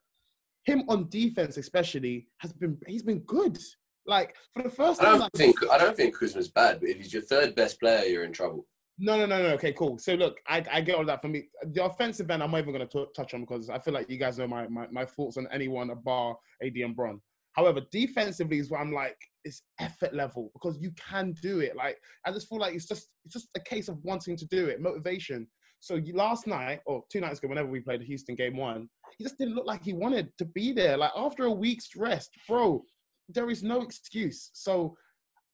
him 0.65 0.85
on 0.89 1.09
defense 1.09 1.57
especially 1.57 2.29
has 2.39 2.53
been 2.53 2.79
he's 2.87 3.03
been 3.03 3.21
good. 3.21 3.59
Like 4.07 4.35
for 4.53 4.63
the 4.63 4.71
first 4.71 5.01
I 5.01 5.07
don't 5.07 5.21
like, 5.21 5.33
think 5.33 5.57
I 5.71 5.79
don't 5.79 5.97
think 5.97 6.17
Kuzma's 6.17 6.49
bad, 6.49 6.81
but 6.81 6.89
if 6.89 6.97
he's 6.97 7.13
your 7.13 7.23
third 7.23 7.55
best 7.55 7.79
player, 7.79 8.05
you're 8.05 8.25
in 8.25 8.33
trouble. 8.33 8.67
No, 8.99 9.17
no, 9.17 9.27
no, 9.27 9.43
no. 9.43 9.49
Okay, 9.55 9.73
cool. 9.73 9.99
So 9.99 10.15
look, 10.15 10.39
I, 10.47 10.65
I 10.71 10.81
get 10.81 10.97
all 10.97 11.05
that. 11.07 11.23
For 11.23 11.29
me, 11.29 11.45
the 11.73 11.85
offensive 11.85 12.31
end, 12.31 12.43
I'm 12.43 12.51
not 12.51 12.59
even 12.59 12.75
going 12.75 12.87
to 12.87 13.07
touch 13.17 13.35
on 13.35 13.41
because 13.41 13.71
I 13.71 13.79
feel 13.79 13.95
like 13.95 14.09
you 14.11 14.19
guys 14.19 14.39
know 14.39 14.47
my, 14.47 14.69
my, 14.69 14.87
my 14.93 15.05
thoughts 15.05 15.37
on 15.37 15.49
anyone 15.51 15.91
bar 16.05 16.37
AD 16.63 16.77
and 16.77 16.95
Bron. 16.95 17.21
However, 17.55 17.81
defensively 17.91 18.59
is 18.59 18.71
where 18.71 18.81
I'm 18.81 18.93
like, 18.93 19.17
it's 19.45 19.63
effort 19.81 20.15
level 20.15 20.51
because 20.53 20.79
you 20.81 20.93
can 20.93 21.35
do 21.43 21.61
it. 21.61 21.77
Like 21.77 21.99
I 22.25 22.33
just 22.33 22.49
feel 22.49 22.59
like 22.59 22.75
it's 22.75 22.87
just 22.87 23.09
it's 23.25 23.35
just 23.35 23.49
a 23.57 23.61
case 23.61 23.89
of 23.89 23.99
wanting 24.03 24.37
to 24.37 24.47
do 24.47 24.67
it, 24.67 24.81
motivation. 24.81 25.47
So 25.81 25.97
you, 25.97 26.15
last 26.15 26.47
night 26.47 26.81
or 26.87 27.03
two 27.11 27.21
nights 27.21 27.41
ago, 27.41 27.49
whenever 27.49 27.69
we 27.69 27.81
played 27.81 28.01
the 28.01 28.07
Houston 28.07 28.37
game 28.37 28.57
one, 28.57 28.89
he 29.19 29.25
just 29.25 29.37
didn't 29.37 29.57
look 29.57 29.67
like 29.67 29.85
he 29.85 29.93
wanted 29.93 30.31
to 30.39 30.45
be 30.45 30.73
there. 30.73 30.97
Like 30.97 31.11
after 31.17 31.45
a 31.45 31.51
week's 31.51 31.97
rest, 31.97 32.31
bro, 32.49 32.85
there 33.33 33.51
is 33.51 33.63
no 33.63 33.83
excuse. 33.83 34.51
So 34.53 34.97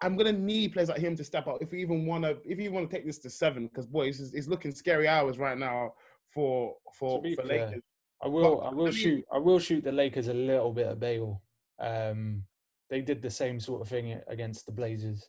I'm 0.01 0.17
gonna 0.17 0.33
need 0.33 0.73
players 0.73 0.89
like 0.89 0.99
him 0.99 1.17
to 1.17 1.25
step 1.25 1.47
up 1.47 1.59
if 1.61 1.73
we 1.73 1.81
even 1.81 2.07
want 2.07 2.25
to. 2.25 2.39
If 2.45 2.59
you 2.59 2.71
want 2.73 2.89
to 2.89 2.97
take 2.97 3.07
this 3.07 3.19
to 3.21 3.31
seven, 3.31 3.67
because 3.67 3.87
boy, 3.87 4.09
it's, 4.09 4.21
it's, 4.21 4.49
looking 4.49 4.73
scary 4.73 5.09
hours 5.09 5.39
right 5.39 5.59
now 5.59 5.95
for 6.33 6.75
for, 6.95 7.23
for 7.37 7.45
Lakers. 7.45 7.83
I 8.23 8.29
will. 8.29 8.57
But, 8.57 8.67
I 8.67 8.75
will 8.75 8.87
I 8.87 8.91
mean, 8.91 8.93
shoot. 8.93 9.25
I 9.33 9.39
will 9.39 9.59
shoot 9.59 9.85
the 9.85 9.93
Lakers 9.93 10.29
a 10.29 10.35
little 10.35 10.73
bit 10.73 10.87
of 10.87 11.01
bail. 11.01 11.43
Um, 11.81 12.45
they 12.91 13.01
did 13.01 13.23
the 13.23 13.31
same 13.31 13.61
sort 13.61 13.83
of 13.83 13.89
thing 13.89 14.21
against 14.29 14.67
the 14.67 14.73
Blazers, 14.73 15.29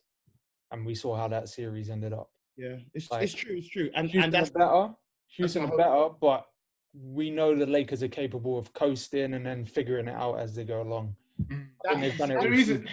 and 0.70 0.86
we 0.86 0.94
saw 0.94 1.16
how 1.16 1.28
that 1.28 1.48
series 1.48 1.90
ended 1.90 2.12
up. 2.12 2.30
Yeah, 2.56 2.76
it's 2.94 3.10
like, 3.10 3.24
it's 3.24 3.34
true. 3.34 3.56
It's 3.56 3.68
true. 3.68 3.90
And 3.94 4.08
Houston 4.08 4.24
and 4.24 4.32
that's 4.32 4.50
better. 4.50 4.90
Houston 5.36 5.64
that's 5.64 5.76
better, 5.76 6.08
but 6.20 6.46
we 6.94 7.30
know 7.30 7.54
the 7.54 7.66
Lakers 7.66 8.02
are 8.02 8.08
capable 8.08 8.58
of 8.58 8.72
coasting 8.72 9.34
and 9.34 9.46
then 9.46 9.64
figuring 9.64 10.08
it 10.08 10.14
out 10.14 10.38
as 10.38 10.54
they 10.54 10.64
go 10.64 10.82
along. 10.82 11.14
Mm. 11.40 11.66
That, 11.84 12.40
the 12.42 12.50
reason, 12.50 12.86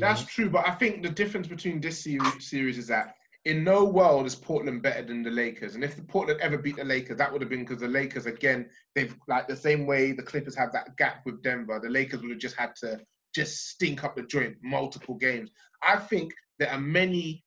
that's 0.00 0.24
true, 0.24 0.50
but 0.50 0.66
I 0.66 0.72
think 0.72 1.02
the 1.02 1.08
difference 1.08 1.46
between 1.46 1.80
this 1.80 2.02
series, 2.02 2.48
series 2.48 2.76
is 2.76 2.88
that 2.88 3.14
in 3.44 3.62
no 3.62 3.84
world 3.84 4.26
is 4.26 4.34
Portland 4.34 4.82
better 4.82 5.04
than 5.04 5.22
the 5.22 5.30
Lakers. 5.30 5.76
And 5.76 5.84
if 5.84 5.94
the 5.94 6.02
Portland 6.02 6.40
ever 6.40 6.58
beat 6.58 6.76
the 6.76 6.84
Lakers, 6.84 7.16
that 7.18 7.32
would 7.32 7.40
have 7.40 7.48
been 7.48 7.60
because 7.60 7.80
the 7.80 7.86
Lakers, 7.86 8.26
again, 8.26 8.68
they've 8.96 9.14
like 9.28 9.46
the 9.46 9.56
same 9.56 9.86
way 9.86 10.10
the 10.10 10.22
Clippers 10.22 10.56
have 10.56 10.72
that 10.72 10.96
gap 10.96 11.22
with 11.24 11.42
Denver. 11.42 11.78
The 11.80 11.88
Lakers 11.88 12.20
would 12.22 12.32
have 12.32 12.40
just 12.40 12.56
had 12.56 12.74
to 12.76 13.00
just 13.32 13.68
stink 13.68 14.02
up 14.02 14.16
the 14.16 14.22
joint 14.22 14.56
multiple 14.62 15.14
games. 15.14 15.50
I 15.86 15.96
think 15.96 16.32
there 16.58 16.72
are 16.72 16.80
many, 16.80 17.44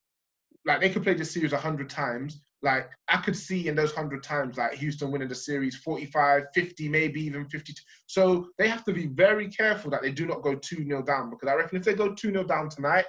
like 0.65 0.79
they 0.79 0.89
could 0.89 1.03
play 1.03 1.15
this 1.15 1.31
series 1.31 1.51
a 1.51 1.57
hundred 1.57 1.89
times. 1.89 2.41
Like 2.61 2.89
I 3.07 3.17
could 3.17 3.37
see 3.37 3.67
in 3.67 3.75
those 3.75 3.93
hundred 3.93 4.21
times, 4.23 4.57
like 4.57 4.73
Houston 4.73 5.11
winning 5.11 5.29
the 5.29 5.35
series 5.35 5.77
45, 5.77 6.43
50, 6.53 6.89
maybe 6.89 7.21
even 7.21 7.47
52. 7.47 7.81
So 8.07 8.47
they 8.57 8.67
have 8.67 8.83
to 8.85 8.93
be 8.93 9.07
very 9.07 9.47
careful 9.47 9.89
that 9.91 10.01
they 10.01 10.11
do 10.11 10.25
not 10.25 10.41
go 10.41 10.55
2 10.55 10.83
0 10.83 11.03
down 11.03 11.29
because 11.29 11.47
I 11.47 11.55
reckon 11.55 11.77
if 11.77 11.85
they 11.85 11.93
go 11.93 12.13
2 12.13 12.31
0 12.31 12.43
down 12.43 12.69
tonight, 12.69 13.05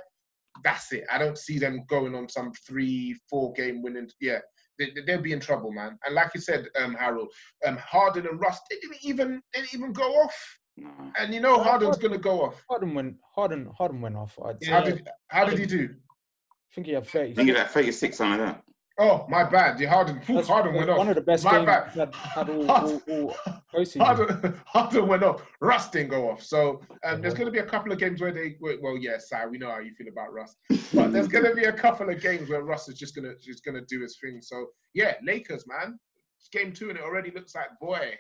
that's 0.62 0.92
it. 0.92 1.04
I 1.10 1.18
don't 1.18 1.38
see 1.38 1.58
them 1.58 1.84
going 1.88 2.14
on 2.14 2.28
some 2.28 2.52
three, 2.66 3.16
four 3.28 3.52
game 3.54 3.82
winning. 3.82 4.08
Yeah, 4.20 4.38
they, 4.78 4.92
will 5.06 5.22
be 5.22 5.32
in 5.32 5.40
trouble, 5.40 5.72
man. 5.72 5.98
And 6.04 6.14
like 6.14 6.30
you 6.34 6.40
said, 6.40 6.68
um, 6.80 6.94
Harold, 6.94 7.32
um, 7.66 7.76
Harden 7.78 8.26
and 8.26 8.40
Russ, 8.40 8.60
they 8.70 8.76
didn't 8.76 8.98
even 9.02 9.42
they 9.52 9.62
didn't 9.62 9.74
even 9.74 9.92
go 9.92 10.12
off. 10.12 10.58
No. 10.76 10.90
And 11.18 11.34
you 11.34 11.40
know 11.40 11.62
Harden's 11.62 11.98
going 11.98 12.12
to 12.12 12.18
go 12.18 12.42
off. 12.42 12.62
Harden 12.68 12.94
went. 12.94 13.16
Harden. 13.34 13.68
Harden 13.76 14.00
went 14.00 14.16
off. 14.16 14.38
How 14.66 14.82
did 14.82 15.08
How 15.28 15.44
did 15.44 15.58
he 15.58 15.66
do? 15.66 15.88
I 15.92 16.74
think 16.74 16.86
he 16.86 16.92
had 16.92 17.06
30. 17.06 17.32
I 17.32 17.34
think 17.34 17.48
he 17.48 17.54
had 17.54 17.70
36, 17.70 18.16
something 18.16 18.40
like 18.40 18.54
that. 18.54 18.62
Oh, 19.02 19.24
my 19.30 19.44
bad. 19.44 19.80
Yeah, 19.80 19.88
Harden, 19.88 20.20
That's 20.28 20.46
Harden 20.46 20.74
went 20.74 20.90
off. 20.90 20.98
One 20.98 21.08
of 21.08 21.14
the 21.14 21.22
best 21.22 21.42
my 21.42 21.52
games 21.52 21.64
bad. 21.64 21.88
had, 21.88 22.14
had 22.14 22.50
all, 22.50 22.66
Harden, 22.66 23.02
all, 23.08 23.34
all 23.74 23.84
Harden, 23.98 24.60
Harden 24.66 25.08
went 25.08 25.22
off. 25.22 25.42
Russ 25.62 25.88
didn't 25.88 26.10
go 26.10 26.28
off. 26.28 26.42
So 26.42 26.82
um, 27.02 27.22
there's 27.22 27.32
going 27.32 27.46
to 27.46 27.50
be 27.50 27.60
a 27.60 27.64
couple 27.64 27.92
of 27.92 27.98
games 27.98 28.20
where 28.20 28.30
they, 28.30 28.56
well, 28.60 28.98
yeah, 28.98 29.16
Si, 29.16 29.36
we 29.50 29.56
know 29.56 29.70
how 29.70 29.78
you 29.78 29.94
feel 29.94 30.08
about 30.08 30.34
Russ, 30.34 30.54
but 30.92 31.14
there's 31.14 31.28
going 31.28 31.46
to 31.46 31.54
be 31.54 31.64
a 31.64 31.72
couple 31.72 32.10
of 32.10 32.20
games 32.20 32.50
where 32.50 32.62
Russ 32.62 32.90
is 32.90 32.98
just 32.98 33.14
going 33.14 33.24
to 33.24 33.34
just 33.42 33.64
going 33.64 33.74
to 33.74 33.86
do 33.88 34.02
his 34.02 34.18
thing. 34.22 34.40
So 34.42 34.66
yeah, 34.92 35.14
Lakers, 35.24 35.64
man, 35.66 35.98
it's 36.38 36.50
game 36.50 36.70
two, 36.70 36.90
and 36.90 36.98
it 36.98 37.02
already 37.02 37.30
looks 37.30 37.54
like 37.54 37.68
boy. 37.80 38.14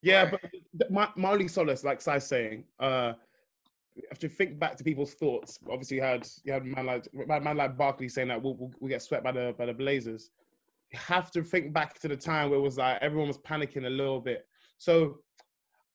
Yeah, 0.00 0.30
boy. 0.30 0.38
but 0.72 0.90
my, 0.90 1.08
my 1.14 1.32
only 1.32 1.48
solace, 1.48 1.84
like 1.84 2.00
Si's 2.00 2.24
saying, 2.24 2.64
uh, 2.80 3.12
have 4.08 4.18
to 4.18 4.28
think 4.28 4.58
back 4.58 4.76
to 4.76 4.84
people's 4.84 5.14
thoughts. 5.14 5.58
Obviously, 5.70 5.98
you 5.98 6.02
had 6.02 6.26
you 6.44 6.52
had 6.52 6.64
man 6.64 6.86
like 6.86 7.08
man 7.12 7.56
like 7.56 7.76
Barkley 7.76 8.08
saying 8.08 8.28
that 8.28 8.42
we'll, 8.42 8.54
we'll, 8.54 8.72
we'll, 8.80 8.88
get 8.88 9.02
swept 9.02 9.24
by 9.24 9.32
the 9.32 9.54
by 9.58 9.66
the 9.66 9.74
Blazers. 9.74 10.30
You 10.92 10.98
have 10.98 11.30
to 11.32 11.42
think 11.42 11.72
back 11.72 11.98
to 12.00 12.08
the 12.08 12.16
time 12.16 12.50
where 12.50 12.58
it 12.58 12.62
was 12.62 12.78
like 12.78 12.98
everyone 13.00 13.28
was 13.28 13.38
panicking 13.38 13.86
a 13.86 13.90
little 13.90 14.20
bit. 14.20 14.46
So 14.78 15.18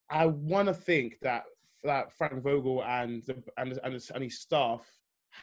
I 0.10 0.26
want 0.26 0.68
to 0.68 0.74
think 0.74 1.18
that 1.22 1.43
that 1.84 2.12
Frank 2.14 2.43
Vogel 2.43 2.84
and 2.84 3.24
and 3.58 3.80
and, 3.84 4.01
and 4.14 4.24
his 4.24 4.41
staff 4.41 4.86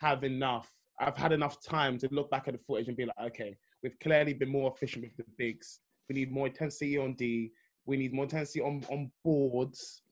have 0.00 0.24
enough. 0.24 0.70
I've 0.98 1.16
had 1.16 1.32
enough 1.32 1.62
time 1.62 1.98
to 1.98 2.08
look 2.10 2.30
back 2.30 2.46
at 2.46 2.52
the 2.52 2.58
footage 2.58 2.88
and 2.88 2.96
be 2.96 3.06
like, 3.06 3.28
okay, 3.28 3.56
we've 3.82 3.98
clearly 4.00 4.34
been 4.34 4.50
more 4.50 4.70
efficient 4.74 5.04
with 5.04 5.16
the 5.16 5.24
bigs. 5.38 5.80
We 6.08 6.14
need 6.14 6.30
more 6.30 6.48
intensity 6.48 6.98
on 6.98 7.14
D. 7.14 7.52
We 7.86 7.96
need 7.96 8.12
more 8.12 8.24
intensity 8.24 8.60
on 8.60 8.84
on 8.90 9.10
boards 9.24 10.02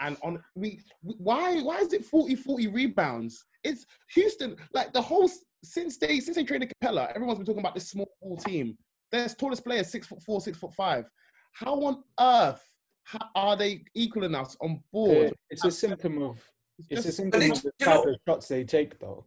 and 0.00 0.16
on 0.22 0.42
we, 0.54 0.80
why 1.02 1.60
why 1.60 1.78
is 1.78 1.92
it 1.92 2.04
40 2.04 2.34
40 2.36 2.68
rebounds? 2.68 3.44
It's 3.62 3.86
houston 4.14 4.56
like 4.72 4.92
the 4.92 5.02
whole 5.02 5.30
since 5.62 5.98
they 5.98 6.20
since 6.20 6.36
they 6.36 6.44
traded 6.44 6.72
capela 6.82 7.10
everyone's 7.14 7.38
been 7.38 7.46
talking 7.46 7.60
about 7.60 7.74
this 7.74 7.90
small 7.90 8.10
ball 8.20 8.36
team. 8.38 8.76
Their 9.12 9.28
tallest 9.28 9.64
player 9.64 9.84
six 9.84 10.06
foot 10.06 10.22
four 10.22 10.40
six 10.40 10.58
foot 10.58 10.74
five. 10.74 11.04
How 11.52 11.74
on 11.82 12.02
earth 12.18 12.62
how, 13.04 13.28
are 13.34 13.56
they 13.56 13.84
equaling 13.94 14.34
us 14.34 14.56
on 14.60 14.82
board? 14.92 15.34
It's 15.50 15.64
a 15.64 15.70
symptom 15.70 16.22
of 16.22 16.42
it's, 16.88 17.04
a 17.04 17.12
symptom 17.12 17.50
of 17.50 17.62
the 17.62 17.72
type 17.78 18.06
of 18.06 18.16
shots 18.26 18.48
they 18.48 18.64
take 18.64 18.98
though. 18.98 19.26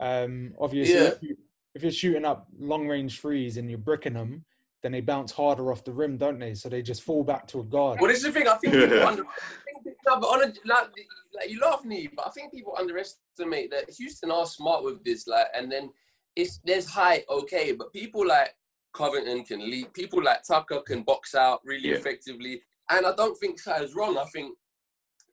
Um 0.00 0.54
obviously 0.58 0.94
yeah. 0.94 1.08
if, 1.08 1.22
you, 1.22 1.36
if 1.74 1.82
you're 1.82 1.92
shooting 1.92 2.24
up 2.24 2.46
long 2.58 2.88
range 2.88 3.20
threes 3.20 3.56
and 3.58 3.68
you're 3.68 3.78
bricking 3.78 4.14
them 4.14 4.44
then 4.86 4.92
they 4.92 5.00
bounce 5.00 5.32
harder 5.32 5.72
off 5.72 5.82
the 5.82 5.92
rim, 5.92 6.16
don't 6.16 6.38
they? 6.38 6.54
So 6.54 6.68
they 6.68 6.80
just 6.80 7.02
fall 7.02 7.24
back 7.24 7.48
to 7.48 7.58
a 7.58 7.64
guard. 7.64 7.98
Well, 8.00 8.08
this 8.08 8.18
is 8.18 8.22
the 8.22 8.30
thing. 8.30 8.46
I 8.46 8.54
think 8.54 8.72
people 8.72 9.02
under, 9.06 9.24
no, 9.24 10.20
but 10.20 10.26
on 10.26 10.44
a, 10.44 10.46
like, 10.64 10.90
like 11.34 11.50
you 11.50 11.58
laugh 11.58 11.84
me, 11.84 12.08
but 12.14 12.24
I 12.24 12.30
think 12.30 12.52
people 12.52 12.72
underestimate 12.78 13.72
that 13.72 13.90
Houston 13.90 14.30
are 14.30 14.46
smart 14.46 14.84
with 14.84 15.02
this. 15.02 15.26
Like, 15.26 15.46
and 15.56 15.72
then 15.72 15.90
it's 16.36 16.60
there's 16.64 16.88
height, 16.88 17.24
okay, 17.28 17.72
but 17.72 17.92
people 17.92 18.24
like 18.24 18.54
Covington 18.94 19.42
can 19.42 19.58
lead. 19.58 19.92
People 19.92 20.22
like 20.22 20.44
Tucker 20.44 20.82
can 20.86 21.02
box 21.02 21.34
out 21.34 21.62
really 21.64 21.88
yeah. 21.88 21.96
effectively. 21.96 22.62
And 22.88 23.04
I 23.04 23.12
don't 23.16 23.36
think 23.38 23.60
Ty 23.60 23.82
is 23.82 23.96
wrong. 23.96 24.16
I 24.16 24.26
think 24.26 24.56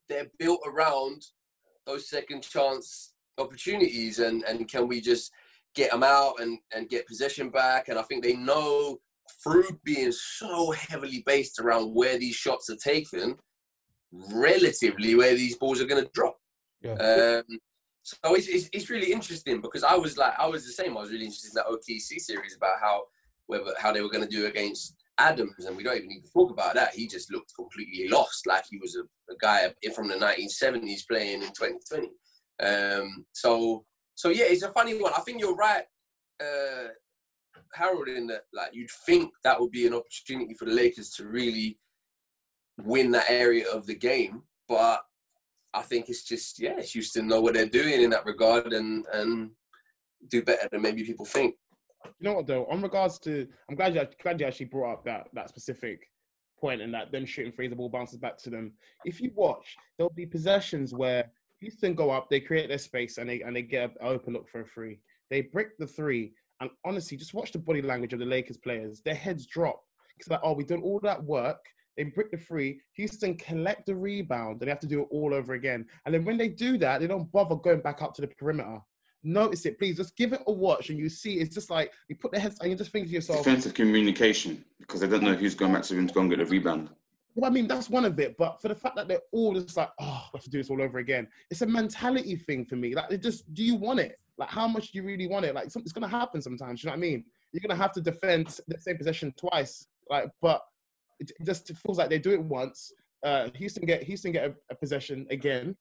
they're 0.09 0.31
built 0.39 0.61
around 0.65 1.27
those 1.85 2.09
second 2.09 2.41
chance 2.41 3.13
opportunities, 3.37 4.17
and 4.17 4.43
and 4.45 4.67
can 4.67 4.87
we 4.87 4.99
just 4.99 5.31
get 5.75 5.91
them 5.91 6.01
out 6.01 6.39
and 6.39 6.57
and 6.75 6.89
get 6.89 7.05
possession 7.05 7.51
back? 7.51 7.89
And 7.89 7.99
I 7.99 8.01
think 8.01 8.23
they 8.23 8.35
know 8.35 8.97
through 9.43 9.79
being 9.83 10.11
so 10.11 10.71
heavily 10.71 11.23
based 11.25 11.59
around 11.59 11.93
where 11.93 12.17
these 12.17 12.35
shots 12.35 12.69
are 12.69 12.77
taken, 12.77 13.35
relatively 14.31 15.15
where 15.15 15.35
these 15.35 15.57
balls 15.57 15.81
are 15.81 15.85
going 15.85 16.03
to 16.03 16.11
drop. 16.13 16.37
Yeah. 16.81 16.93
Um, 16.93 17.59
so 18.03 18.35
it's, 18.35 18.47
it's, 18.47 18.69
it's, 18.73 18.89
really 18.89 19.13
interesting 19.13 19.61
because 19.61 19.83
I 19.83 19.95
was 19.95 20.17
like 20.17 20.33
I 20.37 20.45
was 20.45 20.65
the 20.65 20.73
same. 20.73 20.97
I 20.97 21.01
was 21.01 21.11
really 21.11 21.23
interested 21.23 21.51
in 21.51 21.55
that 21.55 21.67
OKC 21.67 22.19
series 22.19 22.55
about 22.55 22.81
how 22.81 23.03
whether 23.47 23.71
how 23.79 23.93
they 23.93 24.01
were 24.01 24.09
going 24.09 24.27
to 24.27 24.29
do 24.29 24.45
against 24.45 24.95
Adams, 25.17 25.65
and 25.65 25.77
we 25.77 25.83
don't 25.83 25.95
even 25.95 26.09
need 26.09 26.23
to 26.23 26.31
talk 26.31 26.51
about 26.51 26.73
that. 26.73 26.93
He 26.93 27.07
just 27.07 27.31
looked 27.31 27.53
completely 27.55 28.09
lost, 28.09 28.45
like 28.45 28.65
he 28.69 28.77
was 28.77 28.97
a, 28.97 29.03
a 29.31 29.37
guy 29.39 29.73
from 29.95 30.09
the 30.09 30.15
1970s 30.15 31.07
playing 31.09 31.43
in 31.43 31.49
2020. 31.53 32.09
Um, 32.61 33.25
so 33.31 33.85
so 34.15 34.29
yeah, 34.29 34.45
it's 34.47 34.63
a 34.63 34.71
funny 34.71 35.01
one. 35.01 35.13
I 35.15 35.21
think 35.21 35.39
you're 35.39 35.55
right. 35.55 35.83
Uh, 36.41 36.89
Harold 37.73 38.07
in 38.07 38.27
that 38.27 38.43
like 38.53 38.73
you'd 38.73 38.89
think 39.05 39.31
that 39.43 39.59
would 39.59 39.71
be 39.71 39.87
an 39.87 39.93
opportunity 39.93 40.53
for 40.53 40.65
the 40.65 40.73
Lakers 40.73 41.11
to 41.11 41.27
really 41.27 41.77
win 42.77 43.11
that 43.11 43.29
area 43.29 43.69
of 43.69 43.85
the 43.85 43.95
game, 43.95 44.43
but 44.67 45.01
I 45.73 45.81
think 45.81 46.09
it's 46.09 46.23
just 46.23 46.59
yeah, 46.59 46.81
Houston 46.81 47.27
know 47.27 47.41
what 47.41 47.53
they're 47.53 47.65
doing 47.65 48.01
in 48.01 48.09
that 48.11 48.25
regard 48.25 48.73
and 48.73 49.05
and 49.13 49.51
do 50.29 50.43
better 50.43 50.67
than 50.71 50.81
maybe 50.81 51.03
people 51.03 51.25
think. 51.25 51.55
You 52.05 52.29
know 52.29 52.33
what 52.33 52.47
though? 52.47 52.65
On 52.65 52.81
regards 52.81 53.19
to, 53.19 53.47
I'm 53.69 53.75
glad 53.75 53.95
you 53.95 54.07
glad 54.21 54.39
you 54.39 54.45
actually 54.45 54.67
brought 54.67 54.93
up 54.93 55.05
that 55.05 55.27
that 55.33 55.49
specific 55.49 56.07
point 56.59 56.81
and 56.81 56.93
that 56.93 57.11
them 57.11 57.25
shooting 57.25 57.51
free, 57.51 57.67
the 57.67 57.75
ball 57.75 57.89
bounces 57.89 58.17
back 58.17 58.37
to 58.37 58.49
them. 58.49 58.73
If 59.05 59.19
you 59.19 59.31
watch, 59.35 59.75
there'll 59.97 60.13
be 60.13 60.25
possessions 60.25 60.93
where 60.93 61.29
Houston 61.59 61.95
go 61.95 62.09
up, 62.09 62.29
they 62.29 62.39
create 62.39 62.67
their 62.67 62.77
space, 62.77 63.17
and 63.17 63.29
they 63.29 63.41
and 63.41 63.55
they 63.55 63.61
get 63.61 63.91
an 63.91 63.95
open 64.01 64.33
look 64.33 64.47
for 64.49 64.61
a 64.61 64.65
free. 64.65 64.99
They 65.29 65.41
brick 65.41 65.77
the 65.77 65.87
three, 65.87 66.33
and 66.63 66.71
honestly, 66.85 67.17
just 67.17 67.33
watch 67.33 67.51
the 67.51 67.59
body 67.59 67.81
language 67.81 68.13
of 68.13 68.19
the 68.19 68.25
Lakers 68.25 68.57
players. 68.57 69.01
Their 69.01 69.15
heads 69.15 69.45
drop. 69.45 69.83
It's 70.17 70.29
like, 70.29 70.39
oh, 70.43 70.53
we've 70.53 70.65
done 70.65 70.81
all 70.81 70.99
that 71.01 71.21
work. 71.21 71.65
They 71.97 72.05
break 72.05 72.31
the 72.31 72.37
free. 72.37 72.79
Houston 72.93 73.35
collect 73.35 73.85
the 73.85 73.95
rebound. 73.95 74.53
And 74.53 74.61
they 74.61 74.69
have 74.69 74.79
to 74.79 74.87
do 74.87 75.01
it 75.01 75.07
all 75.11 75.33
over 75.33 75.53
again. 75.53 75.85
And 76.05 76.15
then 76.15 76.23
when 76.23 76.37
they 76.37 76.47
do 76.47 76.77
that, 76.77 77.01
they 77.01 77.07
don't 77.07 77.29
bother 77.33 77.55
going 77.55 77.81
back 77.81 78.01
up 78.01 78.13
to 78.15 78.21
the 78.21 78.27
perimeter. 78.27 78.79
Notice 79.23 79.65
it, 79.65 79.77
please. 79.77 79.97
Just 79.97 80.15
give 80.15 80.33
it 80.33 80.41
a 80.47 80.51
watch, 80.51 80.89
and 80.89 80.99
you 80.99 81.07
see 81.07 81.35
it's 81.35 81.53
just 81.53 81.69
like 81.69 81.93
you 82.09 82.15
put 82.15 82.31
the 82.31 82.39
heads 82.39 82.59
and 82.59 82.69
you 82.69 82.77
just 82.77 82.91
think 82.91 83.07
to 83.07 83.13
yourself. 83.13 83.39
Defensive 83.39 83.73
communication 83.73 84.65
because 84.79 84.99
they 84.99 85.07
don't 85.07 85.23
know 85.23 85.33
who's 85.33 85.55
going 85.55 85.71
back 85.73 85.83
to 85.83 85.95
him 85.95 86.07
to 86.07 86.13
go 86.13 86.21
and 86.21 86.29
get 86.29 86.39
the 86.39 86.45
rebound. 86.45 86.89
Well, 87.35 87.49
I 87.49 87.53
mean, 87.53 87.67
that's 87.67 87.89
one 87.89 88.05
of 88.05 88.19
it. 88.19 88.35
But 88.37 88.61
for 88.61 88.67
the 88.67 88.75
fact 88.75 88.95
that 88.97 89.07
they're 89.07 89.21
all 89.31 89.53
just 89.53 89.77
like, 89.77 89.89
oh, 89.99 90.25
we 90.33 90.37
have 90.37 90.43
to 90.43 90.49
do 90.49 90.57
this 90.57 90.69
all 90.69 90.81
over 90.81 90.99
again, 90.99 91.27
it's 91.49 91.61
a 91.61 91.65
mentality 91.65 92.35
thing 92.35 92.65
for 92.65 92.75
me. 92.75 92.93
Like, 92.95 93.11
it 93.11 93.23
just, 93.23 93.51
do 93.53 93.63
you 93.63 93.75
want 93.75 93.99
it? 93.99 94.19
Like, 94.37 94.49
how 94.49 94.67
much 94.67 94.91
do 94.91 94.97
you 94.97 95.03
really 95.03 95.27
want 95.27 95.45
it? 95.45 95.53
Like, 95.53 95.65
it's 95.65 95.91
gonna 95.91 96.07
happen 96.07 96.41
sometimes. 96.41 96.83
You 96.83 96.87
know 96.87 96.93
what 96.93 96.97
I 96.97 97.01
mean? 97.01 97.25
You're 97.51 97.61
gonna 97.61 97.81
have 97.81 97.91
to 97.93 98.01
defend 98.01 98.59
the 98.67 98.79
same 98.79 98.97
possession 98.97 99.33
twice. 99.37 99.85
Like, 100.09 100.29
but 100.41 100.61
it 101.19 101.31
just 101.45 101.71
feels 101.85 101.97
like 101.97 102.09
they 102.09 102.19
do 102.19 102.31
it 102.31 102.41
once. 102.41 102.91
Uh, 103.23 103.49
Houston 103.55 103.85
get 103.85 104.03
Houston 104.03 104.31
get 104.31 104.49
a, 104.49 104.55
a 104.71 104.75
possession 104.75 105.25
again. 105.29 105.75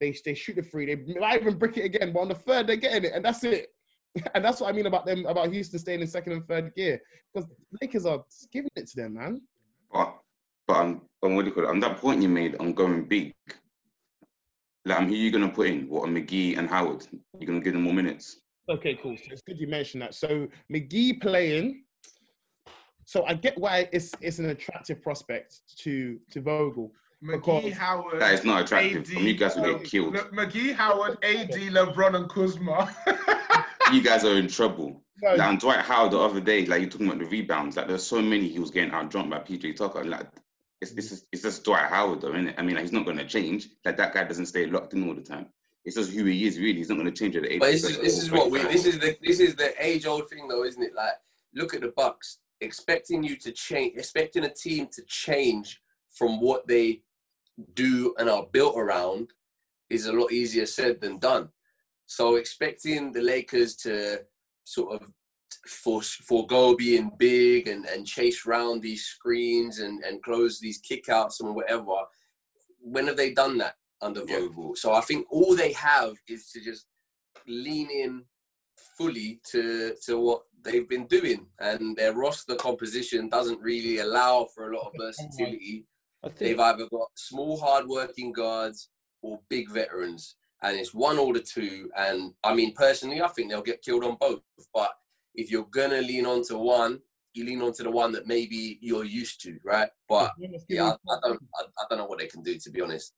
They 0.00 0.14
they 0.24 0.34
shoot 0.34 0.56
the 0.56 0.62
free. 0.62 0.86
They 0.86 1.18
might 1.18 1.40
even 1.40 1.58
brick 1.58 1.78
it 1.78 1.84
again, 1.84 2.12
but 2.12 2.20
on 2.20 2.28
the 2.28 2.34
third 2.34 2.66
they're 2.66 2.76
getting 2.76 3.04
it, 3.04 3.12
and 3.14 3.24
that's 3.24 3.44
it. 3.44 3.68
And 4.34 4.44
that's 4.44 4.60
what 4.60 4.68
I 4.68 4.72
mean 4.72 4.84
about 4.84 5.06
them 5.06 5.24
about 5.24 5.50
Houston 5.50 5.78
staying 5.78 6.02
in 6.02 6.06
second 6.06 6.34
and 6.34 6.46
third 6.46 6.74
gear 6.74 7.00
because 7.32 7.48
Lakers 7.80 8.04
are 8.04 8.22
giving 8.52 8.68
it 8.76 8.86
to 8.88 8.96
them, 8.96 9.14
man. 9.14 9.40
But 9.90 10.18
but 10.66 10.76
on, 10.76 11.00
on 11.22 11.34
what 11.34 11.46
do? 11.46 11.66
On 11.66 11.80
that 11.80 11.96
point 11.96 12.20
you 12.20 12.28
made 12.28 12.56
on 12.56 12.74
going 12.74 13.04
big, 13.06 13.32
like 14.84 15.06
who 15.06 15.14
you 15.14 15.30
gonna 15.30 15.48
put 15.48 15.68
in? 15.68 15.88
What 15.88 16.04
on 16.08 16.14
McGee 16.14 16.58
and 16.58 16.68
Howard? 16.68 17.06
You're 17.38 17.46
gonna 17.46 17.60
give 17.60 17.74
them 17.74 17.82
more 17.82 17.94
minutes? 17.94 18.40
Okay, 18.68 18.98
cool. 19.02 19.16
So 19.16 19.24
it's 19.30 19.42
good 19.42 19.58
you 19.58 19.66
mentioned 19.68 20.02
that. 20.02 20.14
So 20.14 20.48
McGee 20.72 21.20
playing. 21.20 21.84
So 23.04 23.24
I 23.24 23.34
get 23.34 23.58
why 23.58 23.88
it's 23.92 24.12
it's 24.20 24.38
an 24.38 24.50
attractive 24.50 25.02
prospect 25.02 25.60
to 25.78 26.18
to 26.30 26.40
Vogel. 26.40 26.92
McGee, 27.22 27.72
Howard. 27.72 28.20
That 28.20 28.34
is 28.34 28.44
not 28.44 28.62
attractive. 28.62 29.02
AD, 29.02 29.06
From 29.06 29.22
you 29.22 29.34
guys 29.34 29.54
will 29.54 29.78
get 29.78 29.84
killed. 29.84 30.14
look, 30.14 30.32
McGee, 30.32 30.74
Howard, 30.74 31.18
AD, 31.22 31.52
LeBron, 31.52 32.16
and 32.16 32.28
Kuzma. 32.28 32.92
You 33.92 34.00
guys 34.00 34.24
are 34.24 34.38
in 34.38 34.48
trouble. 34.48 35.02
No, 35.22 35.34
Like 35.34 35.50
and 35.50 35.60
Dwight 35.60 35.80
Howard 35.80 36.12
the 36.12 36.18
other 36.18 36.40
day, 36.40 36.64
like 36.64 36.80
you're 36.80 36.88
talking 36.88 37.08
about 37.08 37.18
the 37.18 37.26
rebounds. 37.26 37.76
Like 37.76 37.88
there's 37.88 38.02
so 38.06 38.22
many 38.22 38.48
he 38.48 38.58
was 38.58 38.70
getting 38.70 38.90
out 38.90 39.12
by 39.12 39.38
PJ 39.38 39.76
Tucker. 39.76 40.02
Like 40.02 40.26
it's 40.82 40.92
it's 40.92 41.08
just, 41.08 41.26
it's 41.32 41.42
just 41.42 41.64
Dwight 41.64 41.88
Howard 41.88 42.20
though, 42.20 42.34
isn't 42.34 42.48
it? 42.48 42.54
I 42.58 42.62
mean, 42.62 42.74
like, 42.74 42.82
he's 42.82 42.92
not 42.92 43.06
gonna 43.06 43.24
change. 43.24 43.68
Like 43.84 43.96
that 43.96 44.12
guy 44.12 44.24
doesn't 44.24 44.46
stay 44.46 44.66
locked 44.66 44.92
in 44.92 45.08
all 45.08 45.14
the 45.14 45.22
time. 45.22 45.46
It's 45.84 45.96
just 45.96 46.12
who 46.12 46.24
he 46.24 46.46
is, 46.46 46.58
really. 46.58 46.78
He's 46.78 46.88
not 46.88 46.98
gonna 46.98 47.12
change 47.12 47.36
at 47.36 47.42
the 47.42 47.54
age. 47.54 47.60
But 47.60 47.72
this 47.72 47.84
is 47.84 47.98
this 47.98 48.22
is 48.22 48.30
what 48.30 48.50
we 48.50 48.60
this 48.62 48.84
is 48.84 48.98
the 48.98 49.16
this 49.22 49.40
is 49.40 49.54
the 49.54 49.72
age 49.78 50.06
old 50.06 50.28
thing 50.28 50.48
though, 50.48 50.64
isn't 50.64 50.82
it? 50.82 50.94
Like, 50.94 51.14
look 51.54 51.74
at 51.74 51.80
the 51.80 51.92
Bucks, 51.96 52.38
expecting 52.60 53.22
you 53.22 53.36
to 53.36 53.52
change, 53.52 53.96
expecting 53.96 54.44
a 54.44 54.52
team 54.52 54.88
to 54.92 55.02
change 55.06 55.80
from 56.10 56.40
what 56.40 56.66
they 56.66 57.02
do 57.74 58.14
and 58.18 58.28
are 58.28 58.46
built 58.50 58.76
around 58.76 59.30
is 59.88 60.06
a 60.06 60.12
lot 60.12 60.32
easier 60.32 60.66
said 60.66 61.00
than 61.00 61.18
done. 61.18 61.48
So 62.06 62.36
expecting 62.36 63.12
the 63.12 63.22
Lakers 63.22 63.76
to 63.76 64.24
sort 64.64 65.00
of 65.00 65.12
for 65.66 66.02
forego 66.02 66.74
being 66.74 67.10
big 67.18 67.68
and, 67.68 67.84
and 67.86 68.06
chase 68.06 68.46
round 68.46 68.82
these 68.82 69.04
screens 69.04 69.78
and, 69.78 70.02
and 70.04 70.22
close 70.22 70.58
these 70.58 70.80
kickouts 70.82 71.40
and 71.40 71.54
whatever, 71.54 71.94
when 72.80 73.06
have 73.06 73.16
they 73.16 73.32
done 73.32 73.58
that 73.58 73.76
under 74.00 74.24
Yeah. 74.26 74.40
Vogel? 74.40 74.74
So 74.76 74.92
I 74.92 75.00
think 75.00 75.26
all 75.30 75.54
they 75.54 75.72
have 75.72 76.14
is 76.28 76.50
to 76.50 76.60
just 76.60 76.86
lean 77.46 77.90
in 77.90 78.24
fully 78.98 79.40
to 79.50 79.94
to 80.04 80.18
what 80.18 80.42
they've 80.64 80.88
been 80.88 81.06
doing, 81.06 81.46
and 81.60 81.96
their 81.96 82.14
roster 82.14 82.54
composition 82.54 83.28
doesn't 83.28 83.60
really 83.60 83.98
allow 83.98 84.46
for 84.54 84.70
a 84.70 84.76
lot 84.76 84.86
of 84.86 84.92
versatility. 84.98 85.86
They've 86.38 86.58
either 86.58 86.86
got 86.88 87.08
small, 87.16 87.58
hard-working 87.58 88.32
guards 88.32 88.90
or 89.22 89.40
big 89.48 89.68
veterans, 89.70 90.36
and 90.62 90.78
it's 90.78 90.94
one 90.94 91.18
or 91.18 91.32
the 91.32 91.40
two. 91.40 91.90
And 91.96 92.32
I 92.44 92.54
mean, 92.54 92.74
personally, 92.74 93.20
I 93.20 93.28
think 93.28 93.50
they'll 93.50 93.62
get 93.62 93.82
killed 93.82 94.04
on 94.04 94.16
both. 94.20 94.40
But 94.72 94.92
if 95.34 95.50
you're 95.50 95.66
gonna 95.70 96.00
lean 96.00 96.26
onto 96.26 96.58
one, 96.58 97.00
you 97.34 97.44
lean 97.44 97.62
onto 97.62 97.82
the 97.82 97.90
one 97.90 98.12
that 98.12 98.26
maybe 98.26 98.78
you're 98.82 99.04
used 99.04 99.40
to, 99.42 99.58
right? 99.64 99.88
But 100.08 100.32
yeah, 100.68 100.84
I, 101.08 101.14
I 101.14 101.18
don't, 101.28 101.42
I, 101.58 101.64
I 101.80 101.84
don't 101.88 101.98
know 101.98 102.06
what 102.06 102.18
they 102.18 102.26
can 102.26 102.42
do 102.42 102.58
to 102.58 102.70
be 102.70 102.80
honest. 102.80 103.14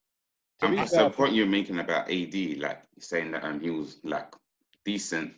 to 0.61 0.67
Um, 0.67 0.73
be 0.73 0.77
that's 0.77 0.95
fair, 0.95 1.05
the 1.05 1.11
point 1.11 1.35
you're 1.35 1.47
making 1.47 1.79
about 1.81 2.11
AD, 2.11 2.35
like 2.59 2.83
saying 3.01 3.33
that 3.33 3.45
um, 3.45 3.61
he 3.61 3.71
was 3.71 3.99
like 4.05 4.33
decent. 4.85 5.35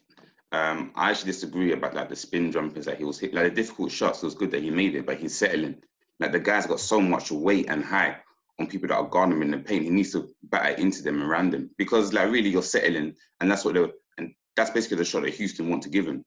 Um, 0.53 0.93
I 0.95 1.11
actually 1.11 1.33
disagree 1.33 1.73
about 1.73 1.95
like 1.95 2.09
the 2.09 2.17
spin 2.17 2.53
jumpers 2.53 2.85
that 2.87 2.99
he 2.99 3.05
was 3.05 3.19
hit. 3.19 3.35
Like 3.35 3.45
the 3.45 3.51
difficult 3.63 3.91
shots, 3.91 4.23
it 4.23 4.27
was 4.27 4.35
good 4.35 4.51
that 4.53 4.63
he 4.63 4.71
made 4.71 4.95
it, 4.95 5.07
but 5.07 5.19
he's 5.19 5.37
settling. 5.37 5.83
Like 6.21 6.33
the 6.33 6.41
guy's 6.41 6.67
got 6.67 6.81
so 6.81 7.01
much 7.01 7.31
weight 7.31 7.67
and 7.69 7.85
height 7.85 8.17
on 8.59 8.67
people 8.67 8.89
that 8.89 8.97
are 8.97 9.09
guarding 9.09 9.37
him 9.37 9.43
in 9.43 9.51
the 9.51 9.59
paint. 9.59 9.85
He 9.85 9.91
needs 9.91 10.13
to 10.13 10.31
batter 10.45 10.75
into 10.77 11.03
them 11.03 11.21
and 11.21 11.29
ram 11.29 11.51
them 11.51 11.71
because 11.79 12.13
like 12.13 12.31
really 12.31 12.49
you're 12.51 12.63
settling, 12.63 13.15
and 13.41 13.51
that's 13.51 13.65
what 13.65 13.75
they 13.75 13.85
and 14.19 14.33
that's 14.55 14.71
basically 14.71 14.99
the 14.99 15.05
shot 15.05 15.23
that 15.25 15.35
Houston 15.35 15.69
want 15.69 15.83
to 15.83 15.91
give 15.91 16.07
him. 16.07 16.25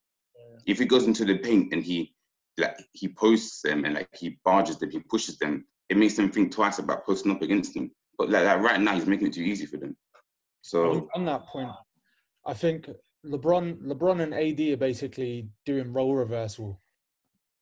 If 0.70 0.80
he 0.80 0.86
goes 0.86 1.06
into 1.06 1.26
the 1.26 1.38
paint 1.38 1.74
and 1.74 1.84
he 1.84 2.14
like 2.58 2.78
he 2.94 3.08
posts 3.08 3.62
them 3.62 3.86
and 3.86 3.96
like 3.96 4.10
he 4.16 4.38
barges 4.44 4.78
them, 4.78 4.92
he 4.92 5.00
pushes 5.00 5.38
them, 5.38 5.66
it 5.90 5.98
makes 5.98 6.16
them 6.16 6.32
think 6.32 6.52
twice 6.52 6.80
about 6.80 7.06
posting 7.06 7.32
up 7.32 7.42
against 7.42 7.76
him. 7.76 7.92
But 8.18 8.30
like, 8.30 8.46
like 8.46 8.60
right 8.60 8.80
now, 8.80 8.96
he's 8.96 9.06
making 9.06 9.28
it 9.28 9.34
too 9.34 9.42
easy 9.42 9.66
for 9.66 9.78
them. 9.78 9.96
So 10.62 10.92
on, 10.92 11.08
on 11.16 11.26
that 11.26 11.46
point, 11.48 11.72
I 12.46 12.54
think 12.54 12.90
LeBron, 13.26 13.82
LeBron 13.82 14.22
and 14.22 14.34
AD 14.34 14.74
are 14.74 14.78
basically 14.78 15.50
doing 15.66 15.94
role 15.94 16.16
reversal. 16.16 16.82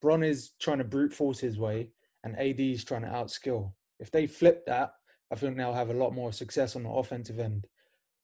Bron 0.02 0.24
is 0.24 0.52
trying 0.60 0.80
to 0.80 0.84
brute 0.84 1.14
force 1.14 1.40
his 1.40 1.58
way, 1.58 1.92
and 2.24 2.38
AD 2.38 2.60
is 2.60 2.84
trying 2.84 3.04
to 3.04 3.08
outskill. 3.08 3.74
If 4.00 4.12
they 4.12 4.28
flip 4.28 4.66
that, 4.66 4.92
I 5.32 5.36
think 5.36 5.58
they'll 5.58 5.74
have 5.74 5.90
a 5.90 5.94
lot 5.94 6.14
more 6.14 6.32
success 6.32 6.76
on 6.76 6.84
the 6.84 6.90
offensive 6.90 7.40
end. 7.40 7.68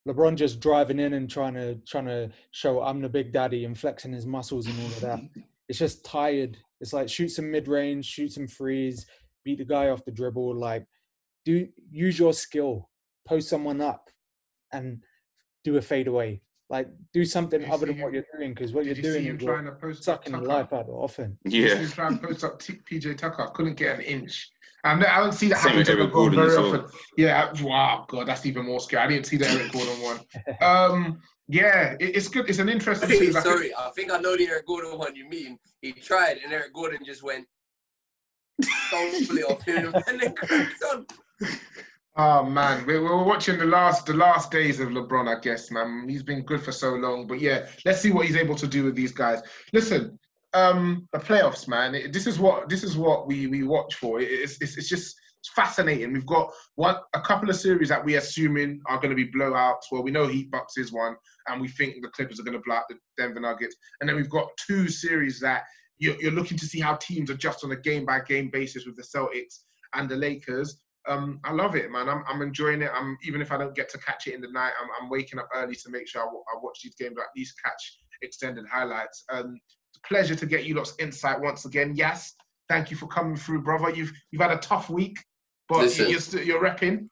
LeBron 0.08 0.36
just 0.36 0.60
driving 0.60 0.99
in 0.99 1.14
and 1.14 1.30
trying 1.30 1.54
to 1.54 1.76
trying 1.88 2.06
to 2.06 2.30
show 2.51 2.82
I'm 2.82 3.01
the 3.01 3.10
big 3.10 3.32
daddy 3.32 3.66
and 3.66 3.78
flexing 3.78 4.12
his 4.12 4.26
muscles 4.26 4.68
and 4.68 4.80
all 4.80 4.88
of 4.88 5.01
that. 5.01 5.20
It's 5.70 5.80
just 5.80 6.04
tired. 6.04 6.58
It's 6.82 6.91
like 6.91 7.08
shoot 7.08 7.30
some 7.30 7.49
mid 7.49 7.70
range, 7.70 8.06
shoot 8.06 8.34
some 8.34 8.47
freeze, 8.47 9.06
beat 9.45 9.60
the 9.60 9.66
guy 9.66 9.88
off 9.88 10.04
the 10.04 10.12
dribble. 10.12 10.56
Like 10.56 10.86
do 11.45 11.68
use 11.89 12.20
your 12.20 12.34
skill, 12.34 12.89
post 13.26 13.47
someone 13.47 13.80
up, 13.80 14.10
and 14.74 15.01
do 15.64 15.78
a 15.78 15.82
fadeaway. 15.82 16.41
Like 16.70 16.89
do 17.14 17.24
something 17.24 17.64
other 17.72 17.88
see 17.88 17.93
than 17.93 18.01
what 18.01 18.12
you're 18.12 18.26
doing 18.38 18.54
because 18.54 18.74
what 18.74 18.86
you're 18.86 18.95
you 18.95 19.01
doing 19.01 19.24
him 19.24 19.38
is 19.38 19.43
trying 19.43 19.66
to 19.66 19.72
post 19.72 19.99
up 20.10 20.26
sucking 20.26 20.34
the 20.34 20.39
Tucker? 20.39 20.47
life 20.49 20.74
out 20.74 20.82
of 20.82 20.88
the 20.88 20.93
offense. 20.93 21.38
Did 21.45 21.54
you 21.54 21.70
see 21.70 21.82
yeah, 21.82 21.88
trying 21.88 22.20
to 22.20 22.28
post 22.28 22.43
up 22.43 22.60
T- 22.60 22.80
PJ 22.89 23.18
Tucker? 23.18 23.49
Couldn't 23.54 23.76
get 23.76 23.99
an 23.99 24.01
inch. 24.01 24.51
And 24.86 25.04
I 25.06 25.20
don't 25.20 25.32
see 25.32 25.48
that 25.48 25.60
Same 25.60 25.64
happen 25.74 25.78
with 25.80 25.88
to 25.88 25.94
Eric 25.94 26.12
Gordon 26.14 26.40
very 26.40 26.52
as 26.52 26.58
well. 26.58 26.76
often. 26.84 27.00
Yeah, 27.18 27.52
wow, 27.62 28.06
God, 28.10 28.28
that's 28.28 28.46
even 28.46 28.66
more 28.66 28.82
scary. 28.82 29.04
I 29.04 29.08
didn't 29.08 29.26
see 29.28 29.38
the 29.38 29.48
Eric 29.48 29.72
Gordon 29.72 30.02
one. 30.02 30.20
Um, 30.62 31.22
yeah, 31.48 31.96
it, 32.02 32.16
it's 32.18 32.28
good. 32.28 32.50
It's 32.50 32.60
an 32.60 32.68
interesting 32.70 33.10
Hey, 33.10 33.18
series. 33.18 33.36
I 33.38 33.42
think- 33.42 33.56
sorry, 33.56 33.74
I 33.76 33.90
think 33.96 34.12
I 34.12 34.18
know 34.20 34.36
the 34.36 34.48
Eric 34.48 34.68
Gordon 34.68 34.98
one 34.98 35.16
you 35.16 35.28
mean. 35.30 35.58
He 35.82 35.94
tried, 35.94 36.40
and 36.44 36.52
Eric 36.52 36.74
Gordon 36.74 37.00
just 37.06 37.24
went 37.24 37.46
totally 38.90 39.44
off 39.44 39.64
him, 39.64 39.94
and 40.08 40.20
then 40.20 40.36
cracked 40.36 40.84
on. 40.92 41.06
Oh 42.16 42.44
man, 42.44 42.86
we 42.86 42.94
we 43.00 43.06
were 43.06 43.24
watching 43.24 43.58
the 43.58 43.66
last 43.66 44.06
the 44.06 44.14
last 44.14 44.52
days 44.52 44.80
of 44.80 44.90
LeBron, 44.90 45.34
I 45.36 45.40
guess, 45.40 45.72
man. 45.72 46.06
He's 46.08 46.24
been 46.24 46.44
good 46.44 46.62
for 46.62 46.72
so 46.72 46.94
long, 46.96 47.26
but 47.26 47.40
yeah, 47.42 47.66
let's 47.86 48.02
see 48.02 48.12
what 48.12 48.26
he's 48.28 48.36
able 48.36 48.56
to 48.56 48.68
do 48.68 48.84
with 48.84 48.96
these 48.96 49.12
guys. 49.12 49.42
Listen, 49.74 50.20
um, 50.54 51.08
the 51.14 51.20
playoffs, 51.20 51.68
man. 51.68 51.95
it- 51.95 52.14
this 52.14 52.28
is 52.28 52.39
what 52.39 52.70
this 52.70 52.84
is 52.84 52.97
what 52.97 53.28
we 53.28 53.47
we 53.47 53.64
watch 53.64 53.95
for. 53.95 54.20
It- 54.20 54.32
it's 54.32 54.58
it's, 54.62 54.78
it's 54.78 54.89
just 54.89 55.16
fascinating. 55.56 56.14
We've 56.14 56.26
got 56.26 56.51
one 56.76 56.95
a 57.14 57.22
couple 57.22 57.49
of 57.49 57.56
series 57.56 57.89
that 57.89 58.04
we're 58.04 58.20
assuming 58.20 58.82
are 58.88 58.97
going 58.97 59.10
to 59.10 59.16
be 59.16 59.32
blowouts. 59.32 59.84
Well, 59.91 60.04
we 60.04 60.12
know 60.12 60.28
Heat 60.28 60.49
Bucks 60.51 60.78
is 60.78 60.91
one, 60.91 61.16
and 61.47 61.62
we 61.62 61.68
think 61.68 61.95
the 62.01 62.10
Clippers 62.10 62.39
are 62.39 62.43
going 62.43 62.58
to 62.58 62.64
blow 62.66 62.76
out 62.76 62.84
the 62.89 62.95
Denver 63.18 63.39
Nuggets, 63.39 63.76
and 63.99 64.10
then 64.10 64.16
we've 64.16 64.30
got 64.30 64.49
two 64.58 64.88
series 64.88 65.39
that 65.41 65.64
you're, 65.99 66.20
you're 66.22 66.32
looking 66.32 66.58
to 66.58 66.66
see 66.66 66.80
how 66.80 66.95
teams 66.95 67.30
adjust 67.30 67.64
on 67.64 67.72
a 67.72 67.76
game 67.76 68.06
by 68.06 68.20
game 68.22 68.49
basis 68.51 68.86
with 68.86 68.95
the 68.95 69.04
Celtics 69.04 69.60
and 69.93 70.10
the 70.10 70.16
Lakers 70.16 70.84
um, 71.08 71.39
I 71.43 71.51
love 71.51 71.76
it, 71.76 71.91
man. 71.91 72.08
I'm, 72.08 72.24
I'm 72.28 72.41
enjoying 72.41 72.82
it. 72.82 72.90
I'm 72.94 73.18
even 73.23 73.41
if 73.41 73.52
I 73.52 73.57
don't 73.57 73.76
get 73.76 73.90
to 73.90 73.98
catch 73.98 74.28
it 74.28 74.36
in 74.36 74.41
the 74.41 74.48
night, 74.49 74.72
I'm, 74.82 74.88
I'm 75.02 75.10
waking 75.10 75.40
up 75.40 75.49
early 75.53 75.76
to 75.76 75.90
make 75.90 76.07
sure 76.07 76.22
I, 76.22 76.28
watch 76.61 76.80
these 76.84 76.95
games, 76.95 77.15
or 77.18 77.23
at 77.23 77.30
least 77.36 77.56
catch 77.64 77.98
extended 78.22 78.65
highlights. 78.72 79.26
Um, 79.30 79.60
pleasure 80.06 80.36
to 80.36 80.45
get 80.45 80.65
you 80.65 80.76
lot's 80.76 80.94
insight 80.99 81.40
once 81.41 81.65
again. 81.65 81.94
Yes, 81.95 82.34
thank 82.70 82.91
you 82.91 82.98
for 82.98 83.07
coming 83.07 83.36
through, 83.36 83.61
brother. 83.61 83.90
You've 83.90 84.11
you've 84.32 84.41
had 84.41 84.52
a 84.52 84.57
tough 84.57 84.90
week, 84.90 85.20
but 85.70 85.80
Listen. 85.80 86.10
you're 86.10 86.20
still 86.20 86.44
you're 86.44 86.61
repping. 86.64 87.10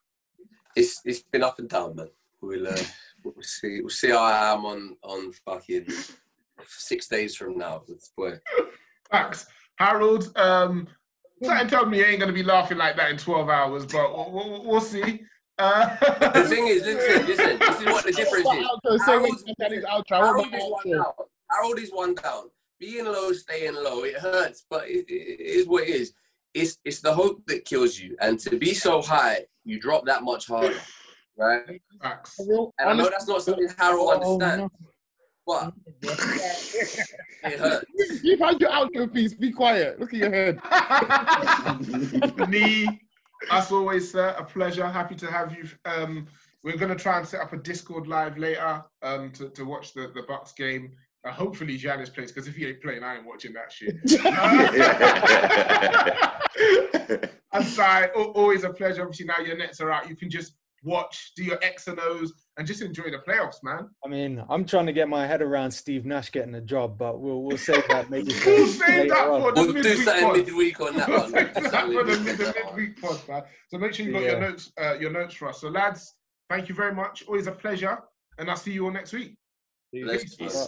It's 0.76 1.02
it's 1.06 1.24
been 1.24 1.44
up 1.44 1.60
and 1.60 1.70
down, 1.70 1.96
man. 1.96 2.08
We'll 2.42 2.68
uh, 2.68 2.78
we'll 3.24 3.34
see 3.42 3.82
we'll 3.82 3.90
see 3.90 4.10
how 4.10 4.24
I 4.24 4.54
am 4.54 4.66
on 4.66 4.96
on 5.04 5.32
fucking 5.46 5.88
six 6.66 7.08
days 7.08 7.36
from 7.36 7.58
now. 7.58 7.84
Boy, 8.18 8.34
Thanks, 9.12 9.46
Harold. 9.78 10.32
Um, 10.38 10.88
something 11.44 11.68
tells 11.68 11.88
me 11.88 12.00
you 12.00 12.06
ain't 12.06 12.20
gonna 12.20 12.32
be 12.34 12.44
laughing 12.44 12.78
like 12.78 12.96
that 12.98 13.12
in 13.12 13.18
12 13.18 13.50
hours, 13.50 13.86
but 13.86 14.12
we'll, 14.16 14.32
we'll, 14.32 14.66
we'll 14.66 14.82
see. 14.82 15.22
Uh, 15.58 15.96
the 16.34 16.46
thing 16.48 16.68
is, 16.68 16.82
listen, 16.84 17.26
listen. 17.28 17.60
This 17.60 17.80
is 17.80 17.86
what 17.86 18.06
the 18.06 18.12
difference 18.16 18.48
is. 18.48 18.68
Outro, 18.68 18.98
say 19.00 19.12
Harold's- 19.12 19.44
you 19.46 19.82
outro. 19.88 20.18
Harold 20.18 20.48
is 20.54 20.62
one 20.72 20.86
outro. 20.86 20.92
down. 20.94 21.14
Harold 21.52 21.80
is 21.80 21.90
one 21.92 22.16
down. 22.16 22.44
Being 22.82 23.06
low, 23.06 23.32
staying 23.32 23.76
low, 23.76 24.04
it 24.06 24.16
hurts, 24.16 24.66
but 24.68 24.90
it, 24.90 25.06
it 25.08 25.40
is 25.40 25.68
what 25.68 25.84
it 25.84 25.90
is. 25.90 26.14
It's 26.56 26.80
it's 26.84 27.00
the 27.00 27.14
hope 27.14 27.46
that 27.46 27.64
kills 27.64 28.00
you, 28.00 28.18
and 28.20 28.40
to 28.40 28.58
be 28.58 28.74
so 28.74 29.04
high, 29.04 29.46
you 29.64 29.80
drop 29.80 30.04
that 30.08 30.24
much 30.24 30.48
harder, 30.48 30.82
right? 31.38 31.80
And 32.02 32.90
I 32.90 32.94
know 32.94 33.08
that's 33.08 33.28
not 33.28 33.44
something 33.44 33.70
Harold 33.78 34.10
Oh, 34.24 34.34
understands, 34.34 34.74
but 35.46 35.74
it 37.44 37.60
hurts. 37.60 37.86
You've 38.24 38.40
had 38.40 38.60
your 38.60 38.72
outro 38.72 39.14
piece. 39.14 39.36
Be 39.36 39.52
quiet. 39.52 40.00
Look 40.00 40.16
at 40.16 40.20
your 40.20 40.32
head. 40.32 40.60
Nee, 42.50 43.00
as 43.52 43.72
always, 43.72 44.12
sir, 44.12 44.36
a 44.40 44.44
pleasure. 44.44 44.88
Happy 44.88 45.14
to 45.16 45.28
have 45.28 45.56
you 45.56 45.70
um, 45.86 46.28
we're 46.64 46.78
gonna 46.78 46.96
try 46.96 47.20
and 47.20 47.28
set 47.28 47.42
up 47.42 47.54
a 47.54 47.58
Discord 47.58 48.08
live 48.08 48.40
later 48.40 48.84
um, 49.04 49.32
to, 49.34 49.50
to 49.50 49.66
watch 49.66 49.94
the, 49.94 50.12
the 50.14 50.24
Bucks 50.28 50.54
game. 50.54 50.94
Uh, 51.24 51.32
hopefully 51.32 51.78
Giannis 51.78 52.12
plays 52.14 52.32
because 52.32 52.48
if 52.48 52.56
he 52.56 52.66
ain't 52.66 52.82
playing, 52.82 53.04
I 53.04 53.18
ain't 53.18 53.26
watching 53.28 53.54
that 53.54 53.72
shit. 53.72 53.96
I'm 57.54 57.64
sorry, 57.64 58.08
al- 58.16 58.32
always 58.32 58.64
a 58.64 58.70
pleasure. 58.72 59.02
Obviously 59.04 59.26
now 59.26 59.40
your 59.40 59.58
nets 59.58 59.82
are 59.82 59.92
out, 59.92 60.10
you 60.10 60.16
can 60.16 60.30
just 60.30 60.54
watch, 60.84 61.34
do 61.36 61.44
your 61.44 61.60
X 61.64 61.88
and 61.88 62.00
O's, 62.00 62.34
and 62.58 62.66
just 62.66 62.82
enjoy 62.82 63.04
the 63.12 63.20
playoffs, 63.28 63.58
man. 63.62 63.88
I 64.04 64.08
mean, 64.10 64.44
I'm 64.50 64.66
trying 64.66 64.88
to 64.88 64.94
get 64.94 65.10
my 65.10 65.28
head 65.28 65.42
around 65.44 65.70
Steve 65.72 66.06
Nash 66.06 66.32
getting 66.32 66.56
a 66.56 66.62
job, 66.62 66.98
but 66.98 67.20
we'll 67.20 67.44
we'll 67.44 67.58
save 67.58 67.88
that 67.90 68.10
maybe 68.10 68.34
for 68.34 68.50
We'll 68.50 68.68
save 68.68 68.90
later 68.90 69.10
that 69.10 69.28
on. 69.28 69.42
for 69.42 69.52
the 69.52 69.62
We'll 69.62 69.74
do 69.74 69.84
midweek 69.84 70.04
something 70.06 70.24
pod. 70.26 70.38
midweek 70.38 70.82
on 70.82 70.98
that 70.98 71.08
We'll 71.08 71.20
one. 71.22 71.30
save 71.32 71.54
Do 71.54 71.62
that 71.62 71.86
for 71.86 72.04
the, 72.04 72.04
midweek 72.04 72.26
mid- 72.26 72.38
the 72.40 72.54
midweek 72.66 73.02
pod, 73.02 73.20
man. 73.28 73.44
So 73.70 73.78
make 73.78 73.94
sure 73.94 74.06
you 74.08 74.12
got 74.14 74.24
your 74.24 74.40
notes, 74.40 74.72
uh, 74.82 74.94
your 75.00 75.12
notes 75.12 75.36
for 75.36 75.50
us. 75.50 75.62
So 75.62 75.68
lads, 75.70 76.16
thank 76.50 76.68
you 76.68 76.74
very 76.74 76.96
much. 76.96 77.24
Always 77.28 77.46
a 77.48 77.52
pleasure, 77.52 78.00
and 78.40 78.50
I'll 78.50 78.56
see 78.56 78.72
you 78.72 78.86
all 78.86 78.92
next 78.92 79.14
week. 79.14 79.36
Let's- 79.94 80.36
Peace. 80.36 80.68